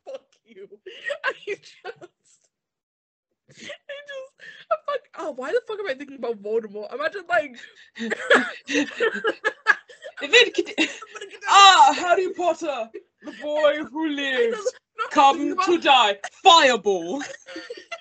fuck 0.06 0.24
you. 0.46 0.68
I 1.26 1.34
just. 1.46 1.74
I 1.86 1.90
just. 1.92 3.70
I 4.72 4.76
fuck. 4.86 5.00
Oh, 5.20 5.32
why 5.32 5.52
the 5.52 5.62
fuck 5.68 5.80
am 5.80 5.88
I 5.88 5.94
thinking 5.94 6.18
about 6.18 6.42
Voldemort? 6.42 6.94
Imagine 6.94 7.24
like. 7.30 7.58
If 10.20 10.34
it 10.34 10.54
could- 10.56 10.90
ah, 11.48 11.94
Harry 11.96 12.34
Potter, 12.34 12.90
the 13.24 13.32
boy 13.42 13.84
who 13.92 14.08
I 14.08 14.56
lived, 15.00 15.12
just- 15.12 15.16
no, 15.16 15.52
I'm 15.52 15.56
come 15.58 15.76
to 15.78 15.82
die. 15.82 16.18
Fireball. 16.44 17.16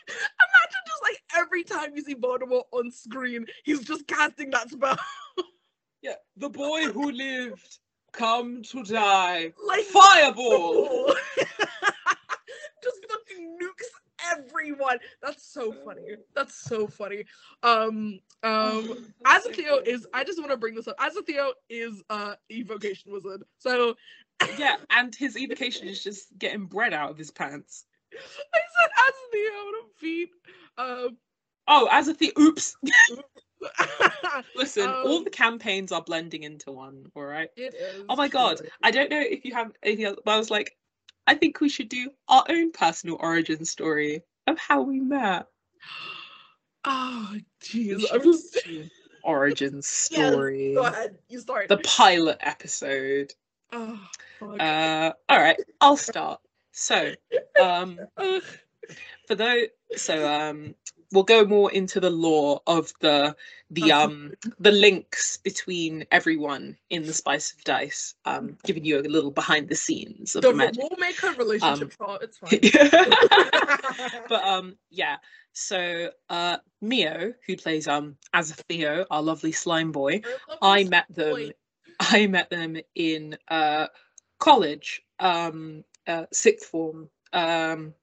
Imagine 0.09 0.83
just 0.87 1.03
like 1.03 1.23
every 1.37 1.65
time 1.65 1.95
you 1.95 2.03
see 2.03 2.15
Voldemort 2.15 2.65
on 2.73 2.91
screen, 2.91 3.47
he's 3.65 3.81
just 3.85 4.07
casting 4.07 4.51
that 4.51 4.71
spell. 4.71 4.99
Yeah, 6.03 6.15
the 6.37 6.49
boy 6.51 6.85
who 6.85 7.11
lived, 7.11 7.79
come 8.13 8.63
to 8.65 8.85
die. 8.85 9.53
like 9.67 9.85
Fireball. 9.87 11.15
just 11.37 13.07
fucking 13.09 13.59
nukes 13.61 14.37
everyone. 14.39 14.99
That's 15.23 15.47
so 15.53 15.73
funny. 15.85 16.03
That's 16.35 16.55
so 16.55 16.87
funny. 16.87 17.25
Um, 17.63 18.21
um, 18.43 19.07
Azathiel 19.25 19.87
is. 19.87 20.07
I 20.13 20.25
just 20.25 20.39
want 20.39 20.51
to 20.53 20.57
bring 20.57 20.75
this 20.75 20.89
up. 20.89 20.97
Azathiel 20.99 21.53
is 21.69 22.03
uh 22.11 22.35
evocation 22.51 23.13
wizard. 23.13 23.43
So 23.59 23.97
yeah, 24.59 24.77
and 24.91 25.15
his 25.15 25.37
evocation 25.37 25.89
is 25.89 26.03
just 26.03 26.37
getting 26.39 26.67
bread 26.67 26.93
out 26.93 27.11
of 27.11 27.19
his 27.19 27.31
pants. 27.31 27.85
I 28.13 28.61
said 28.81 28.91
Azathiel 28.99 29.69
on 29.69 29.91
feet. 29.99 30.29
Um, 30.79 31.17
Oh, 31.69 31.89
as 31.91 32.07
a 32.09 32.13
the 32.13 32.33
oops. 32.39 32.77
Listen, 34.55 34.89
all 34.89 35.19
Um, 35.19 35.25
the 35.25 35.31
campaigns 35.31 35.91
are 35.91 36.03
blending 36.03 36.45
into 36.45 36.71
one. 36.71 37.07
All 37.15 37.25
right. 37.25 37.51
it 37.57 37.75
is. 37.75 38.05
Oh 38.09 38.15
my 38.17 38.29
god, 38.29 38.59
true. 38.59 38.69
I 38.83 38.91
don't 38.91 39.11
know 39.11 39.21
if 39.21 39.45
you 39.45 39.53
have 39.55 39.73
anything 39.83 40.05
else, 40.05 40.19
but 40.25 40.35
I 40.35 40.39
was 40.39 40.51
like, 40.51 40.77
I 41.27 41.35
think 41.35 41.61
we 41.61 41.69
should 41.69 41.89
do 41.89 42.11
our 42.29 42.45
own 42.49 42.71
personal 42.71 43.17
origin 43.19 43.65
story 43.65 44.23
of 44.47 44.59
how 44.59 44.83
we 44.83 45.01
met. 45.01 45.47
Oh 46.89 47.35
jeez. 47.65 48.05
I'm 48.13 48.23
just. 48.23 48.59
origin 49.25 49.83
story. 49.83 50.75
Go 50.75 50.85
ahead. 50.85 51.19
You 51.29 51.41
start. 51.41 51.67
The 51.67 51.79
pilot 51.79 52.37
episode. 52.39 53.33
Oh. 53.73 53.99
Uh, 54.61 55.13
all 55.29 55.39
right, 55.39 55.61
I'll 55.81 55.97
start. 55.97 56.41
So, 56.73 57.13
um, 57.61 57.99
for 59.27 59.35
those, 59.35 59.69
so 59.97 60.29
um, 60.29 60.75
we'll 61.13 61.25
go 61.25 61.45
more 61.45 61.73
into 61.73 62.01
the 62.01 62.11
lore 62.11 62.61
of 62.67 62.93
the 63.01 63.35
the 63.71 63.91
um 63.93 64.33
the 64.61 64.71
links 64.73 65.39
between 65.39 66.05
everyone 66.13 66.77
in 66.91 67.05
the 67.05 67.13
Spice 67.13 67.53
of 67.53 67.65
Dice. 67.65 68.15
Um, 68.25 68.59
giving 68.65 68.85
you 68.85 68.99
a 68.99 69.03
little 69.03 69.31
behind 69.31 69.69
the 69.69 69.75
scenes 69.75 70.37
of 70.37 70.43
the 70.43 70.49
the 70.49 70.55
magic. 70.55 70.85
rulemaker 70.85 71.37
relationship 71.39 71.93
Um, 72.01 72.07
plot. 72.07 72.23
It's 72.23 72.39
fine. 72.39 74.21
but 74.29 74.45
um 74.45 74.77
yeah 74.91 75.17
so 75.53 76.11
uh 76.29 76.59
mio 76.83 77.33
who 77.47 77.57
plays 77.57 77.89
um 77.89 78.17
as 78.35 78.53
theo 78.53 79.07
our 79.11 79.23
lovely 79.23 79.53
slime 79.53 79.91
boy 79.91 80.21
i 80.61 80.85
met 80.85 81.07
them 81.09 81.31
boy. 81.35 81.51
I 82.01 82.27
met 82.27 82.51
them 82.51 82.77
in 82.95 83.37
uh 83.49 83.87
college 84.39 85.03
um 85.21 85.85
uh 86.07 86.27
sixth 86.33 86.69
form 86.69 87.09
um 87.33 87.95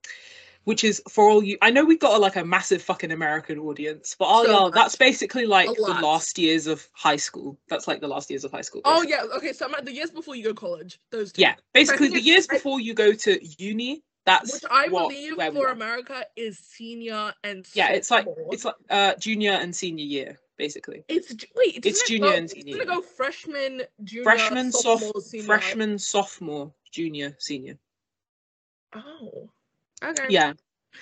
which 0.65 0.83
is 0.83 1.01
for 1.09 1.29
all 1.29 1.43
you 1.43 1.57
i 1.61 1.70
know 1.70 1.83
we've 1.83 1.99
got 1.99 2.20
like 2.21 2.36
a 2.36 2.43
massive 2.45 2.82
fucking 2.82 3.11
american 3.11 3.59
audience 3.59 4.15
but 4.17 4.25
all 4.25 4.43
So 4.45 4.51
y'all 4.51 4.63
much. 4.65 4.74
that's 4.74 4.95
basically 4.95 5.45
like 5.45 5.67
the 5.75 5.82
last 6.01 6.37
years 6.39 6.67
of 6.67 6.87
high 6.93 7.17
school 7.17 7.57
that's 7.70 7.87
like 7.87 8.01
the 8.01 8.07
last 8.07 8.29
years 8.29 8.43
of 8.43 8.51
high 8.51 8.61
school 8.61 8.82
Oh 8.86 9.01
yeah. 9.03 9.24
Okay. 9.36 9.53
So 9.53 9.65
I'm 9.65 9.75
at 9.75 9.86
the 9.86 9.93
years 9.93 10.11
before 10.11 10.36
you 10.36 10.43
go 10.43 10.49
to 10.49 10.55
college. 10.55 10.99
Those 11.11 11.32
two. 11.32 11.41
yeah 11.41 11.55
basically 11.74 12.09
the 12.09 12.20
years 12.21 12.47
I- 12.49 12.55
before 12.55 12.79
you 12.79 12.93
go 12.93 13.13
to 13.13 13.39
uni 13.63 14.03
that's 14.25 14.53
Which 14.53 14.63
I 14.71 14.87
what, 14.87 15.09
believe 15.09 15.36
for. 15.36 15.67
America 15.67 16.25
is 16.37 16.57
senior 16.57 17.33
and 17.43 17.67
Yeah, 17.74 17.89
it's 17.91 18.09
like 18.09 18.25
it's 18.51 18.63
like 18.63 18.75
uh 18.89 19.15
junior 19.15 19.51
and 19.51 19.75
senior 19.75 20.05
year 20.05 20.37
basically. 20.63 21.03
It's 21.07 21.29
wait. 21.55 21.85
it's 21.85 22.07
junior 22.07 22.29
go- 22.29 22.35
and 22.35 22.45
it's 22.51 22.63
gonna 22.77 22.85
go 22.85 23.01
freshman, 23.01 23.83
junior, 24.03 24.23
Freshman, 24.23 24.71
soph- 24.71 25.01
sophomore, 25.01 25.21
senior. 25.21 25.45
Freshman, 25.45 25.99
sophomore, 25.99 26.73
junior, 26.91 27.35
senior. 27.39 27.77
Oh. 28.95 29.49
Okay. 30.03 30.25
Yeah, 30.29 30.53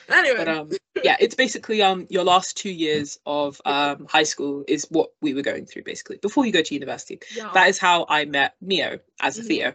Anyway. 0.09 0.37
but 0.37 0.47
um 0.47 0.69
yeah, 1.03 1.17
it's 1.19 1.35
basically 1.35 1.81
um 1.81 2.07
your 2.09 2.23
last 2.23 2.57
2 2.57 2.69
years 2.69 3.19
of 3.25 3.61
um 3.65 4.05
high 4.09 4.23
school 4.23 4.63
is 4.67 4.87
what 4.89 5.09
we 5.21 5.33
were 5.33 5.41
going 5.41 5.65
through 5.65 5.83
basically 5.83 6.17
before 6.17 6.45
you 6.45 6.51
go 6.51 6.61
to 6.61 6.73
university. 6.73 7.19
yeah. 7.35 7.49
That 7.53 7.69
is 7.69 7.77
how 7.79 8.05
I 8.09 8.25
met 8.25 8.55
Mio 8.61 8.99
as 9.19 9.37
a 9.37 9.41
Mhm. 9.41 9.47
Theo. 9.47 9.73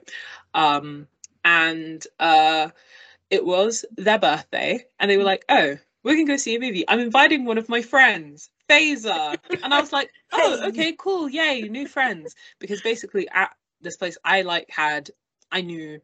Um 0.54 1.08
and 1.44 2.04
uh, 2.18 2.70
it 3.30 3.44
was 3.44 3.84
their 3.96 4.18
birthday, 4.18 4.84
and 4.98 5.08
they 5.08 5.16
were 5.16 5.22
like, 5.32 5.44
"Oh, 5.48 5.78
we're 6.02 6.14
gonna 6.14 6.26
go 6.26 6.36
see 6.36 6.56
a 6.56 6.60
movie. 6.60 6.84
I'm 6.88 6.98
inviting 6.98 7.44
one 7.44 7.56
of 7.58 7.68
my 7.68 7.82
friends, 7.82 8.50
Faisa," 8.68 9.36
and 9.62 9.72
I 9.74 9.80
was 9.80 9.92
like, 9.92 10.10
"Oh, 10.32 10.60
okay, 10.68 10.94
cool, 10.98 11.28
yay, 11.28 11.62
new 11.68 11.86
friends." 11.86 12.34
Because 12.58 12.80
basically, 12.82 13.28
at 13.28 13.50
this 13.80 13.96
place, 13.96 14.18
I 14.24 14.42
like 14.42 14.68
had 14.70 15.10
I 15.50 15.60
knew 15.60 16.00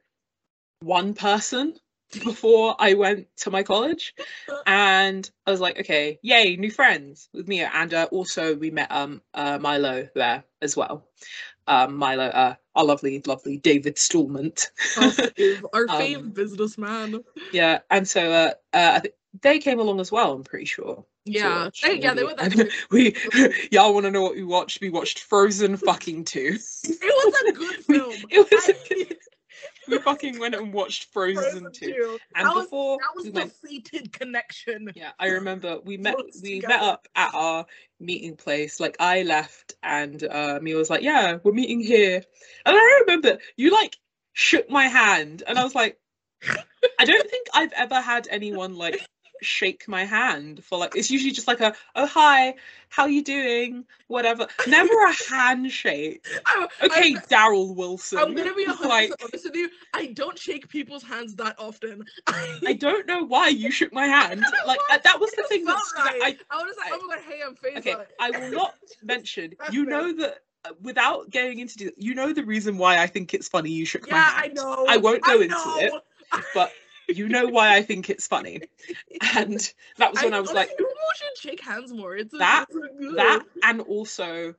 one 0.80 1.14
person 1.14 1.74
before 2.24 2.76
I 2.78 2.94
went 2.94 3.28
to 3.39 3.51
my 3.51 3.62
college, 3.62 4.14
and 4.66 5.28
I 5.47 5.51
was 5.51 5.60
like, 5.60 5.80
okay, 5.80 6.18
yay, 6.22 6.56
new 6.56 6.70
friends 6.70 7.28
with 7.32 7.48
Mia, 7.48 7.70
and 7.72 7.94
uh, 7.94 8.09
also 8.10 8.55
we 8.55 8.70
met 8.70 8.90
um 8.93 9.22
uh, 9.34 9.59
Milo 9.59 10.09
there 10.14 10.44
as 10.60 10.76
well. 10.76 11.05
Um, 11.66 11.97
Milo, 11.97 12.24
uh, 12.24 12.55
our 12.74 12.84
lovely, 12.84 13.22
lovely 13.26 13.56
David 13.59 13.97
Stallment. 13.97 14.68
Our 15.72 15.86
Um, 15.89 16.30
businessman. 16.30 17.22
yeah, 17.52 17.78
and 17.90 18.06
so 18.06 18.30
uh, 18.30 18.52
uh, 18.72 18.93
I 18.97 18.98
think 19.01 19.14
they 19.40 19.59
came 19.59 19.78
along 19.78 20.01
as 20.01 20.10
well. 20.10 20.32
I'm 20.32 20.44
pretty 20.44 20.64
sure. 20.66 21.05
Yeah, 21.24 21.70
yeah, 21.85 22.15
they 22.15 22.24
were. 22.24 22.35
And 22.39 22.69
we, 22.90 23.15
y'all 23.70 23.94
want 23.94 24.05
to 24.07 24.11
know 24.11 24.23
what 24.23 24.35
we 24.35 24.43
watched? 24.44 24.81
We 24.81 24.90
watched 24.90 25.20
Frozen 25.20 25.77
fucking 25.77 26.24
two. 26.24 26.59
It 26.85 27.01
was 27.01 27.35
a 27.49 27.53
good 27.53 27.77
film. 27.85 28.12
It 28.31 28.51
was 28.51 28.65
I- 28.69 28.89
good- 28.89 29.16
we 29.89 29.99
fucking 29.99 30.39
went 30.40 30.55
and 30.55 30.73
watched 30.73 31.12
Frozen, 31.12 31.43
Frozen 31.43 31.73
two. 31.73 31.93
two. 31.93 32.19
And 32.35 32.47
That 32.47 32.55
was- 32.55 32.65
before 32.65 32.99
That 32.99 33.15
was 33.15 33.24
we 33.27 33.31
the 33.31 33.40
went 33.40 33.53
seated 33.65 34.12
connection. 34.12 34.90
Yeah, 34.97 35.11
I 35.19 35.28
remember 35.28 35.78
we 35.85 35.97
met 35.97 36.16
we 36.43 36.61
met 36.61 36.82
up 36.82 37.07
at 37.15 37.32
our 37.35 37.66
meeting 38.01 38.36
place. 38.36 38.81
Like 38.81 38.97
I 38.99 39.23
left 39.23 39.74
and 39.82 40.23
uh 40.24 40.59
Mia 40.61 40.77
was 40.77 40.90
like, 40.90 41.03
Yeah, 41.03 41.39
we're 41.44 41.53
meeting 41.53 41.81
here. 41.81 42.16
And 42.66 42.77
I 42.77 43.01
remember 43.07 43.39
you 43.57 43.70
like 43.70 43.97
shook 44.32 44.69
my 44.70 44.89
hand 44.89 45.43
and 45.47 45.57
I 45.59 45.62
was 45.65 45.74
like, 45.74 45.99
I 46.99 47.05
don't 47.05 47.31
think 47.31 47.47
I've 47.55 47.73
ever 47.73 48.01
had 48.01 48.27
anyone 48.31 48.74
like 48.74 49.05
shake 49.43 49.89
my 49.89 50.05
hand 50.05 50.64
for 50.64 50.78
like 50.78 50.97
it's 50.97 51.10
usually 51.10 51.32
just 51.32 51.48
like 51.48 51.60
a 51.60 51.74
oh 51.94 52.06
hi, 52.06 52.55
how 52.89 53.06
you 53.06 53.23
doing? 53.23 53.85
Whatever. 54.09 54.47
Never 54.66 54.93
a 55.06 55.12
handshake. 55.31 56.27
I, 56.47 56.69
Okay, 56.82 57.16
I, 57.16 57.20
Daryl 57.31 57.74
Wilson. 57.74 58.19
I'm 58.19 58.35
gonna 58.35 58.55
be 58.55 58.66
100% 58.66 58.81
like 58.89 59.12
honest 59.23 59.44
with 59.44 59.56
you. 59.56 59.70
I 59.94 60.06
don't 60.06 60.39
shake 60.39 60.69
people's 60.69 61.02
hands 61.02 61.35
that 61.36 61.56
often. 61.59 62.05
I 62.27 62.74
don't 62.74 63.06
know 63.06 63.24
why 63.24 63.48
you 63.48 63.70
shook 63.70 63.93
my 63.93 64.06
hand. 64.06 64.44
Like 64.66 64.81
uh, 64.90 64.98
that 65.02 65.20
was 65.20 65.31
the 65.32 65.44
thing 65.44 65.64
that 65.64 65.74
felt 65.74 65.86
stood 65.86 66.01
out. 66.01 66.20
right. 66.20 66.39
I 66.51 66.59
I 66.59 66.62
was 66.62 66.77
like, 66.77 66.93
I- 66.93 66.94
I 66.94 66.98
was 66.98 67.09
like, 67.09 67.24
hey, 67.24 67.40
I'm 67.47 67.55
phased 67.55 67.78
okay. 67.78 67.97
I 68.20 68.31
will 68.31 68.51
not 68.51 68.74
mention. 69.02 69.52
You 69.70 69.85
know 69.85 70.12
that 70.14 70.39
uh, 70.64 70.70
without 70.82 71.31
getting 71.31 71.59
into 71.59 71.93
you 71.97 72.14
know 72.14 72.32
the 72.32 72.44
reason 72.44 72.78
why 72.78 72.98
I 72.98 73.06
think 73.06 73.35
it's 73.35 73.48
funny 73.48 73.70
you 73.70 73.85
shook 73.85 74.10
my 74.10 74.16
Yeah, 74.19 74.32
I 74.35 74.48
know. 74.48 74.86
I 74.89 74.97
won't 74.97 75.23
go 75.23 75.40
into 75.40 75.55
it, 75.55 75.93
but 76.55 76.73
you 77.09 77.29
know 77.29 77.47
why 77.49 77.74
I 77.77 77.83
think 77.83 78.11
it's 78.11 78.27
funny, 78.27 78.61
and 79.37 79.73
that 79.99 80.12
was 80.12 80.23
when 80.23 80.35
I, 80.35 80.41
was 80.41 80.53
like 80.53 80.69
people 80.70 80.87
should 81.16 81.39
shake 81.39 81.61
hands 81.62 81.93
more. 81.93 82.16
It's 82.16 82.33
That- 82.37 82.66
that, 82.70 83.43
and 83.62 83.81
also. 83.81 84.55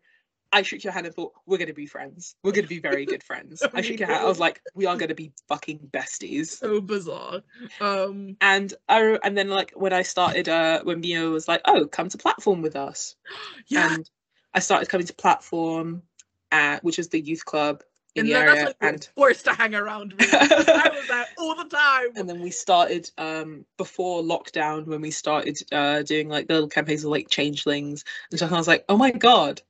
I 0.55 0.61
shook 0.61 0.83
your 0.83 0.93
hand 0.93 1.07
and 1.07 1.15
thought 1.15 1.33
we're 1.47 1.57
gonna 1.57 1.73
be 1.73 1.87
friends. 1.87 2.35
We're 2.43 2.51
gonna 2.51 2.67
be 2.67 2.77
very 2.77 3.07
good 3.07 3.23
friends. 3.29 3.63
I 3.73 3.81
shook 3.81 3.97
your 3.97 4.07
hand. 4.07 4.23
I 4.23 4.27
was 4.27 4.39
like, 4.39 4.61
we 4.75 4.85
are 4.85 4.95
gonna 4.95 5.15
be 5.15 5.31
fucking 5.47 5.89
besties. 5.91 6.45
so 6.49 6.79
bizarre. 6.79 7.41
Um, 7.81 8.37
And 8.39 8.71
I 8.87 9.17
and 9.23 9.35
then 9.35 9.49
like 9.49 9.71
when 9.75 9.93
I 9.93 10.03
started, 10.03 10.47
uh, 10.47 10.83
when 10.83 10.99
Mio 10.99 11.31
was 11.31 11.47
like, 11.47 11.61
oh, 11.65 11.87
come 11.87 12.07
to 12.09 12.19
platform 12.19 12.61
with 12.61 12.75
us. 12.75 13.15
yeah, 13.67 13.95
and 13.95 14.07
I 14.53 14.59
started 14.59 14.89
coming 14.89 15.07
to 15.07 15.13
platform, 15.15 16.03
at, 16.51 16.83
which 16.83 16.99
is 16.99 17.09
the 17.09 17.19
youth 17.19 17.45
club 17.45 17.81
in 18.15 18.21
and 18.21 18.29
the 18.29 18.35
area, 18.35 18.67
you 18.67 18.73
and 18.87 19.09
forced 19.15 19.45
to 19.45 19.53
hang 19.53 19.73
around 19.73 20.15
me. 20.15 20.25
I 20.31 20.89
was 20.93 21.07
there 21.07 21.25
all 21.37 21.55
the 21.55 21.65
time. 21.65 22.09
and 22.15 22.29
then 22.29 22.41
we 22.41 22.51
started 22.51 23.09
um 23.17 23.65
before 23.77 24.21
lockdown 24.21 24.85
when 24.85 25.01
we 25.01 25.11
started 25.11 25.57
uh 25.71 26.03
doing 26.03 26.29
like 26.29 26.47
the 26.47 26.53
little 26.53 26.69
campaigns 26.69 27.03
of 27.03 27.11
like 27.11 27.29
changelings 27.29 28.05
and 28.29 28.39
stuff. 28.39 28.49
And 28.49 28.55
I 28.55 28.59
was 28.59 28.67
like, 28.67 28.85
oh 28.89 28.97
my 28.97 29.11
god, 29.11 29.61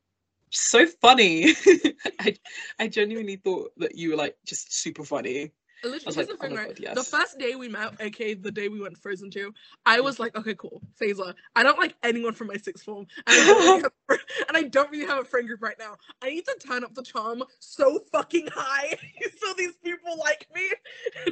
so 0.50 0.86
funny. 0.86 1.54
I 2.20 2.36
I 2.80 2.88
genuinely 2.88 3.38
thought 3.38 3.72
that 3.78 3.96
you 3.96 4.12
were 4.12 4.18
like 4.18 4.38
just 4.46 4.74
super 4.74 5.04
funny. 5.04 5.52
Literally, 5.84 6.16
here's 6.16 6.28
the 6.28 6.34
"Oh 6.34 6.38
thing, 6.38 6.56
right? 6.56 6.82
God, 6.82 6.96
The 6.96 7.04
first 7.04 7.38
day 7.38 7.56
we 7.56 7.68
met, 7.68 7.94
aka 8.00 8.34
the 8.36 8.52
day 8.52 8.70
we 8.70 8.80
went 8.80 8.98
Frozen 8.98 9.32
2, 9.32 9.54
I 9.86 10.00
was 10.00 10.20
like, 10.20 10.36
okay, 10.36 10.56
cool, 10.56 10.82
Faisa. 11.02 11.34
I 11.56 11.64
don't 11.64 11.78
like 11.78 11.96
anyone 12.04 12.34
from 12.34 12.48
my 12.48 12.58
sixth 12.58 12.86
form, 12.86 13.06
and 13.28 13.42
I, 13.42 13.46
don't 13.46 13.58
really 13.66 13.82
have, 13.84 13.92
a 14.10 14.18
and 14.48 14.58
I 14.58 14.64
don't 14.64 14.92
really 14.92 15.06
have 15.06 15.20
a 15.20 15.26
friend 15.26 15.48
group 15.48 15.62
right 15.62 15.78
now. 15.78 15.96
I 16.22 16.30
need 16.30 16.46
to 16.46 16.56
turn 16.66 16.84
up 16.84 16.94
the 16.96 17.04
charm 17.04 17.44
so 17.60 18.00
fucking 18.12 18.48
high 18.54 18.98
so 19.42 19.54
these 19.58 19.76
people 19.84 20.18
like 20.20 20.48
me. 20.54 20.70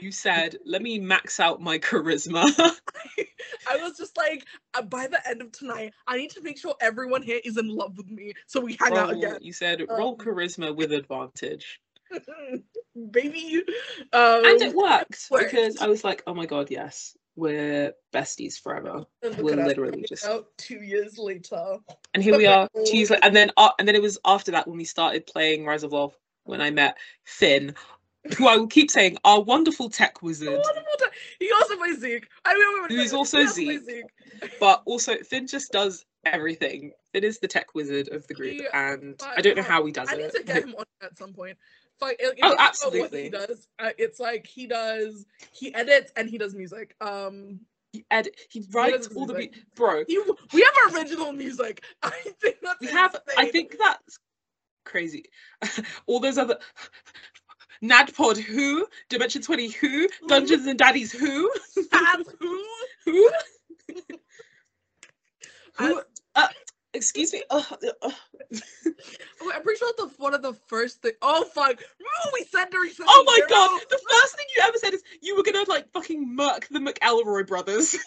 You 0.02 0.12
said, 0.12 0.58
let 0.66 0.82
me 0.82 1.00
max 1.00 1.40
out 1.40 1.62
my 1.62 1.80
charisma. 1.80 2.44
I 3.70 3.78
was 3.78 3.98
just 3.98 4.18
like, 4.18 4.46
uh, 4.74 4.82
by 4.82 5.08
the 5.08 5.26
end 5.28 5.42
of 5.42 5.52
tonight, 5.52 5.94
I 6.08 6.18
need 6.18 6.32
to 6.32 6.42
make 6.42 6.58
sure 6.58 6.76
everyone 6.82 7.22
here 7.22 7.40
is 7.44 7.58
in 7.58 7.70
love 7.70 7.98
with 7.98 8.10
me 8.10 8.34
so 8.48 8.60
we 8.60 8.78
hang 8.80 8.98
out 8.98 9.12
again. 9.14 9.38
you 9.42 9.54
said 9.54 9.82
roll 9.90 10.12
Um, 10.12 10.18
charisma 10.18 10.76
with 10.76 10.92
advantage. 10.92 11.80
Baby. 13.12 13.64
Um, 14.14 14.46
and 14.46 14.62
it 14.62 14.76
worked 14.76 15.28
worked. 15.32 15.52
because 15.52 15.78
I 15.78 15.88
was 15.88 16.04
like, 16.04 16.24
oh 16.28 16.34
my 16.34 16.46
god, 16.46 16.70
yes, 16.70 17.16
we're 17.36 17.94
besties 18.14 18.60
forever. 18.60 19.06
we're 19.40 19.56
literally 19.56 20.04
just- 20.08 20.26
out 20.26 20.48
two 20.58 20.82
years 20.82 21.18
later. 21.18 21.78
And 22.14 22.22
here 22.24 22.38
we 22.38 22.46
are, 22.46 22.68
two 22.86 22.98
years 22.98 23.10
later. 23.10 23.24
And 23.26 23.36
then, 23.36 23.52
uh, 23.58 23.70
and 23.80 23.88
then 23.88 23.96
it 23.96 24.02
was 24.02 24.18
after 24.26 24.52
that 24.52 24.68
when 24.68 24.78
we 24.78 24.84
started 24.86 25.26
playing 25.26 25.66
Rise 25.66 25.84
of 25.84 25.92
Lolth 25.92 26.14
when 26.44 26.60
I 26.62 26.70
met 26.72 26.98
Finn, 27.24 27.74
who 28.38 28.48
I 28.48 28.58
will 28.58 28.68
keep 28.68 28.92
saying 28.92 29.18
our 29.24 29.42
wonderful 29.42 29.90
tech 29.90 30.22
wizard, 30.22 30.50
Wonderful. 30.50 30.86
He 31.40 31.52
also 31.52 31.76
plays 31.76 32.00
Zeke. 32.00 32.28
I 32.46 32.54
remember 32.54 32.94
Who's 32.94 33.14
also 33.14 33.38
plays 33.46 33.84
Zeke. 33.86 34.04
but 34.60 34.82
also 34.86 35.16
Finn 35.18 35.48
just 35.48 35.72
does 35.72 36.06
everything. 36.26 36.92
Finn 37.14 37.24
is 37.24 37.40
the 37.40 37.48
tech 37.48 37.74
wizard 37.74 38.10
of 38.10 38.26
the 38.28 38.34
group, 38.34 38.52
He- 38.54 38.68
and 38.74 39.16
but, 39.18 39.38
I 39.38 39.42
don't 39.42 39.56
know 39.58 39.64
how 39.64 39.86
he 39.86 39.92
does 39.92 40.12
it. 40.12 40.16
I 40.16 40.22
need 40.22 40.32
to 40.34 40.44
get 40.44 40.64
him 40.66 40.76
on 40.78 40.86
at 41.02 41.18
some 41.18 41.34
point. 41.34 41.58
Like, 42.02 42.18
it, 42.20 42.26
Oh, 42.28 42.32
it's 42.32 42.42
not 42.42 42.50
What 42.50 42.60
absolutely. 42.62 43.24
he 43.24 43.30
does. 43.30 43.68
Uh, 43.80 43.90
it's 43.98 44.20
like 44.20 44.48
he 44.48 44.68
does. 44.68 45.26
He 45.52 45.74
edits 45.74 46.12
and 46.16 46.30
he 46.30 46.38
does 46.38 46.56
music. 46.56 46.96
Um, 47.02 47.60
He 47.94 48.06
ed- 48.10 48.30
he 48.50 48.66
writes 48.72 49.08
does 49.08 49.16
all 49.16 49.26
the 49.26 49.34
music. 49.36 49.56
bro. 49.76 50.04
he, 50.08 50.20
we 50.54 50.62
have 50.62 50.74
our 50.94 50.98
original 51.00 51.32
music. 51.32 51.84
I 52.04 52.10
think 52.42 52.58
that's. 52.64 52.80
We 52.82 52.88
have. 52.88 53.16
I 53.38 53.46
think 53.52 53.76
that's 53.78 54.18
crazy. 54.86 55.26
all 56.08 56.20
those 56.20 56.38
other. 56.38 56.58
NADDPOD 57.84 58.38
who? 58.38 58.86
Dimension 59.10 59.42
20 59.42 59.70
who? 59.70 60.08
Dungeons 60.28 60.68
and 60.68 60.78
Daddies 60.78 61.12
who? 61.12 61.52
That's 61.92 62.30
who. 62.40 62.64
Who? 63.06 63.32
Who? 65.78 66.02
Excuse 66.94 67.32
me. 67.34 67.42
Uh, 67.50 67.64
uh, 67.72 68.12
Wait, 68.52 68.62
I'm 69.56 69.64
pretty 69.64 69.80
sure 69.80 69.94
that's 69.98 70.20
one 70.20 70.34
of 70.34 70.42
the 70.42 70.54
first 70.68 71.02
thing. 71.02 71.14
Oh 71.22 71.44
fuck! 71.46 71.70
Remember 71.70 72.32
we 72.34 72.44
said 72.46 72.70
during 72.70 72.92
oh 73.02 73.24
my 73.26 73.36
zero? 73.36 73.48
god! 73.50 73.82
The 73.90 74.00
first 74.12 74.36
thing 74.36 74.46
you 74.58 74.64
ever 74.68 74.78
said 74.78 74.94
is 74.94 75.04
you 75.22 75.36
were 75.38 75.44
gonna 75.44 75.64
like 75.70 75.90
fucking 75.94 76.36
murk 76.36 76.68
the 76.70 76.80
McElroy 76.80 77.48
brothers. 77.48 77.96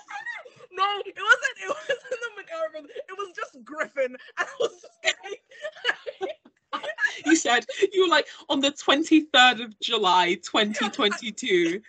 No, 0.76 0.82
it 1.06 1.14
wasn't. 1.16 1.56
It 1.62 1.68
wasn't 1.68 2.00
the 2.10 2.42
McGarvin. 2.42 2.72
brother. 2.72 2.88
It 3.08 3.16
was 3.16 3.28
just 3.36 3.64
Griffin. 3.64 4.16
And 4.38 4.38
I 4.38 4.44
was 4.58 4.70
just 5.04 6.84
you 7.26 7.36
said 7.36 7.64
you 7.92 8.02
were 8.02 8.08
like 8.08 8.26
on 8.48 8.58
the 8.58 8.72
23rd 8.72 9.64
of 9.64 9.78
July 9.78 10.34
2022. 10.34 11.80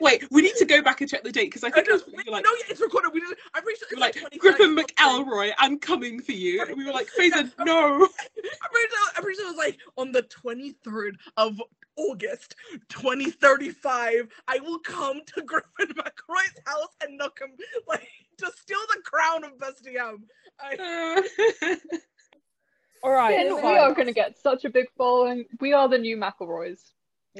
Wait, 0.00 0.24
we 0.30 0.42
need 0.42 0.54
to 0.56 0.64
go 0.64 0.82
back 0.82 1.00
and 1.00 1.10
check 1.10 1.22
the 1.22 1.32
date 1.32 1.46
because 1.46 1.64
I 1.64 1.68
I 1.68 1.70
think 1.70 1.88
it 1.88 1.92
was 1.92 2.02
just, 2.02 2.12
you 2.12 2.22
were 2.26 2.32
like 2.32 2.44
no, 2.44 2.50
yeah, 2.58 2.64
it's 2.70 2.80
recorded. 2.80 3.12
We 3.12 3.20
did. 3.20 3.36
I'm 3.54 3.62
pretty 3.62 3.78
sure 3.78 3.88
it's 3.90 3.96
were 3.96 4.00
like 4.00 4.40
Griffin. 4.40 4.76
McElroy, 4.76 5.52
I'm 5.58 5.78
coming 5.78 6.20
for 6.20 6.32
you. 6.32 6.64
And 6.64 6.76
we 6.76 6.84
were 6.86 6.92
like, 6.92 7.08
Faison, 7.18 7.52
no. 7.64 7.94
I'm 8.04 8.70
pretty 8.70 8.88
sure. 8.90 9.08
I'm 9.16 9.22
pretty 9.22 9.38
sure 9.38 9.46
it 9.46 9.56
was 9.56 9.58
like 9.58 9.78
on 9.96 10.12
the 10.12 10.22
23rd 10.22 11.12
of 11.36 11.60
August 11.96 12.56
2035. 12.88 14.28
I 14.48 14.58
will 14.60 14.78
come 14.78 15.20
to 15.34 15.42
Griffin 15.42 15.94
McElroy's 15.94 16.60
house 16.66 16.94
and 17.02 17.18
knock 17.18 17.40
him 17.40 17.50
like 17.86 18.08
to 18.38 18.50
steal 18.56 18.80
the 18.94 19.00
crown 19.02 19.44
of 19.44 19.58
Bestiam. 19.58 20.22
I, 20.58 21.22
All 23.02 23.10
right, 23.10 23.34
Finn, 23.34 23.56
we 23.56 23.78
are 23.78 23.94
going 23.94 24.08
to 24.08 24.12
get 24.12 24.38
such 24.38 24.64
a 24.64 24.70
big 24.70 24.86
following. 24.96 25.46
We 25.60 25.72
are 25.72 25.88
the 25.88 25.98
new 25.98 26.16
McElroys. 26.16 26.80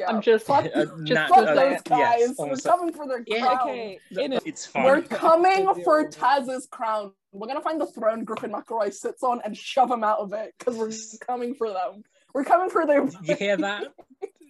Yeah. 0.00 0.08
I'm 0.10 0.22
just, 0.22 0.46
Fuck, 0.50 0.66
uh, 0.74 0.84
Just 1.04 1.12
nah, 1.12 1.28
fuck 1.28 1.38
uh, 1.38 1.54
those 1.54 1.72
yes, 1.72 1.82
guys. 1.82 2.34
We're 2.38 2.44
almost- 2.44 2.64
coming 2.64 2.92
for 2.94 3.06
their 3.06 3.22
Yeah, 3.26 3.46
crown. 3.46 3.68
okay. 3.68 3.98
In 4.12 4.32
it. 4.32 4.42
It's 4.46 4.72
We're 4.74 5.02
coming 5.02 5.72
for 5.84 6.08
Taz's 6.08 6.66
crown. 6.70 7.12
We're 7.32 7.46
gonna 7.46 7.60
find 7.60 7.80
the 7.80 7.86
throne 7.86 8.24
Griffin 8.24 8.50
McElroy 8.52 8.92
sits 8.92 9.22
on 9.22 9.40
and 9.44 9.56
shove 9.56 9.90
him 9.90 10.02
out 10.02 10.18
of 10.18 10.32
it 10.32 10.54
because 10.58 10.76
we're 10.76 10.90
coming 11.26 11.54
for 11.54 11.68
them. 11.68 12.02
We're 12.34 12.44
coming 12.44 12.70
for 12.70 12.86
their. 12.86 13.04
You 13.22 13.36
hear 13.36 13.56
that? 13.68 13.84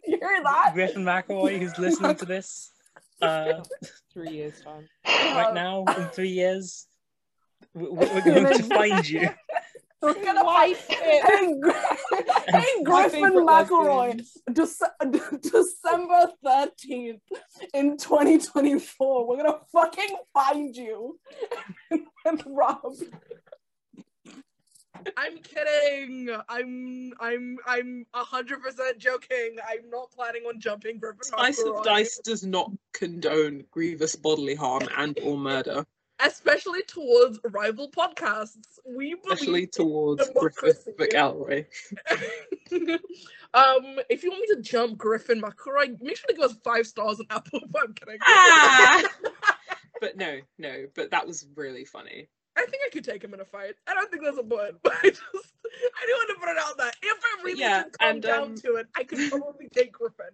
You 0.06 0.18
hear 0.18 0.42
that? 0.44 0.70
Griffin 0.74 1.04
McElroy, 1.04 1.58
who's 1.58 1.78
listening 1.78 2.16
to 2.16 2.24
this 2.24 2.70
uh, 3.20 3.62
Three 4.14 4.30
years 4.30 4.60
time. 4.62 4.88
right 5.06 5.52
now 5.52 5.84
in 5.98 6.04
three 6.08 6.30
years, 6.30 6.86
we- 7.74 7.88
we- 7.90 8.06
we're 8.06 8.20
going 8.24 8.46
to 8.46 8.62
find 8.62 9.08
you. 9.08 9.28
We're 10.02 10.14
gonna. 10.14 10.50
Hey, 10.50 10.74
hey 12.48 12.82
Griffin 12.84 13.10
favourite 13.10 13.68
McElroy. 13.68 14.26
Dece- 14.50 15.42
December 15.42 16.32
13th 16.44 17.20
in 17.74 17.98
2024. 17.98 19.28
We're 19.28 19.36
gonna 19.36 19.58
fucking 19.72 20.16
find 20.32 20.74
you 20.74 21.18
and 21.90 22.42
Rob. 22.46 22.94
I'm 25.16 25.38
kidding. 25.38 26.30
I'm 26.48 27.12
I'm 27.20 27.56
I'm 27.66 28.06
hundred 28.14 28.62
percent 28.62 28.98
joking. 28.98 29.56
I'm 29.68 29.88
not 29.90 30.10
planning 30.12 30.42
on 30.42 30.60
jumping 30.60 30.98
Griffin 30.98 31.22
Spice 31.22 31.62
of 31.62 31.82
Dice 31.84 32.20
does 32.24 32.44
not 32.44 32.70
condone 32.92 33.64
grievous 33.70 34.16
bodily 34.16 34.54
harm 34.54 34.88
and 34.96 35.18
or 35.22 35.38
murder, 35.38 35.86
especially 36.24 36.82
towards 36.82 37.38
rival 37.44 37.90
podcasts. 37.90 38.78
We 38.86 39.14
especially 39.14 39.66
towards 39.66 40.28
Griffith 40.36 40.84
democracy. 40.84 41.16
McElroy. 41.16 41.66
um, 43.54 43.98
if 44.08 44.22
you 44.22 44.30
want 44.30 44.42
me 44.42 44.56
to 44.56 44.62
jump 44.62 44.98
Griffin 44.98 45.40
McElroy, 45.40 46.00
make 46.00 46.16
sure 46.16 46.28
to 46.28 46.34
give 46.34 46.44
us 46.44 46.56
five 46.64 46.86
stars 46.86 47.20
on 47.20 47.26
Apple. 47.30 47.60
I'm 47.82 47.94
kidding. 47.94 48.18
Ah! 48.22 49.02
but 50.00 50.16
no, 50.16 50.40
no, 50.58 50.86
but 50.94 51.10
that 51.10 51.26
was 51.26 51.46
really 51.56 51.84
funny. 51.84 52.28
I 52.56 52.62
think 52.62 52.82
I 52.86 52.90
could 52.90 53.04
take 53.04 53.22
him 53.22 53.32
in 53.32 53.40
a 53.40 53.44
fight. 53.44 53.74
I 53.86 53.94
don't 53.94 54.10
think 54.10 54.22
there's 54.22 54.38
a 54.38 54.42
point, 54.42 54.76
but 54.82 54.92
I 55.02 55.08
just 55.10 55.24
I 55.24 56.06
do 56.06 56.12
want 56.12 56.28
to 56.30 56.34
put 56.40 56.48
it 56.50 56.58
out 56.58 56.76
there. 56.76 56.92
If 57.02 57.18
it 57.18 57.44
really 57.44 57.60
Yeah, 57.60 57.84
did 57.84 57.98
come 57.98 58.10
and, 58.10 58.22
down 58.22 58.42
um, 58.42 58.54
to 58.56 58.74
it, 58.76 58.88
I 58.96 59.04
could 59.04 59.30
probably 59.30 59.68
take 59.74 59.92
Griffin. 59.92 60.26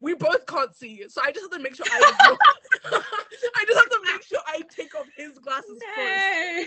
We 0.00 0.14
both 0.14 0.46
can't 0.46 0.74
see, 0.74 1.04
so 1.08 1.22
I 1.22 1.32
just 1.32 1.44
have 1.44 1.50
to 1.52 1.58
make 1.58 1.74
sure 1.74 1.86
I. 1.90 2.36
I 2.84 3.64
just 3.66 3.78
have 3.78 3.90
to 3.90 4.00
make 4.12 4.22
sure 4.22 4.38
I 4.46 4.62
take 4.68 4.94
off 4.94 5.06
his 5.16 5.38
glasses 5.38 5.80
Yay! 5.96 6.66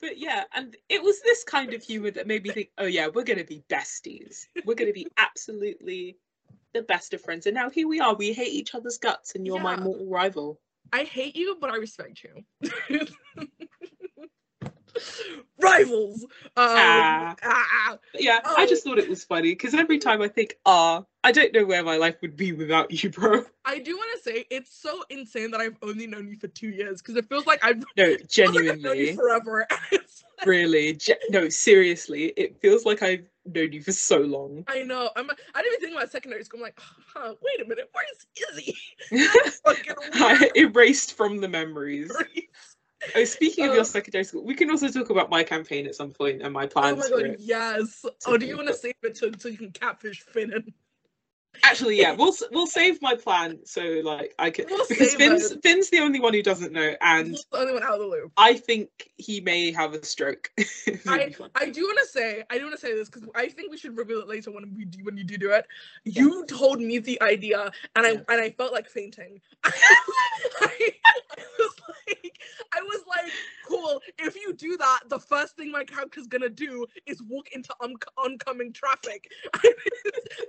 But 0.00 0.18
yeah, 0.18 0.44
and 0.54 0.76
it 0.88 1.02
was 1.02 1.20
this 1.22 1.42
kind 1.44 1.74
of 1.74 1.82
humor 1.82 2.10
that 2.12 2.26
made 2.26 2.44
me 2.44 2.50
think, 2.50 2.70
oh 2.78 2.86
yeah, 2.86 3.08
we're 3.08 3.24
gonna 3.24 3.44
be 3.44 3.64
besties. 3.68 4.46
We're 4.64 4.74
gonna 4.74 4.92
be 4.92 5.08
absolutely 5.16 6.16
the 6.72 6.82
best 6.82 7.14
of 7.14 7.20
friends. 7.20 7.46
And 7.46 7.54
now 7.54 7.68
here 7.68 7.88
we 7.88 8.00
are. 8.00 8.14
We 8.14 8.32
hate 8.32 8.52
each 8.52 8.74
other's 8.74 8.98
guts, 8.98 9.34
and 9.34 9.46
you're 9.46 9.60
my 9.60 9.76
mortal 9.76 10.08
rival. 10.08 10.60
I 10.92 11.04
hate 11.04 11.36
you, 11.36 11.56
but 11.60 11.70
I 11.70 11.76
respect 11.76 12.22
you. 12.22 13.06
Rivals. 15.60 16.22
Um, 16.22 16.28
Ah. 16.56 17.36
ah. 17.42 17.98
But 18.12 18.22
yeah, 18.22 18.40
I 18.44 18.66
just 18.66 18.84
thought 18.84 18.98
it 18.98 19.08
was 19.08 19.24
funny 19.24 19.50
because 19.52 19.74
every 19.74 19.98
time 19.98 20.22
I 20.22 20.28
think, 20.28 20.56
ah, 20.64 21.04
I 21.24 21.32
don't 21.32 21.52
know 21.52 21.64
where 21.64 21.82
my 21.82 21.96
life 21.96 22.16
would 22.22 22.36
be 22.36 22.52
without 22.52 23.02
you, 23.02 23.10
bro. 23.10 23.44
I 23.64 23.78
do 23.80 23.96
want 23.96 24.10
to 24.16 24.22
say 24.30 24.44
it's 24.50 24.74
so 24.80 25.02
insane 25.10 25.50
that 25.50 25.60
I've 25.60 25.76
only 25.82 26.06
known 26.06 26.28
you 26.28 26.36
for 26.38 26.48
two 26.48 26.68
years 26.68 27.02
because 27.02 27.16
it 27.16 27.28
feels 27.28 27.46
like 27.46 27.62
I've 27.64 27.84
No, 27.96 28.16
feels 28.30 28.54
like 28.54 28.68
I've 28.68 28.80
known 28.80 28.96
you 28.96 29.06
genuinely, 29.06 29.16
forever. 29.16 29.66
Like- 30.38 30.46
really, 30.46 30.92
ge- 30.94 31.10
no, 31.30 31.48
seriously, 31.48 32.26
it 32.36 32.60
feels 32.60 32.84
like 32.86 33.02
I've 33.02 33.26
known 33.44 33.72
you 33.72 33.82
for 33.82 33.90
so 33.90 34.18
long. 34.18 34.62
I 34.68 34.84
know. 34.84 35.10
I'm. 35.16 35.28
I 35.28 35.62
didn't 35.62 35.72
even 35.74 35.80
think 35.80 35.96
about 35.96 36.12
secondary 36.12 36.44
school. 36.44 36.58
I'm 36.60 36.62
like, 36.62 36.78
huh, 37.12 37.34
wait 37.42 37.60
a 37.60 37.68
minute, 37.68 37.90
where's 37.92 38.62
Izzi? 38.62 38.76
Fucking 39.64 40.50
erased 40.54 41.14
from 41.16 41.40
the 41.40 41.48
memories. 41.48 42.12
Oh, 43.14 43.24
speaking 43.24 43.66
of 43.66 43.72
your 43.72 43.82
oh. 43.82 43.84
secondary 43.84 44.24
school, 44.24 44.44
we 44.44 44.54
can 44.54 44.70
also 44.70 44.88
talk 44.88 45.10
about 45.10 45.30
my 45.30 45.44
campaign 45.44 45.86
at 45.86 45.94
some 45.94 46.10
point 46.10 46.42
and 46.42 46.52
my 46.52 46.66
plans. 46.66 47.02
Oh 47.04 47.16
my 47.16 47.28
god, 47.28 47.36
yes. 47.38 48.04
Oh, 48.26 48.36
do 48.36 48.46
you 48.46 48.56
want 48.56 48.68
to 48.68 48.74
save 48.74 48.94
it 49.02 49.14
to, 49.16 49.32
so 49.38 49.48
you 49.48 49.58
can 49.58 49.70
catfish 49.70 50.20
Finn 50.22 50.52
and 50.52 50.72
Actually, 51.62 51.98
yeah, 51.98 52.12
we'll 52.12 52.34
we'll 52.52 52.66
save 52.66 53.00
my 53.02 53.14
plan 53.14 53.58
so 53.64 53.82
like 54.04 54.34
I 54.38 54.50
can 54.50 54.66
We'll 54.68 54.86
because 54.88 55.14
Finn's 55.14 55.50
it. 55.50 55.62
Finn's 55.62 55.90
the 55.90 56.00
only 56.00 56.20
one 56.20 56.34
who 56.34 56.42
doesn't 56.42 56.72
know, 56.72 56.94
and 57.00 57.28
He's 57.28 57.44
the 57.50 57.58
only 57.58 57.72
one 57.72 57.82
out 57.82 57.94
of 57.94 58.00
the 58.00 58.06
loop? 58.06 58.32
I 58.36 58.54
think 58.54 59.10
he 59.16 59.40
may 59.40 59.72
have 59.72 59.94
a 59.94 60.04
stroke. 60.04 60.50
I. 61.06 61.34
I 61.54 61.70
do 61.70 61.82
want 61.82 61.98
to 61.98 62.06
say 62.06 62.44
I 62.50 62.58
do 62.58 62.64
want 62.64 62.78
to 62.78 62.80
say 62.80 62.94
this 62.94 63.08
because 63.08 63.28
I 63.34 63.48
think 63.48 63.70
we 63.70 63.76
should 63.76 63.96
reveal 63.96 64.20
it 64.20 64.28
later 64.28 64.50
when 64.52 64.72
we 64.76 64.84
do 64.84 65.04
when 65.04 65.16
you 65.16 65.24
do 65.24 65.36
do 65.36 65.50
it. 65.50 65.66
You 66.04 66.44
told 66.46 66.80
me 66.80 66.98
the 66.98 67.20
idea 67.22 67.70
and 67.96 68.06
I 68.06 68.12
Yeah. 68.12 68.20
and 68.28 68.40
I 68.40 68.50
felt 68.50 68.72
like 68.72 68.88
fainting. 68.88 69.40
I, 69.64 69.72
I 70.60 71.42
was 71.58 71.74
like 71.88 72.17
I 72.74 72.82
was 72.82 73.02
like 73.08 73.32
cool. 73.62 74.00
If 74.18 74.36
you 74.36 74.52
do 74.52 74.76
that, 74.76 75.00
the 75.08 75.18
first 75.18 75.56
thing 75.56 75.70
my 75.70 75.84
character's 75.84 76.26
gonna 76.26 76.48
do 76.48 76.86
is 77.06 77.22
walk 77.22 77.48
into 77.52 77.74
un- 77.80 77.94
oncoming 78.16 78.72
traffic. 78.72 79.30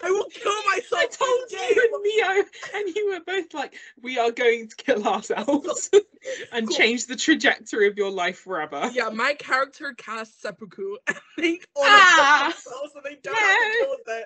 I 0.04 0.12
will 0.12 0.26
kill 0.26 0.54
myself. 0.66 1.02
I 1.02 1.08
told 1.08 1.52
you 1.52 1.90
and 1.94 2.04
Mio, 2.04 2.46
and 2.76 2.96
you 2.96 3.10
were 3.12 3.20
both 3.26 3.54
like, 3.54 3.76
"We 4.02 4.18
are 4.18 4.32
going 4.32 4.68
to 4.70 4.76
kill 4.76 5.08
ourselves 5.08 5.90
and 6.52 6.68
Cool. 6.68 6.78
change 6.78 7.08
the 7.08 7.16
trajectory 7.16 7.88
of 7.88 7.98
your 7.98 8.12
life 8.12 8.40
forever." 8.40 8.90
Yeah, 8.94 9.10
my 9.10 9.34
character 9.34 9.94
casts 9.98 10.42
seppuku 10.42 10.96
and 11.08 11.18
they 11.38 11.60
honor 11.78 12.00
Ah, 12.02 12.54
themselves 12.56 12.94
so 12.94 13.02
they 13.04 13.16
don't 13.24 13.36
have 13.42 13.58
to 13.58 13.66
no. 13.66 13.72
deal 13.72 13.90
with 13.90 14.08
it. 14.08 14.26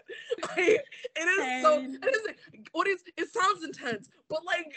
I, 0.57 0.80
it 1.15 1.26
is 1.27 1.48
so 1.60 1.80
it 2.03 2.15
is 2.15 2.35
audience, 2.73 3.03
it 3.18 3.27
sounds 3.31 3.64
intense, 3.64 4.10
but 4.30 4.44
like 4.45 4.65
I 4.65 4.72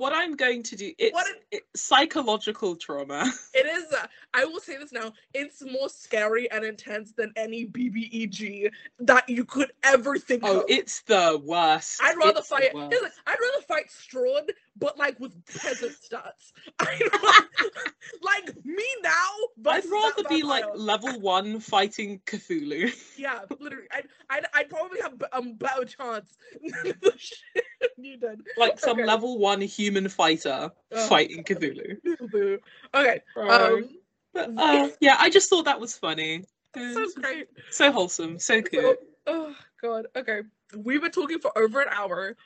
What 0.00 0.14
I'm 0.14 0.34
going 0.34 0.62
to 0.62 0.76
do, 0.76 0.92
it's 0.96 1.12
What 1.12 1.26
it, 1.50 1.64
psychological 1.76 2.74
trauma. 2.74 3.30
it 3.52 3.66
is 3.66 3.92
uh, 3.92 4.06
I 4.32 4.44
will 4.44 4.60
say 4.60 4.76
this 4.76 4.92
now, 4.92 5.12
it's 5.34 5.62
more 5.62 5.88
scary 5.88 6.50
and 6.50 6.64
intense 6.64 7.12
than 7.12 7.32
any 7.36 7.66
BBEG 7.66 8.70
that 9.00 9.28
you 9.28 9.44
could 9.44 9.72
ever 9.82 10.16
think 10.18 10.42
Oh, 10.46 10.60
of. 10.60 10.64
it's 10.68 11.02
the 11.02 11.40
worst. 11.44 12.00
I'd 12.02 12.16
rather 12.16 12.38
It's 12.38 12.48
the 12.48 12.54
fight. 12.56 12.74
worst. 12.74 12.94
I'd 13.26 13.38
rather 13.40 13.62
fight 13.66 13.86
Strahd, 13.88 14.50
but 14.78 14.96
like 14.96 15.18
with 15.18 15.34
peasant 15.46 15.92
stats. 16.00 16.52
Like 18.22 18.54
me 18.64 18.84
now. 19.02 19.10
but 19.58 19.74
I'd 19.74 19.84
rather 19.90 20.24
be 20.28 20.42
like 20.42 20.64
level 20.74 21.20
one 21.20 21.60
fighting 21.60 22.20
Cthulhu. 22.26 22.92
Yeah, 23.16 23.40
literally. 23.58 23.86
I'd, 23.92 24.06
I'd, 24.30 24.46
I'd 24.54 24.70
probably 24.70 25.00
have 25.00 25.20
a 25.20 25.36
um, 25.36 25.54
better 25.54 25.84
chance 25.84 26.36
than 26.82 26.94
the 27.02 27.12
shit 27.18 27.64
you 27.98 28.16
did. 28.16 28.42
like 28.56 28.78
some 28.80 28.98
Okay. 28.98 29.04
level 29.06 29.38
one 29.38 29.60
human 29.60 30.08
fighter 30.08 30.70
Oh. 30.92 31.06
fighting 31.08 31.44
Cthulhu. 31.44 31.96
Boo. 32.30 32.58
Okay. 32.94 33.20
Um, 33.36 33.88
but, 34.32 34.50
uh, 34.56 34.88
yeah, 35.00 35.16
I 35.18 35.30
just 35.30 35.50
thought 35.50 35.64
that 35.64 35.80
was 35.80 35.96
funny. 35.96 36.44
So 36.74 37.06
great. 37.16 37.48
so 37.70 37.90
wholesome, 37.90 38.38
so 38.38 38.62
So, 38.72 38.96
oh 39.26 39.54
god. 39.82 40.06
Okay. 40.14 40.42
We've 40.76 41.02
been 41.02 41.10
talking 41.10 41.40
for 41.40 41.56
over 41.58 41.80
an 41.80 41.88
hour. 41.90 42.36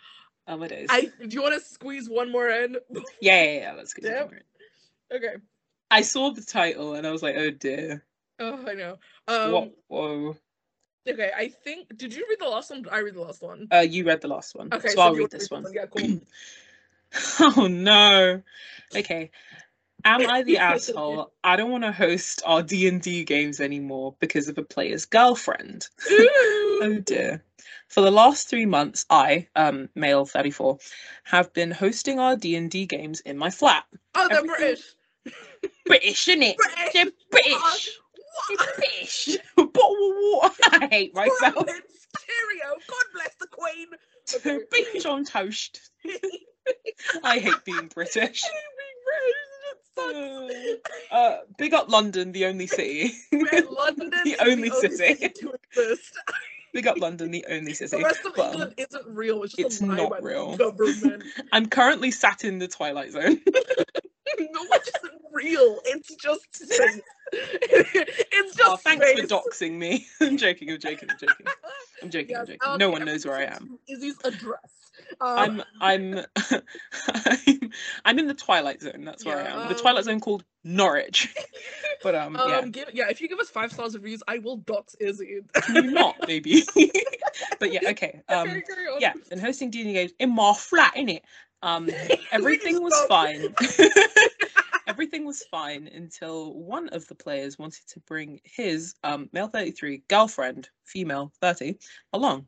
Oh, 0.47 0.63
it 0.63 0.73
is. 0.73 0.87
I 0.91 1.11
do 1.21 1.29
you 1.29 1.43
want 1.43 1.55
to 1.55 1.61
squeeze 1.61 2.09
one 2.09 2.33
more 2.33 2.49
in? 2.49 2.77
Yeah, 3.21 3.43
yeah, 3.43 3.53
yeah. 3.61 3.73
Let's 3.77 3.93
get 3.93 4.05
Yep. 4.05 4.33
okay. 5.15 5.35
I 5.91 6.03
saw 6.03 6.31
the 6.31 6.43
title 6.43 6.95
and 6.95 7.07
I 7.07 7.11
was 7.11 7.23
like, 7.23 7.37
oh 7.37 7.51
dear. 7.51 8.05
Oh, 8.39 8.65
I 8.67 8.75
know. 8.75 8.99
Um. 9.29 9.53
what? 9.53 9.73
Whoa. 9.89 10.37
Okay. 11.09 11.31
I 11.37 11.49
think. 11.49 11.97
Did 11.97 12.15
you 12.15 12.25
read 12.29 12.41
the 12.41 12.49
last 12.49 12.71
one? 12.71 12.87
I 12.91 12.99
read 12.99 13.15
the 13.15 13.21
last 13.21 13.43
one? 13.43 13.69
Uh, 13.73 13.81
you 13.81 14.05
read 14.05 14.23
the 14.23 14.29
last 14.29 14.55
one, 14.55 14.71
Okay. 14.73 14.89
so, 14.89 15.03
I'll 15.03 15.15
read 15.15 15.31
this 15.31 15.51
one. 15.51 15.67
Yeah. 15.73 15.87
Cool. 15.87 16.21
oh 17.57 17.67
no. 17.67 18.43
Okay. 18.97 19.31
Am 20.05 20.29
I 20.29 20.43
the 20.43 20.59
asshole? 20.59 21.33
I 21.43 21.57
don't 21.57 21.71
want 21.71 21.85
to 21.85 21.93
host 21.93 22.43
our 22.45 22.63
D 22.63 22.87
and 22.89 23.01
D 23.01 23.25
games 23.25 23.61
anymore 23.61 24.15
because 24.21 24.49
of 24.49 24.59
a 24.59 24.63
player's 24.63 25.07
girlfriend. 25.07 25.89
Oh 26.83 26.99
dear. 26.99 27.43
For 27.89 28.01
the 28.01 28.11
last 28.11 28.49
three 28.49 28.67
months, 28.67 29.07
I, 29.09 29.47
um, 29.55 29.89
male 29.95 30.27
34, 30.27 30.79
have 31.23 31.53
been 31.55 31.71
hosting 31.71 32.19
our 32.19 32.37
D&D 32.37 32.87
games 32.87 33.21
in 33.21 33.39
my 33.39 33.49
flat. 33.49 33.85
Oh, 34.17 34.27
they're 34.29 34.39
everything- 34.39 34.57
British. 34.59 34.95
British, 35.87 36.27
innit? 36.27 36.57
British. 36.57 36.93
They're 36.93 37.11
British. 37.31 37.55
What? 37.55 38.59
They're 38.59 38.75
British. 38.75 39.37
Bottle 39.57 40.11
of 40.11 40.17
water. 40.33 40.63
I 40.73 40.89
hate 40.91 41.15
myself. 41.15 41.41
Crumpets, 41.41 42.09
Cheerio. 42.27 42.77
God 42.89 43.05
bless 43.15 43.35
the 43.41 43.47
Queen. 43.47 44.67
Beans 44.93 45.07
on 45.07 45.25
toast. 45.25 45.91
I 47.23 47.39
hate 47.39 47.65
being 47.65 47.89
British. 47.95 48.43
Uh, 51.11 51.37
big 51.57 51.75
up 51.75 51.89
London, 51.91 52.33
the 52.33 52.47
only 52.47 52.67
city. 52.67 53.13
London 53.33 54.11
The 54.25 54.31
is 54.33 54.37
only 54.41 54.71
city. 54.71 55.29
to 55.29 55.53
exist. 55.53 56.15
big 56.73 56.87
up 56.87 56.99
London, 56.99 57.31
the 57.31 57.45
only 57.49 57.75
city. 57.75 57.97
The 57.99 58.03
rest 58.03 58.25
of 58.25 58.37
England 58.37 58.75
isn't 58.77 59.07
real. 59.07 59.43
It's 59.45 59.55
just 59.55 59.67
it's 59.67 59.81
not 59.81 60.23
real. 60.23 60.57
government. 60.57 61.23
I'm 61.53 61.67
currently 61.67 62.11
sat 62.11 62.45
in 62.45 62.59
the 62.59 62.69
Twilight 62.69 63.13
Zone. 63.13 63.41
no, 63.47 64.63
it 64.73 64.91
isn't 65.05 65.23
real. 65.33 65.79
It's 65.85 66.15
just 66.17 66.47
it's 67.33 68.57
just 68.57 68.61
Oh, 68.71 68.77
thanks 68.77 69.07
space. 69.07 69.21
for 69.21 69.27
doxing 69.27 69.73
me. 69.73 70.07
I'm 70.21 70.37
joking, 70.37 70.71
I'm 70.71 70.79
joking, 70.79 71.09
I'm 71.11 71.19
joking. 71.19 71.47
I'm 72.03 72.11
joking, 72.11 72.37
I'm 72.37 72.47
Yes, 72.49 72.59
joking. 72.61 72.79
No 72.79 72.91
one 72.91 73.05
knows 73.05 73.25
where 73.27 73.37
I 73.37 73.45
am. 73.45 73.79
Izzi's 73.91 74.17
address. 74.25 74.71
Um, 75.21 75.63
I'm 75.81 76.19
I'm 76.19 76.25
I'm 78.05 78.19
in 78.19 78.27
the 78.27 78.35
Twilight 78.35 78.83
Zone, 78.83 79.05
that's 79.05 79.25
where 79.25 79.37
I 79.37 79.45
Yeah, 79.45 79.55
am. 79.55 79.63
The 79.63 79.75
um, 79.75 79.77
Twilight 79.77 80.05
Zone 80.05 80.21
called 80.21 80.45
Norwich. 80.65 81.35
But 82.03 82.15
um, 82.15 82.37
um, 82.37 82.49
yeah. 82.49 82.65
give, 82.67 82.89
yeah, 82.93 83.09
if 83.09 83.23
you 83.23 83.29
give 83.29 83.39
us 83.39 83.49
five 83.49 83.73
stars 83.73 83.95
of 83.95 84.03
reviews, 84.03 84.23
I 84.29 84.37
will 84.37 84.59
dox 84.59 84.95
Izzi. 85.01 85.41
Not, 85.71 86.27
baby? 86.27 86.63
but 87.59 87.73
yeah, 87.73 87.81
okay. 87.91 88.21
Um 88.29 88.49
Okay, 88.49 88.63
yeah, 88.99 89.15
and 89.31 89.41
hosting 89.41 89.71
D&D 89.71 89.91
games 89.93 90.13
in 90.19 90.35
my 90.35 90.53
flat, 90.53 90.95
innit? 90.97 91.21
Um 91.63 91.89
everything 92.31 92.83
was 92.83 92.95
fine. 93.09 93.55
Everything 94.87 95.25
was 95.25 95.43
fine 95.45 95.89
until 95.95 96.53
one 96.53 96.89
of 96.91 97.07
the 97.09 97.15
players 97.15 97.59
wanted 97.59 97.87
to 97.89 98.01
bring 98.01 98.41
his 98.45 98.95
um, 99.03 99.31
male 99.33 99.49
33 99.49 100.03
girlfriend, 100.09 100.69
female 100.85 101.33
30, 101.41 101.79
along, 102.13 102.47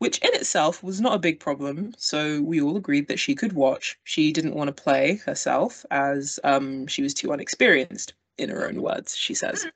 which 0.00 0.18
in 0.18 0.34
itself 0.34 0.82
was 0.82 1.00
not 1.00 1.14
a 1.14 1.18
big 1.18 1.38
problem. 1.38 1.92
So 1.98 2.40
we 2.40 2.60
all 2.60 2.76
agreed 2.76 3.06
that 3.08 3.20
she 3.20 3.34
could 3.34 3.52
watch. 3.52 3.98
She 4.04 4.32
didn't 4.32 4.54
want 4.54 4.74
to 4.74 4.82
play 4.82 5.16
herself 5.16 5.84
as 5.90 6.40
um, 6.42 6.86
she 6.86 7.02
was 7.02 7.14
too 7.14 7.32
unexperienced, 7.32 8.14
in 8.38 8.48
her 8.48 8.66
own 8.66 8.80
words, 8.80 9.14
she 9.14 9.34
says. 9.34 9.66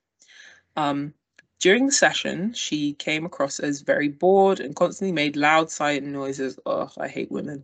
Um, 0.77 1.13
during 1.61 1.87
the 1.87 1.93
session, 1.93 2.55
she 2.55 2.95
came 2.95 3.27
across 3.27 3.61
as 3.61 3.83
very 3.83 4.09
bored 4.09 4.61
and 4.61 4.75
constantly 4.75 5.13
made 5.13 5.37
loud 5.37 5.71
sighing 5.71 6.11
noises. 6.11 6.59
Oh, 6.65 6.91
I 6.99 7.07
hate 7.07 7.31
women. 7.31 7.63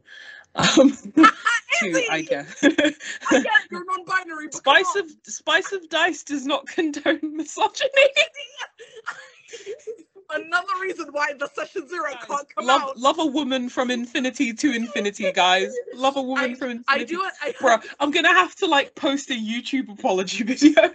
Um, 0.54 0.90
to, 1.16 2.06
I 2.10 2.22
guess. 2.22 2.62
I 2.62 2.94
you're 3.70 3.84
non-binary. 3.86 4.48
Spice 4.52 4.96
of 4.96 5.10
Spice 5.22 5.72
of 5.72 5.88
Dice 5.88 6.22
does 6.22 6.44
not 6.44 6.66
condone 6.66 7.20
misogyny. 7.22 7.88
Another 10.32 10.72
reason 10.80 11.08
why 11.12 11.32
the 11.38 11.48
session 11.48 11.88
zero 11.88 12.12
Guys, 12.12 12.24
can't 12.26 12.54
come 12.54 12.66
love, 12.66 12.82
out. 12.82 12.96
love 12.98 13.18
a 13.18 13.26
woman 13.26 13.68
from 13.68 13.90
infinity 13.90 14.52
to 14.52 14.72
infinity, 14.72 15.32
guys. 15.32 15.72
Love 15.94 16.16
a 16.16 16.22
woman 16.22 16.54
from 16.54 16.70
infinity. 16.70 17.02
I 17.02 17.04
do 17.04 17.24
it. 17.24 17.32
I, 17.42 17.52
Bruh, 17.52 17.82
I'm 18.00 18.10
gonna 18.10 18.32
have 18.32 18.54
to 18.56 18.66
like 18.66 18.94
post 18.94 19.30
a 19.30 19.34
YouTube 19.34 19.88
apology 19.90 20.44
video 20.50 20.82
now. 20.82 20.90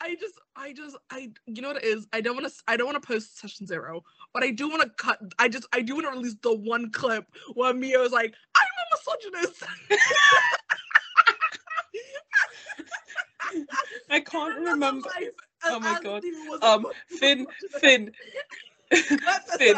I 0.00 0.14
just, 0.14 0.34
I 0.54 0.72
just, 0.72 0.96
I, 1.10 1.30
you 1.46 1.62
know 1.62 1.68
what 1.68 1.78
it 1.78 1.84
is? 1.84 2.06
I 2.12 2.20
don't 2.20 2.36
want 2.36 2.46
to, 2.46 2.52
I 2.68 2.76
don't 2.76 2.86
want 2.86 3.02
to 3.02 3.06
post 3.06 3.38
session 3.38 3.66
zero, 3.66 4.04
but 4.32 4.44
I 4.44 4.50
do 4.50 4.68
want 4.68 4.82
to 4.82 4.90
cut. 4.90 5.18
I 5.38 5.48
just, 5.48 5.66
I 5.72 5.82
do 5.82 5.94
want 5.94 6.06
to 6.06 6.12
release 6.12 6.36
the 6.42 6.54
one 6.54 6.90
clip 6.92 7.26
where 7.54 7.74
Mia 7.74 7.98
was 7.98 8.12
like, 8.12 8.34
"I'm 8.54 8.62
a 8.62 8.96
misogynist." 8.96 9.62
I 14.10 14.20
can't 14.20 14.58
remember. 14.58 15.08
life, 15.08 15.30
Oh 15.64 15.80
my 15.80 16.00
God. 16.02 16.22
Mia 16.22 16.32
was 16.50 16.60
a 16.60 16.66
Um, 16.66 16.82
fucking 16.82 17.00
Finn, 17.08 17.46
misogynist. 17.62 17.80
Finn, 17.80 18.12
Cut 19.18 19.42
Finn, 19.58 19.74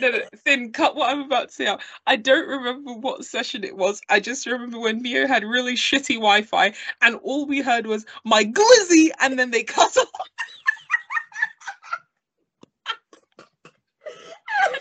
no, 0.00 0.10
no, 0.10 0.18
Finn, 0.44 0.72
cut 0.72 0.96
what 0.96 1.10
I'm 1.10 1.22
about 1.22 1.48
to 1.48 1.54
say 1.54 1.66
out. 1.66 1.80
I 2.06 2.16
don't 2.16 2.48
remember 2.48 2.92
what 2.92 3.24
session 3.24 3.64
it 3.64 3.76
was. 3.76 4.00
I 4.08 4.20
just 4.20 4.46
remember 4.46 4.80
when 4.80 5.00
Mio 5.02 5.26
had 5.28 5.44
really 5.44 5.74
shitty 5.74 6.14
Wi-Fi, 6.16 6.74
and 7.02 7.16
all 7.22 7.46
we 7.46 7.60
heard 7.60 7.86
was 7.86 8.04
my 8.24 8.44
glizzy, 8.44 9.10
and 9.20 9.38
then 9.38 9.50
they 9.52 9.62
cut 9.62 9.96
off. 9.96 10.08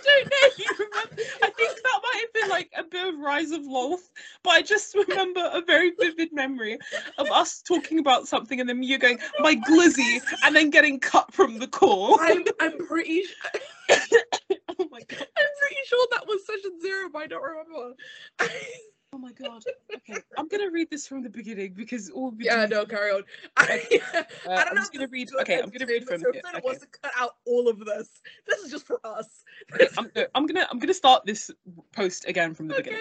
Don't 0.08 0.26
know 0.26 0.38
if 0.42 0.60
you 0.60 0.66
remember. 0.80 1.22
I 1.44 1.50
think 1.50 1.76
that 1.76 2.00
might 2.04 2.22
have 2.22 2.34
been 2.34 2.50
like 2.50 2.72
a 2.78 2.84
bit 2.84 3.14
of 3.14 3.20
Rise 3.20 3.52
of 3.52 3.62
Lolth, 3.62 4.10
but 4.44 4.52
I 4.52 4.62
just 4.62 4.96
remember 4.96 5.50
a 5.54 5.62
very 5.62 5.92
vivid 6.00 6.34
memory 6.34 6.78
of 7.18 7.30
us 7.32 7.62
talking 7.62 8.00
about 8.00 8.28
something 8.28 8.60
and 8.60 8.68
then 8.68 8.84
you 8.84 8.98
going, 8.98 9.20
my 9.40 9.56
glizzy, 9.56 10.22
and 10.44 10.56
then 10.56 10.70
getting 10.70 11.00
cut 11.00 11.34
from 11.34 11.60
the 11.60 11.68
call. 11.68 12.18
I'm, 12.22 12.44
I'm 12.60 12.78
pretty, 12.88 13.24
oh 13.90 14.88
my 14.92 15.02
god. 15.02 15.28
I'm 15.38 15.52
pretty 15.60 15.82
sure 15.86 16.08
that 16.12 16.28
was 16.28 16.46
session 16.46 16.80
zero, 16.82 17.10
but 17.12 17.20
I 17.20 17.28
don't 17.28 17.44
remember. 17.44 17.96
Oh 19.14 19.18
my 19.18 19.32
god. 19.32 19.64
Okay, 19.96 20.22
I'm 20.38 20.48
gonna 20.48 20.70
read 20.70 20.90
this 20.90 21.08
from 21.08 21.24
the 21.24 21.30
beginning 21.30 21.74
because 21.74 22.10
all 22.10 22.32
we 22.32 22.46
yeah, 22.46 22.66
no, 22.66 22.86
carry 22.86 23.12
on. 23.12 23.24
I, 23.56 24.02
Uh, 24.14 24.24
I 24.50 24.64
don't 24.66 24.70
I'm 24.70 24.76
know 24.76 24.84
gonna 24.94 25.08
read. 25.08 25.30
Okay, 25.42 25.62
I'm 25.62 25.70
gonna 25.70 25.86
read 25.86 26.06
from 26.06 26.22
here. 26.22 26.30
Okay. 26.30 26.62
wants 26.64 26.82
to 26.82 26.88
cut 27.02 27.12
out 27.18 27.36
all 27.46 27.70
of 27.70 27.80
this. 27.80 28.10
This 28.46 28.60
is 28.60 28.72
just 28.72 28.86
for 28.86 29.00
us. 29.06 29.44
okay, 29.74 29.88
I'm, 29.98 30.12
no, 30.16 30.26
I'm 30.36 30.46
gonna 30.46 30.68
I'm 30.70 30.80
gonna 30.80 30.94
start 30.94 31.26
this 31.26 31.50
post 31.94 32.28
again 32.28 32.54
from 32.54 32.68
the 32.68 32.76
beginning. 32.76 33.00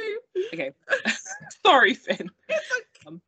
Okay. 0.54 0.70
Sorry, 1.66 1.94
Finn. 1.94 2.30
It's 2.48 2.66
Um, 3.06 3.20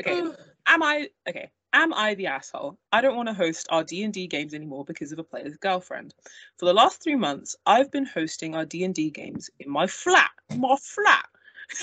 Okay, 0.00 0.22
okay. 0.22 0.36
am 0.66 0.82
I 0.82 1.08
okay? 1.28 1.50
Am 1.72 1.92
I 1.92 2.14
the 2.14 2.28
asshole? 2.28 2.78
I 2.92 3.00
don't 3.00 3.16
want 3.16 3.28
to 3.28 3.34
host 3.34 3.66
our 3.70 3.84
D 3.84 4.04
and 4.04 4.12
D 4.12 4.26
games 4.26 4.54
anymore 4.54 4.84
because 4.84 5.12
of 5.12 5.18
a 5.18 5.24
player's 5.24 5.56
girlfriend. 5.56 6.14
For 6.58 6.66
the 6.66 6.72
last 6.72 7.02
three 7.02 7.16
months, 7.16 7.56
I've 7.66 7.90
been 7.90 8.06
hosting 8.06 8.54
our 8.54 8.64
D 8.64 8.84
and 8.84 8.94
D 8.94 9.10
games 9.10 9.50
in 9.58 9.70
my 9.70 9.86
flat. 9.86 10.30
My 10.56 10.76
flat. 10.80 11.26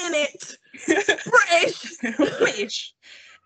In 0.05 0.13
it. 0.13 0.57
British. 1.25 2.37
British. 2.37 2.93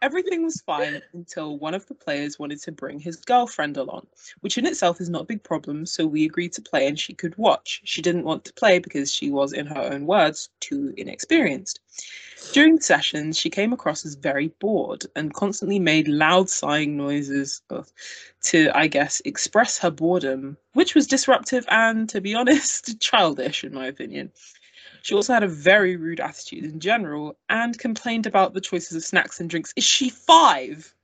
Everything 0.01 0.43
was 0.43 0.61
fine 0.61 1.01
until 1.13 1.57
one 1.57 1.73
of 1.73 1.87
the 1.87 1.95
players 1.95 2.37
wanted 2.37 2.61
to 2.61 2.71
bring 2.71 2.99
his 2.99 3.15
girlfriend 3.15 3.77
along, 3.77 4.05
which 4.41 4.57
in 4.57 4.65
itself 4.65 4.99
is 4.99 5.09
not 5.09 5.23
a 5.23 5.25
big 5.25 5.41
problem, 5.41 5.85
so 5.85 6.05
we 6.05 6.25
agreed 6.25 6.51
to 6.53 6.61
play 6.61 6.85
and 6.85 6.99
she 6.99 7.13
could 7.13 7.35
watch. 7.37 7.81
She 7.85 8.01
didn't 8.01 8.25
want 8.25 8.43
to 8.45 8.53
play 8.53 8.79
because 8.79 9.11
she 9.11 9.31
was, 9.31 9.53
in 9.53 9.65
her 9.65 9.81
own 9.81 10.05
words, 10.05 10.49
too 10.59 10.93
inexperienced. 10.97 11.79
During 12.51 12.75
the 12.75 12.81
sessions, 12.81 13.37
she 13.37 13.49
came 13.49 13.73
across 13.73 14.05
as 14.05 14.15
very 14.15 14.49
bored 14.59 15.05
and 15.15 15.33
constantly 15.33 15.79
made 15.79 16.07
loud 16.07 16.49
sighing 16.49 16.97
noises 16.97 17.61
to, 18.43 18.77
I 18.77 18.87
guess, 18.87 19.21
express 19.25 19.79
her 19.79 19.91
boredom, 19.91 20.57
which 20.73 20.93
was 20.93 21.07
disruptive 21.07 21.65
and, 21.69 22.07
to 22.09 22.21
be 22.21 22.35
honest, 22.35 22.99
childish, 22.99 23.63
in 23.63 23.73
my 23.73 23.87
opinion. 23.87 24.31
She 25.05 25.13
also 25.13 25.33
had 25.33 25.43
a 25.43 25.47
very 25.47 25.97
rude 25.97 26.19
attitude 26.19 26.63
in 26.63 26.79
general 26.79 27.37
and 27.47 27.77
complained 27.77 28.25
about 28.25 28.55
the 28.55 28.59
choices 28.59 28.97
of 28.97 29.03
snacks 29.03 29.39
and 29.39 29.47
drinks. 29.47 29.71
Is 29.75 29.83
she 29.83 30.09
five? 30.09 30.95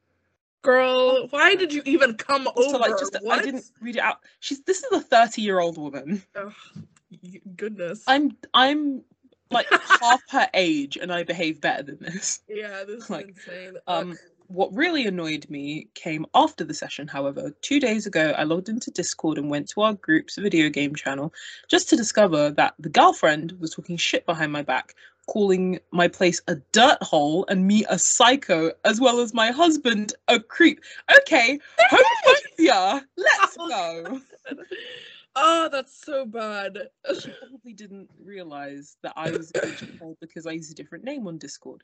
Girl, 0.63 1.27
why 1.27 1.53
did 1.53 1.71
you 1.71 1.83
even 1.85 2.15
come 2.15 2.47
over? 2.55 2.79
like, 2.79 2.97
just 2.97 3.15
what? 3.21 3.37
I 3.37 3.43
didn't 3.43 3.65
read 3.79 3.97
it 3.97 4.01
out. 4.01 4.21
She's 4.39 4.59
this 4.63 4.83
is 4.83 4.91
a 4.91 5.01
thirty-year-old 5.01 5.77
woman. 5.77 6.23
Y- 6.35 7.41
goodness. 7.55 8.03
I'm 8.07 8.35
I'm 8.55 9.03
like 9.51 9.67
half 10.01 10.21
her 10.31 10.49
age, 10.55 10.97
and 10.97 11.13
I 11.13 11.21
behave 11.21 11.61
better 11.61 11.83
than 11.83 11.99
this. 11.99 12.39
yeah, 12.47 12.83
this 12.83 13.03
is 13.03 13.09
like, 13.11 13.27
insane. 13.27 13.77
Um. 13.85 14.17
What 14.51 14.75
really 14.75 15.05
annoyed 15.05 15.49
me 15.49 15.87
came 15.93 16.25
after 16.35 16.63
the 16.63 16.73
session, 16.73 17.07
however. 17.07 17.53
Two 17.61 17.79
days 17.79 18.05
ago, 18.05 18.33
I 18.37 18.43
logged 18.43 18.69
into 18.69 18.91
Discord 18.91 19.37
and 19.37 19.49
went 19.49 19.69
to 19.69 19.81
our 19.81 19.93
group's 19.93 20.37
video 20.37 20.69
game 20.69 20.93
channel 20.93 21.33
just 21.69 21.89
to 21.89 21.95
discover 21.95 22.51
that 22.51 22.73
the 22.77 22.89
girlfriend 22.89 23.53
was 23.59 23.71
talking 23.71 23.97
shit 23.97 24.25
behind 24.25 24.51
my 24.51 24.61
back, 24.61 24.93
calling 25.27 25.79
my 25.91 26.07
place 26.07 26.41
a 26.47 26.55
dirt 26.73 27.01
hole 27.01 27.45
and 27.47 27.65
me 27.65 27.85
a 27.89 27.97
psycho, 27.97 28.71
as 28.83 28.99
well 28.99 29.21
as 29.21 29.33
my 29.33 29.51
husband 29.51 30.13
a 30.27 30.39
creep. 30.39 30.81
Okay, 31.21 31.57
homophobia, 31.89 33.01
let's 33.17 33.57
go. 33.57 34.19
oh, 35.37 35.69
that's 35.71 36.03
so 36.03 36.25
bad. 36.25 36.77
She 37.21 37.31
probably 37.39 37.73
didn't 37.73 38.09
realize 38.21 38.97
that 39.01 39.13
I 39.15 39.31
was 39.31 39.51
eligible 39.55 40.17
because 40.19 40.45
I 40.45 40.51
use 40.51 40.71
a 40.71 40.75
different 40.75 41.05
name 41.05 41.25
on 41.27 41.37
Discord. 41.37 41.83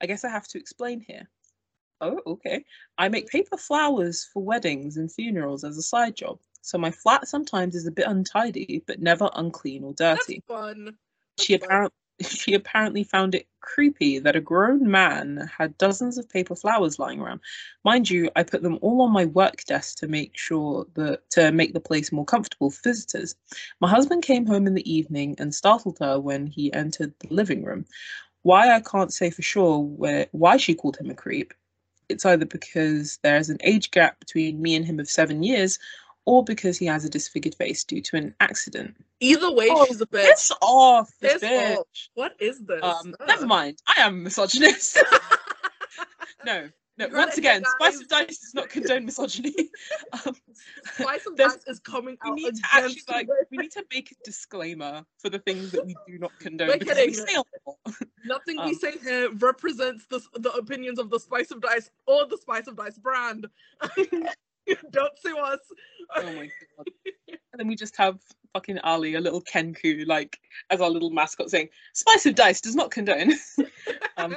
I 0.00 0.06
guess 0.06 0.24
I 0.24 0.28
have 0.28 0.46
to 0.48 0.58
explain 0.58 1.00
here. 1.00 1.28
Oh, 2.00 2.20
okay. 2.26 2.64
I 2.98 3.08
make 3.08 3.28
paper 3.28 3.56
flowers 3.56 4.28
for 4.32 4.42
weddings 4.42 4.96
and 4.96 5.10
funerals 5.10 5.64
as 5.64 5.78
a 5.78 5.82
side 5.82 6.16
job. 6.16 6.38
So 6.60 6.78
my 6.78 6.90
flat 6.90 7.28
sometimes 7.28 7.74
is 7.74 7.86
a 7.86 7.92
bit 7.92 8.06
untidy, 8.06 8.82
but 8.86 9.00
never 9.00 9.30
unclean 9.34 9.84
or 9.84 9.94
dirty. 9.94 10.42
That's 10.48 10.60
fun. 10.60 10.96
She 11.38 11.58
fun. 11.58 11.66
apparently 11.66 11.96
she 12.22 12.54
apparently 12.54 13.02
found 13.04 13.34
it 13.34 13.48
creepy 13.60 14.18
that 14.18 14.36
a 14.36 14.40
grown 14.40 14.88
man 14.88 15.50
had 15.58 15.76
dozens 15.78 16.18
of 16.18 16.28
paper 16.28 16.54
flowers 16.54 16.98
lying 16.98 17.20
around. 17.20 17.40
Mind 17.84 18.08
you, 18.08 18.30
I 18.36 18.42
put 18.44 18.62
them 18.62 18.78
all 18.82 19.02
on 19.02 19.12
my 19.12 19.24
work 19.24 19.64
desk 19.64 19.98
to 19.98 20.08
make 20.08 20.36
sure 20.36 20.86
that 20.94 21.28
to 21.30 21.50
make 21.50 21.72
the 21.72 21.80
place 21.80 22.12
more 22.12 22.24
comfortable 22.24 22.70
for 22.70 22.82
visitors. 22.90 23.34
My 23.80 23.88
husband 23.88 24.22
came 24.22 24.46
home 24.46 24.66
in 24.66 24.74
the 24.74 24.90
evening 24.90 25.34
and 25.38 25.54
startled 25.54 25.98
her 26.00 26.20
when 26.20 26.46
he 26.46 26.72
entered 26.72 27.14
the 27.18 27.34
living 27.34 27.64
room. 27.64 27.84
Why 28.42 28.74
I 28.74 28.80
can't 28.80 29.12
say 29.12 29.30
for 29.30 29.42
sure 29.42 29.78
where 29.78 30.26
why 30.32 30.56
she 30.56 30.74
called 30.74 30.96
him 30.98 31.10
a 31.10 31.14
creep. 31.14 31.52
It's 32.08 32.24
either 32.26 32.46
because 32.46 33.18
there 33.22 33.36
is 33.36 33.50
an 33.50 33.58
age 33.62 33.90
gap 33.90 34.20
between 34.20 34.60
me 34.60 34.74
and 34.76 34.84
him 34.84 35.00
of 35.00 35.08
seven 35.08 35.42
years, 35.42 35.78
or 36.26 36.44
because 36.44 36.78
he 36.78 36.86
has 36.86 37.04
a 37.04 37.10
disfigured 37.10 37.54
face 37.54 37.84
due 37.84 38.00
to 38.00 38.16
an 38.16 38.34
accident. 38.40 38.96
Either 39.20 39.52
way, 39.52 39.68
Oh, 39.70 39.84
she's 39.86 40.00
a 40.00 40.06
bitch. 40.06 40.24
Piss 40.26 40.52
off, 40.60 41.10
this 41.20 41.42
bitch. 41.42 41.76
off. 41.76 41.86
What 42.14 42.32
is 42.38 42.60
this? 42.60 42.82
Um, 42.82 43.14
never 43.26 43.46
mind. 43.46 43.78
I 43.86 44.00
am 44.02 44.14
a 44.14 44.16
misogynist. 44.24 44.98
no, 46.44 46.68
no. 46.96 47.06
You 47.06 47.16
Once 47.16 47.38
again, 47.38 47.62
Spice 47.78 48.00
of. 48.00 48.08
Dice 48.08 48.38
does 48.38 48.54
not 48.54 48.68
condone 48.68 49.04
misogyny. 49.04 49.54
um, 50.26 50.34
Spice 50.94 51.26
of 51.26 51.36
Dice 51.36 51.58
is 51.66 51.80
coming 51.80 52.16
out. 52.24 52.34
we 52.34 52.44
need 52.44 52.54
to 52.54 52.62
actually 52.72 53.02
like 53.08 53.28
we 53.50 53.58
need 53.58 53.72
to 53.72 53.84
make 53.92 54.12
a 54.12 54.14
disclaimer 54.24 55.04
for 55.18 55.28
the 55.28 55.38
things 55.40 55.72
that 55.72 55.84
we 55.84 55.96
do 56.06 56.18
not 56.18 56.32
condone 56.38 56.68
We're 56.68 56.78
because 56.78 56.98
we 56.98 57.12
say 57.12 57.34
a 57.34 57.42
lot. 57.66 57.76
Nothing 58.24 58.56
we 58.56 58.70
um, 58.70 58.74
say 58.74 58.92
here 59.02 59.30
represents 59.34 60.06
the, 60.08 60.20
the 60.34 60.52
opinions 60.52 60.98
of 60.98 61.10
the 61.10 61.18
Spice 61.18 61.50
of 61.50 61.60
Dice 61.60 61.90
or 62.06 62.26
the 62.26 62.38
Spice 62.38 62.66
of 62.66 62.76
Dice 62.76 62.98
brand. 62.98 63.46
Don't 64.90 65.18
sue 65.18 65.36
us. 65.38 65.58
Oh 66.16 66.32
my 66.32 66.48
god. 66.76 66.86
And 67.28 67.60
then 67.60 67.68
we 67.68 67.76
just 67.76 67.96
have 67.96 68.18
fucking 68.54 68.78
Ali, 68.78 69.14
a 69.14 69.20
little 69.20 69.42
Kenku, 69.42 70.06
like 70.06 70.38
as 70.70 70.80
our 70.80 70.88
little 70.88 71.10
mascot 71.10 71.50
saying, 71.50 71.68
Spice 71.92 72.24
of 72.26 72.34
Dice 72.34 72.60
does 72.60 72.74
not 72.74 72.90
condone. 72.90 73.32
um, 74.16 74.36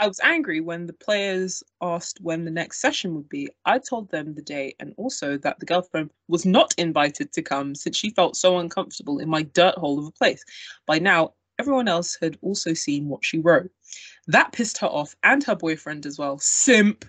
I 0.00 0.08
was 0.08 0.18
angry 0.22 0.60
when 0.60 0.86
the 0.86 0.94
players 0.94 1.62
asked 1.82 2.20
when 2.22 2.46
the 2.46 2.50
next 2.50 2.80
session 2.80 3.14
would 3.14 3.28
be. 3.28 3.50
I 3.66 3.78
told 3.78 4.10
them 4.10 4.34
the 4.34 4.40
day 4.42 4.74
and 4.80 4.94
also 4.96 5.36
that 5.38 5.60
the 5.60 5.66
girlfriend 5.66 6.10
was 6.26 6.46
not 6.46 6.74
invited 6.78 7.32
to 7.34 7.42
come 7.42 7.74
since 7.74 7.98
she 7.98 8.08
felt 8.08 8.34
so 8.34 8.58
uncomfortable 8.58 9.18
in 9.18 9.28
my 9.28 9.42
dirt 9.42 9.74
hole 9.76 9.98
of 9.98 10.06
a 10.06 10.12
place. 10.12 10.42
By 10.86 11.00
now, 11.00 11.34
everyone 11.58 11.86
else 11.86 12.16
had 12.18 12.38
also 12.40 12.72
seen 12.72 13.08
what 13.08 13.22
she 13.22 13.40
wrote. 13.40 13.70
That 14.26 14.52
pissed 14.52 14.78
her 14.78 14.86
off 14.86 15.14
and 15.22 15.44
her 15.44 15.54
boyfriend 15.54 16.06
as 16.06 16.18
well. 16.18 16.38
Simp, 16.38 17.04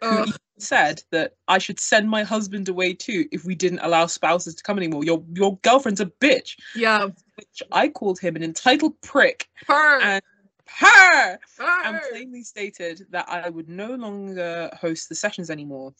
who 0.00 0.24
said 0.58 1.00
that 1.12 1.36
I 1.46 1.58
should 1.58 1.78
send 1.78 2.10
my 2.10 2.24
husband 2.24 2.68
away 2.68 2.92
too 2.94 3.26
if 3.30 3.44
we 3.44 3.54
didn't 3.54 3.80
allow 3.80 4.06
spouses 4.06 4.56
to 4.56 4.62
come 4.64 4.78
anymore. 4.78 5.04
Your 5.04 5.22
your 5.32 5.58
girlfriend's 5.58 6.00
a 6.00 6.06
bitch. 6.06 6.56
yeah, 6.74 7.06
Which 7.36 7.62
I 7.70 7.86
called 7.86 8.18
him 8.18 8.34
an 8.34 8.42
entitled 8.42 9.00
prick 9.00 9.48
her, 9.68 10.00
and 10.00 10.22
her 10.66 11.38
her. 11.58 11.84
and 11.84 12.00
plainly 12.10 12.42
stated 12.42 13.06
that 13.10 13.28
I 13.28 13.48
would 13.48 13.68
no 13.68 13.94
longer 13.94 14.70
host 14.80 15.08
the 15.08 15.14
sessions 15.14 15.50
anymore 15.50 15.94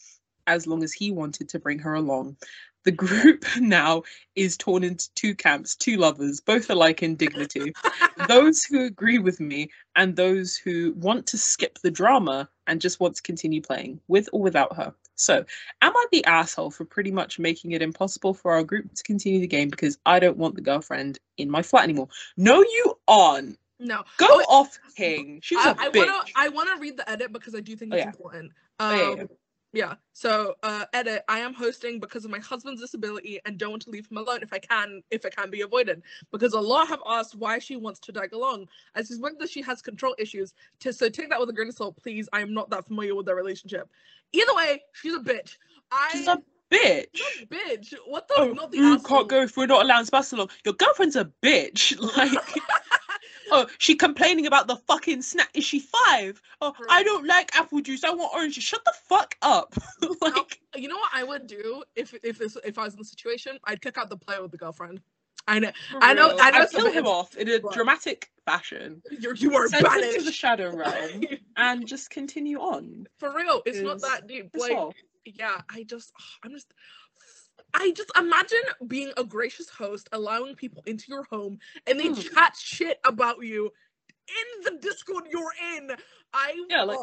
as 0.47 0.67
long 0.67 0.83
as 0.83 0.93
he 0.93 1.11
wanted 1.11 1.49
to 1.51 1.59
bring 1.59 1.79
her 1.81 1.95
along. 1.95 2.37
The 2.85 2.93
group 2.93 3.45
now 3.61 4.03
is 4.35 4.57
torn 4.57 4.83
into 4.83 5.13
two 5.15 5.35
camps, 5.35 5.77
two 5.77 5.97
lovers, 5.97 6.41
both 6.41 6.69
alike 6.69 7.03
in 7.03 7.15
dignity. 7.17 7.73
those 8.29 8.65
who 8.65 8.85
agree 8.85 9.19
with 9.19 9.41
me 9.41 9.71
and 9.95 10.17
those 10.17 10.57
who 10.57 10.93
want 10.97 11.27
to 11.29 11.39
skip 11.39 11.79
the 11.79 11.91
drama 11.91 12.49
and 12.67 12.81
just 12.81 13.01
want 13.01 13.17
to 13.17 13.23
continue 13.23 13.61
playing 13.61 14.01
with 14.09 14.29
or 14.33 14.41
without 14.41 14.77
her. 14.77 14.95
So, 15.15 15.45
am 15.83 15.97
I 15.97 16.07
the 16.11 16.25
asshole 16.25 16.71
for 16.71 16.85
pretty 16.85 17.13
much 17.13 17.39
making 17.39 17.73
it 17.73 17.83
impossible 17.83 18.35
for 18.35 18.53
our 18.53 18.65
group 18.65 18.93
to 18.95 19.03
continue 19.05 19.41
the 19.41 19.47
game 19.47 19.69
because 19.69 19.99
I 20.05 20.19
don't 20.19 20.39
want 20.39 20.57
the 20.57 20.63
girlfriend 20.63 21.19
in 21.37 21.51
my 21.51 21.63
flat 21.63 21.85
anymore? 21.85 22.09
No, 22.37 22.61
you 22.61 22.99
aren't. 23.07 23.59
No. 23.83 24.03
Go 24.17 24.27
Oh, 24.31 24.45
off, 24.49 24.79
King. 24.97 25.41
She's 25.43 25.59
I, 25.59 25.71
a 25.71 25.75
I 25.75 25.91
bitch. 25.91 25.97
wanna 25.97 26.19
I 26.37 26.49
wanna 26.49 26.77
read 26.79 26.97
the 26.97 27.09
edit 27.09 27.33
because 27.33 27.55
I 27.55 27.61
do 27.61 27.77
think 27.77 27.93
Oh, 27.93 27.97
it's 27.97 28.05
yeah. 28.05 28.11
important. 28.11 28.53
Oh, 28.81 28.91
Um, 28.91 28.97
yeah, 28.97 29.15
yeah. 29.17 29.25
yeah. 29.73 29.95
So 30.13 30.55
uh 30.63 30.85
edit, 30.93 31.25
I 31.29 31.39
am 31.41 31.55
hosting 31.55 32.01
because 32.01 32.25
of 32.25 32.31
my 32.31 32.39
husband's 32.39 32.81
disability 32.81 33.41
and 33.45 33.59
don't 33.59 33.71
want 33.71 33.83
to 33.83 33.91
leave 33.91 34.07
him 34.11 34.19
alone 34.19 34.41
if 34.43 34.53
I 34.53 34.59
can 34.59 35.03
if 35.11 35.25
it 35.25 35.35
can 35.37 35.51
be 35.51 35.63
avoided. 35.63 36.03
Because 36.31 36.53
a 36.53 36.61
lot 36.61 36.89
have 36.89 37.01
asked 37.07 37.35
why 37.35 37.59
she 37.59 37.77
wants 37.77 38.01
to 38.01 38.13
tag 38.13 38.33
along. 38.33 38.69
I 38.95 39.03
suspect 39.03 39.39
that 39.41 39.51
she 39.51 39.63
has 39.63 39.83
control 39.83 40.15
issues. 40.19 40.55
To 40.81 40.93
so 40.93 41.09
take 41.09 41.31
that 41.31 41.41
with 41.41 41.51
a 41.51 41.53
grain 41.53 41.69
of 41.69 41.75
salt, 41.75 41.97
please. 42.03 42.29
I 42.33 42.41
am 42.41 42.55
not 42.55 42.71
that 42.71 42.87
familiar 42.87 43.15
with 43.15 43.27
their 43.27 43.37
relationship. 43.37 43.89
Either 44.33 44.55
way, 44.55 44.83
she's 44.93 45.15
a 45.15 45.21
bitch. 45.21 45.57
I 45.91 46.09
She's 46.13 46.27
a 46.29 46.39
bitch. 46.71 47.07
she's 47.15 47.43
a 47.43 47.47
bitch. 47.47 47.95
What 48.07 48.29
the 48.29 48.35
Oh, 48.39 48.53
not 48.53 48.71
the 48.73 48.79
you 48.79 48.85
asshole. 48.95 49.19
can't 49.19 49.29
go 49.29 49.43
if 49.43 49.57
we're 49.57 49.67
not 49.67 49.85
allowing 49.85 50.05
spouse 50.07 50.33
along. 50.33 50.51
Your 50.65 50.75
girlfriend's 50.75 51.17
a 51.17 51.31
bitch. 51.43 51.99
Like, 52.17 52.33
oh, 53.53 53.67
she 53.79 53.95
complaining 53.95 54.47
about 54.47 54.67
the 54.67 54.77
fucking 54.77 55.23
snack. 55.23 55.51
Is 55.55 55.65
she 55.65 55.79
five? 55.81 56.41
Oh, 56.61 56.73
I 56.91 57.03
don't 57.03 57.27
like 57.27 57.55
apple 57.57 57.81
juice. 57.81 58.03
I 58.05 58.11
want 58.11 58.33
orange. 58.35 58.55
juice. 58.57 58.65
Shut 58.65 58.85
the 58.85 58.95
fuck 59.09 59.37
up. 59.43 59.75
like, 60.21 60.61
You 60.75 60.89
know 60.89 60.97
what 60.97 61.11
I 61.15 61.23
would 61.25 61.47
do 61.47 61.85
if 61.95 62.15
if 62.23 62.39
this 62.39 62.57
if 62.65 62.79
I 62.79 62.85
was 62.85 62.95
in 62.95 62.99
the 62.99 63.05
situation? 63.05 63.59
I'd 63.65 63.81
kick 63.81 63.99
out 63.99 64.09
the 64.11 64.17
player 64.17 64.43
with 64.43 64.51
the 64.51 64.59
girlfriend. 64.59 65.01
I 65.49 65.59
know 65.59 65.71
I 66.01 66.15
know- 66.15 66.37
I 66.39 66.51
know 66.53 66.59
I'd 66.61 66.71
some 66.71 66.83
kill 66.83 66.93
him 66.93 67.07
off 67.07 67.37
in 67.37 67.49
a 67.49 67.59
Right. 67.59 67.75
dramatic 67.75 68.31
fashion. 68.47 69.03
you're 69.11 69.35
you 69.35 69.55
are 69.57 69.69
Send 69.69 69.87
him 69.87 70.15
to 70.15 70.23
the 70.23 70.31
shadow 70.33 70.71
realm 70.77 71.25
and 71.57 71.87
just 71.87 72.11
continue 72.11 72.59
on. 72.61 73.07
For 73.19 73.35
real, 73.35 73.61
it's 73.67 73.81
not 73.81 74.01
that 74.03 74.27
deep. 74.29 74.51
Like, 74.55 74.79
yeah, 75.25 75.61
I 75.69 75.83
just, 75.85 76.13
I'm 76.45 76.51
just, 76.53 76.73
I 77.75 77.93
just 77.93 78.11
imagine 78.19 78.59
being 78.89 79.13
a 79.17 79.25
gracious 79.25 79.69
host, 79.71 80.09
allowing 80.13 80.57
people 80.57 80.83
into 80.87 81.07
your 81.09 81.25
home, 81.25 81.59
and 81.87 81.99
they 82.01 82.09
Hmm. 82.09 82.13
chat 82.13 82.57
shit 82.59 82.99
about 83.05 83.45
you 83.45 83.71
in 84.29 84.65
the 84.65 84.79
Discord 84.81 85.25
you're 85.31 85.53
in. 85.77 85.91
I, 86.35 86.55
Yeah, 86.71 86.85
like. 86.85 86.99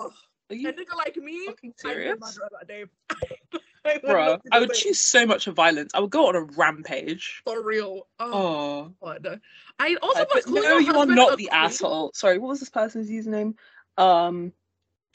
Are 0.52 0.56
you 0.56 0.70
a 0.70 0.74
nigga 0.74 0.96
like 0.98 1.18
me, 1.18 1.56
I 1.86 1.96
serious? 1.98 2.18
murder 2.20 2.50
that 2.60 2.68
day. 2.68 2.86
I 3.86 4.00
would 4.04 4.18
Bruh, 4.18 4.42
I 4.52 4.60
would 4.60 4.74
choose 4.74 5.00
so 5.02 5.26
much 5.26 5.48
of 5.48 5.56
violence. 5.56 5.92
I 5.96 6.00
would 6.02 6.12
go 6.12 6.28
on 6.28 6.36
a 6.36 6.44
rampage. 6.44 7.44
for 7.46 7.64
real. 7.64 8.08
Oh, 8.20 8.34
Oh. 8.34 8.94
God. 9.04 9.42
I 9.80 9.98
also 10.02 10.22
Uh, 10.22 10.26
but 10.34 10.48
no, 10.48 10.78
you 10.78 10.98
are 10.98 11.06
not 11.06 11.38
the 11.38 11.50
queen. 11.50 11.52
asshole. 11.52 12.12
Sorry, 12.16 12.38
what 12.40 12.50
was 12.50 12.60
this 12.60 12.70
person's 12.70 13.10
username? 13.10 13.56
Um, 13.98 14.54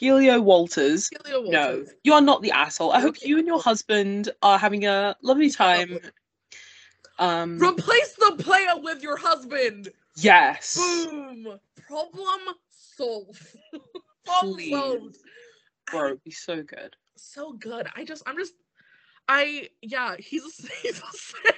Gilio 0.01 0.43
Walters. 0.43 1.09
Celia 1.09 1.51
No, 1.51 1.85
you 2.03 2.13
are 2.13 2.21
not 2.21 2.43
the 2.43 2.51
asshole. 2.51 2.93
I 2.93 3.01
hope 3.01 3.23
you 3.23 3.39
and 3.39 3.47
your 3.47 3.61
husband 3.61 4.31
are 4.43 4.59
having 4.59 4.87
a 4.87 5.17
lovely 5.23 5.51
time. 5.51 5.99
Um, 7.19 7.63
Replace 7.63 8.15
the 8.15 8.37
player 8.39 8.77
with 8.77 9.03
your 9.03 9.17
husband. 9.17 9.89
yes. 10.17 10.77
Boom. 10.77 11.59
Problem 11.87 12.41
solved. 12.71 13.57
Please. 14.41 14.71
solved. 14.71 15.17
Bro, 15.91 16.17
be 16.25 16.31
so 16.31 16.63
good. 16.63 16.97
So 17.17 17.53
good. 17.53 17.87
I 17.95 18.05
just, 18.05 18.23
I'm 18.27 18.37
just, 18.37 18.55
I, 19.29 19.69
yeah, 19.83 20.17
he's 20.19 20.43
a, 20.43 20.73
he's 20.83 20.99
a. 20.99 21.53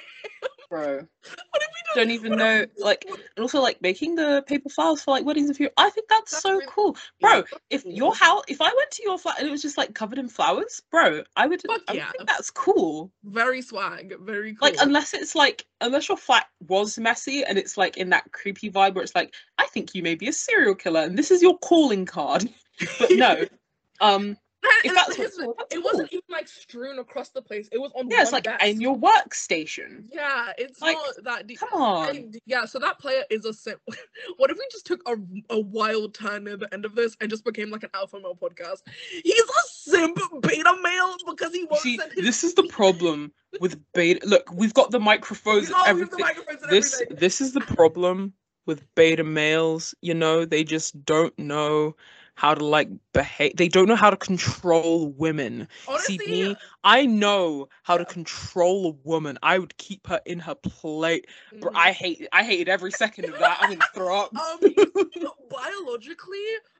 Bro. 0.68 0.96
What 0.96 1.62
if 1.62 1.68
we 1.68 1.80
just, 1.84 1.94
Don't 1.94 2.10
even 2.10 2.36
know, 2.36 2.66
like, 2.78 3.04
and 3.08 3.18
also 3.42 3.60
like 3.60 3.80
making 3.82 4.16
the 4.16 4.42
paper 4.46 4.68
flowers 4.68 5.02
for 5.02 5.12
like 5.12 5.24
weddings 5.24 5.48
of 5.50 5.60
you. 5.60 5.70
I 5.76 5.90
think 5.90 6.08
that's, 6.08 6.32
That's 6.32 6.42
so 6.42 6.54
really- 6.54 6.66
cool. 6.68 6.96
Bro, 7.20 7.44
if 7.70 7.84
your 7.84 8.14
house 8.14 8.42
if 8.48 8.60
I 8.60 8.66
went 8.66 8.90
to 8.92 9.02
your 9.02 9.18
flat 9.18 9.38
and 9.38 9.46
it 9.48 9.50
was 9.50 9.62
just 9.62 9.78
like 9.78 9.94
covered 9.94 10.18
in 10.18 10.28
flowers, 10.28 10.82
bro, 10.90 11.22
I 11.36 11.46
would, 11.46 11.62
Fuck 11.62 11.82
I 11.88 11.92
would 11.92 11.98
yeah. 11.98 12.10
think 12.10 12.28
that's 12.28 12.50
cool. 12.50 13.12
very 13.24 13.62
swag, 13.62 14.14
very 14.20 14.54
cool. 14.54 14.68
Like 14.68 14.76
unless 14.80 15.14
it's 15.14 15.34
like 15.34 15.64
unless 15.80 16.08
your 16.08 16.16
flat 16.18 16.46
was 16.68 16.98
messy 16.98 17.44
and 17.44 17.58
it's 17.58 17.76
like 17.76 17.96
in 17.96 18.10
that 18.10 18.30
creepy 18.32 18.70
vibe 18.70 18.94
where 18.94 19.04
it's 19.04 19.14
like, 19.14 19.34
I 19.58 19.66
think 19.66 19.94
you 19.94 20.02
may 20.02 20.14
be 20.14 20.28
a 20.28 20.32
serial 20.32 20.74
killer 20.74 21.00
and 21.02 21.16
this 21.18 21.30
is 21.30 21.42
your 21.42 21.58
calling 21.58 22.04
card. 22.06 22.48
but 22.98 23.10
no. 23.12 23.44
Um 24.00 24.22
And- 24.22 24.36
if 24.62 24.84
and 24.86 24.96
that's 24.96 25.16
here's 25.16 25.28
what's 25.28 25.36
the- 25.36 25.44
cool, 25.44 25.54
that's 25.58 25.74
it 25.74 25.82
wasn't 25.84 26.08
even 26.12 26.22
like 26.30 26.48
strewn 26.48 26.98
across 26.98 27.28
the 27.30 27.42
place. 27.42 27.68
It 27.72 27.78
was 27.80 27.92
on 27.94 28.08
yeah, 28.10 28.22
it's 28.22 28.32
like 28.32 28.44
desk. 28.44 28.64
in 28.64 28.80
your 28.80 28.96
workstation. 28.96 30.04
Yeah, 30.12 30.52
it's 30.58 30.80
Like, 30.80 30.96
not 30.96 31.24
that 31.24 31.46
deep. 31.46 31.58
Come 31.60 31.68
on. 31.80 32.08
And 32.16 32.38
yeah, 32.46 32.64
so 32.64 32.78
that 32.78 32.98
player 32.98 33.22
is 33.30 33.44
a 33.44 33.52
simp. 33.52 33.80
what 34.36 34.50
if 34.50 34.56
we 34.58 34.66
just 34.70 34.86
took 34.86 35.00
a, 35.08 35.16
a 35.50 35.60
wild 35.60 36.14
turn 36.14 36.44
near 36.44 36.56
the 36.56 36.72
end 36.72 36.84
of 36.84 36.94
this 36.94 37.16
and 37.20 37.30
just 37.30 37.44
became 37.44 37.70
like 37.70 37.82
an 37.82 37.90
alpha 37.94 38.18
male 38.18 38.34
podcast? 38.40 38.80
He's 39.22 39.40
a 39.42 39.68
simp 39.68 40.18
beta 40.42 40.76
male 40.82 41.16
because 41.26 41.52
he 41.52 41.64
won't 41.64 41.82
See, 41.82 41.98
this 42.16 42.42
is 42.44 42.54
the 42.54 42.64
problem 42.64 43.32
with 43.60 43.78
beta. 43.94 44.26
Look, 44.26 44.50
we've 44.52 44.74
got 44.74 44.90
the 44.90 45.00
microphones 45.00 45.70
Oh, 45.74 45.84
and 45.86 45.98
we 45.98 46.04
the 46.04 46.10
everything. 46.12 46.24
microphones 46.24 46.70
This 46.70 46.94
everything. 46.94 47.16
this 47.18 47.40
is 47.40 47.52
the 47.52 47.60
problem 47.60 48.32
with 48.66 48.82
beta 48.94 49.22
males. 49.24 49.94
You 50.02 50.14
know, 50.14 50.44
they 50.44 50.64
just 50.64 51.04
don't 51.04 51.36
know 51.38 51.94
how 52.36 52.54
to 52.54 52.64
like 52.64 52.88
behave. 53.12 53.56
They 53.56 53.68
don't 53.68 53.88
know 53.88 53.96
how 53.96 54.10
to 54.10 54.16
control 54.16 55.08
women. 55.10 55.68
Honestly, 55.88 56.18
See 56.18 56.30
me, 56.30 56.56
I 56.86 57.04
know 57.06 57.68
how 57.82 57.98
to 57.98 58.04
control 58.04 58.86
a 58.86 59.08
woman. 59.08 59.38
I 59.42 59.58
would 59.58 59.76
keep 59.76 60.06
her 60.06 60.20
in 60.24 60.38
her 60.38 60.54
plate. 60.54 61.26
Bro, 61.60 61.72
mhm. 61.72 61.76
I 61.76 61.90
hate. 61.92 62.28
I 62.32 62.44
hated 62.44 62.68
every 62.68 62.92
second 62.92 63.24
of 63.26 63.38
that. 63.40 63.58
I'm 63.60 63.70
gonna 63.70 63.84
throw 63.92 64.20
up. 64.22 64.34
um 64.36 64.60
biologically, 65.50 66.38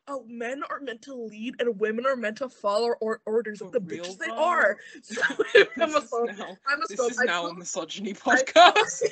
uh, 0.09 0.19
men 0.29 0.63
are 0.71 0.81
meant 0.81 1.03
to 1.03 1.15
lead 1.15 1.57
and 1.61 1.79
women 1.81 2.07
are 2.07 2.17
meant 2.17 2.37
to 2.39 2.49
follow 2.49 2.91
or 3.01 3.21
orders 3.27 3.61
of 3.61 3.73
For 3.73 3.81
the 3.81 3.85
bitches 3.97 4.19
they 4.19 4.27
are. 4.31 4.77
So 5.03 5.21
I'm 5.81 5.95
a 5.97 6.01
sub. 6.03 6.27
now, 6.39 6.57
I'm 6.69 6.83
a 6.83 6.87
this 6.89 6.99
sub. 6.99 7.11
is 7.11 7.19
I 7.21 7.25
now 7.25 7.43
feel- 7.43 7.51
a 7.51 7.55
misogyny 7.55 8.15
podcast. 8.15 9.03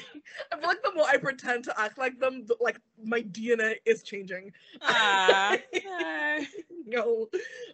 I 0.52 0.56
feel 0.58 0.68
like 0.68 0.82
the 0.82 0.92
more 0.94 1.06
I 1.08 1.16
pretend 1.16 1.64
to 1.64 1.80
act 1.80 1.98
like 1.98 2.18
them, 2.20 2.44
the, 2.46 2.56
like 2.60 2.80
my 3.02 3.22
DNA 3.22 3.76
is 3.84 4.02
changing. 4.02 4.52
Ah, 4.82 5.56
no. 5.84 6.46
no, 6.86 7.28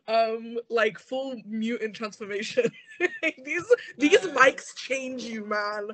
um, 0.09 0.59
like 0.71 0.99
full 0.99 1.37
mutant 1.47 1.95
transformation. 1.95 2.71
these 3.45 3.65
these 3.99 4.21
mics 4.21 4.75
change 4.77 5.25
you, 5.25 5.45
man. 5.45 5.91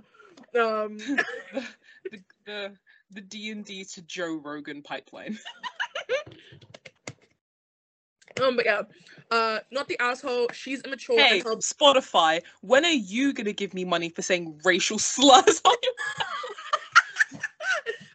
Um, 0.59 0.99
the 1.53 1.65
the 2.11 2.21
the 2.45 2.73
the 3.11 3.21
D 3.21 3.51
and 3.51 3.65
D 3.65 3.85
to 3.85 4.03
Joe 4.03 4.41
Rogan 4.43 4.83
pipeline. 4.83 5.39
um, 8.43 8.57
but 8.57 8.65
yeah, 8.65 8.83
uh, 9.31 9.59
not 9.71 9.87
the 9.89 9.99
asshole. 10.01 10.49
She's 10.53 10.83
immature. 10.83 11.19
Hey, 11.19 11.39
until- 11.39 11.59
Spotify, 11.59 12.43
when 12.63 12.85
are 12.85 12.91
you 12.91 13.33
gonna 13.33 13.53
give 13.53 13.75
me 13.75 13.85
money 13.85 14.09
for 14.09 14.23
saying 14.23 14.61
racial 14.65 14.99
slurs 14.99 15.61
on 15.65 15.77
your 15.83 15.93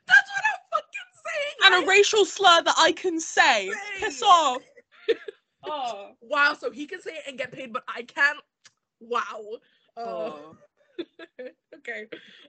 That's 0.07 0.29
what 0.29 0.43
I'm 0.45 0.59
fucking 0.71 1.09
saying. 1.25 1.73
and 1.73 1.83
a 1.83 1.87
racial 1.87 2.25
slur 2.25 2.61
that 2.63 2.75
I 2.77 2.91
can 2.91 3.19
say? 3.19 3.71
Piss 3.99 4.21
off. 4.21 4.61
Oh. 5.63 6.11
wow, 6.21 6.55
so 6.59 6.71
he 6.71 6.85
can 6.87 7.01
say 7.01 7.11
it 7.11 7.23
and 7.27 7.37
get 7.37 7.51
paid, 7.51 7.71
but 7.71 7.83
I 7.87 8.01
can't. 8.03 8.39
Wow. 9.01 9.21
Uh, 9.97 9.99
oh. 10.01 10.55
okay. 11.77 12.05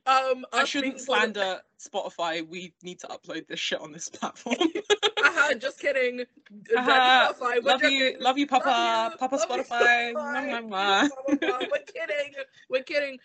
Um, 0.06 0.44
I 0.52 0.64
shouldn't 0.64 0.96
being 0.96 1.06
part 1.06 1.28
of- 1.30 1.34
slander 1.34 1.60
Spotify. 1.80 2.46
We 2.46 2.74
need 2.82 3.00
to 3.00 3.06
upload 3.08 3.46
this 3.48 3.58
shit 3.58 3.80
on 3.80 3.92
this 3.92 4.08
platform. 4.08 4.56
Haha, 5.18 5.54
just 5.58 5.80
kidding. 5.80 6.24
Haha, 6.74 7.32
Spotify, 7.32 7.64
love 7.64 7.82
you, 7.84 8.16
love 8.20 8.38
you, 8.38 8.46
Papa, 8.46 8.68
Love 8.68 9.12
you, 9.12 9.18
Papa 9.18 9.36
love 9.36 9.48
you, 9.58 9.64
Spotify. 9.64 10.12
Spotify. 10.12 10.68
Blah, 10.68 11.08
blah. 11.08 11.08
We're 11.28 11.36
kidding. 11.86 12.32
We're 12.68 12.82
kidding. 12.82 13.18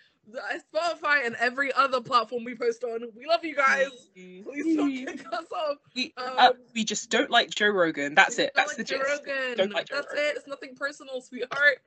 Spotify 0.74 1.26
and 1.26 1.36
every 1.40 1.72
other 1.74 2.02
platform 2.02 2.44
we 2.44 2.54
post 2.56 2.84
on. 2.84 3.00
We 3.16 3.26
love 3.28 3.46
you 3.46 3.56
guys. 3.56 3.88
Please 4.14 4.76
don't 4.76 4.92
kick 4.94 5.26
us 5.34 5.46
off. 5.56 5.78
We, 5.96 6.14
uh, 6.18 6.50
Um, 6.50 6.54
we 6.76 6.84
just 6.84 7.10
don't 7.10 7.30
like 7.32 7.50
Joe 7.50 7.70
Rogan. 7.70 8.14
That's 8.14 8.38
it. 8.38 8.52
That's 8.56 8.70
like 8.70 8.78
the 8.78 8.84
Joe 8.84 8.98
gist. 8.98 9.22
Rogan. 9.26 9.58
Don't 9.58 9.72
like 9.72 9.88
Joe 9.88 9.96
That's 9.96 10.08
Rogan. 10.10 10.26
it. 10.26 10.36
It's 10.38 10.48
nothing 10.48 10.76
personal, 10.76 11.22
sweetheart. 11.22 11.80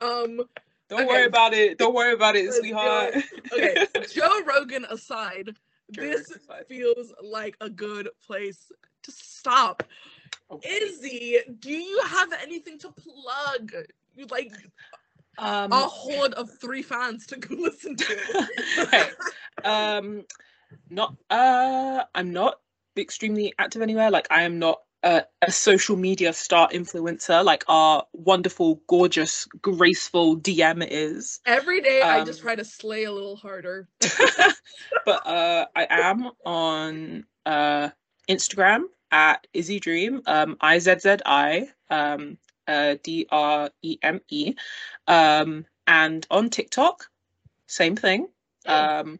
Um, 0.00 0.42
Don't 0.88 1.00
Okay. 1.00 1.06
worry 1.08 1.24
about 1.26 1.52
it. 1.54 1.78
Don't 1.78 1.94
worry 1.94 2.12
about 2.14 2.34
it, 2.36 2.52
sweetheart. 2.54 3.14
okay, 3.52 3.86
Joe 4.12 4.42
Rogan 4.46 4.84
aside, 4.86 5.54
this 5.88 6.26
Society. 6.28 6.64
feels 6.68 7.12
like 7.22 7.56
a 7.60 7.68
good 7.68 8.08
place 8.26 8.72
to 9.02 9.10
stop. 9.12 9.82
Okay. 10.50 10.80
Izzi, 10.80 11.60
do 11.60 11.70
you 11.70 12.00
have 12.06 12.32
anything 12.42 12.78
to 12.78 12.90
plug? 12.90 13.72
You 14.16 14.26
like 14.30 14.52
Um, 15.36 15.72
a 15.72 15.76
horde 15.76 16.34
of 16.34 16.50
three 16.58 16.82
fans 16.82 17.26
to 17.26 17.36
go 17.36 17.54
listen 17.58 17.94
to. 17.96 18.48
okay. 18.78 19.10
Um, 19.64 20.24
not. 20.90 21.14
Uh, 21.30 22.04
I'm 22.14 22.32
not 22.32 22.60
extremely 22.96 23.52
active 23.58 23.82
anywhere. 23.82 24.10
Like 24.10 24.26
I 24.30 24.42
am 24.44 24.58
not 24.58 24.80
a, 25.02 25.24
a 25.42 25.50
social 25.50 25.96
media 25.96 26.32
star 26.32 26.68
influencer 26.70 27.44
like 27.44 27.64
our 27.68 28.04
wonderful, 28.12 28.80
gorgeous, 28.88 29.46
graceful 29.60 30.36
DM 30.36 30.86
is. 30.88 31.40
Every 31.46 31.80
day 31.80 32.02
I 32.02 32.24
just 32.24 32.40
Um, 32.40 32.44
try 32.44 32.56
to 32.56 32.64
slay 32.64 33.04
a 33.04 33.12
little 33.12 33.36
harder. 33.36 33.88
but 35.04 35.26
uh, 35.26 35.66
I 35.74 35.86
am 35.90 36.30
on 36.44 37.24
uh, 37.46 37.90
Instagram 38.28 38.84
at 39.10 39.46
Izzi 39.54 39.80
Dream, 39.80 40.22
um, 40.26 40.56
I 40.60 40.78
Z 40.78 40.96
Z 41.00 41.18
I, 41.24 41.68
um, 41.90 42.38
uh, 42.66 42.96
D 43.02 43.26
R 43.30 43.70
E 43.82 43.98
M 44.02 44.20
E, 44.28 44.54
um, 45.06 45.64
and 45.86 46.26
on 46.30 46.50
TikTok, 46.50 47.08
same 47.66 47.96
thing. 47.96 48.28
Um, 48.66 49.18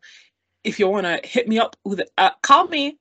if 0.65 0.79
you 0.79 0.89
want 0.89 1.07
to 1.07 1.21
hit 1.27 1.49
me 1.49 1.59
up 1.59 1.77
with 1.85 2.03
uh, 2.19 2.31
call 2.43 2.69
me, 2.69 2.99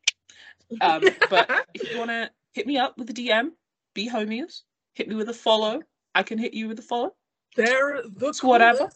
um, 0.81 1.03
but 1.29 1.49
if 1.73 1.91
you 1.91 1.99
want 1.99 2.11
to 2.11 2.29
hit 2.57 2.65
me 2.65 2.77
up 2.77 2.97
with 2.97 3.07
a 3.11 3.13
DM, 3.13 3.51
be 3.93 4.09
homies. 4.09 4.63
Hit 4.93 5.07
me 5.07 5.13
with 5.13 5.29
a 5.29 5.33
follow. 5.33 5.79
I 6.15 6.23
can 6.23 6.39
hit 6.39 6.55
you 6.55 6.67
with 6.67 6.79
a 6.79 6.81
follow. 6.81 7.13
They're 7.55 8.01
the 8.03 8.29
It's 8.29 8.41
whatever. 8.41 8.89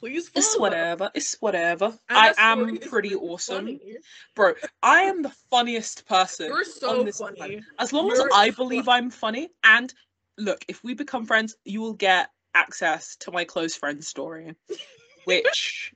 Please 0.00 0.30
follow. 0.30 0.40
It's 0.40 0.58
whatever. 0.58 1.10
It's 1.14 1.36
whatever. 1.40 1.98
I 2.08 2.32
am 2.38 2.78
pretty 2.78 3.14
awesome. 3.14 3.66
funny. 3.66 3.98
Bro, 4.34 4.54
I 4.82 5.02
am 5.02 5.20
the 5.20 5.32
funniest 5.50 6.06
person. 6.08 6.46
You're 6.46 6.64
so 6.64 7.00
on 7.00 7.04
this 7.04 7.18
funny. 7.18 7.36
planet. 7.36 7.64
As 7.78 7.92
long 7.92 8.10
as 8.10 8.18
You're 8.18 8.32
I 8.32 8.48
so 8.48 8.56
believe 8.56 8.86
funny. 8.86 9.04
I'm 9.04 9.10
funny, 9.10 9.48
and 9.62 9.92
look, 10.38 10.64
if 10.68 10.82
we 10.82 10.94
become 10.94 11.26
friends, 11.26 11.54
you 11.66 11.82
will 11.82 11.92
get 11.92 12.30
access 12.54 13.16
to 13.16 13.30
my 13.30 13.44
close 13.44 13.76
friend 13.76 14.02
story, 14.02 14.54
which 15.26 15.92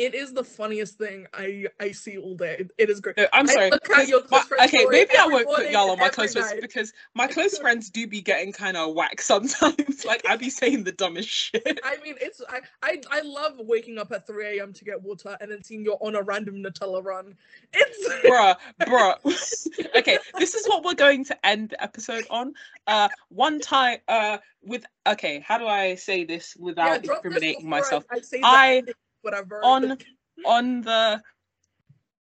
It 0.00 0.14
is 0.14 0.32
the 0.32 0.42
funniest 0.42 0.96
thing 0.96 1.26
I 1.34 1.66
I 1.78 1.92
see 1.92 2.16
all 2.16 2.34
day. 2.34 2.66
It 2.78 2.88
is 2.88 3.00
great. 3.00 3.18
no, 3.18 3.26
I'm 3.34 3.46
sorry. 3.46 3.68
look 3.70 3.84
at 3.84 3.90
'cause 3.90 4.08
your 4.08 4.22
my- 4.30 4.42
okay, 4.64 4.86
maybe 4.88 5.14
I 5.18 5.26
won't 5.26 5.46
put 5.46 5.70
y'all 5.70 5.90
on 5.90 5.98
my 5.98 6.08
close 6.08 6.32
friends 6.32 6.54
because 6.58 6.94
my 7.14 7.26
close 7.26 7.58
friends 7.64 7.90
do 7.90 8.06
be 8.06 8.22
getting 8.22 8.50
kind 8.50 8.78
of 8.78 8.94
whack 8.94 9.20
sometimes. 9.32 10.06
like 10.06 10.24
I 10.26 10.36
be 10.36 10.48
saying 10.48 10.84
the 10.84 10.92
dumbest 10.92 11.28
shit. 11.28 11.80
I 11.84 11.98
mean, 12.02 12.14
it's 12.18 12.40
I, 12.48 12.60
I 12.82 13.02
I 13.10 13.20
love 13.20 13.56
waking 13.58 13.98
up 13.98 14.10
at 14.12 14.26
3 14.26 14.58
a.m. 14.58 14.72
to 14.72 14.84
get 14.86 15.02
water 15.02 15.36
and 15.38 15.52
then 15.52 15.62
seeing 15.62 15.84
you're 15.84 15.98
on 16.00 16.14
a 16.16 16.22
random 16.22 16.62
Nutella 16.64 17.04
run. 17.04 17.36
It's 17.74 18.08
bruh, 18.24 18.56
bruh. 18.80 19.96
okay, 19.98 20.18
this 20.38 20.54
is 20.54 20.66
what 20.66 20.82
we're 20.82 20.94
going 20.94 21.24
to 21.26 21.46
end 21.46 21.70
the 21.70 21.82
episode 21.82 22.26
on. 22.30 22.54
Uh, 22.86 23.10
one 23.28 23.60
time, 23.60 23.98
uh, 24.08 24.38
with 24.62 24.86
okay, 25.06 25.40
how 25.46 25.58
do 25.58 25.66
I 25.66 25.96
say 25.96 26.24
this 26.24 26.56
without 26.58 27.02
this 27.02 27.10
incriminating 27.10 27.56
before 27.56 27.68
myself? 27.70 28.04
I, 28.10 28.16
I 28.16 28.20
say 28.20 28.40
I- 28.42 28.82
that, 28.86 28.94
whatever. 29.22 29.64
on 29.64 29.98
on 30.44 30.80
the 30.82 31.22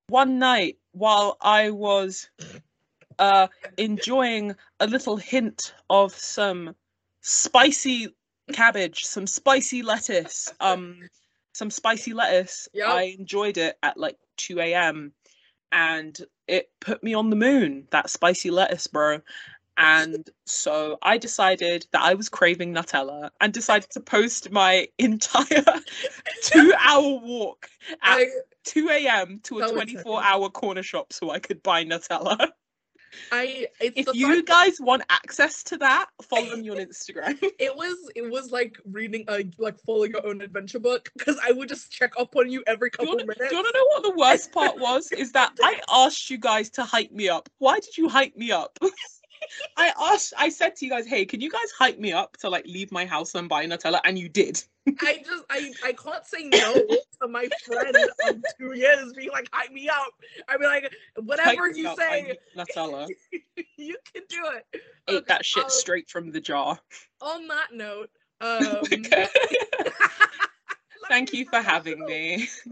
one 0.08 0.40
night 0.40 0.78
while 0.92 1.38
I 1.42 1.72
was 1.72 2.30
uh 3.20 3.48
enjoying 3.78 4.56
a 4.80 4.88
little 4.88 5.18
hint 5.18 5.74
of 5.90 6.14
some 6.14 6.76
spicy 7.22 8.16
cabbage, 8.54 9.04
some 9.06 9.28
spicy 9.28 9.82
lettuce, 9.82 10.54
um 10.60 11.00
some 11.54 11.72
spicy 11.72 12.14
lettuce. 12.14 12.68
Yep. 12.74 12.88
I 12.88 13.02
enjoyed 13.18 13.58
it 13.58 13.78
at 13.82 13.98
like 13.98 14.18
2 14.38 14.60
a.m. 14.60 15.14
and 15.72 16.18
it 16.48 16.70
put 16.82 17.02
me 17.02 17.14
on 17.14 17.30
the 17.30 17.36
moon, 17.36 17.88
that 17.92 18.10
spicy 18.10 18.52
lettuce, 18.52 18.88
bro. 18.88 19.22
And 19.78 20.30
so 20.46 20.98
I 21.02 21.18
decided 21.18 21.86
that 21.92 22.02
I 22.02 22.14
was 22.14 22.30
craving 22.30 22.74
Nutella 22.74 23.30
and 23.42 23.52
decided 23.52 23.90
to 23.92 24.00
post 24.00 24.52
my 24.52 24.88
entire 25.00 25.64
two 26.44 26.74
hour 26.80 27.20
walk 27.20 27.68
at 28.02 28.20
I 28.20 28.28
2 28.66 28.90
a.m. 28.90 29.40
to 29.44 29.60
a 29.60 29.70
24 29.70 30.24
hour 30.24 30.50
corner 30.50 30.84
shop 30.84 31.12
so 31.14 31.30
I 31.30 31.40
could 31.40 31.62
buy 31.62 31.84
Nutella. 31.84 32.52
I 33.32 33.68
it's 33.80 34.10
If 34.10 34.16
you 34.16 34.44
guys 34.44 34.78
want 34.80 35.04
access 35.10 35.64
to 35.64 35.78
that, 35.78 36.08
follow 36.22 36.56
me 36.58 36.70
on 36.70 36.78
Instagram. 36.88 37.38
it 37.60 37.76
was 37.76 38.12
it 38.16 38.30
was 38.30 38.52
like 38.52 38.78
reading 38.86 39.26
a 39.30 39.46
like 39.58 39.80
following 39.86 40.12
your 40.12 40.26
own 40.26 40.42
adventure 40.42 40.80
book 40.80 41.10
because 41.18 41.38
I 41.44 41.52
would 41.52 41.70
just 41.70 41.92
check 41.92 42.12
up 42.20 42.36
on 42.36 42.50
you 42.50 42.64
every 42.68 42.90
Do 42.90 43.06
you, 43.06 43.08
couple 43.08 43.26
wanna, 43.26 43.50
do 43.50 43.56
you 43.56 43.56
wanna 43.56 43.72
know 43.74 43.86
what 43.94 44.04
the 44.04 44.16
worst 44.18 44.52
part 44.54 44.80
was? 44.80 45.12
Is 45.12 45.32
that 45.34 45.54
I 45.62 45.80
asked 45.90 46.30
you 46.30 46.38
guys 46.38 46.70
to 46.72 46.84
hype 46.84 47.12
me 47.12 47.30
up. 47.30 47.50
Why 47.60 47.80
did 47.80 47.98
you 47.98 48.10
hype 48.10 48.36
me 48.36 48.52
up? 48.52 48.78
I 49.78 49.92
asked, 50.14 50.34
I 50.38 50.50
said 50.50 50.76
to 50.78 50.86
you 50.86 50.92
guys, 50.92 51.08
hey, 51.08 51.26
can 51.26 51.42
you 51.42 51.50
guys 51.50 51.72
hype 51.78 52.00
me 52.00 52.12
up 52.12 52.38
to 52.38 52.50
like 52.50 52.66
leave 52.66 52.92
my 52.92 53.06
house 53.06 53.36
and 53.36 53.50
buy 53.50 53.66
Nutella? 53.66 54.00
And 54.04 54.18
you 54.18 54.30
did. 54.30 54.62
I 55.02 55.18
just 55.26 55.44
I 55.50 55.72
I 55.84 55.94
can't 55.94 56.26
say 56.26 56.44
no 56.44 56.74
to 57.22 57.28
my 57.28 57.48
friend 57.66 57.96
of 58.28 58.44
two 58.60 58.76
years 58.76 59.14
being 59.14 59.32
like 59.32 59.50
hype 59.52 59.72
me 59.72 59.90
up. 59.90 60.14
I'd 60.48 60.60
be 60.60 60.66
like 60.66 60.94
whatever 61.24 61.68
Hype 61.68 61.78
you 61.78 61.88
up, 61.88 61.98
say, 61.98 62.38
Nutella. 62.56 63.08
you 63.78 63.98
can 64.14 64.24
do 64.30 64.44
it. 64.56 64.82
Ate 65.08 65.16
Okay, 65.16 65.26
that 65.28 65.46
shit 65.46 65.64
um, 65.64 65.70
straight 65.70 66.10
from 66.10 66.32
the 66.32 66.40
jar. 66.40 66.80
On 67.22 67.48
that 67.48 67.74
note, 67.74 68.10
um, 68.42 68.84
Thank 71.08 71.34
you 71.34 71.46
for 71.46 71.62
having 71.62 72.06
me. 72.06 72.46
So. 72.46 72.72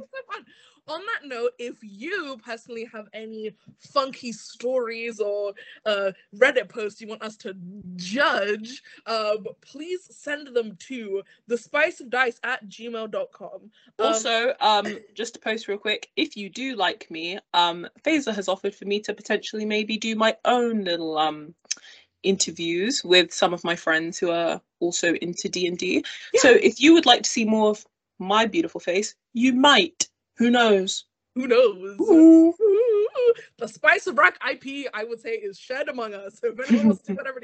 On 0.87 0.99
that 0.99 1.27
note, 1.27 1.51
if 1.59 1.77
you 1.81 2.37
personally 2.45 2.89
have 2.91 3.07
any 3.13 3.55
funky 3.79 4.33
stories 4.33 5.19
or 5.21 5.53
uh, 5.85 6.11
Reddit 6.35 6.67
posts 6.67 6.99
you 6.99 7.07
want 7.07 7.23
us 7.23 7.37
to 7.37 7.55
judge, 7.95 8.81
um, 9.05 9.45
please 9.61 10.07
send 10.11 10.47
them 10.53 10.75
to 10.87 11.23
the 11.47 11.57
spice 11.57 12.01
of 12.01 12.09
dice 12.09 12.39
at 12.43 12.67
gmail.com. 12.67 13.49
Um, 13.53 13.61
Also, 13.97 14.53
um, 14.59 14.97
just 15.13 15.35
to 15.35 15.39
post 15.39 15.69
real 15.69 15.77
quick, 15.77 16.09
if 16.17 16.35
you 16.35 16.49
do 16.49 16.75
like 16.75 17.09
me, 17.09 17.39
um, 17.53 17.87
Faisa 18.03 18.33
has 18.35 18.49
offered 18.49 18.75
for 18.75 18.85
me 18.85 18.99
to 19.01 19.13
potentially 19.13 19.65
maybe 19.65 19.97
do 19.97 20.15
my 20.15 20.35
own 20.43 20.83
little 20.83 21.17
um 21.17 21.55
interviews 22.23 23.03
with 23.03 23.33
some 23.33 23.53
of 23.53 23.63
my 23.63 23.75
friends 23.75 24.17
who 24.17 24.31
are 24.31 24.61
also 24.79 25.13
into 25.15 25.49
D 25.49 25.67
and 25.67 25.77
D. 25.77 26.03
So 26.35 26.49
if 26.49 26.81
you 26.81 26.93
would 26.93 27.05
like 27.05 27.23
to 27.23 27.29
see 27.29 27.45
more 27.45 27.69
of 27.69 27.85
my 28.19 28.45
beautiful 28.45 28.79
face, 28.79 29.15
you 29.33 29.53
might. 29.53 30.07
Who 30.37 30.49
knows? 30.49 31.05
who 31.35 31.47
knows? 31.47 31.99
Ooh. 31.99 32.53
Ooh, 32.61 33.33
the 33.57 33.67
spice 33.67 34.07
of 34.07 34.17
rock 34.17 34.37
IP, 34.49 34.87
I 34.93 35.03
would 35.03 35.19
say, 35.19 35.31
is 35.31 35.57
shared 35.57 35.89
among 35.89 36.13
us. 36.13 36.39
So 36.39 36.47
if 36.57 36.69
anyone 36.69 36.87
wants 36.87 37.03
to 37.03 37.07
do 37.13 37.15
whatever. 37.15 37.39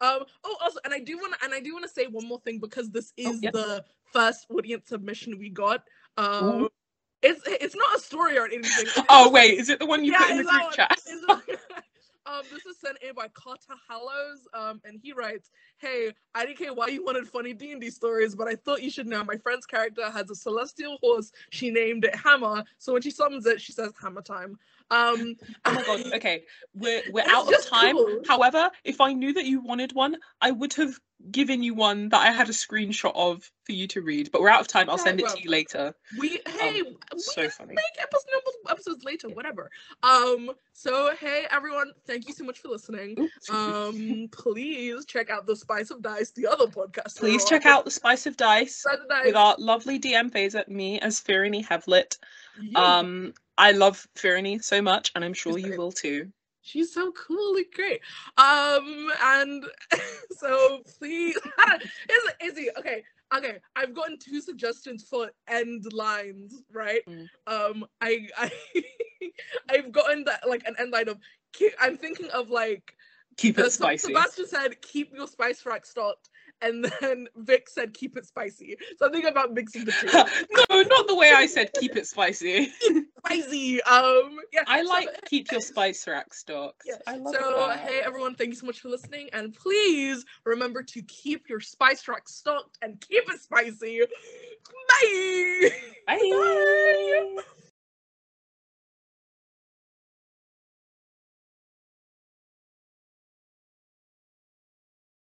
Um. 0.00 0.24
Oh, 0.44 0.56
also, 0.60 0.78
and 0.84 0.94
I 0.94 1.00
do 1.00 1.18
want 1.18 1.34
to, 1.34 1.44
and 1.44 1.54
I 1.54 1.60
do 1.60 1.72
want 1.72 1.84
to 1.84 1.90
say 1.90 2.06
one 2.06 2.26
more 2.26 2.40
thing 2.40 2.58
because 2.58 2.90
this 2.90 3.12
is 3.16 3.42
yeah. 3.42 3.50
the 3.52 3.84
first 4.12 4.46
audience 4.50 4.88
submission 4.88 5.38
we 5.38 5.50
got. 5.50 5.84
Um. 6.16 6.62
Ooh. 6.62 6.70
It's 7.22 7.40
it's 7.46 7.74
not 7.74 7.96
a 7.96 8.00
story 8.00 8.36
or 8.36 8.44
anything. 8.44 8.64
It's 8.64 9.00
Oh 9.08 9.30
wait, 9.30 9.58
is 9.58 9.70
it 9.70 9.78
the 9.78 9.86
one 9.86 10.04
you 10.04 10.14
put 10.14 10.30
in 10.30 10.38
the 10.38 10.44
group 10.44 10.72
chat? 10.72 11.00
Um, 12.26 12.42
this 12.50 12.64
is 12.64 12.78
sent 12.78 12.96
in 13.02 13.14
by 13.14 13.28
Carter 13.28 13.74
Hallows, 13.88 14.48
um, 14.54 14.80
and 14.84 14.98
he 15.02 15.12
writes, 15.12 15.50
"Hey, 15.76 16.14
I 16.34 16.46
didn't 16.46 16.56
care 16.56 16.72
why 16.72 16.86
you 16.86 17.04
wanted 17.04 17.28
funny 17.28 17.52
D 17.52 17.72
and 17.72 17.80
D 17.80 17.90
stories, 17.90 18.34
but 18.34 18.48
I 18.48 18.54
thought 18.56 18.82
you 18.82 18.90
should 18.90 19.06
know 19.06 19.22
my 19.24 19.36
friend's 19.36 19.66
character 19.66 20.10
has 20.10 20.30
a 20.30 20.34
celestial 20.34 20.96
horse. 21.02 21.32
She 21.50 21.70
named 21.70 22.04
it 22.06 22.14
Hammer, 22.14 22.64
so 22.78 22.94
when 22.94 23.02
she 23.02 23.10
summons 23.10 23.44
it, 23.44 23.60
she 23.60 23.72
says 23.72 23.92
Hammer 24.00 24.22
time. 24.22 24.58
Um, 24.90 25.34
Oh 25.64 25.72
my 25.74 25.82
god. 25.82 26.12
Okay, 26.14 26.44
we're 26.74 27.02
we're 27.12 27.24
out 27.28 27.52
of 27.52 27.66
time. 27.66 27.96
cool. 27.96 28.20
However, 28.28 28.70
if 28.84 29.00
I 29.00 29.12
knew 29.12 29.32
that 29.32 29.44
you 29.46 29.60
wanted 29.60 29.92
one, 29.92 30.16
I 30.40 30.50
would 30.50 30.74
have 30.74 30.98
given 31.30 31.62
you 31.62 31.72
one 31.74 32.10
that 32.10 32.20
I 32.20 32.30
had 32.32 32.50
a 32.50 32.52
screenshot 32.52 33.12
of 33.14 33.50
for 33.64 33.72
you 33.72 33.86
to 33.88 34.02
read. 34.02 34.30
But 34.30 34.42
we're 34.42 34.50
out 34.50 34.60
of 34.60 34.68
time. 34.68 34.90
I'll 34.90 34.98
send 34.98 35.20
it 35.20 35.22
well, 35.22 35.36
to 35.36 35.42
you 35.42 35.48
later. 35.48 35.94
we 36.18 36.40
hey, 36.46 36.82
we 36.82 36.88
Um, 37.12 37.18
so 37.18 37.48
funny. 37.48 37.74
make 37.74 37.84
episodes 38.02 38.56
episodes 38.68 39.04
later, 39.04 39.28
whatever. 39.30 39.70
Um, 40.02 40.50
so 40.74 41.14
hey 41.18 41.46
everyone, 41.50 41.92
thank 42.06 42.28
you 42.28 42.34
so 42.34 42.44
much 42.44 42.58
for 42.58 42.68
listening. 42.68 43.28
Um, 43.50 44.28
please 44.32 45.04
check 45.06 45.30
out 45.30 45.46
the 45.46 45.56
Spice 45.56 45.90
of 45.90 46.02
Dice, 46.02 46.30
the 46.32 46.46
other 46.46 46.66
podcast. 46.66 47.18
Please 47.18 47.44
check 47.44 47.64
out 47.66 47.84
the 47.84 47.90
Spice 47.90 48.26
of 48.26 48.36
Dice 48.36 48.76
Spice 48.82 48.98
of 49.00 49.08
Dice. 49.08 49.26
with 49.26 49.36
our 49.36 49.54
lovely 49.58 49.98
DM 49.98 50.30
phase 50.30 50.54
at 50.54 50.68
me 50.70 50.98
as 51.00 51.20
Firini 51.20 51.64
Havlet. 51.64 52.18
Yeah. 52.60 52.98
Um, 52.98 53.34
I 53.56 53.72
love 53.72 54.06
Firini 54.16 54.62
so 54.62 54.82
much, 54.82 55.12
and 55.14 55.24
I'm 55.24 55.34
sure 55.34 55.58
you 55.58 55.76
will 55.76 55.92
too. 55.92 56.30
She's 56.62 56.94
so 56.94 57.12
coolly 57.12 57.66
great. 57.74 58.00
Um, 58.38 59.12
and 59.22 59.64
so 60.38 60.80
please, 60.98 61.36
Izzi, 61.58 62.30
Izzi, 62.42 62.66
okay, 62.78 63.04
okay. 63.36 63.58
I've 63.76 63.94
gotten 63.94 64.18
two 64.18 64.40
suggestions 64.40 65.06
for 65.08 65.30
end 65.46 65.92
lines, 65.92 66.62
right? 66.72 67.02
Mm. 67.06 67.28
Um, 67.46 67.86
I, 68.00 68.28
I, 68.38 68.50
I've 69.70 69.92
gotten 69.92 70.24
that 70.24 70.48
like 70.48 70.66
an 70.66 70.74
end 70.78 70.90
line 70.90 71.08
of. 71.08 71.18
keep- 71.52 71.74
I'm 71.80 71.96
thinking 71.98 72.30
of 72.30 72.50
like 72.50 72.96
Keep 73.36 73.58
it 73.58 73.72
spicy. 73.72 74.08
Sebastian 74.08 74.46
said, 74.46 74.80
"Keep 74.80 75.14
your 75.14 75.26
spice 75.26 75.66
rack 75.66 75.84
stocked," 75.84 76.30
and 76.62 76.84
then 77.00 77.28
Vic 77.36 77.68
said 77.68 77.94
keep 77.94 78.16
it 78.16 78.26
spicy. 78.26 78.76
Something 78.98 79.26
about 79.26 79.52
mixing 79.52 79.84
the 79.84 79.92
two. 79.92 80.06
no, 80.70 80.82
not 80.82 81.06
the 81.06 81.14
way 81.14 81.32
I 81.32 81.46
said 81.46 81.72
keep 81.74 81.96
it 81.96 82.06
spicy. 82.06 82.72
spicy. 83.26 83.82
Um, 83.82 84.38
yeah. 84.52 84.62
I 84.66 84.82
so- 84.82 84.88
like 84.88 85.08
keep 85.26 85.50
your 85.50 85.60
spice 85.60 86.06
rack 86.06 86.32
stocked. 86.34 86.82
Yeah. 86.86 86.96
I 87.06 87.16
love 87.16 87.34
so 87.34 87.66
that. 87.68 87.80
hey 87.80 88.00
everyone, 88.04 88.34
thank 88.34 88.50
you 88.50 88.56
so 88.56 88.66
much 88.66 88.80
for 88.80 88.88
listening, 88.88 89.28
and 89.32 89.54
please 89.54 90.24
remember 90.44 90.82
to 90.82 91.02
keep 91.02 91.48
your 91.48 91.60
spice 91.60 92.06
rack 92.08 92.28
stocked 92.28 92.78
and 92.82 93.00
keep 93.00 93.24
it 93.30 93.40
spicy. 93.40 94.00
Bye. 94.88 95.70
Bye. 96.06 96.18
Bye. 97.36 97.42